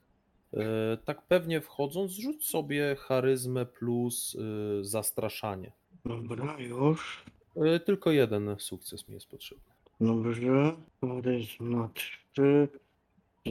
e, 0.55 0.97
tak 1.05 1.23
pewnie 1.23 1.61
wchodząc, 1.61 2.13
rzuć 2.13 2.47
sobie 2.49 2.97
charyzmę 2.99 3.67
plus 3.67 4.37
e, 4.81 4.85
zastraszanie. 4.85 5.73
Dobra, 6.05 6.57
już. 6.59 7.25
E, 7.57 7.81
Tylko 7.81 8.11
jeden 8.11 8.57
sukces 8.59 9.09
mi 9.09 9.15
jest 9.15 9.27
potrzebny. 9.27 9.65
Dobrze. 10.01 10.77
Charyzma 11.01 11.89
3. 11.95 12.69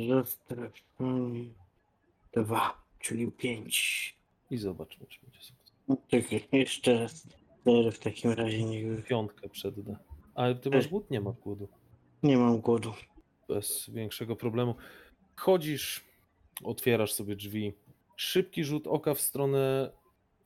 Zastraszanie 0.10 1.46
2, 2.34 2.78
czyli 3.00 3.32
5. 3.32 4.16
I 4.52 4.58
zobaczmy, 4.58 5.06
czy 5.10 5.20
będzie 5.24 5.40
sukces. 5.40 5.72
Czekaj, 6.08 6.48
jeszcze 6.52 7.00
raz. 7.00 7.28
Cztery 7.62 7.92
w 7.92 8.00
takim 8.00 8.32
razie 8.32 8.64
nie, 8.64 9.02
Piątkę 9.02 9.50
przed 9.50 9.82
D. 9.82 9.96
Ale 10.36 10.56
ty 10.56 10.70
masz 10.70 10.88
głód? 10.88 11.12
Nie 11.12 11.22
ma 11.22 11.32
głodu. 11.32 11.68
nie 12.24 12.38
mam 12.38 12.62
głodu. 12.62 12.94
Bez 13.48 13.90
większego 13.90 14.36
problemu. 14.36 14.76
Chodzisz, 15.36 16.02
otwierasz 16.64 17.14
sobie 17.14 17.36
drzwi. 17.36 17.74
Szybki 18.16 18.64
rzut 18.64 18.88
oka 18.88 19.14
w 19.14 19.22
stronę 19.22 19.92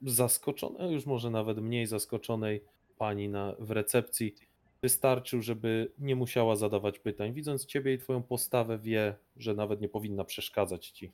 zaskoczonej, 0.01 0.93
już 0.93 1.05
może 1.05 1.29
nawet 1.29 1.57
mniej 1.57 1.87
zaskoczonej 1.87 2.61
pani 2.97 3.29
na, 3.29 3.55
w 3.59 3.71
recepcji 3.71 4.35
wystarczył, 4.81 5.41
żeby 5.41 5.91
nie 5.99 6.15
musiała 6.15 6.55
zadawać 6.55 6.99
pytań. 6.99 7.33
Widząc 7.33 7.65
ciebie 7.65 7.93
i 7.93 7.97
twoją 7.97 8.23
postawę, 8.23 8.79
wie, 8.79 9.15
że 9.37 9.53
nawet 9.53 9.81
nie 9.81 9.89
powinna 9.89 10.23
przeszkadzać 10.23 10.89
ci 10.89 11.11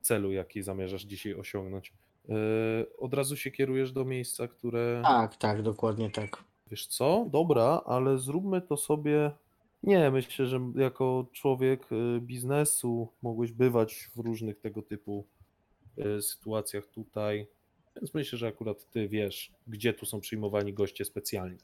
celu, 0.00 0.32
jaki 0.32 0.62
zamierzasz 0.62 1.02
dzisiaj 1.02 1.34
osiągnąć. 1.34 1.92
Yy, 2.28 2.36
od 2.98 3.14
razu 3.14 3.36
się 3.36 3.50
kierujesz 3.50 3.92
do 3.92 4.04
miejsca, 4.04 4.48
które. 4.48 5.02
Tak, 5.04 5.36
tak, 5.36 5.62
dokładnie 5.62 6.10
tak. 6.10 6.44
Wiesz 6.70 6.86
co? 6.86 7.26
Dobra, 7.30 7.82
ale 7.86 8.18
zróbmy 8.18 8.60
to 8.60 8.76
sobie. 8.76 9.30
Nie, 9.82 10.10
myślę, 10.10 10.46
że 10.46 10.60
jako 10.74 11.26
człowiek 11.32 11.92
y, 11.92 12.20
biznesu 12.20 13.08
mogłeś 13.22 13.52
bywać 13.52 14.10
w 14.16 14.18
różnych 14.18 14.60
tego 14.60 14.82
typu 14.82 15.24
y, 15.98 16.22
sytuacjach 16.22 16.86
tutaj. 16.86 17.46
Więc 17.96 18.14
myślę, 18.14 18.38
że 18.38 18.46
akurat 18.46 18.90
ty 18.90 19.08
wiesz, 19.08 19.52
gdzie 19.66 19.92
tu 19.92 20.06
są 20.06 20.20
przyjmowani 20.20 20.72
goście 20.72 21.04
specjalni. 21.04 21.58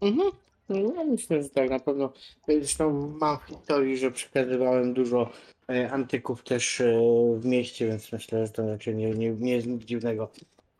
Mhm. 0.00 0.30
No, 0.68 1.04
myślę, 1.04 1.42
że 1.42 1.48
tak 1.48 1.70
na 1.70 1.78
pewno. 1.78 2.12
Zresztą 2.48 3.16
mam 3.20 3.38
w 3.38 3.42
historii, 3.42 3.98
że 3.98 4.10
przekazywałem 4.10 4.94
dużo 4.94 5.30
e, 5.70 5.90
antyków 5.90 6.42
też 6.42 6.80
e, 6.80 7.00
w 7.38 7.44
mieście, 7.44 7.86
więc 7.86 8.12
myślę, 8.12 8.46
że 8.46 8.52
to 8.52 8.66
raczej 8.66 8.96
nie, 8.96 9.10
nie, 9.10 9.30
nie 9.30 9.52
jest 9.52 9.66
nic 9.66 9.84
dziwnego. 9.84 10.30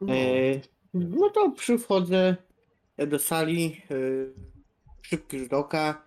No, 0.00 0.14
E, 0.14 0.60
no 0.94 1.30
to 1.30 1.50
przychodzę 1.50 2.36
do 2.98 3.18
sali, 3.18 3.82
e, 3.90 3.94
szybki 5.02 5.38
rzut 5.38 5.52
oka, 5.52 6.02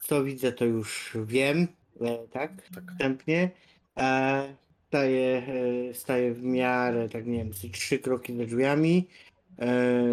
co 0.00 0.24
widzę 0.24 0.52
to 0.52 0.64
już 0.64 1.16
wiem, 1.24 1.68
e, 2.00 2.18
tak, 2.28 2.52
tak. 2.74 2.84
wstępnie. 2.92 3.50
E, 3.96 4.54
staję, 4.88 5.42
e, 5.90 5.94
staję 5.94 6.34
w 6.34 6.42
miarę, 6.42 7.08
tak 7.08 7.26
nie 7.26 7.38
wiem, 7.38 7.52
z 7.52 7.70
trzy 7.72 7.98
kroki 7.98 8.36
za 8.36 8.44
drzwiami. 8.44 9.08
E, 9.58 10.04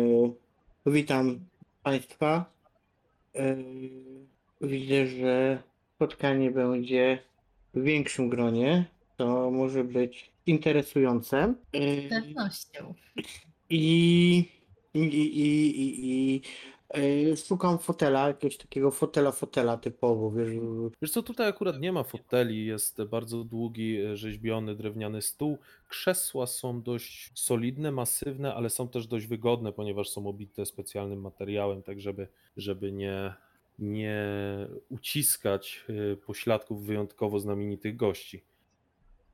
witam 0.86 1.40
Państwa. 1.84 2.59
E, 3.36 3.56
widzę, 4.62 5.08
że 5.08 5.64
spotkanie 5.96 6.52
będzie 6.52 7.20
w 7.74 7.84
większym 7.84 8.30
gronie, 8.30 8.86
to 9.18 9.52
może 9.52 9.84
być 9.84 10.32
interesujące. 10.46 11.54
Z 11.74 12.10
pewnością. 12.10 12.94
i, 13.70 14.46
i, 14.94 15.00
i, 15.00 15.82
i, 15.82 16.06
i, 16.36 16.42
szukam 17.46 17.80
fotela, 17.80 18.28
jakiegoś 18.28 18.58
takiego 18.58 18.92
fotela, 18.92 19.32
fotela 19.32 19.78
typowo, 19.78 20.32
wiesz, 20.32 20.50
Wiesz 21.02 21.12
co, 21.12 21.24
tutaj 21.24 21.48
akurat 21.48 21.80
nie 21.80 21.92
ma 21.92 22.04
foteli, 22.04 22.66
jest 22.66 23.04
bardzo 23.04 23.44
długi, 23.44 24.02
e, 24.02 24.18
rzeźbiony, 24.18 24.76
drewniany 24.76 25.22
stół. 25.22 25.58
Krzesła 25.88 26.48
są 26.48 26.82
dość 26.82 27.32
solidne, 27.36 27.92
masywne, 27.92 28.56
ale 28.56 28.70
są 28.70 28.88
też 28.88 29.08
dość 29.08 29.28
wygodne, 29.28 29.74
ponieważ 29.74 30.10
są 30.10 30.28
obite 30.28 30.66
specjalnym 30.66 31.22
materiałem, 31.22 31.84
tak 31.84 32.02
żeby, 32.02 32.28
żeby 32.58 32.92
nie, 32.92 33.34
nie 33.80 34.28
uciskać 34.90 35.86
e, 35.90 36.16
pośladków 36.16 36.86
wyjątkowo 36.86 37.40
znamienitych 37.40 37.96
gości. 37.96 38.44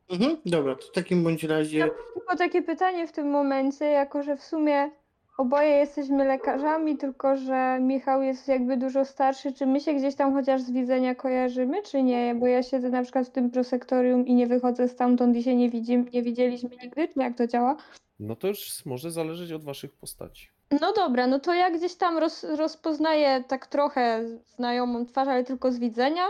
Mhm, 0.10 0.38
dobra, 0.46 0.76
to 0.76 0.88
w 0.88 0.92
takim 0.92 1.24
bądź 1.24 1.44
razie. 1.44 1.90
Tylko 2.14 2.38
takie 2.38 2.62
pytanie 2.62 3.08
w 3.08 3.12
tym 3.12 3.30
momencie, 3.30 3.86
jako 3.86 4.24
że 4.24 4.38
w 4.38 4.44
sumie 4.44 4.92
oboje 5.38 5.70
jesteśmy 5.70 6.26
lekarzami, 6.26 6.98
tylko 6.98 7.38
że 7.38 7.78
Michał 7.82 8.22
jest 8.22 8.48
jakby 8.48 8.78
dużo 8.78 9.06
starszy, 9.06 9.54
czy 9.54 9.66
my 9.66 9.80
się 9.80 9.94
gdzieś 9.94 10.16
tam 10.16 10.34
chociaż 10.34 10.62
z 10.62 10.72
widzenia 10.72 11.16
kojarzymy, 11.16 11.84
czy 11.84 12.04
nie? 12.04 12.36
Bo 12.36 12.48
ja 12.48 12.64
siedzę 12.64 12.90
na 12.90 13.04
przykład 13.04 13.28
w 13.28 13.32
tym 13.32 13.52
prosektorium 13.52 14.28
i 14.28 14.34
nie 14.34 14.48
wychodzę 14.48 14.88
stamtąd 14.88 15.36
i 15.38 15.44
się 15.44 15.56
nie, 15.56 15.70
widzimy, 15.70 16.06
nie 16.14 16.24
widzieliśmy 16.24 16.70
nigdy, 16.84 17.08
czy 17.08 17.20
jak 17.20 17.38
to 17.38 17.48
działa? 17.48 17.76
No 18.20 18.36
to 18.36 18.48
już 18.48 18.86
może 18.86 19.12
zależeć 19.12 19.52
od 19.52 19.64
waszych 19.64 19.94
postaci. 19.94 20.48
No 20.82 20.94
dobra, 20.94 21.28
no 21.28 21.40
to 21.40 21.54
ja 21.54 21.72
gdzieś 21.72 21.96
tam 21.96 22.18
roz, 22.18 22.44
rozpoznaję 22.44 23.44
tak 23.48 23.68
trochę 23.68 24.22
znajomą 24.48 25.06
twarz, 25.06 25.28
ale 25.28 25.44
tylko 25.44 25.72
z 25.72 25.80
widzenia 25.80 26.24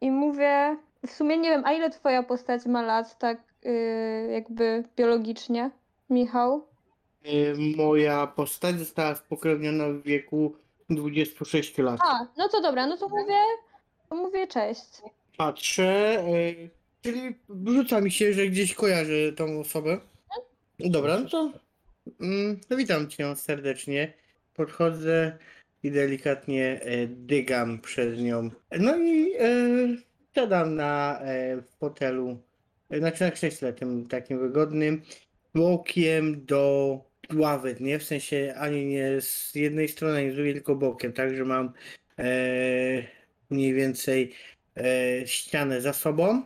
i 0.00 0.10
mówię, 0.10 0.76
w 1.06 1.10
sumie 1.10 1.38
nie 1.38 1.50
wiem, 1.50 1.62
a 1.64 1.72
ile 1.72 1.90
twoja 1.90 2.22
postać 2.22 2.66
ma 2.66 2.82
lat, 2.82 3.18
tak 3.18 3.38
yy, 3.64 3.72
jakby 4.32 4.84
biologicznie, 4.96 5.70
Michał? 6.10 6.64
E, 7.24 7.30
Moja 7.76 8.26
postać 8.26 8.78
została 8.78 9.14
spokrewniona 9.14 9.88
w 9.88 10.02
wieku 10.02 10.56
26 10.90 11.78
lat. 11.78 12.00
A, 12.04 12.26
no 12.36 12.48
to 12.48 12.60
dobra, 12.62 12.86
no 12.86 12.96
to 12.96 13.08
mówię, 13.08 13.34
to 14.08 14.16
mówię 14.16 14.46
cześć. 14.46 15.02
Patrzę, 15.36 16.18
e, 16.18 16.54
czyli 17.02 17.34
rzuca 17.66 18.00
mi 18.00 18.10
się, 18.10 18.32
że 18.32 18.46
gdzieś 18.46 18.74
kojarzę 18.74 19.32
tą 19.36 19.60
osobę. 19.60 20.00
Dobra, 20.78 21.18
no 21.20 21.28
to 21.28 21.52
mm, 22.20 22.60
no 22.70 22.76
witam 22.76 23.08
cię 23.08 23.36
serdecznie. 23.36 24.12
Podchodzę 24.54 25.38
i 25.82 25.90
delikatnie 25.90 26.80
e, 26.82 27.06
dygam 27.06 27.78
przez 27.78 28.18
nią. 28.18 28.50
No 28.78 28.98
i 28.98 29.32
siadam 30.34 30.74
na 30.74 31.20
e, 31.20 31.62
fotelu, 31.62 32.38
znaczy 32.90 33.24
na 33.24 33.30
krześle 33.30 33.72
tym 33.72 34.08
takim 34.08 34.38
wygodnym, 34.38 35.02
bokiem 35.54 36.46
do 36.46 37.00
ławy, 37.34 37.76
nie? 37.80 37.98
W 37.98 38.04
sensie 38.04 38.54
ani 38.56 38.86
nie 38.86 39.20
z 39.20 39.54
jednej 39.54 39.88
strony, 39.88 40.18
ani 40.18 40.30
z 40.30 40.34
drugiej, 40.34 40.54
tylko 40.54 40.76
bokiem, 40.76 41.12
tak, 41.12 41.36
że 41.36 41.44
mam 41.44 41.72
e, 42.18 42.28
mniej 43.50 43.74
więcej 43.74 44.32
e, 44.76 45.26
ścianę 45.26 45.80
za 45.80 45.92
sobą 45.92 46.42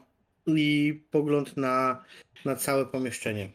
i 0.46 1.02
pogląd 1.10 1.56
na, 1.56 2.04
na 2.44 2.56
całe 2.56 2.86
pomieszczenie. 2.86 3.50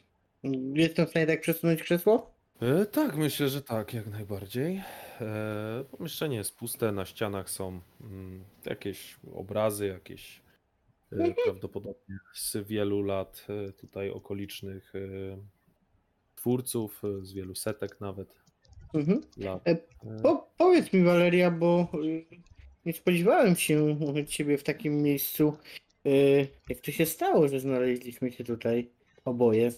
Jestem 0.73 1.05
w 1.05 1.09
stanie 1.09 1.27
tak 1.27 1.41
przesunąć 1.41 1.83
krzesło? 1.83 2.37
E, 2.61 2.85
tak, 2.85 3.15
myślę, 3.15 3.49
że 3.49 3.61
tak, 3.61 3.93
jak 3.93 4.07
najbardziej. 4.07 4.81
E, 5.21 5.83
pomieszczenie 5.91 6.37
jest 6.37 6.57
puste, 6.57 6.91
na 6.91 7.05
ścianach 7.05 7.49
są 7.49 7.81
mm, 8.01 8.43
jakieś 8.65 9.15
obrazy, 9.33 9.87
jakieś 9.87 10.41
e, 11.11 11.33
prawdopodobnie 11.45 12.17
z 12.33 12.57
wielu 12.57 13.01
lat 13.01 13.47
e, 13.49 13.71
tutaj 13.71 14.09
okolicznych 14.09 14.93
e, 14.95 14.99
twórców, 16.37 17.01
e, 17.03 17.25
z 17.25 17.33
wielu 17.33 17.55
setek 17.55 18.01
nawet 18.01 18.27
Mhm. 18.93 19.21
E, 19.45 19.59
E, 19.71 19.77
Po, 20.23 20.49
powiedz 20.57 20.93
mi, 20.93 21.03
Waleria, 21.03 21.51
bo 21.51 21.87
y, 22.05 22.25
nie 22.85 22.93
spodziewałem 22.93 23.55
się 23.55 23.97
ciebie 24.27 24.57
w 24.57 24.63
takim 24.63 25.01
miejscu. 25.01 25.53
Y, 26.07 26.47
Jak 26.69 26.79
to 26.79 26.91
się 26.91 27.05
stało, 27.05 27.47
że 27.47 27.59
znaleźliśmy 27.59 28.31
się 28.31 28.43
tutaj 28.43 28.89
oboje? 29.25 29.71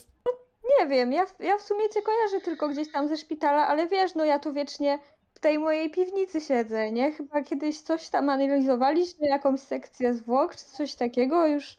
Nie 0.80 0.88
wiem, 0.88 1.11
ja, 1.14 1.26
w- 1.26 1.40
ja 1.40 1.57
w 1.57 1.61
sumie 1.61 1.90
cię 1.90 2.02
kojarzę 2.02 2.41
tylko 2.41 2.69
gdzieś 2.69 2.91
tam 2.91 3.07
ze 3.07 3.18
szpitala, 3.18 3.68
ale 3.68 3.88
wiesz, 3.88 4.15
no 4.15 4.26
ja 4.26 4.40
tu 4.40 4.53
wiecznie 4.53 4.99
w 5.34 5.40
tej 5.40 5.60
mojej 5.60 5.90
piwnicy 5.91 6.41
siedzę, 6.41 6.91
nie? 6.91 7.11
Chyba 7.11 7.44
kiedyś 7.44 7.81
coś 7.81 8.10
tam 8.10 8.30
analizowaliśmy, 8.30 9.27
jakąś 9.27 9.60
sekcję 9.60 10.14
zwłok 10.14 10.56
czy 10.56 10.65
coś 10.65 10.95
takiego, 10.95 11.48
już, 11.48 11.77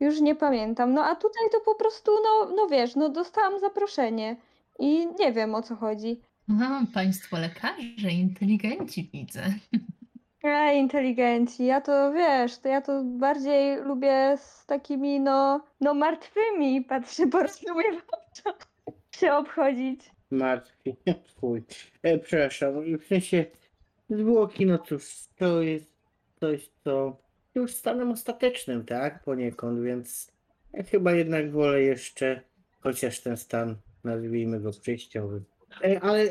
już 0.00 0.20
nie 0.20 0.34
pamiętam. 0.34 0.94
No 0.94 1.04
a 1.04 1.14
tutaj 1.14 1.42
to 1.52 1.60
po 1.60 1.74
prostu, 1.74 2.12
no, 2.24 2.52
no 2.56 2.66
wiesz, 2.66 2.96
no 2.96 3.08
dostałam 3.08 3.60
zaproszenie 3.60 4.36
i 4.78 5.06
nie 5.18 5.32
wiem 5.32 5.54
o 5.54 5.62
co 5.62 5.76
chodzi. 5.76 6.20
A, 6.62 6.82
państwo 6.94 7.38
lekarze, 7.38 8.10
inteligenci 8.10 9.10
widzę. 9.12 9.42
Ej, 10.42 10.78
inteligenci, 10.78 11.64
ja 11.64 11.80
to 11.80 12.12
wiesz, 12.12 12.58
to 12.58 12.68
ja 12.68 12.80
to 12.80 13.02
bardziej 13.04 13.76
lubię 13.82 14.36
z 14.36 14.66
takimi, 14.66 15.20
no, 15.20 15.64
no 15.80 15.94
martwymi, 15.94 16.82
patrzę, 16.82 17.26
po 17.26 17.38
prostu 17.38 17.74
mnie 17.74 17.92
warto 17.92 18.66
się 19.16 19.32
obchodzić. 19.32 20.10
Martwi. 20.30 20.96
Fuj. 21.40 21.62
E, 22.02 22.18
przepraszam, 22.18 22.98
w 22.98 23.06
sensie 23.06 23.44
zwłoki, 24.10 24.66
no 24.66 24.78
cóż, 24.78 25.04
to 25.38 25.62
jest 25.62 25.90
coś, 26.40 26.70
co 26.84 27.16
już 27.54 27.74
stanem 27.74 28.10
ostatecznym, 28.10 28.84
tak? 28.84 29.24
Poniekąd, 29.24 29.82
więc 29.82 30.32
ja 30.72 30.82
chyba 30.82 31.12
jednak 31.12 31.52
wolę 31.52 31.82
jeszcze 31.82 32.40
chociaż 32.80 33.20
ten 33.20 33.36
stan, 33.36 33.76
nazwijmy 34.04 34.60
go 34.60 34.70
przejściowym. 34.70 35.44
E, 35.84 36.00
ale 36.00 36.22
e, 36.22 36.28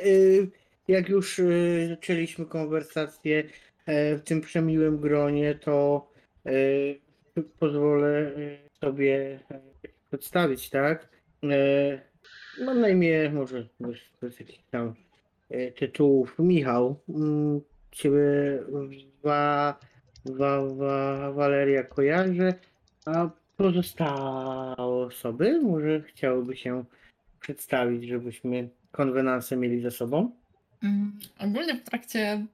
jak 0.88 1.10
już 1.10 1.40
e, 1.40 1.44
zaczęliśmy 1.90 2.46
konwersację 2.46 3.44
e, 3.86 4.16
w 4.16 4.22
tym 4.22 4.42
przemiłym 4.42 4.98
gronie, 4.98 5.56
to 5.56 6.08
e, 6.46 6.52
pozwolę 7.60 8.32
sobie 8.82 9.40
e, 9.52 9.60
przedstawić, 10.08 10.70
tak? 10.70 11.10
Mam 12.66 12.82
na 12.82 12.90
imię, 12.90 13.32
może 13.34 13.68
bez, 14.22 14.40
jakichś 14.40 14.64
tam 14.72 14.96
tytułów, 15.76 16.36
Michał. 16.40 17.00
Mm, 17.10 17.62
Ciebie 17.92 18.20
wa, 19.24 19.80
wa, 20.26 20.62
wa, 20.66 21.32
Waleria 21.32 21.84
kojarzę, 21.84 22.54
a 23.06 23.30
pozostałe 23.58 24.76
osoby 24.78 25.62
może 25.62 26.02
chciałyby 26.02 26.56
się 26.56 26.84
przedstawić, 27.40 28.08
żebyśmy 28.08 28.70
konwenansę 28.92 29.58
mieli 29.58 29.82
ze 29.82 29.92
sobą. 29.92 30.32
Mm, 30.84 31.20
Ogólnie 31.40 31.76
w 31.76 31.84
trakcie, 31.84 32.46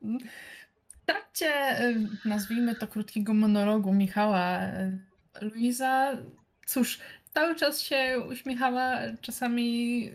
w 0.90 1.06
trakcie, 1.06 1.82
y, 1.90 2.08
nazwijmy 2.26 2.76
to 2.76 2.88
krótkiego 2.88 3.34
monologu 3.34 3.94
Michała, 3.94 4.60
y, 4.62 5.00
Luiza, 5.42 6.18
cóż, 6.66 7.00
cały 7.34 7.56
czas 7.56 7.82
się 7.82 8.22
uśmiechała, 8.30 8.98
czasami 9.22 10.12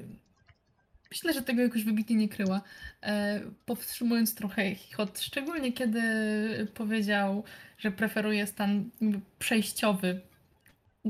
myślę, 1.11 1.33
że 1.33 1.43
tego 1.43 1.63
jakoś 1.63 1.85
wybitnie 1.85 2.17
nie 2.17 2.29
kryła, 2.29 2.61
e, 3.03 3.41
powstrzymując 3.67 4.35
trochę 4.35 4.75
chichot, 4.75 5.21
szczególnie 5.21 5.73
kiedy 5.73 6.03
powiedział, 6.75 7.45
że 7.79 7.91
preferuje 7.91 8.47
stan 8.47 8.91
przejściowy. 9.39 10.21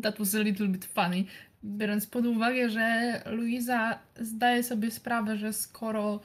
That 0.03 0.19
was 0.19 0.35
a 0.35 0.39
little 0.39 0.69
bit 0.69 0.85
funny. 0.85 1.25
Biorąc 1.65 2.07
pod 2.07 2.27
uwagę, 2.27 2.71
że 2.71 3.23
Luiza 3.27 3.99
zdaje 4.21 4.63
sobie 4.63 4.91
sprawę, 4.91 5.37
że 5.37 5.53
skoro 5.53 6.21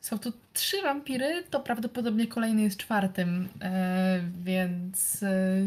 są 0.00 0.18
tu 0.18 0.32
trzy 0.52 0.82
wampiry, 0.82 1.42
to 1.50 1.60
prawdopodobnie 1.60 2.26
kolejny 2.26 2.62
jest 2.62 2.76
czwartym, 2.76 3.48
e, 3.62 4.20
więc 4.44 5.22
e, 5.22 5.62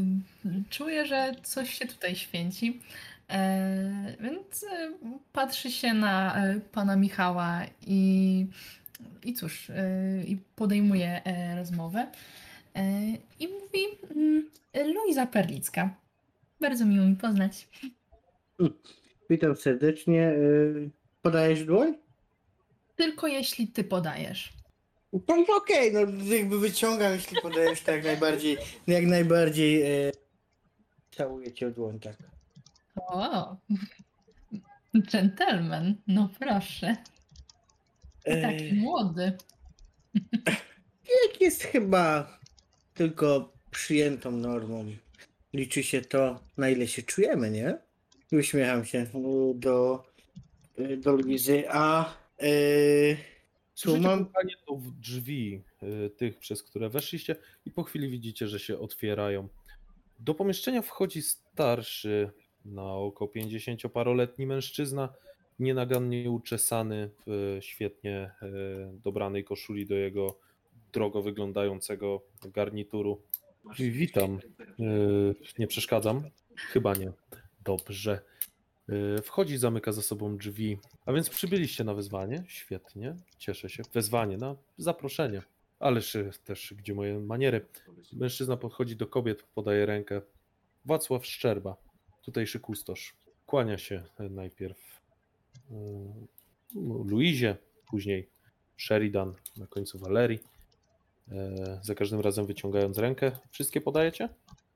czuję, 0.70 1.06
że 1.06 1.32
coś 1.44 1.74
się 1.74 1.88
tutaj 1.88 2.16
święci. 2.16 2.82
E, 3.34 4.16
więc 4.20 4.64
e, 4.64 4.94
patrzy 5.32 5.72
się 5.72 5.94
na 5.94 6.46
e, 6.46 6.60
pana 6.60 6.96
Michała 6.96 7.62
i, 7.88 8.46
i 9.24 9.34
cóż, 9.34 9.72
i 10.28 10.38
podejmuje 10.56 11.22
rozmowę. 11.58 12.08
I 13.40 13.48
mówi: 13.48 13.80
mm, 14.16 14.50
Luiza 14.94 15.26
Perlicka. 15.26 15.96
Bardzo 16.62 16.86
miło 16.86 17.06
mi 17.06 17.16
poznać. 17.16 17.68
Witam 19.30 19.56
serdecznie. 19.56 20.34
Podajesz 21.22 21.66
dłoń? 21.66 21.98
Tylko 22.96 23.28
jeśli 23.28 23.68
ty 23.68 23.84
podajesz. 23.84 24.54
To 25.26 25.36
jest 25.36 25.50
okej, 25.50 25.94
no 25.94 26.00
jakby 26.36 26.60
wyciągam, 26.60 27.14
jeśli 27.14 27.42
podajesz, 27.42 27.82
to 27.82 27.92
jak 27.92 28.04
najbardziej, 28.04 28.58
jak 28.88 29.06
najbardziej 29.06 29.82
e, 29.82 30.12
całuję 31.12 31.54
cię 31.54 31.70
w 31.70 31.74
dłoń, 31.74 32.00
tak. 32.00 32.33
O, 32.96 33.58
gentleman, 34.94 35.96
no 36.08 36.30
proszę. 36.40 36.98
I 38.26 38.42
taki 38.42 38.74
młody. 38.74 39.38
Wiek 41.04 41.42
jest 41.42 41.64
chyba 41.64 42.38
tylko 42.94 43.54
przyjętą 43.72 44.32
normą. 44.32 44.86
Liczy 45.54 45.84
się 45.84 46.02
to, 46.02 46.40
na 46.58 46.70
ile 46.70 46.88
się 46.88 47.04
czujemy, 47.04 47.52
nie? 47.52 47.78
Uśmiecham 48.32 48.86
się 48.86 49.00
y, 49.00 49.08
do, 49.56 50.04
y, 50.80 50.98
do 50.98 51.12
Luizy, 51.12 51.64
a 51.70 52.14
yy, 52.42 53.18
Słyszycie 53.76 54.08
mam- 54.08 54.26
pukanie 54.26 54.54
do 54.68 54.76
w 54.76 54.92
drzwi 54.92 55.62
y, 55.84 56.10
tych, 56.10 56.38
przez 56.40 56.64
które 56.64 56.90
weszliście 56.90 57.36
i 57.66 57.72
po 57.72 57.84
chwili 57.84 58.10
widzicie, 58.10 58.48
że 58.48 58.60
się 58.60 58.80
otwierają. 58.80 59.48
Do 60.20 60.34
pomieszczenia 60.34 60.82
wchodzi 60.82 61.22
starszy, 61.22 62.32
na 62.66 62.94
około 62.94 63.32
50-paroletni 63.32 64.46
mężczyzna, 64.48 65.14
nienagannie 65.60 66.32
uczesany 66.32 67.10
w 67.28 67.58
świetnie 67.62 68.32
y, 68.44 69.00
dobranej 69.04 69.44
koszuli 69.44 69.86
do 69.86 69.96
jego 69.96 70.38
drogo 70.94 71.22
wyglądającego 71.22 72.22
garnituru. 72.46 73.22
Witam. 73.80 74.40
Y, 74.80 75.36
Nie 75.60 75.68
przeszkadzam? 75.68 76.24
Chyba 76.56 76.94
nie. 76.94 77.12
Dobrze. 77.64 78.22
Y, 78.90 79.22
Wchodzi, 79.22 79.58
zamyka 79.58 79.92
za 79.92 80.02
sobą 80.02 80.38
drzwi. 80.38 80.78
A 81.06 81.14
więc 81.14 81.30
przybyliście 81.30 81.84
na 81.84 81.94
wezwanie? 81.94 82.44
Świetnie. 82.48 83.16
Cieszę 83.38 83.70
się. 83.70 83.84
Wezwanie 83.94 84.38
na 84.38 84.56
zaproszenie. 84.78 85.42
Ależ 85.80 86.18
też, 86.44 86.74
gdzie 86.78 86.94
moje 86.94 87.20
maniery. 87.20 87.66
Mężczyzna 88.14 88.58
podchodzi 88.58 88.96
do 88.96 89.08
kobiet, 89.08 89.44
podaje 89.56 89.86
rękę. 89.86 90.22
Wacław 90.86 91.26
Szczerba, 91.26 91.76
tutejszy 92.24 92.60
kustosz. 92.60 93.16
Kłania 93.46 93.78
się 93.78 94.04
y, 94.20 94.30
najpierw 94.30 94.78
y, 95.72 95.74
Luizie, 97.06 97.58
później 97.88 98.30
Sheridan, 98.78 99.34
na 99.58 99.68
końcu 99.68 100.00
Valerii. 100.00 100.40
E, 101.32 101.80
Za 101.82 101.96
każdym 101.96 102.20
razem 102.20 102.46
wyciągając 102.46 102.98
rękę. 102.98 103.32
Wszystkie 103.52 103.82
podajecie? 103.82 104.30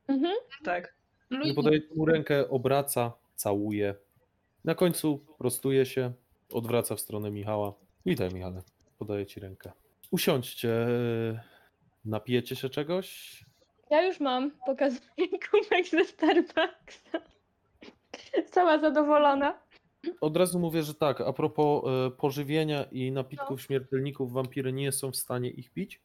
Mhm. 0.08 0.36
Tak. 0.64 0.94
Luiza, 1.30 1.54
podaje 1.56 1.82
mu 1.96 2.06
rękę, 2.06 2.50
obraca, 2.50 3.14
całuje. 3.36 3.96
Na 4.66 4.76
końcu 4.76 5.26
prostuje 5.38 5.86
się, 5.86 6.14
odwraca 6.52 6.96
w 6.96 7.00
stronę 7.02 7.32
Michała. 7.32 7.74
Witaj, 8.06 8.34
Michale. 8.34 8.62
Podaję 8.98 9.26
ci 9.26 9.40
rękę. 9.40 9.72
Usiądźcie. 10.12 10.88
Napijecie 12.06 12.56
się 12.56 12.70
czegoś? 12.70 13.40
Ja 13.90 14.06
już 14.08 14.20
mam, 14.20 14.52
pokazuję 14.66 15.28
kubek 15.52 15.88
ze 15.92 16.06
Starbucksa. 16.06 17.20
Cała 18.52 18.80
zadowolona. 18.80 19.60
Od 20.22 20.38
razu 20.38 20.60
mówię, 20.60 20.84
że 20.84 20.94
tak. 20.94 21.22
A 21.22 21.34
propos 21.34 21.84
e, 22.08 22.12
pożywienia 22.12 22.84
i 22.92 23.12
napitków 23.12 23.62
śmiertelników, 23.62 24.32
wampiry 24.34 24.74
nie 24.74 24.92
są 24.92 25.12
w 25.12 25.16
stanie 25.16 25.50
ich 25.50 25.70
pić, 25.72 26.02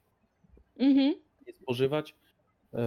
Mhm. 0.79 1.15
nie 1.47 1.53
spożywać. 1.53 2.15
E, 2.75 2.79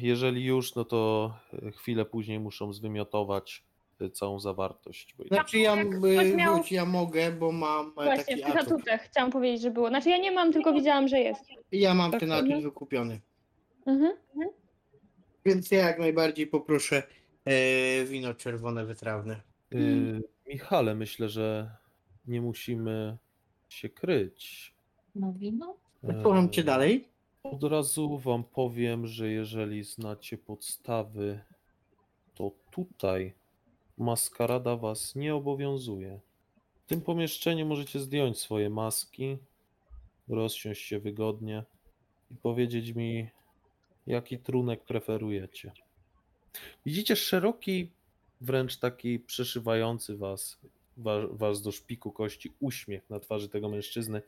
Jeżeli 0.00 0.44
już, 0.44 0.74
no 0.74 0.84
to 0.84 1.32
chwilę 1.76 2.04
później 2.04 2.40
muszą 2.40 2.72
zwymiotować 2.72 3.64
y, 4.02 4.10
całą 4.10 4.40
zawartość. 4.40 5.14
Bo 5.18 5.24
Znaczy 5.24 5.58
ja, 5.58 5.76
jak 5.76 5.86
y, 5.86 5.98
ktoś 5.98 6.32
miał- 6.34 6.56
choć 6.56 6.72
ja 6.72 6.84
mogę, 6.84 7.32
bo 7.32 7.52
mam 7.52 7.86
e, 7.86 7.92
Właśnie, 8.04 8.38
taki 8.38 8.52
w 8.52 8.56
atut. 8.56 8.82
chciałam 9.04 9.30
powiedzieć, 9.30 9.60
że 9.62 9.70
było. 9.70 9.88
Znaczy 9.88 10.10
ja 10.10 10.16
nie 10.18 10.30
mam, 10.32 10.52
tylko 10.52 10.72
widziałam, 10.72 11.08
że 11.08 11.18
jest. 11.20 11.44
Ja 11.72 11.94
mam 11.94 12.10
Tak, 12.10 12.20
ten 12.20 12.32
mhm. 12.32 12.52
atut 12.52 12.64
wykupiony. 12.64 13.20
Mhm. 13.86 14.12
Więc 15.44 15.70
ja 15.70 15.78
jak 15.78 15.98
najbardziej 15.98 16.46
poproszę 16.46 17.02
e, 17.44 18.04
wino 18.04 18.34
czerwone 18.34 18.84
wytrawne. 18.84 19.40
Y, 19.74 20.22
Michale, 20.46 20.94
myślę, 20.94 21.28
że 21.28 21.76
nie 22.26 22.40
musimy 22.40 23.16
się 23.68 23.88
kryć. 23.88 24.74
No 25.14 25.32
wino? 25.32 25.76
Słucham 26.22 26.50
cię 26.50 26.62
E, 26.62 26.64
dalej. 26.64 27.08
Od 27.42 27.64
razu 27.64 28.18
wam 28.18 28.44
powiem, 28.44 29.06
że 29.06 29.28
jeżeli 29.28 29.84
znacie 29.84 30.38
podstawy, 30.38 31.40
to 32.34 32.52
tutaj 32.70 33.34
maskarada 33.98 34.76
was 34.76 35.14
nie 35.14 35.34
obowiązuje. 35.34 36.20
W 36.84 36.86
tym 36.86 37.00
pomieszczeniu 37.00 37.66
możecie 37.66 38.00
zdjąć 38.00 38.38
swoje 38.38 38.70
maski, 38.70 39.38
rozsiąść 40.28 40.82
się 40.82 40.98
wygodnie 40.98 41.64
i 42.30 42.34
powiedzieć 42.34 42.94
mi, 42.94 43.28
jaki 44.06 44.38
trunek 44.38 44.84
preferujecie. 44.84 45.72
Widzicie 46.86 47.16
szeroki, 47.16 47.90
wręcz 48.40 48.76
taki 48.78 49.18
przeszywający 49.18 50.16
was, 50.16 50.58
wa- 50.96 51.26
was 51.30 51.62
do 51.62 51.72
szpiku 51.72 52.12
kości 52.12 52.52
uśmiech 52.60 53.10
na 53.10 53.20
twarzy 53.20 53.48
tego 53.48 53.68
mężczyzny, 53.68 54.22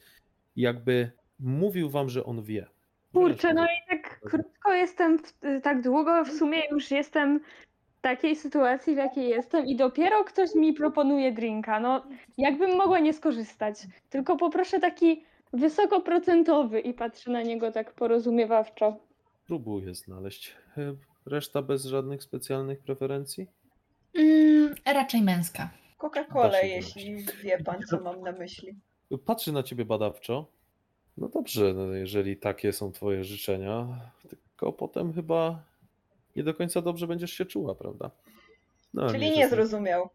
jakby 0.57 1.11
mówił 1.41 1.91
wam, 1.91 2.09
że 2.09 2.25
on 2.25 2.43
wie. 2.43 2.67
Kurczę, 3.13 3.55
no 3.55 3.65
i 3.65 3.89
tak 3.89 4.21
krótko 4.21 4.75
jestem, 4.75 5.19
w, 5.19 5.33
tak 5.63 5.83
długo 5.83 6.25
w 6.25 6.33
sumie 6.33 6.59
już 6.71 6.91
jestem 6.91 7.41
w 7.99 8.01
takiej 8.01 8.37
sytuacji, 8.37 8.95
w 8.95 8.99
jakiej 8.99 9.29
jestem 9.29 9.67
i 9.67 9.77
dopiero 9.77 10.25
ktoś 10.25 10.55
mi 10.55 10.73
proponuje 10.73 11.33
drinka. 11.33 11.81
No, 11.81 12.07
jakbym 12.39 12.77
mogła 12.77 12.99
nie 12.99 13.13
skorzystać. 13.13 13.77
Tylko 14.11 14.37
poproszę 14.37 14.81
taki 14.81 15.25
wysokoprocentowy 15.53 16.81
i 16.81 16.95
patrzę 16.95 17.31
na 17.31 17.43
niego 17.43 17.73
tak 17.73 17.93
porozumiewawczo. 17.93 18.97
Próbuję 19.47 19.95
znaleźć. 19.95 20.57
Reszta 21.27 21.63
bez 21.63 21.85
żadnych 21.85 22.23
specjalnych 22.23 22.81
preferencji? 22.81 23.47
Mm, 24.15 24.75
raczej 24.87 25.23
męska. 25.23 25.71
Się 26.61 26.67
jeśli 26.67 27.25
wie 27.43 27.59
pan, 27.65 27.83
co 27.91 28.01
mam 28.01 28.21
na 28.21 28.33
myśli. 28.33 28.75
Patrzy 29.25 29.53
na 29.53 29.63
ciebie 29.63 29.85
badawczo. 29.85 30.47
No 31.17 31.29
dobrze, 31.29 31.75
no 31.75 31.93
jeżeli 31.93 32.37
takie 32.37 32.73
są 32.73 32.93
twoje 32.93 33.25
życzenia, 33.25 33.87
tylko 34.29 34.73
potem 34.73 35.13
chyba 35.13 35.63
nie 36.37 36.43
do 36.43 36.55
końca 36.55 36.83
dobrze 36.83 37.07
będziesz 37.07 37.33
się 37.33 37.45
czuła, 37.45 37.75
prawda? 37.75 38.11
No, 38.95 39.11
Czyli 39.11 39.31
nie 39.31 39.49
zrozumiał. 39.49 40.11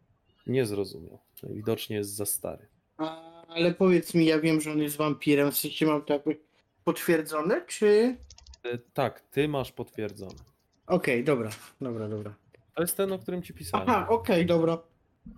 Nie 0.47 0.65
zrozumiał. 0.65 1.19
Widocznie 1.43 1.95
jest 1.95 2.15
za 2.15 2.25
stary. 2.25 2.67
A, 2.97 3.21
ale 3.47 3.73
powiedz 3.73 4.13
mi, 4.13 4.25
ja 4.25 4.39
wiem, 4.39 4.61
że 4.61 4.71
on 4.71 4.79
jest 4.79 4.97
wampirem. 4.97 5.51
W 5.51 5.57
sensie 5.57 5.85
mam 5.85 6.01
to 6.05 6.13
jakby 6.13 6.37
potwierdzone, 6.83 7.61
czy... 7.67 8.17
E, 8.63 8.77
Tak, 8.93 9.21
ty 9.21 9.47
masz 9.47 9.71
potwierdzone. 9.71 10.48
Okej, 10.89 11.23
dobra, 11.23 11.49
dobra, 11.81 12.07
dobra. 12.07 12.35
To 12.75 12.81
jest 12.83 12.97
ten, 12.97 13.11
o 13.11 13.19
którym 13.19 13.41
ci 13.41 13.53
pisałem. 13.53 13.89
Aha, 13.89 14.07
okej, 14.09 14.45
dobra. 14.45 14.77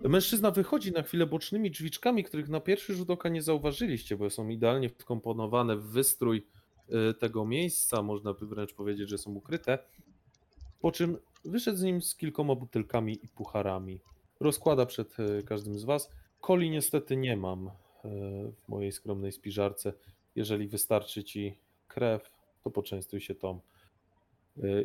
Mężczyzna 0.04 0.50
wychodzi 0.50 0.92
na 0.92 1.02
chwilę 1.02 1.26
bocznymi 1.26 1.70
drzwiczkami, 1.70 2.24
których 2.24 2.48
na 2.48 2.60
pierwszy 2.60 2.94
rzut 2.94 3.10
oka 3.10 3.28
nie 3.28 3.42
zauważyliście, 3.42 4.16
bo 4.16 4.30
są 4.30 4.48
idealnie 4.48 4.88
wkomponowane 4.88 5.76
w 5.76 5.82
wystrój 5.82 6.46
y, 7.10 7.14
tego 7.14 7.44
miejsca, 7.44 8.02
można 8.02 8.34
by 8.34 8.46
wręcz 8.46 8.74
powiedzieć, 8.74 9.08
że 9.08 9.18
są 9.18 9.30
ukryte. 9.34 9.78
Po 10.80 10.92
czym 10.92 11.18
wyszedł 11.44 11.78
z 11.78 11.82
nim 11.82 12.02
z 12.02 12.16
kilkoma 12.16 12.54
butelkami 12.54 13.18
i 13.24 13.28
pucharami. 13.28 14.00
Rozkłada 14.40 14.86
przed 14.86 15.20
y, 15.20 15.42
każdym 15.42 15.78
z 15.78 15.84
was. 15.84 16.10
Coli 16.40 16.70
niestety 16.70 17.16
nie 17.16 17.36
mam 17.36 17.66
y, 17.66 17.70
w 18.58 18.68
mojej 18.68 18.92
skromnej 18.92 19.32
spiżarce. 19.32 19.92
Jeżeli 20.36 20.68
wystarczy 20.68 21.24
ci 21.24 21.58
krew, 21.88 22.30
to 22.64 22.70
poczęstuj 22.70 23.20
się 23.20 23.34
tą 23.34 23.60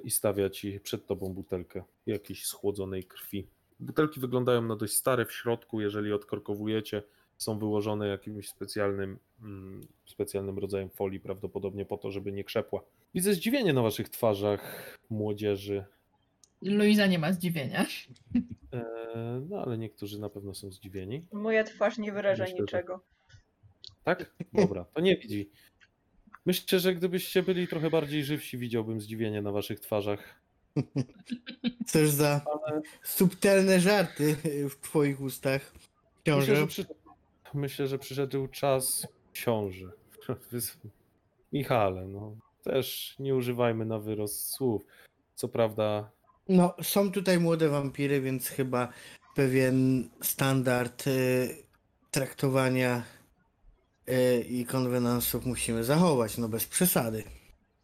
i 0.03 0.11
stawia 0.11 0.49
ci 0.49 0.79
przed 0.79 1.05
tobą 1.05 1.33
butelkę 1.33 1.83
jakiejś 2.05 2.45
schłodzonej 2.45 3.03
krwi. 3.03 3.47
Butelki 3.79 4.19
wyglądają 4.19 4.61
na 4.61 4.75
dość 4.75 4.93
stare 4.93 5.25
w 5.25 5.31
środku, 5.33 5.81
jeżeli 5.81 6.13
odkorkowujecie, 6.13 7.03
są 7.37 7.59
wyłożone 7.59 8.07
jakimś 8.07 8.49
specjalnym, 8.49 9.19
mm, 9.41 9.81
specjalnym 10.05 10.59
rodzajem 10.59 10.89
folii, 10.89 11.19
prawdopodobnie 11.19 11.85
po 11.85 11.97
to, 11.97 12.11
żeby 12.11 12.31
nie 12.31 12.43
krzepła. 12.43 12.81
Widzę 13.15 13.33
zdziwienie 13.33 13.73
na 13.73 13.81
waszych 13.81 14.09
twarzach, 14.09 14.97
młodzieży, 15.09 15.83
Luiza 16.61 17.07
nie 17.07 17.19
ma 17.19 17.33
zdziwienia. 17.33 17.85
e, 18.73 19.41
no 19.49 19.57
ale 19.61 19.77
niektórzy 19.77 20.19
na 20.19 20.29
pewno 20.29 20.53
są 20.53 20.71
zdziwieni. 20.71 21.25
Moja 21.31 21.63
twarz 21.63 21.97
nie 21.97 22.11
wyraża 22.11 22.43
Myślę, 22.43 22.57
że- 22.57 22.61
niczego. 22.63 22.99
Tak? 24.03 24.31
Dobra, 24.53 24.85
to 24.93 25.01
nie 25.01 25.17
widzi. 25.17 25.49
Myślę, 26.47 26.79
że 26.79 26.95
gdybyście 26.95 27.43
byli 27.43 27.67
trochę 27.67 27.89
bardziej 27.89 28.23
żywsi, 28.23 28.57
widziałbym 28.57 29.01
zdziwienie 29.01 29.41
na 29.41 29.51
waszych 29.51 29.79
twarzach. 29.79 30.41
Cóż 31.87 32.09
za 32.09 32.41
Ale 32.65 32.81
subtelne 33.03 33.79
żarty 33.79 34.35
w 34.69 34.75
twoich 34.81 35.21
ustach. 35.21 35.73
myślę, 35.73 36.23
Książę. 36.23 36.55
że, 36.55 36.67
przyszedł, 36.67 36.93
myślę, 37.53 37.87
że 37.87 37.99
przyszedł 37.99 38.47
czas 38.47 39.07
książę. 39.33 39.91
Michale, 41.53 42.07
no 42.07 42.35
też 42.63 43.15
nie 43.19 43.35
używajmy 43.35 43.85
na 43.85 43.99
wyrost 43.99 44.49
słów. 44.49 44.81
Co 45.35 45.47
prawda, 45.47 46.11
No, 46.49 46.75
są 46.81 47.11
tutaj 47.11 47.39
młode 47.39 47.69
wampiry, 47.69 48.21
więc 48.21 48.47
chyba 48.47 48.89
pewien 49.35 50.09
standard 50.21 51.07
y, 51.07 51.55
traktowania 52.11 53.03
y, 54.09 54.41
i 54.49 54.65
konwenansów 54.65 55.45
musimy 55.45 55.83
zachować, 55.83 56.37
no 56.37 56.49
bez 56.49 56.65
przesady. 56.65 57.23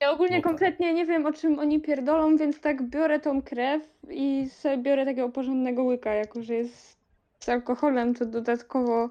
Ja 0.02 0.12
ogólnie 0.12 0.36
No 0.38 0.41
tak. 0.41 0.52
kompletnie 0.52 0.94
nie 0.94 1.06
wiem, 1.06 1.26
o 1.26 1.34
czym 1.34 1.60
oni 1.60 1.82
pierdolą, 1.82 2.38
więc 2.38 2.60
tak 2.60 2.90
biorę 2.90 3.20
tą 3.20 3.41
krew 3.41 3.84
i 4.10 4.50
sobie 4.50 4.78
biorę 4.78 5.06
takiego 5.06 5.30
porządnego 5.30 5.84
łyka, 5.84 6.14
jako 6.14 6.44
że 6.44 6.54
jest 6.54 6.98
z 7.40 7.50
alkoholem, 7.50 8.14
to 8.16 8.26
dodatkowo 8.26 9.10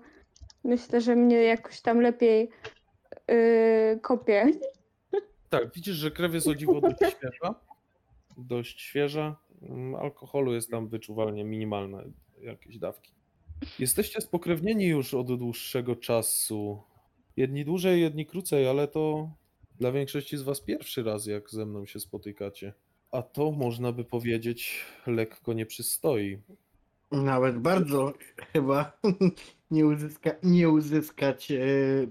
myślę, 0.65 1.01
że 1.01 1.17
mnie 1.17 1.37
jakoś 1.37 1.81
tam 1.81 2.01
lepiej 2.01 2.49
yy, 3.29 4.01
kopie. 4.03 4.47
tak, 5.51 5.75
widzisz, 5.75 5.95
że 5.97 6.11
krew 6.11 6.35
jest 6.35 6.49
o 6.49 6.55
dziwo 6.55 6.81
dość 6.81 6.97
świeża. 7.17 7.55
Dość 8.39 8.81
świeża. 8.81 9.37
Mm, 9.63 9.95
Alkoholu 9.95 10.55
jest 10.55 10.71
tam 10.71 10.89
wyczuwalnie 10.89 11.45
minimalne 11.45 12.05
jakieś 12.41 12.79
dawki. 12.79 13.13
Jesteście 13.79 14.21
spokrewnieni 14.21 14.87
już 14.87 15.15
od 15.15 15.39
dłuższego 15.39 15.97
czasu. 15.97 16.83
Jedni 17.37 17.65
dłużej, 17.65 18.01
jedni 18.01 18.27
krócej, 18.27 18.69
ale 18.69 18.89
to 18.89 19.31
dla 19.81 19.93
większości 19.93 20.37
z 20.37 20.43
was 20.43 20.61
pierwszy 20.61 21.03
raz, 21.03 21.27
jak 21.27 21.51
ze 21.51 21.67
mną 21.67 21.87
się 21.87 22.01
spotykacie. 22.01 22.73
A 23.11 23.23
to 23.23 23.51
można 23.51 23.93
by 23.93 24.05
powiedzieć 24.05 24.85
lekko 25.07 25.53
nie 25.53 25.67
przystoi. 25.67 26.39
Nawet 27.13 27.59
bardzo 27.59 28.13
chyba 28.53 28.99
nie, 29.71 29.87
uzyska, 29.87 30.31
nie 30.43 30.69
uzyskać 30.69 31.51
y, 31.51 32.09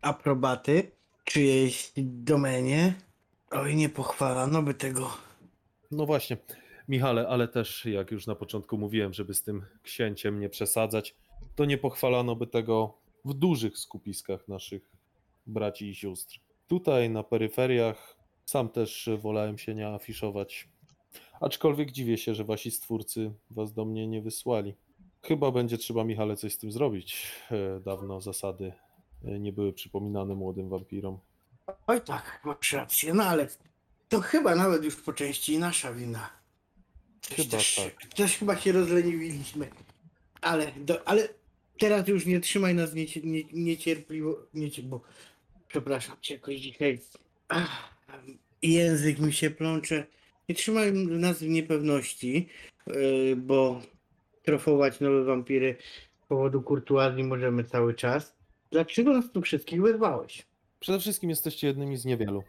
aprobaty 0.00 0.90
czyjejś 1.24 1.92
domenie. 1.96 2.94
Oj, 3.50 3.76
nie 3.76 3.88
pochwalano 3.88 4.62
by 4.62 4.74
tego. 4.74 5.10
No 5.90 6.06
właśnie, 6.06 6.36
Michale, 6.88 7.28
ale 7.28 7.48
też 7.48 7.84
jak 7.84 8.10
już 8.10 8.26
na 8.26 8.34
początku 8.34 8.78
mówiłem, 8.78 9.12
żeby 9.12 9.34
z 9.34 9.42
tym 9.42 9.62
księciem 9.82 10.40
nie 10.40 10.48
przesadzać, 10.48 11.14
to 11.54 11.64
nie 11.64 11.78
pochwalano 11.78 12.36
by 12.36 12.46
tego 12.46 13.03
w 13.24 13.34
dużych 13.34 13.78
skupiskach 13.78 14.48
naszych 14.48 14.90
braci 15.46 15.88
i 15.88 15.94
sióstr. 15.94 16.40
Tutaj 16.68 17.10
na 17.10 17.22
peryferiach 17.22 18.16
sam 18.44 18.68
też 18.68 19.10
wolałem 19.18 19.58
się 19.58 19.74
nie 19.74 19.88
afiszować. 19.88 20.68
Aczkolwiek 21.40 21.92
dziwię 21.92 22.18
się, 22.18 22.34
że 22.34 22.44
wasi 22.44 22.70
stwórcy 22.70 23.32
was 23.50 23.72
do 23.72 23.84
mnie 23.84 24.06
nie 24.06 24.22
wysłali. 24.22 24.74
Chyba 25.22 25.50
będzie 25.50 25.78
trzeba, 25.78 26.04
Michale, 26.04 26.36
coś 26.36 26.54
z 26.54 26.58
tym 26.58 26.72
zrobić. 26.72 27.32
E, 27.50 27.80
Dawno 27.80 28.20
zasady 28.20 28.72
e, 29.24 29.38
nie 29.38 29.52
były 29.52 29.72
przypominane 29.72 30.34
młodym 30.34 30.68
wampirom. 30.68 31.18
Oj 31.86 32.00
tak, 32.00 32.40
masz 32.44 32.72
rację, 32.72 33.14
no 33.14 33.24
ale 33.24 33.48
to 34.08 34.20
chyba 34.20 34.54
nawet 34.54 34.84
już 34.84 34.96
po 34.96 35.12
części 35.12 35.58
nasza 35.58 35.92
wina. 35.92 36.30
Coś 37.20 37.36
Chyba 37.36 37.50
też, 37.50 37.74
tak. 37.74 38.14
Coś 38.14 38.38
chyba 38.38 38.56
się 38.56 38.72
rozleniwiliśmy. 38.72 39.70
Ale, 40.40 40.72
do, 40.72 41.08
ale 41.08 41.28
teraz 41.78 42.08
już 42.08 42.26
nie 42.26 42.40
trzymaj 42.40 42.74
nas 42.74 42.94
niecie, 42.94 43.20
nie, 43.24 43.42
niecierpliwo, 43.52 44.46
niecie, 44.54 44.82
bo 44.82 45.00
przepraszam 45.68 46.16
cię 46.20 46.34
jakoś 46.34 46.56
dzisiaj. 46.56 46.98
Ach, 47.48 47.94
język 48.62 49.18
mi 49.18 49.32
się 49.32 49.50
plącze. 49.50 50.06
Nie 50.48 50.54
trzymaj 50.54 50.92
nas 50.92 51.38
w 51.38 51.48
niepewności, 51.48 52.48
yy, 52.86 53.36
bo 53.36 53.80
trofować 54.42 55.00
nowe 55.00 55.24
wampiry 55.24 55.76
z 56.24 56.26
powodu 56.26 56.62
kurtuazji 56.62 57.24
możemy 57.24 57.64
cały 57.64 57.94
czas. 57.94 58.34
Dlaczego 58.70 59.12
nas 59.12 59.32
tu 59.32 59.42
wszystkich 59.42 59.82
wezwałeś? 59.82 60.46
Przede 60.80 61.00
wszystkim 61.00 61.30
jesteście 61.30 61.66
jednymi 61.66 61.96
z 61.96 62.04
niewielu, 62.04 62.42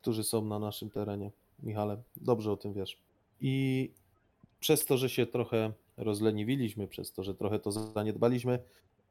którzy 0.00 0.24
są 0.24 0.44
na 0.44 0.58
naszym 0.58 0.90
terenie. 0.90 1.30
Michale, 1.62 2.02
dobrze 2.16 2.52
o 2.52 2.56
tym 2.56 2.72
wiesz. 2.72 2.98
I 3.40 3.90
przez 4.60 4.84
to, 4.84 4.96
że 4.96 5.08
się 5.08 5.26
trochę 5.26 5.72
rozleniwiliśmy, 5.96 6.88
przez 6.88 7.12
to, 7.12 7.22
że 7.22 7.34
trochę 7.34 7.58
to 7.58 7.72
zaniedbaliśmy, 7.72 8.58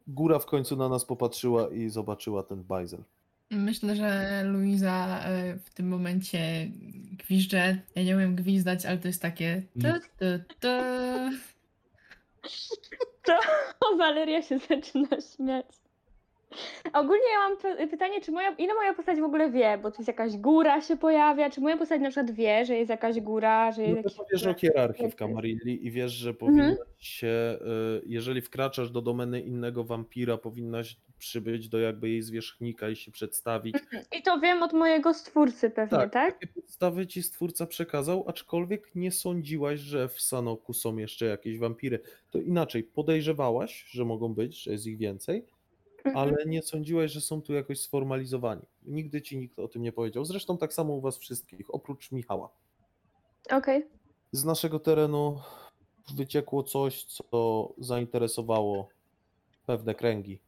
góra 0.07 0.39
w 0.39 0.45
końcu 0.45 0.75
na 0.75 0.89
nas 0.89 1.05
popatrzyła 1.05 1.69
i 1.69 1.89
zobaczyła 1.89 2.43
ten 2.43 2.63
bajzel. 2.63 3.03
Myślę, 3.51 3.95
że 3.95 4.41
Luiza 4.43 5.23
e, 5.25 5.57
w 5.57 5.73
tym 5.73 5.87
momencie 5.87 6.69
gwizdże. 7.17 7.77
Ja 7.95 8.03
nie 8.03 8.15
umiem 8.15 8.35
gwizdać, 8.35 8.85
ale 8.85 8.97
to 8.97 9.07
jest 9.07 9.21
takie. 9.21 9.63
Tu, 9.73 9.87
tu, 10.19 10.25
tu. 10.59 10.67
O, 13.81 13.97
Waleria 13.97 14.41
się 14.41 14.59
zaczyna 14.59 15.21
śmiać. 15.35 15.65
Ogólnie 16.93 17.23
ja 17.33 17.49
mam 17.49 17.57
py- 17.57 17.87
pytanie, 17.89 18.21
czy 18.21 18.31
moja, 18.31 18.51
ile 18.57 18.73
moja 18.73 18.93
postać 18.93 19.19
w 19.19 19.23
ogóle 19.23 19.51
wie, 19.51 19.79
bo 19.83 19.91
tu 19.91 19.97
jest 20.01 20.07
jakaś 20.07 20.37
góra 20.37 20.81
się 20.81 20.97
pojawia, 20.97 21.49
czy 21.49 21.61
moja 21.61 21.77
postać 21.77 22.01
na 22.01 22.09
przykład 22.09 22.31
wie, 22.31 22.65
że 22.65 22.75
jest 22.75 22.89
jakaś 22.89 23.19
góra, 23.19 23.71
że 23.71 23.81
jest 23.81 23.93
No 23.93 23.97
jakiś... 23.97 24.17
wiesz 24.33 24.47
o 24.47 24.53
hierarchii 24.53 25.09
w. 25.11 25.15
Kamarilli 25.15 25.87
i 25.87 25.91
wiesz, 25.91 26.11
że 26.11 26.29
Mhm. 26.29 26.37
powinnaś 26.39 26.77
się, 26.99 27.27
y, 27.97 28.01
jeżeli 28.05 28.41
wkraczasz 28.41 28.91
do 28.91 29.01
domeny 29.01 29.41
innego 29.41 29.83
wampira, 29.83 30.37
powinnaś 30.37 30.95
przybyć 31.19 31.69
do 31.69 31.79
jakby 31.79 32.09
jej 32.09 32.21
zwierzchnika 32.21 32.89
i 32.89 32.95
się 32.95 33.11
przedstawić. 33.11 33.75
I 34.19 34.21
to 34.21 34.39
wiem 34.39 34.63
od 34.63 34.73
mojego 34.73 35.13
stwórcy 35.13 35.69
pewnie, 35.69 35.97
tak? 35.97 36.11
Tak, 36.13 36.33
takie 36.33 36.47
podstawy 36.47 37.07
ci 37.07 37.23
stwórca 37.23 37.65
przekazał, 37.65 38.25
aczkolwiek 38.27 38.95
nie 38.95 39.11
sądziłaś, 39.11 39.79
że 39.79 40.07
w 40.07 40.21
Sanoku 40.21 40.73
są 40.73 40.97
jeszcze 40.97 41.25
jakieś 41.25 41.57
wampiry. 41.59 41.99
To 42.31 42.39
inaczej, 42.39 42.83
podejrzewałaś, 42.83 43.85
że 43.89 44.05
mogą 44.05 44.33
być, 44.33 44.63
że 44.63 44.71
jest 44.71 44.87
ich 44.87 44.97
więcej, 44.97 45.37
Mhm. 45.37 45.53
Ale 46.15 46.37
nie 46.45 46.61
sądziłaś, 46.61 47.11
że 47.11 47.21
są 47.21 47.41
tu 47.41 47.53
jakoś 47.53 47.79
sformalizowani. 47.79 48.61
Nigdy 48.85 49.21
ci 49.21 49.37
nikt 49.37 49.59
o 49.59 49.67
tym 49.67 49.81
nie 49.81 49.91
powiedział. 49.91 50.25
Zresztą 50.25 50.57
tak 50.57 50.73
samo 50.73 50.93
u 50.93 51.01
was 51.01 51.17
wszystkich, 51.17 51.73
oprócz 51.75 52.11
Michała. 52.11 52.49
Okej. 53.51 53.87
Z 54.31 54.43
naszego 54.45 54.79
terenu 54.79 55.39
wyciekło 56.15 56.63
coś, 56.63 57.03
co 57.05 57.69
zainteresowało 57.77 58.89
pewne 59.65 59.95
kręgi 59.95 60.39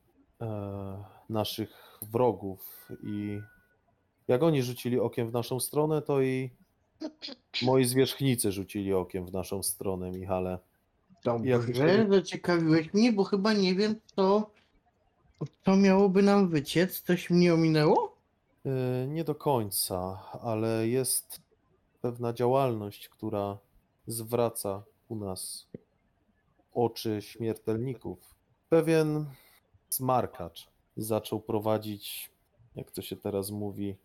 e, 0.42 1.04
naszych 1.30 2.00
wrogów 2.12 2.90
i 3.04 3.40
jak 4.28 4.44
oni 4.44 4.64
rzucili 4.64 5.00
okiem 5.00 5.30
w 5.30 5.34
naszą 5.34 5.60
stronę, 5.60 6.02
to 6.02 6.22
i 6.22 6.50
moi 7.62 7.86
zwierzchnicy 7.86 8.52
rzucili 8.52 8.94
okiem 8.94 9.26
w 9.26 9.32
naszą 9.34 9.64
stronę, 9.64 10.12
Michale. 10.12 10.60
Jak 11.44 11.66
Dobrze, 11.66 11.74
wtedy- 11.74 12.16
zaciekawiłeś 12.16 12.94
mnie, 12.94 13.14
bo 13.14 13.24
chyba 13.24 13.54
nie 13.54 13.76
wiem, 13.76 13.96
co, 14.16 14.50
co 15.66 15.76
miałoby 15.76 16.22
nam 16.24 16.50
wyciec. 16.50 17.02
Coś 17.02 17.30
mnie 17.30 17.54
ominęło? 17.54 18.16
E, 18.66 19.08
Nie 19.08 19.24
do 19.24 19.36
końca, 19.36 20.24
ale 20.42 20.88
jest 20.88 21.42
pewna 22.02 22.34
działalność, 22.34 23.10
która 23.10 23.58
zwraca 24.08 24.84
u 25.10 25.16
nas 25.16 25.68
oczy 26.74 27.22
śmiertelników. 27.22 28.36
Pewien 28.70 29.26
smarkacz 29.90 30.68
zaczął 30.98 31.40
prowadzić, 31.40 32.30
jak 32.76 32.92
to 32.92 33.02
się 33.02 33.16
teraz 33.16 33.52
mówi, 33.52 33.96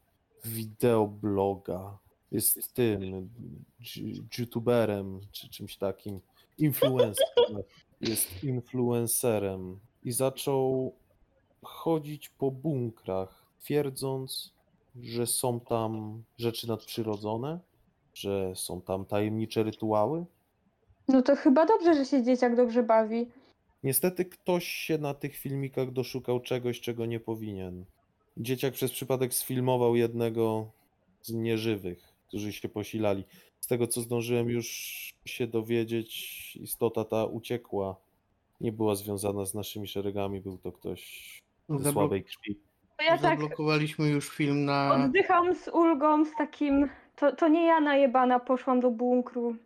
wideobloga. 0.45 1.99
Jest 2.33 2.75
tym 2.75 3.31
youtuberem 4.39 5.21
czy 5.33 5.49
czymś 5.49 5.77
takim, 5.77 6.21
influencerem. 6.59 7.63
Jest 8.01 8.45
influencerem 8.45 9.79
i 10.05 10.13
zaczął 10.13 10.93
chodzić 11.63 12.29
po 12.29 12.51
bunkrach, 12.51 13.47
twierdząc, 13.61 14.53
że 15.03 15.27
są 15.27 15.61
tam 15.61 16.23
rzeczy 16.39 16.69
nadprzyrodzone, 16.69 17.61
że 18.15 18.57
są 18.57 18.81
tam 18.81 19.05
tajemnicze 19.05 19.63
rytuały. 19.63 20.25
No 21.09 21.23
to 21.23 21.37
chyba 21.37 21.67
dobrze, 21.67 21.95
że 21.95 22.05
się 22.05 22.25
dzieciak 22.25 22.57
dobrze 22.57 22.83
bawi. 22.83 23.27
Niestety 23.83 24.25
ktoś 24.25 24.65
się 24.65 24.99
na 24.99 25.15
tych 25.15 25.37
filmikach 25.37 25.93
doszukał 25.93 26.41
czegoś, 26.41 26.81
czego 26.81 27.07
nie 27.07 27.21
powinien. 27.21 27.85
Dzieciak 28.37 28.75
przez 28.75 28.93
przypadek 28.93 29.35
sfilmował 29.35 29.97
jednego 29.97 30.71
z 31.23 31.33
nieżywych, 31.33 32.13
którzy 32.29 32.53
się 32.53 32.69
posilali. 32.69 33.25
Z 33.61 33.67
tego 33.67 33.87
co 33.87 34.01
zdążyłem 34.01 34.49
już 34.49 34.69
się 35.25 35.47
dowiedzieć, 35.47 36.57
istota 36.57 37.05
ta 37.05 37.25
uciekła. 37.25 37.97
Nie 38.61 38.73
była 38.73 38.95
związana 38.95 39.45
z 39.47 39.55
naszymi 39.55 39.89
szeregami, 39.89 40.41
był 40.41 40.59
to 40.59 40.73
ktoś 40.73 41.43
ze 41.79 41.93
słabej 41.93 42.25
krwi. 42.25 42.61
To 42.99 43.05
ja 43.05 43.19
tak 43.19 43.41
Zablokowaliśmy 43.41 44.09
już 44.09 44.29
film 44.29 44.65
na... 44.65 45.05
oddycham 45.05 45.55
z 45.55 45.69
ulgą, 45.69 46.25
z 46.25 46.31
takim... 46.39 46.89
To, 47.17 47.37
to 47.37 47.49
nie 47.49 47.67
ja 47.67 47.81
najebana 47.81 48.41
poszłam 48.41 48.81
do 48.81 48.91
bunkru. 48.91 49.57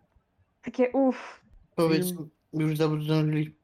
Takie 0.62 0.90
uff. 0.92 1.40
Powiedz, 1.74 2.06
Film- 2.06 2.30
już 2.52 2.76
zdążyli 2.76 3.54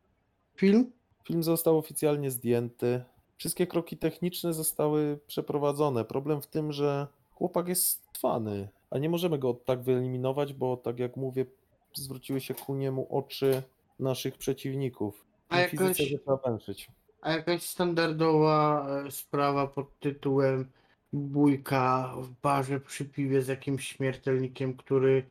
film? 0.56 0.92
Film 1.24 1.42
został 1.42 1.78
oficjalnie 1.78 2.30
zdjęty. 2.30 3.04
Wszystkie 3.36 3.66
kroki 3.66 3.96
techniczne 3.96 4.52
zostały 4.52 5.18
przeprowadzone. 5.26 6.04
Problem 6.04 6.42
w 6.42 6.46
tym, 6.46 6.72
że 6.72 7.06
chłopak 7.30 7.68
jest 7.68 8.12
twany, 8.12 8.68
a 8.90 8.98
nie 8.98 9.08
możemy 9.08 9.38
go 9.38 9.54
tak 9.54 9.82
wyeliminować, 9.82 10.52
bo 10.54 10.76
tak 10.76 10.98
jak 10.98 11.16
mówię, 11.16 11.46
zwróciły 11.94 12.40
się 12.40 12.54
ku 12.54 12.74
niemu 12.74 13.06
oczy 13.10 13.62
naszych 13.98 14.38
przeciwników. 14.38 15.26
A 15.48 15.58
I 15.58 15.62
jakoś- 15.62 15.78
fizyce 15.78 16.16
zaczęła 16.16 16.36
węszyć. 16.36 16.88
A 17.20 17.32
jakaś 17.32 17.62
standardowa 17.62 18.86
e, 19.06 19.10
sprawa 19.10 19.66
pod 19.66 19.98
tytułem 19.98 20.70
bójka 21.12 22.14
w 22.22 22.30
barze 22.42 22.80
przy 22.80 23.05
piwie 23.05 23.42
z 23.42 23.48
jakimś 23.48 23.88
śmiertelnikiem, 23.88 24.76
który 24.76 25.24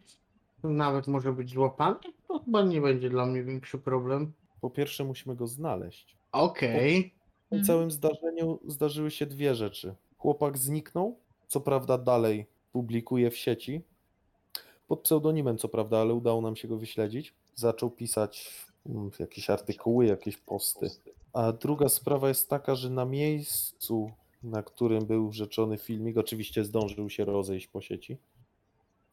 nawet 0.63 1.07
może 1.07 1.33
być 1.33 1.53
złapany? 1.53 1.95
To 2.27 2.39
chyba 2.39 2.61
nie 2.61 2.81
będzie 2.81 3.09
dla 3.09 3.25
mnie 3.25 3.43
większy 3.43 3.77
problem. 3.77 4.31
Po 4.61 4.69
pierwsze 4.69 5.03
musimy 5.03 5.35
go 5.35 5.47
znaleźć. 5.47 6.15
Okej. 6.31 7.13
W 7.47 7.49
tym 7.49 7.63
całym 7.63 7.91
zdarzeniu 7.91 8.59
zdarzyły 8.67 9.11
się 9.11 9.25
dwie 9.25 9.55
rzeczy. 9.55 9.95
Chłopak 10.17 10.57
zniknął, 10.57 11.17
co 11.47 11.61
prawda 11.61 11.97
dalej 11.97 12.45
publikuje 12.71 13.31
w 13.31 13.37
sieci, 13.37 13.81
pod 14.87 15.01
pseudonimem 15.01 15.57
co 15.57 15.69
prawda, 15.69 15.99
ale 15.99 16.13
udało 16.13 16.41
nam 16.41 16.55
się 16.55 16.67
go 16.67 16.77
wyśledzić. 16.77 17.33
Zaczął 17.55 17.91
pisać 17.91 18.65
mm, 18.85 19.11
jakieś 19.19 19.49
artykuły, 19.49 20.05
jakieś 20.05 20.37
posty. 20.37 20.89
A 21.33 21.51
druga 21.51 21.89
sprawa 21.89 22.27
jest 22.27 22.49
taka, 22.49 22.75
że 22.75 22.89
na 22.89 23.05
miejscu, 23.05 24.11
na 24.43 24.63
którym 24.63 25.05
był 25.05 25.31
rzeczony 25.31 25.77
filmik, 25.77 26.17
oczywiście 26.17 26.63
zdążył 26.63 27.09
się 27.09 27.25
rozejść 27.25 27.67
po 27.67 27.81
sieci, 27.81 28.17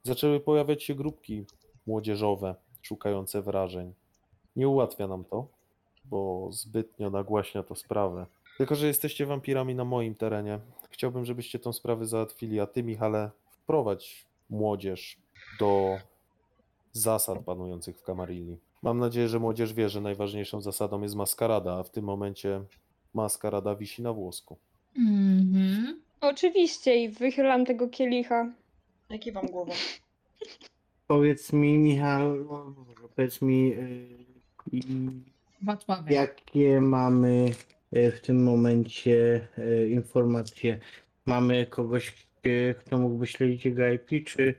zaczęły 0.02 0.40
pojawiać 0.40 0.82
się 0.82 0.94
grupki 0.94 1.44
młodzieżowe, 1.86 2.54
szukające 2.82 3.42
wrażeń. 3.42 3.94
Nie 4.56 4.68
ułatwia 4.68 5.06
nam 5.06 5.24
to, 5.24 5.48
bo 6.04 6.48
zbytnio 6.52 7.10
nagłaśnia 7.10 7.62
to 7.62 7.74
sprawę. 7.74 8.26
Tylko, 8.58 8.74
że 8.74 8.86
jesteście 8.86 9.26
wampirami 9.26 9.74
na 9.74 9.84
moim 9.84 10.14
terenie. 10.14 10.60
Chciałbym, 10.90 11.24
żebyście 11.24 11.58
tą 11.58 11.72
sprawę 11.72 12.06
załatwili, 12.06 12.60
a 12.60 12.66
ty, 12.66 12.82
Michale, 12.82 13.30
wprowadź 13.50 14.26
młodzież 14.50 15.16
do 15.60 15.98
zasad 16.92 17.38
panujących 17.44 17.98
w 17.98 18.02
Kamarilli. 18.02 18.56
Mam 18.82 18.98
nadzieję, 18.98 19.28
że 19.28 19.38
młodzież 19.38 19.72
wie, 19.74 19.88
że 19.88 20.00
najważniejszą 20.00 20.60
zasadą 20.60 21.02
jest 21.02 21.14
maskarada, 21.14 21.74
a 21.78 21.82
w 21.82 21.90
tym 21.90 22.04
momencie 22.04 22.60
maskarada 23.14 23.74
wisi 23.74 24.02
na 24.02 24.12
włosku. 24.12 24.56
Mhm. 24.98 26.00
Oczywiście 26.20 26.96
i 27.04 27.08
wychylam 27.08 27.64
tego 27.66 27.88
kielicha. 27.88 28.52
Jaki 29.10 29.32
wam 29.32 29.46
głową? 29.46 29.72
Powiedz 31.06 31.52
mi, 31.52 31.78
Michał, 31.78 32.36
powiedz 33.16 33.42
mi, 33.42 33.72
y, 33.72 34.08
i- 34.72 34.82
jakie 36.14 36.80
mamy 36.80 37.50
y, 37.96 38.12
w 38.12 38.20
tym 38.20 38.44
momencie 38.44 39.48
y, 39.58 39.88
informacje? 39.90 40.78
Mamy 41.26 41.66
kogoś, 41.66 42.26
y, 42.46 42.74
kto 42.78 42.98
mógłby 42.98 43.26
śledzić 43.26 43.64
jego 43.64 43.88
IP, 43.88 44.24
czy 44.26 44.54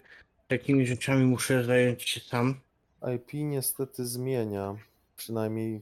takimi 0.47 0.85
rzeczami 0.85 1.25
muszę 1.25 1.63
zająć 1.63 2.03
się 2.03 2.19
sam? 2.19 2.55
IP 3.15 3.33
niestety 3.33 4.05
zmienia, 4.05 4.75
przynajmniej 5.17 5.81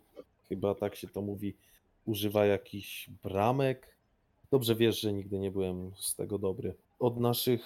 chyba 0.50 0.76
tak 0.76 0.96
się 0.96 1.08
to 1.08 1.22
mówi, 1.22 1.54
używa 2.06 2.46
jakichś 2.46 3.10
bramek. 3.24 3.96
Dobrze 4.52 4.76
wiesz, 4.76 5.02
że 5.02 5.14
nigdy 5.14 5.40
nie 5.40 5.52
byłem 5.52 5.92
z 5.96 6.16
tego 6.16 6.38
dobry. 6.38 6.74
Od 7.00 7.20
naszych 7.20 7.62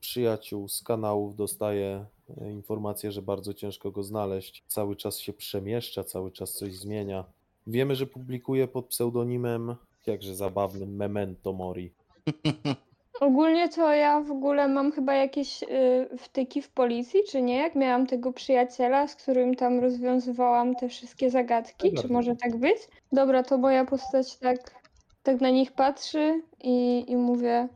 przyjaciół 0.00 0.68
z 0.68 0.82
kanałów 0.82 1.36
dostaję 1.36 2.04
e, 2.40 2.50
informację, 2.50 3.12
że 3.12 3.22
bardzo 3.22 3.54
ciężko 3.54 3.90
go 3.90 4.02
znaleźć. 4.02 4.64
Cały 4.66 4.96
czas 4.96 5.18
się 5.18 5.32
przemieszcza, 5.32 6.04
cały 6.04 6.30
czas 6.30 6.52
coś 6.52 6.74
zmienia. 6.74 7.24
Wiemy, 7.66 7.96
że 7.96 8.06
publikuje 8.06 8.68
pod 8.68 8.86
pseudonimem, 8.86 9.74
jakże 10.06 10.36
zabawnym, 10.36 10.96
Memento 10.96 11.52
Mori. 11.52 11.90
Ogólnie 13.20 13.68
to 13.68 13.92
ja 13.92 14.20
w 14.20 14.30
ogóle 14.30 14.68
mam 14.68 14.92
chyba 14.92 15.14
jakieś 15.14 15.62
y, 15.62 15.66
wtyki 16.18 16.62
w 16.62 16.70
policji, 16.70 17.20
czy 17.30 17.42
nie? 17.42 17.56
Jak 17.56 17.74
miałam 17.74 18.06
tego 18.06 18.32
przyjaciela, 18.32 19.08
z 19.08 19.16
którym 19.16 19.54
tam 19.54 19.80
rozwiązywałam 19.80 20.74
te 20.74 20.88
wszystkie 20.88 21.30
zagadki, 21.30 21.94
czy 21.94 22.08
może 22.08 22.36
tak 22.36 22.56
być? 22.56 22.76
Dobra, 23.12 23.42
to 23.42 23.58
moja 23.58 23.84
postać 23.84 24.36
tak, 24.36 24.58
tak 25.22 25.40
na 25.40 25.50
nich 25.50 25.72
patrzy 25.72 26.42
i, 26.60 27.04
i 27.08 27.16
mówię, 27.16 27.68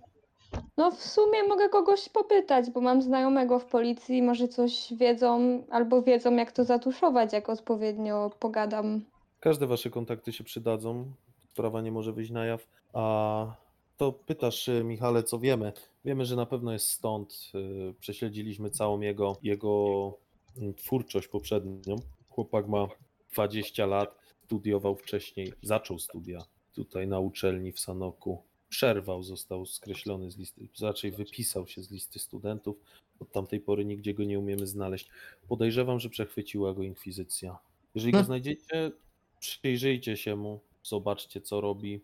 No 0.77 0.91
w 0.91 1.03
sumie 1.03 1.43
mogę 1.49 1.69
kogoś 1.69 2.09
popytać, 2.09 2.71
bo 2.71 2.81
mam 2.81 3.03
znajomego 3.03 3.59
w 3.59 3.65
policji, 3.65 4.23
może 4.23 4.49
coś 4.49 4.93
wiedzą, 4.97 5.63
albo 5.71 6.03
wiedzą 6.03 6.37
jak 6.37 6.53
to 6.53 6.65
zatuszować, 6.65 7.33
jak 7.33 7.49
odpowiednio 7.49 8.31
pogadam. 8.39 9.01
Każde 9.41 9.67
wasze 9.67 9.91
kontakty 9.91 10.33
się 10.33 10.45
przydadzą. 10.45 11.05
Sprawa 11.53 11.81
nie 11.81 11.93
może 11.93 12.13
wyjść 12.13 12.31
na 12.31 12.45
jaw. 12.45 12.67
A 12.93 13.62
to 14.03 14.13
pytasz, 14.13 14.69
y, 14.69 14.85
Michale, 14.85 15.23
co 15.23 15.39
wiemy? 15.39 15.73
Wiemy, 16.05 16.25
że 16.25 16.37
na 16.37 16.47
pewno 16.47 16.73
jest 16.73 16.87
stąd. 16.87 17.53
y, 17.91 17.95
Prześledziliśmy 18.01 18.71
całą 18.71 19.01
jego, 19.01 19.37
jego 19.43 20.13
mm, 20.59 20.75
twórczość 20.75 21.29
poprzednią. 21.29 21.97
Chłopak 22.29 22.69
ma 22.69 22.89
20 23.33 23.87
lat, 23.87 24.19
studiował 24.45 24.97
wcześniej, 24.97 25.53
zaczął 25.63 25.99
studia 25.99 26.45
tutaj 26.75 27.09
na 27.09 27.21
uczelni 27.21 27.73
w 27.73 27.81
Sanoku. 27.81 28.43
Przerwał, 28.69 29.23
został 29.23 29.67
skreślony 29.67 30.31
z 30.31 30.39
listy, 30.39 30.69
raczej 30.81 31.11
wypisał 31.11 31.67
się 31.67 31.83
z 31.83 31.91
listy 31.91 32.19
studentów. 32.19 32.77
Od 33.21 33.33
tamtej 33.33 33.61
pory 33.61 33.85
nigdzie 33.85 34.15
go 34.15 34.25
nie 34.25 34.39
umiemy 34.39 34.67
znaleźć. 34.67 35.09
Podejrzewam, 35.49 36.01
że 36.01 36.09
przechwyciła 36.11 36.75
go 36.75 36.83
inkwizycja. 36.83 37.59
Jeżeli 37.95 38.13
go 38.13 38.19
No. 38.19 38.25
znajdziecie, 38.25 38.93
przyjrzyjcie 39.41 40.17
się 40.17 40.37
mu, 40.37 40.61
zobaczcie 40.83 41.41
co 41.41 41.61
robi, 41.61 42.01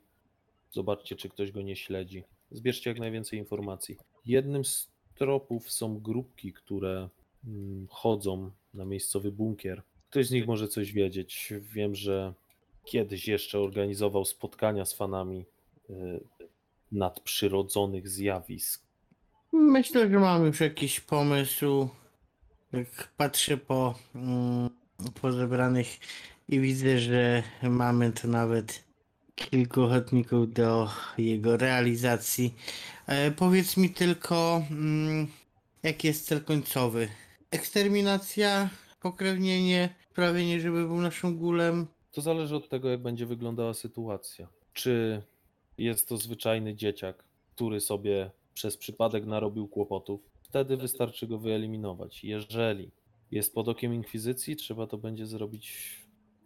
zobaczcie 0.70 1.16
czy 1.16 1.28
ktoś 1.28 1.52
go 1.52 1.62
nie 1.62 1.76
śledzi. 1.76 2.24
Zbierzcie 2.50 2.90
jak 2.90 2.98
najwięcej 2.98 3.38
informacji. 3.38 3.96
Jednym 4.26 4.64
z 4.64 4.88
tropów 5.14 5.72
są 5.72 6.00
grupki, 6.00 6.52
które 6.52 7.08
mm, 7.46 7.86
chodzą 7.90 8.50
na 8.74 8.84
miejscowy 8.84 9.32
bunkier. 9.32 9.82
Ktoś 10.10 10.26
z 10.26 10.30
nich 10.30 10.46
może 10.46 10.68
coś 10.68 10.92
wiedzieć. 10.92 11.52
Wiem, 11.60 11.94
że 11.94 12.34
kiedyś 12.84 13.28
jeszcze 13.28 13.60
organizował 13.60 14.24
spotkania 14.24 14.84
z 14.84 14.94
fanami 14.94 15.44
y, 15.90 16.20
nadprzyrodzonych 16.92 18.08
zjawisk. 18.08 18.82
Myślę, 19.52 20.10
że 20.10 20.18
mam 20.18 20.46
już 20.46 20.60
jakiś 20.60 21.00
pomysł. 21.00 21.88
Jak 22.72 23.12
patrzę 23.16 23.56
po, 23.56 23.94
mm, 24.14 24.70
po 25.20 25.32
zebranych 25.32 25.98
i 26.48 26.60
widzę, 26.60 26.98
że 26.98 27.42
mamy 27.62 28.12
tu 28.12 28.28
nawet 28.28 28.87
kilku 29.38 29.82
ochotników 29.82 30.52
do 30.52 30.88
jego 31.18 31.56
realizacji. 31.56 32.54
E, 33.06 33.30
powiedz 33.30 33.76
mi 33.76 33.90
tylko, 33.90 34.62
mm, 34.70 35.26
jaki 35.82 36.06
jest 36.06 36.26
cel 36.26 36.44
końcowy? 36.44 37.08
Eksterminacja, 37.50 38.70
pokrewnienie, 39.00 39.94
sprawienie, 40.10 40.60
żeby 40.60 40.86
był 40.86 41.00
naszym 41.00 41.38
gulem. 41.38 41.86
To 42.12 42.20
zależy 42.20 42.56
od 42.56 42.68
tego, 42.68 42.88
jak 42.88 43.02
będzie 43.02 43.26
wyglądała 43.26 43.74
sytuacja. 43.74 44.48
Czy 44.72 45.22
jest 45.78 46.08
to 46.08 46.16
zwyczajny 46.16 46.74
dzieciak, 46.74 47.24
który 47.54 47.80
sobie 47.80 48.30
przez 48.54 48.76
przypadek 48.76 49.26
narobił 49.26 49.68
kłopotów, 49.68 50.20
wtedy 50.42 50.76
wystarczy 50.76 51.26
go 51.26 51.38
wyeliminować. 51.38 52.24
Jeżeli 52.24 52.90
jest 53.30 53.54
pod 53.54 53.68
okiem 53.68 53.94
inkwizycji, 53.94 54.56
trzeba 54.56 54.86
to 54.86 54.98
będzie 54.98 55.26
zrobić 55.26 55.96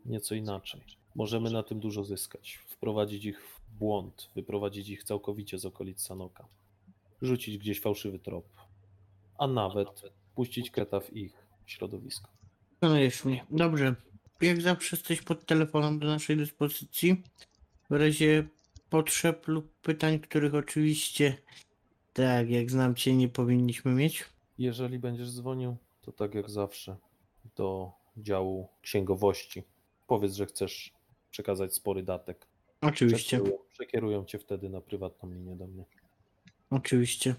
nieco 0.04 0.34
inaczej. 0.34 1.01
Możemy 1.14 1.50
na 1.50 1.62
tym 1.62 1.80
dużo 1.80 2.04
zyskać. 2.04 2.58
Wprowadzić 2.66 3.24
ich 3.24 3.42
w 3.42 3.78
błąd, 3.78 4.30
wyprowadzić 4.34 4.88
ich 4.88 5.04
całkowicie 5.04 5.58
z 5.58 5.66
okolic 5.66 6.00
Sanoka, 6.00 6.48
rzucić 7.22 7.58
gdzieś 7.58 7.80
fałszywy 7.80 8.18
trop, 8.18 8.44
a 9.38 9.46
nawet 9.46 10.02
puścić 10.34 10.70
keta 10.70 11.00
w 11.00 11.12
ich 11.12 11.46
środowisko. 11.66 12.30
Przekonujesz 12.70 13.24
mnie. 13.24 13.46
Dobrze. 13.50 13.94
Jak 14.40 14.60
zawsze 14.60 14.96
jesteś 14.96 15.22
pod 15.22 15.46
telefonem 15.46 15.98
do 15.98 16.06
naszej 16.06 16.36
dyspozycji. 16.36 17.22
W 17.90 17.94
razie 17.94 18.48
potrzeb 18.90 19.48
lub 19.48 19.80
pytań, 19.80 20.18
których 20.20 20.54
oczywiście, 20.54 21.36
tak 22.12 22.50
jak 22.50 22.70
znam 22.70 22.94
cię, 22.94 23.16
nie 23.16 23.28
powinniśmy 23.28 23.92
mieć. 23.92 24.24
Jeżeli 24.58 24.98
będziesz 24.98 25.32
dzwonił, 25.32 25.76
to 26.02 26.12
tak 26.12 26.34
jak 26.34 26.50
zawsze 26.50 26.96
do 27.56 27.92
działu 28.16 28.68
księgowości. 28.82 29.62
Powiedz, 30.06 30.34
że 30.34 30.46
chcesz 30.46 30.92
przekazać 31.36 31.74
spory 31.74 32.02
datek. 32.02 32.46
Oczywiście, 32.80 33.36
Przekierują, 33.36 33.64
przekierują 33.70 34.24
cię 34.24 34.38
wtedy 34.38 34.68
na 34.68 34.80
prywatną 34.80 35.30
linię 35.32 35.56
do 35.56 35.66
mnie. 35.66 35.84
oczywiście. 36.70 37.34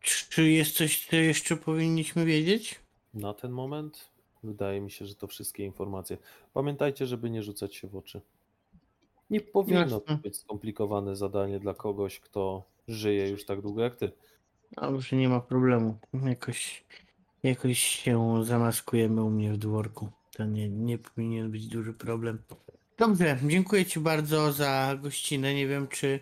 Czy 0.00 0.50
jest 0.50 0.76
coś, 0.76 1.06
co 1.06 1.16
jeszcze 1.16 1.56
powinniśmy 1.56 2.24
wiedzieć? 2.24 2.80
Na 3.14 3.34
ten 3.34 3.50
moment 3.52 4.10
wydaje 4.42 4.80
mi 4.80 4.90
się, 4.90 5.06
że 5.06 5.14
to 5.14 5.26
wszystkie 5.26 5.64
informacje. 5.64 6.16
Pamiętajcie, 6.54 7.06
żeby 7.06 7.30
nie 7.30 7.42
rzucać 7.42 7.74
się 7.74 7.88
w 7.88 7.96
oczy. 7.96 8.20
Nie 9.30 9.40
powinno 9.40 10.00
to 10.00 10.12
Jasne. 10.12 10.16
być 10.22 10.36
skomplikowane 10.36 11.16
zadanie 11.16 11.60
dla 11.60 11.74
kogoś, 11.74 12.20
kto 12.20 12.62
żyje 12.88 13.30
już 13.30 13.44
tak 13.44 13.60
długo 13.62 13.82
jak 13.82 13.96
ty. 13.96 14.12
Dobrze, 14.72 15.16
nie 15.16 15.28
ma 15.28 15.40
problemu. 15.40 15.98
Jakoś, 16.24 16.84
jakoś 17.42 17.78
się 17.78 18.44
zamaskujemy 18.44 19.22
u 19.22 19.30
mnie 19.30 19.52
w 19.52 19.56
dworku. 19.56 20.08
To 20.36 20.44
nie, 20.44 20.68
nie 20.68 20.98
powinien 20.98 21.50
być 21.50 21.66
duży 21.68 21.92
problem. 21.92 22.42
Dobrze, 22.98 23.38
dziękuję 23.46 23.84
ci 23.86 24.00
bardzo 24.00 24.52
za 24.52 24.98
gościnę. 25.02 25.54
Nie 25.54 25.66
wiem, 25.66 25.88
czy 25.88 26.20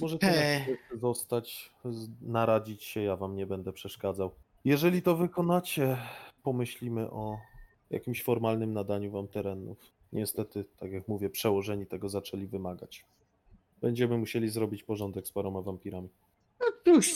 Możecie 0.00 0.26
na 0.26 0.32
Eee. 0.32 0.76
zostać, 1.00 1.70
z- 1.84 2.08
naradzić 2.22 2.84
się, 2.84 3.00
ja 3.02 3.16
wam 3.16 3.36
nie 3.36 3.46
będę 3.46 3.72
przeszkadzał. 3.72 4.30
Jeżeli 4.64 5.02
to 5.02 5.16
wykonacie, 5.16 5.96
pomyślimy 6.42 7.10
o 7.10 7.38
jakimś 7.90 8.22
formalnym 8.22 8.72
nadaniu 8.72 9.10
wam 9.10 9.28
terenów. 9.28 9.78
Niestety, 10.12 10.64
tak 10.80 10.92
jak 10.92 11.08
mówię, 11.08 11.30
przełożeni 11.30 11.86
tego 11.86 12.08
zaczęli 12.08 12.46
wymagać. 12.46 13.04
Będziemy 13.80 14.18
musieli 14.18 14.48
zrobić 14.48 14.82
porządek 14.82 15.26
z 15.28 15.32
paroma 15.32 15.62
wampirami. 15.62 16.08
No 16.86 16.92
już, 16.94 17.12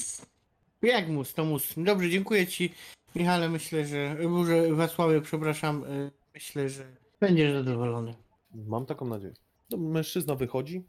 jak 0.82 1.08
mus, 1.08 1.34
to 1.34 1.44
mus. 1.44 1.74
Dobrze, 1.76 2.10
dziękuję 2.10 2.46
ci, 2.46 2.74
Michale. 3.14 3.48
Myślę, 3.48 3.86
że. 3.86 4.16
Boże, 4.30 4.74
Wacławie, 4.74 5.20
przepraszam. 5.20 5.84
y, 5.84 6.10
Myślę, 6.34 6.68
że 6.68 6.84
będziesz 7.20 7.52
zadowolony. 7.52 8.14
Mam 8.54 8.86
taką 8.86 9.06
nadzieję. 9.06 9.34
No, 9.70 9.78
mężczyzna 9.78 10.34
wychodzi, 10.34 10.84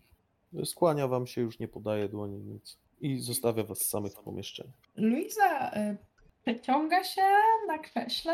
skłania 0.66 1.08
wam 1.08 1.28
się, 1.28 1.42
już 1.42 1.60
nie 1.60 1.68
podaje 1.68 2.10
dłoni, 2.10 2.40
nic. 2.40 2.80
I 3.02 3.20
zostawia 3.20 3.64
was 3.64 3.82
samych 3.82 4.14
w 4.14 4.20
pomieszczeniu. 4.20 4.72
Luiza 4.96 5.72
y, 5.76 5.98
przeciąga 6.44 7.04
się 7.04 7.22
na 7.68 7.78
krześle, 7.78 8.34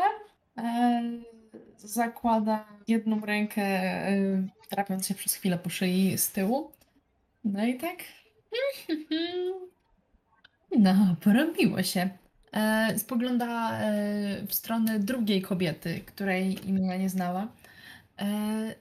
y, 0.58 0.62
zakłada 1.78 2.68
jedną 2.88 3.20
rękę, 3.20 3.62
y, 4.12 4.48
trapiąc 4.70 5.06
się 5.06 5.14
przez 5.14 5.34
chwilę 5.34 5.58
po 5.58 5.70
szyi 5.70 6.18
z 6.18 6.32
tyłu. 6.32 6.70
No 7.44 7.66
i 7.66 7.76
tak. 7.78 7.98
No, 10.78 11.16
porobiło 11.20 11.82
się. 11.82 12.10
E, 12.52 12.98
Spogląda 12.98 13.80
e, 13.80 14.46
w 14.46 14.54
stronę 14.54 14.98
drugiej 14.98 15.42
kobiety, 15.42 16.00
której 16.06 16.68
imienia 16.68 16.96
nie 16.96 17.08
znała. 17.08 17.48
E, 18.18 18.74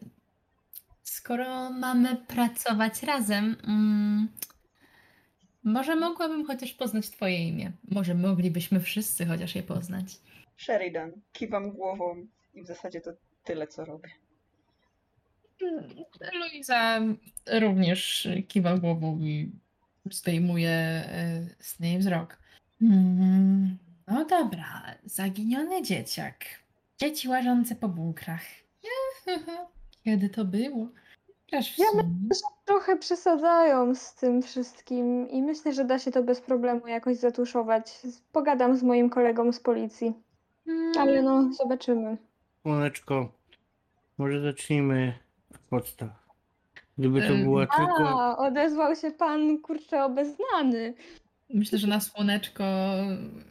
Skoro 1.03 1.69
mamy 1.69 2.15
pracować 2.15 3.03
razem, 3.03 3.55
mm, 3.67 4.27
może 5.63 5.95
mogłabym 5.95 6.45
chociaż 6.45 6.73
poznać 6.73 7.09
Twoje 7.09 7.47
imię. 7.47 7.71
Może 7.91 8.13
moglibyśmy 8.15 8.79
wszyscy 8.79 9.25
chociaż 9.25 9.55
je 9.55 9.63
poznać. 9.63 10.05
Sheridan. 10.57 11.11
Kiwam 11.33 11.71
głową 11.71 12.27
i 12.53 12.61
w 12.63 12.67
zasadzie 12.67 13.01
to 13.01 13.11
tyle, 13.43 13.67
co 13.67 13.85
robię. 13.85 14.09
Luiza 16.33 16.99
również 17.51 18.27
kiwa 18.47 18.77
głową 18.77 19.19
i 19.19 19.51
zdejmuje 20.11 20.69
e, 20.69 21.45
z 21.59 21.79
niej 21.79 21.97
wzrok. 21.99 22.37
Mm, 22.81 23.77
No 24.07 24.25
dobra, 24.25 24.95
zaginiony 25.05 25.81
dzieciak. 25.83 26.45
Dzieci 26.97 27.27
łażące 27.27 27.75
po 27.75 27.89
bunkrach. 27.89 28.43
Kiedy 30.05 30.29
to 30.29 30.45
było? 30.45 30.87
Też 31.51 31.79
Ja 31.79 31.85
sumie. 31.85 32.03
Trochę 32.65 32.97
przesadzają 32.97 33.95
z 33.95 34.15
tym 34.15 34.41
wszystkim 34.41 35.29
i 35.29 35.41
myślę, 35.41 35.73
że 35.73 35.85
da 35.85 35.99
się 35.99 36.11
to 36.11 36.23
bez 36.23 36.41
problemu 36.41 36.87
jakoś 36.87 37.17
zatuszować. 37.17 38.01
Pogadam 38.31 38.77
z 38.77 38.83
moim 38.83 39.09
kolegą 39.09 39.51
z 39.51 39.59
policji, 39.59 40.13
ale 40.99 41.21
no, 41.21 41.53
zobaczymy. 41.53 42.17
Słoneczko, 42.61 43.31
może 44.17 44.41
zacznijmy 44.41 45.13
od 45.51 45.57
podstaw. 45.57 46.09
Gdyby 46.97 47.21
to 47.21 47.33
Ym, 47.33 47.43
była 47.43 47.67
tylko. 47.67 48.09
A, 48.09 48.37
odezwał 48.37 48.95
się 48.95 49.11
pan, 49.11 49.57
kurczę, 49.57 50.03
obeznany. 50.05 50.93
Myślę, 51.49 51.77
że 51.77 51.87
na 51.87 51.99
słoneczko 51.99 52.63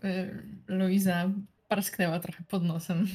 y, 0.05 0.43
Luiza 0.69 1.31
parsknęła 1.69 2.19
trochę 2.19 2.44
pod 2.49 2.65
nosem. 2.65 3.07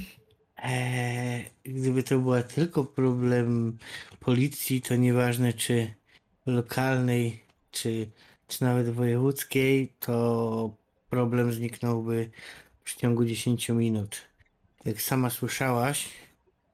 Eee, 0.57 1.45
gdyby 1.63 2.03
to 2.03 2.19
była 2.19 2.43
tylko 2.43 2.83
problem 2.83 3.77
policji, 4.19 4.81
to 4.81 4.95
nieważne 4.95 5.53
czy 5.53 5.93
lokalnej, 6.45 7.43
czy, 7.71 8.09
czy 8.47 8.63
nawet 8.63 8.89
wojewódzkiej, 8.89 9.93
to 9.99 10.75
problem 11.09 11.53
zniknąłby 11.53 12.29
w 12.83 12.95
ciągu 12.95 13.25
10 13.25 13.69
minut. 13.69 14.21
Jak 14.85 15.01
sama 15.01 15.29
słyszałaś, 15.29 16.09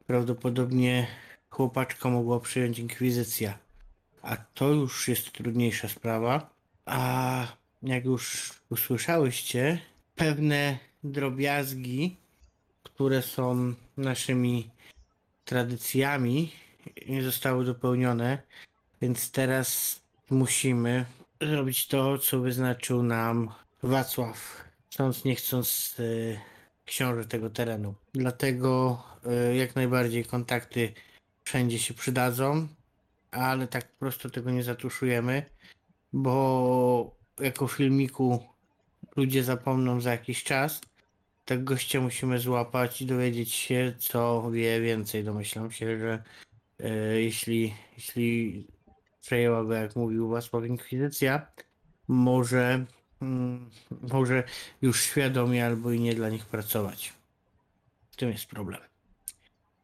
prawdopodobnie 0.07 1.07
chłopaczka 1.49 2.10
mogła 2.10 2.39
przyjąć 2.39 2.80
inkwizycja. 2.80 3.57
A 4.22 4.38
to 4.38 4.69
już 4.69 5.07
jest 5.07 5.31
trudniejsza 5.31 5.88
sprawa. 5.89 6.49
A 6.85 7.47
jak 7.84 8.05
już 8.05 8.53
usłyszałyście, 8.69 9.80
pewne 10.15 10.77
drobiazgi, 11.03 12.18
które 12.84 13.22
są 13.22 13.73
naszymi 13.97 14.69
tradycjami, 15.45 16.51
nie 17.07 17.23
zostały 17.23 17.65
dopełnione, 17.65 18.41
więc 19.01 19.31
teraz 19.31 19.99
musimy 20.30 21.05
zrobić 21.41 21.88
to, 21.88 22.18
co 22.18 22.39
wyznaczył 22.39 23.03
nam 23.03 23.49
Wacław, 23.84 24.64
chcąc 24.89 25.26
nie 25.26 25.35
chcąc 25.35 25.95
e, 25.99 26.03
książę 26.85 27.26
tego 27.26 27.49
terenu. 27.49 27.93
Dlatego 28.14 29.03
e, 29.26 29.55
jak 29.55 29.76
najbardziej 29.76 30.26
kontakty 30.26 30.93
wszędzie 31.43 31.80
się 31.80 31.93
przydadzą, 31.93 32.68
ale 33.31 33.68
tak 33.68 33.88
po 33.88 33.99
prostu 33.99 34.30
tego 34.30 34.51
nie 34.51 34.64
zatuszujemy, 34.64 35.45
bo 36.14 37.15
jako 37.39 37.68
filmiku 37.68 38.43
ludzie 39.15 39.43
zapomną 39.43 40.01
za 40.01 40.11
jakiś 40.11 40.43
czas. 40.43 40.81
Tak 41.45 41.63
gościa 41.63 42.01
musimy 42.01 42.39
złapać 42.39 43.01
i 43.01 43.05
dowiedzieć 43.05 43.53
się, 43.53 43.93
co 43.99 44.51
wie 44.51 44.81
więcej. 44.81 45.23
Domyślam 45.23 45.71
się, 45.71 45.99
że 45.99 46.23
e, 46.79 47.21
jeśli, 47.21 47.73
jeśli 47.97 48.67
przejęła 49.21 49.63
go, 49.63 49.73
jak 49.73 49.95
mówił 49.95 50.29
Wacław 50.29 50.65
Inkwizycja, 50.65 51.47
może, 52.07 52.85
mm, 53.21 53.69
może 54.13 54.43
już 54.81 55.03
świadomie 55.03 55.65
albo 55.65 55.91
i 55.91 55.99
nie 55.99 56.15
dla 56.15 56.29
nich 56.29 56.45
pracować. 56.45 57.13
W 58.11 58.15
tym 58.15 58.29
jest 58.29 58.45
problem. 58.45 58.81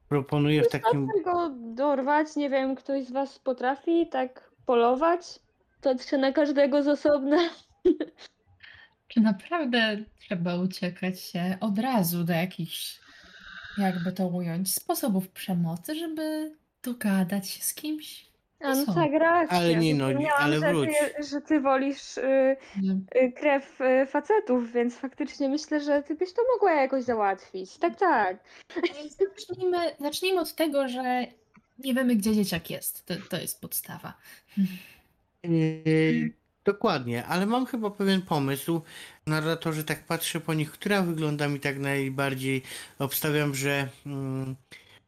Proponuję 0.09 0.63
w 0.63 0.69
takim. 0.69 1.07
Wystarczy 1.07 1.23
go 1.23 1.49
dorwać, 1.75 2.35
nie 2.35 2.49
wiem, 2.49 2.75
ktoś 2.75 3.05
z 3.05 3.11
was 3.11 3.39
potrafi 3.39 4.07
tak 4.07 4.51
polować? 4.65 5.39
To 5.81 5.95
czy 6.09 6.17
na 6.17 6.31
każdego 6.31 6.83
z 6.83 6.87
osobna? 6.87 7.37
Czy 9.09 9.19
naprawdę 9.21 9.97
trzeba 10.19 10.55
uciekać 10.55 11.21
się 11.21 11.57
od 11.59 11.79
razu 11.79 12.23
do 12.23 12.33
jakichś, 12.33 12.99
jakby 13.77 14.11
to 14.11 14.27
ująć, 14.27 14.73
sposobów 14.73 15.29
przemocy, 15.29 15.95
żeby 15.95 16.55
dogadać 16.83 17.49
się 17.49 17.63
z 17.63 17.73
kimś? 17.73 18.29
A 18.59 18.75
no 18.75 18.93
tak, 18.93 19.11
racja. 19.11 19.57
Ale 19.57 19.75
nie, 19.75 19.95
no, 19.95 20.07
ale 20.37 20.59
że 20.59 20.69
wróć. 20.69 20.89
Ty, 20.89 21.23
że 21.23 21.41
ty 21.41 21.59
wolisz 21.61 22.17
y, 22.17 22.57
y, 23.15 23.31
krew 23.31 23.81
y, 23.81 24.05
facetów, 24.05 24.71
więc 24.71 24.95
faktycznie 24.95 25.49
myślę, 25.49 25.81
że 25.81 26.03
ty 26.03 26.15
byś 26.15 26.33
to 26.33 26.41
mogła 26.53 26.73
jakoś 26.73 27.03
załatwić. 27.03 27.77
Tak, 27.77 27.95
tak. 27.99 28.37
Zacznijmy, 29.37 29.77
zacznijmy 29.99 30.41
od 30.41 30.55
tego, 30.55 30.87
że 30.87 31.25
nie 31.79 31.93
wiemy, 31.93 32.15
gdzie 32.15 32.35
dzieciak 32.35 32.69
jest. 32.69 33.05
To, 33.05 33.13
to 33.29 33.37
jest 33.37 33.61
podstawa. 33.61 34.13
Yy, 35.43 36.38
dokładnie, 36.73 37.25
ale 37.25 37.45
mam 37.45 37.65
chyba 37.65 37.89
pewien 37.91 38.21
pomysł. 38.21 38.81
Narratorzy 39.27 39.83
tak 39.83 40.03
patrzę 40.03 40.39
po 40.39 40.53
nich, 40.53 40.71
która 40.71 41.01
wygląda 41.01 41.47
mi 41.47 41.59
tak 41.59 41.79
najbardziej. 41.79 42.61
Obstawiam, 42.99 43.55
że. 43.55 43.87
Mm, 44.05 44.55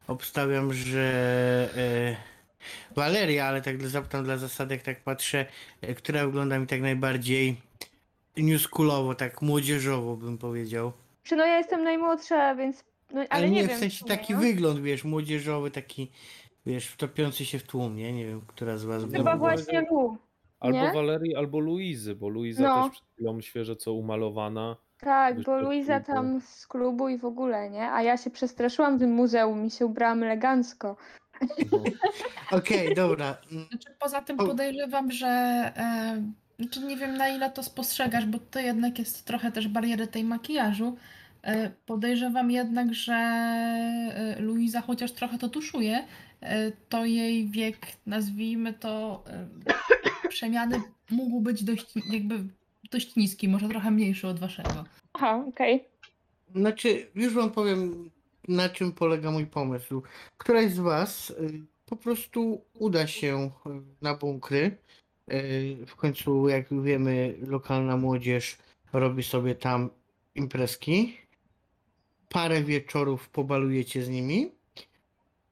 obstawiam, 0.06 0.72
że. 0.72 1.06
E, 1.76 2.32
Waleria, 2.94 3.46
ale 3.46 3.62
tak 3.62 3.76
dla, 3.76 3.88
zapytam 3.88 4.24
dla 4.24 4.36
zasadek, 4.36 4.82
tak 4.82 5.00
patrzę, 5.00 5.46
e, 5.80 5.94
która 5.94 6.26
wygląda 6.26 6.58
mi 6.58 6.66
tak 6.66 6.80
najbardziej 6.80 7.56
newschoolowo, 8.36 9.14
tak 9.14 9.42
młodzieżowo 9.42 10.16
bym 10.16 10.38
powiedział. 10.38 10.92
Czy 11.22 11.36
no 11.36 11.46
ja 11.46 11.58
jestem 11.58 11.84
najmłodsza, 11.84 12.54
więc. 12.54 12.84
No, 13.12 13.24
ale, 13.30 13.50
nie, 13.50 13.66
wiem. 13.66 13.76
w 13.76 13.80
sensie 13.80 13.98
sumie, 13.98 14.08
taki 14.08 14.34
no. 14.34 14.40
wygląd, 14.40 14.80
wiesz, 14.80 15.04
młodzieżowy, 15.04 15.70
taki, 15.70 16.10
wiesz, 16.66 16.86
wtopiący 16.86 17.44
się 17.44 17.58
w 17.58 17.62
tłum, 17.62 17.96
nie? 17.96 18.12
Nie 18.12 18.26
wiem, 18.26 18.40
która 18.46 18.76
z 18.76 18.84
was 18.84 19.02
Chyba 19.02 19.18
była. 19.18 19.36
właśnie 19.36 19.80
Lu. 19.90 20.18
Albo 20.62 20.78
Nie? 20.78 20.92
Walerii, 20.92 21.36
albo 21.36 21.58
Luizy, 21.60 22.14
bo 22.14 22.28
Luiza 22.28 22.62
No. 22.62 22.82
też 22.82 22.92
przed 22.92 23.04
chwilą 23.14 23.40
świeżo 23.40 23.76
co 23.76 23.92
umalowana. 23.92 24.76
Tak, 25.00 25.42
bo 25.42 25.60
Luiza 25.60 26.00
tam 26.00 26.40
z 26.40 26.66
klubu 26.66 27.08
i 27.08 27.18
w 27.18 27.24
ogóle, 27.24 27.70
nie? 27.70 27.90
A 27.90 28.02
ja 28.02 28.16
się 28.16 28.30
przestraszyłam 28.30 28.96
w 28.96 29.00
tym 29.00 29.12
muzeum 29.12 29.66
i 29.66 29.70
się 29.70 29.86
ubrałam 29.86 30.22
elegancko. 30.22 30.96
No. 31.72 31.78
Okej, 32.58 32.94
dobra. 32.94 33.36
Mm, 33.52 33.64
Znaczy, 33.68 33.88
poza 34.00 34.22
tym 34.22 34.36
podejrzewam, 34.36 35.10
że. 35.12 35.26
E, 35.76 36.22
znaczy 36.58 36.80
nie 36.80 36.96
wiem 36.96 37.16
na 37.16 37.28
ile 37.28 37.50
to 37.50 37.62
spostrzegasz, 37.62 38.26
bo 38.26 38.38
to 38.50 38.60
jednak 38.60 38.98
jest 38.98 39.24
trochę 39.24 39.52
też 39.52 39.68
bariery 39.68 40.06
tej 40.06 40.24
makijażu. 40.24 40.96
E, 41.42 41.70
podejrzewam 41.86 42.50
jednak, 42.50 42.94
że 42.94 43.12
e, 43.14 44.36
Luiza 44.40 44.80
chociaż 44.80 45.12
trochę 45.12 45.38
to 45.38 45.48
tuszuje, 45.48 46.04
to 46.88 47.04
jej 47.04 47.48
wiek, 47.48 47.86
nazwijmy 48.06 48.72
to, 48.72 49.24
e, 49.26 50.28
przemiany 50.28 50.82
mógł 51.10 51.40
być 51.40 51.64
dość, 51.64 51.94
jakby 52.10 52.44
dość 52.90 53.16
niski, 53.16 53.48
może 53.48 53.68
trochę 53.68 53.90
mniejszy 53.90 54.28
od 54.28 54.38
waszego. 54.38 54.84
Aha, 55.12 55.44
okej. 55.48 55.84
Znaczy, 56.54 57.10
już 57.14 57.34
wam 57.34 57.50
powiem, 57.50 58.10
na 58.48 58.68
czym 58.68 58.92
polega 58.92 59.30
mój 59.30 59.46
pomysł. 59.46 60.02
Któraś 60.38 60.72
z 60.72 60.78
was 60.78 61.30
y, 61.30 61.60
po 61.86 61.96
prostu 61.96 62.64
uda 62.74 63.06
się 63.06 63.50
y, 63.66 63.70
na 64.02 64.14
bunkry. 64.14 64.76
Y, 65.32 65.86
W 65.86 65.96
końcu, 65.96 66.48
jak 66.48 66.82
wiemy, 66.82 67.34
lokalna 67.46 67.96
młodzież 67.96 68.58
robi 68.92 69.22
sobie 69.22 69.54
tam 69.54 69.90
imprezki. 70.34 71.18
Parę 72.28 72.62
wieczorów 72.62 73.28
pobalujecie 73.28 74.02
z 74.02 74.08
nimi. 74.08 74.50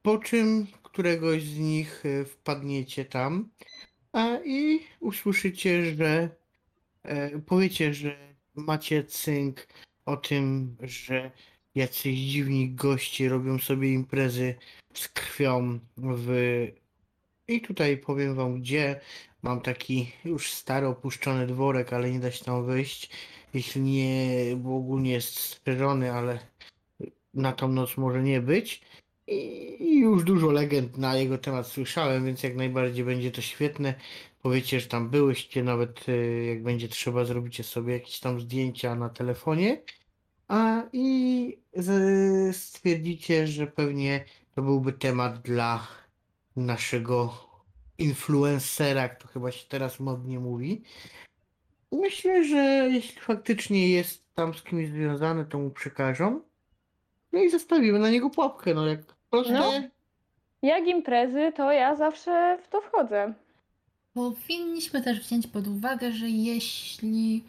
Po 0.03 0.19
czym 0.19 0.67
któregoś 1.01 1.43
z 1.43 1.59
nich 1.59 2.07
y, 2.07 2.25
wpadniecie 2.25 3.05
tam 3.05 3.51
a 4.13 4.39
i 4.45 4.81
usłyszycie, 5.01 5.95
że 5.95 6.29
e, 7.03 7.39
powiecie, 7.39 7.95
że 7.95 8.17
macie 8.55 9.05
cynk 9.05 9.67
o 10.07 10.17
tym, 10.17 10.77
że 10.81 11.31
jacyś 11.75 12.19
dziwni 12.19 12.71
goście 12.71 13.29
robią 13.29 13.59
sobie 13.59 13.93
imprezy 13.93 14.55
z 14.95 15.09
krwią 15.09 15.79
w... 15.97 16.29
I 17.49 17.61
tutaj 17.61 17.97
powiem 17.97 18.35
wam 18.35 18.61
gdzie. 18.61 19.01
Mam 19.43 19.61
taki 19.61 20.13
już 20.25 20.53
stary 20.53 20.87
opuszczony 20.87 21.47
dworek, 21.47 21.93
ale 21.93 22.11
nie 22.11 22.21
da 22.21 22.31
się 22.31 22.45
tam 22.45 22.67
wyjść. 22.67 23.11
Jeśli 23.55 23.81
nie, 23.81 24.57
bo 24.57 24.77
ogólnie 24.77 25.11
jest 25.11 25.39
strzeżony, 25.39 26.13
ale 26.13 26.39
na 27.35 27.53
tą 27.53 27.69
noc 27.69 27.97
może 27.97 28.23
nie 28.23 28.41
być. 28.41 28.83
I 29.31 29.99
już 29.99 30.25
dużo 30.25 30.51
legend 30.51 30.99
na 30.99 31.17
jego 31.17 31.39
temat 31.39 31.67
słyszałem, 31.67 32.25
więc 32.25 32.43
jak 32.43 32.57
najbardziej 32.57 33.05
będzie 33.05 33.31
to 33.31 33.41
świetne. 33.41 33.95
Powiecie, 34.43 34.81
że 34.81 34.87
tam 34.87 35.11
byłyście, 35.11 35.65
nawet 35.65 36.09
y, 36.09 36.45
jak 36.45 36.63
będzie 36.63 36.89
trzeba, 36.89 37.25
zrobicie 37.25 37.65
sobie 37.65 37.93
jakieś 37.93 38.21
tam 38.21 38.41
zdjęcia 38.41 38.95
na 38.95 39.09
telefonie. 39.09 39.83
A 40.49 40.83
i 40.93 41.59
stwierdzicie, 42.53 43.47
że 43.47 43.67
pewnie 43.67 44.25
to 44.55 44.63
byłby 44.63 44.93
temat 44.93 45.41
dla 45.43 45.87
naszego 46.57 47.35
influencera, 47.99 49.03
jak 49.03 49.23
to 49.23 49.29
chyba 49.29 49.53
się 49.53 49.69
teraz 49.69 50.01
modnie 50.01 50.41
mówi. 50.41 50.83
Myślę, 51.93 52.45
że 52.45 52.89
jeśli 52.93 53.21
faktycznie 53.21 53.89
jest 53.89 54.35
tam 54.35 54.55
z 54.55 54.63
kimś 54.63 54.89
związany, 54.89 55.45
to 55.45 55.59
mu 55.59 55.71
przekażą. 55.71 56.41
No 57.33 57.43
i 57.43 57.51
zostawimy 57.51 57.99
na 57.99 58.11
niego 58.11 58.31
pułapkę, 58.31 58.75
no 58.75 58.87
jak 58.87 59.20
No. 59.33 59.73
Jak 60.63 60.87
imprezy, 60.87 61.53
to 61.57 61.73
ja 61.73 61.97
zawsze 61.97 62.59
w 62.65 62.69
to 62.69 62.81
wchodzę. 62.81 63.35
Powinniśmy 64.15 65.03
też 65.03 65.21
wziąć 65.21 65.47
pod 65.47 65.67
uwagę, 65.67 66.13
że 66.13 66.29
jeśli 66.29 67.45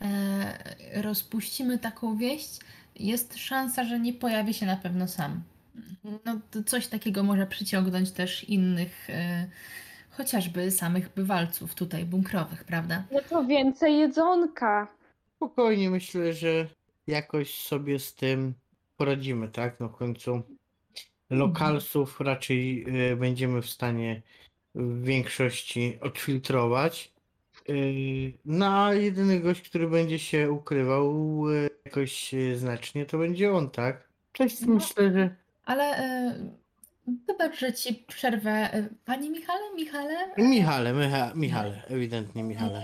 e, 0.00 1.02
rozpuścimy 1.02 1.78
taką 1.78 2.16
wieść, 2.16 2.60
jest 2.96 3.38
szansa, 3.38 3.84
że 3.84 4.00
nie 4.00 4.12
pojawi 4.12 4.54
się 4.54 4.66
na 4.66 4.76
pewno 4.76 5.08
sam. 5.08 5.42
No, 6.24 6.40
to 6.50 6.62
coś 6.62 6.86
takiego 6.86 7.22
może 7.22 7.46
przyciągnąć 7.46 8.10
też 8.10 8.44
innych, 8.44 9.10
e, 9.10 9.46
chociażby 10.10 10.70
samych 10.70 11.14
bywalców 11.14 11.74
tutaj 11.74 12.04
bunkrowych, 12.04 12.64
prawda? 12.64 13.04
No 13.12 13.20
to 13.30 13.44
więcej 13.44 13.98
jedzonka. 13.98 14.88
Spokojnie 15.36 15.90
myślę, 15.90 16.32
że 16.32 16.66
jakoś 17.06 17.60
sobie 17.60 17.98
z 17.98 18.14
tym 18.14 18.54
poradzimy, 18.96 19.48
tak? 19.48 19.80
No 19.80 19.88
w 19.88 19.96
końcu 19.96 20.42
lokalsów 21.30 22.20
raczej 22.20 22.84
y, 23.12 23.16
będziemy 23.16 23.62
w 23.62 23.70
stanie 23.70 24.22
w 24.74 25.02
większości 25.04 25.98
odfiltrować. 26.00 27.12
Y, 27.68 28.32
no 28.44 28.84
a 28.84 28.94
jedyny 28.94 29.40
gość, 29.40 29.68
który 29.68 29.88
będzie 29.88 30.18
się 30.18 30.50
ukrywał 30.52 31.14
y, 31.50 31.70
jakoś 31.84 32.34
znacznie, 32.54 33.06
to 33.06 33.18
będzie 33.18 33.52
on, 33.52 33.70
tak? 33.70 34.08
Coś 34.38 34.60
No. 34.60 34.74
myślę, 34.74 35.12
że 35.12 35.36
Ale 35.64 35.84
wybacz, 37.28 37.58
że 37.58 37.72
ci 37.72 37.94
przerwę. 37.94 38.70
Panie 39.04 39.30
Michale, 39.30 39.74
Michale? 39.76 40.16
Michale, 40.38 40.92
Micha, 40.92 41.32
Michale, 41.34 41.82
ewidentnie 41.88 42.42
Michale. 42.42 42.82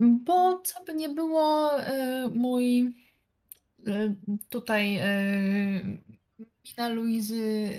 Bo 0.00 0.60
co 0.64 0.84
by 0.84 0.94
nie 0.94 1.08
było, 1.08 1.70
mój 2.34 2.94
tutaj 4.48 5.00
mina 6.68 6.88
Luizy 6.88 7.70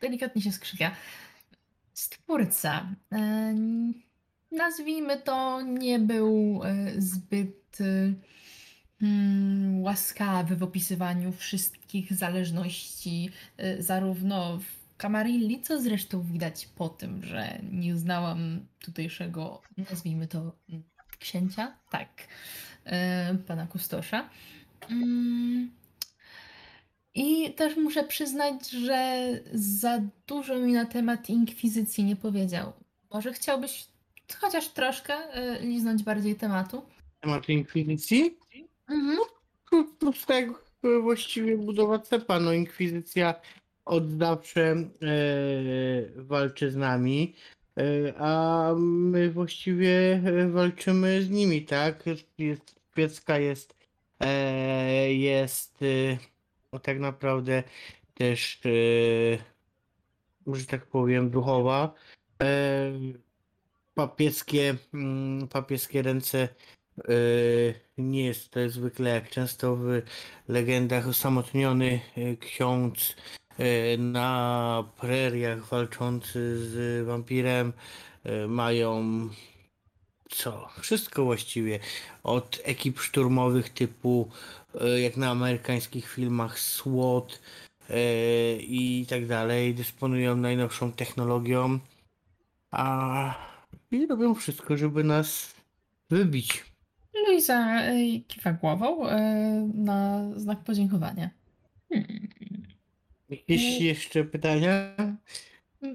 delikatnie 0.00 0.42
się 0.42 0.52
skrzywia. 0.52 0.96
Stwórca. 1.94 2.94
e, 3.12 3.54
nazwijmy 4.52 5.20
to, 5.20 5.62
nie 5.62 5.98
był 5.98 6.60
e, 6.64 7.00
zbyt 7.00 7.78
mm, 9.02 9.82
łaskawy 9.82 10.56
w 10.56 10.62
opisywaniu 10.62 11.32
wszystkich 11.32 12.14
zależności, 12.14 13.30
zarówno 13.78 14.58
w 14.58 14.96
Kamarilli, 14.96 15.62
co 15.62 15.80
zresztą 15.80 16.22
widać 16.22 16.66
po 16.66 16.88
tym, 16.88 17.24
że 17.24 17.58
nie 17.72 17.96
znałam 17.96 18.66
tutejszego, 18.80 19.62
nazwijmy 19.90 20.26
to, 20.26 20.56
mm, 20.68 20.82
księcia, 21.18 21.76
tak, 21.90 22.08
pana 23.46 23.66
Kustosza. 23.66 24.28
I 27.14 27.54
też 27.54 27.76
muszę 27.76 28.04
przyznać, 28.04 28.70
że 28.70 29.28
za 29.52 30.00
dużo 30.26 30.58
mi 30.58 30.72
na 30.72 30.84
temat 30.84 31.28
inkwizycji 31.28 32.04
nie 32.04 32.16
powiedział. 32.16 32.72
Może 33.10 33.32
chciałbyś 33.32 33.86
chociaż 34.40 34.68
troszkę 34.68 35.14
e, 35.14 35.60
liznąć 35.60 36.02
bardziej 36.02 36.34
tematu? 36.34 36.82
Temat 37.20 37.48
inkwizycji? 37.48 38.38
Mhm. 38.88 39.18
No, 40.02 40.12
tak 40.26 40.44
e, 40.84 41.00
właściwie 41.02 41.56
budowa 41.56 41.98
cepa. 41.98 42.40
No 42.40 42.52
inkwizycja 42.52 43.34
od 43.84 44.10
zawsze 44.10 44.62
e, 44.62 44.86
walczy 46.16 46.70
z 46.70 46.76
nami, 46.76 47.34
e, 47.78 48.14
a 48.18 48.74
my 48.78 49.30
właściwie 49.30 50.12
e, 50.12 50.48
walczymy 50.48 51.22
z 51.22 51.30
nimi, 51.30 51.64
tak? 51.64 52.04
Jest, 52.38 52.80
Piecka 52.94 53.38
jest, 53.38 53.74
e, 54.20 55.14
jest 55.14 55.84
e, 56.72 56.76
no, 56.76 56.78
tak 56.78 56.98
naprawdę 56.98 57.62
też, 58.14 58.60
e, 60.46 60.54
że 60.56 60.66
tak 60.66 60.86
powiem, 60.86 61.30
duchowa. 61.30 61.94
E, 62.42 62.92
papieskie, 63.94 64.76
mm, 64.94 65.48
papieskie 65.48 66.02
ręce 66.02 66.48
Yy, 67.08 67.74
nie 67.98 68.24
jest 68.24 68.50
to 68.50 68.70
zwykle 68.70 69.10
jak 69.10 69.28
często 69.28 69.76
w 69.76 70.02
legendach 70.48 71.08
osamotniony 71.08 72.00
yy, 72.16 72.36
ksiądz 72.36 73.16
na 73.98 74.84
preriach 75.00 75.64
walczący 75.64 76.68
z 76.70 77.06
wampirem 77.06 77.72
mają 78.48 79.28
co? 80.30 80.68
Wszystko 80.80 81.24
właściwie. 81.24 81.78
Od 82.22 82.60
ekip 82.64 83.00
szturmowych 83.00 83.70
typu 83.70 84.28
yy, 84.74 85.00
jak 85.00 85.16
na 85.16 85.30
amerykańskich 85.30 86.08
filmach 86.08 86.58
SWAT 86.58 87.40
yy, 87.88 87.96
i 88.60 89.06
tak 89.08 89.26
dalej. 89.26 89.74
Dysponują 89.74 90.36
najnowszą 90.36 90.92
technologią, 90.92 91.78
a 92.70 93.50
i 93.90 94.06
robią 94.06 94.34
wszystko, 94.34 94.76
żeby 94.76 95.04
nas 95.04 95.54
wybić. 96.10 96.64
Luisa 97.26 97.82
e, 97.82 98.20
kiwa 98.28 98.52
głową 98.52 99.08
e, 99.08 99.20
na 99.74 100.24
znak 100.36 100.64
podziękowania. 100.64 101.30
Hmm. 101.88 102.28
Jakieś 103.28 103.80
jeszcze 103.80 104.24
pytania? 104.24 104.94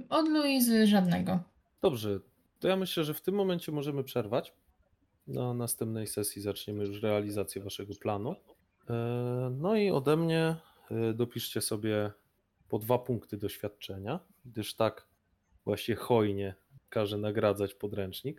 Od 0.09 0.29
Luizy 0.29 0.87
żadnego. 0.87 1.39
Dobrze, 1.81 2.19
to 2.65 2.69
ja 2.69 2.75
myślę, 2.75 3.03
że 3.03 3.13
w 3.13 3.21
tym 3.21 3.35
momencie 3.35 3.71
możemy 3.71 4.03
przerwać. 4.03 4.53
Na 5.27 5.53
następnej 5.53 6.07
sesji 6.07 6.41
zaczniemy 6.41 6.85
już 6.85 7.01
realizację 7.01 7.61
waszego 7.63 7.93
planu. 8.01 8.35
E, 8.89 8.93
No 9.57 9.75
i 9.75 9.91
ode 9.91 10.17
mnie 10.17 10.55
e, 10.91 11.13
dopiszcie 11.13 11.61
sobie 11.61 12.11
po 12.69 12.79
dwa 12.79 12.99
punkty 12.99 13.37
doświadczenia, 13.37 14.19
gdyż 14.45 14.75
tak 14.75 15.07
właśnie 15.65 15.95
hojnie 15.95 16.55
każe 16.89 17.17
nagradzać 17.17 17.73
podręcznik. 17.73 18.33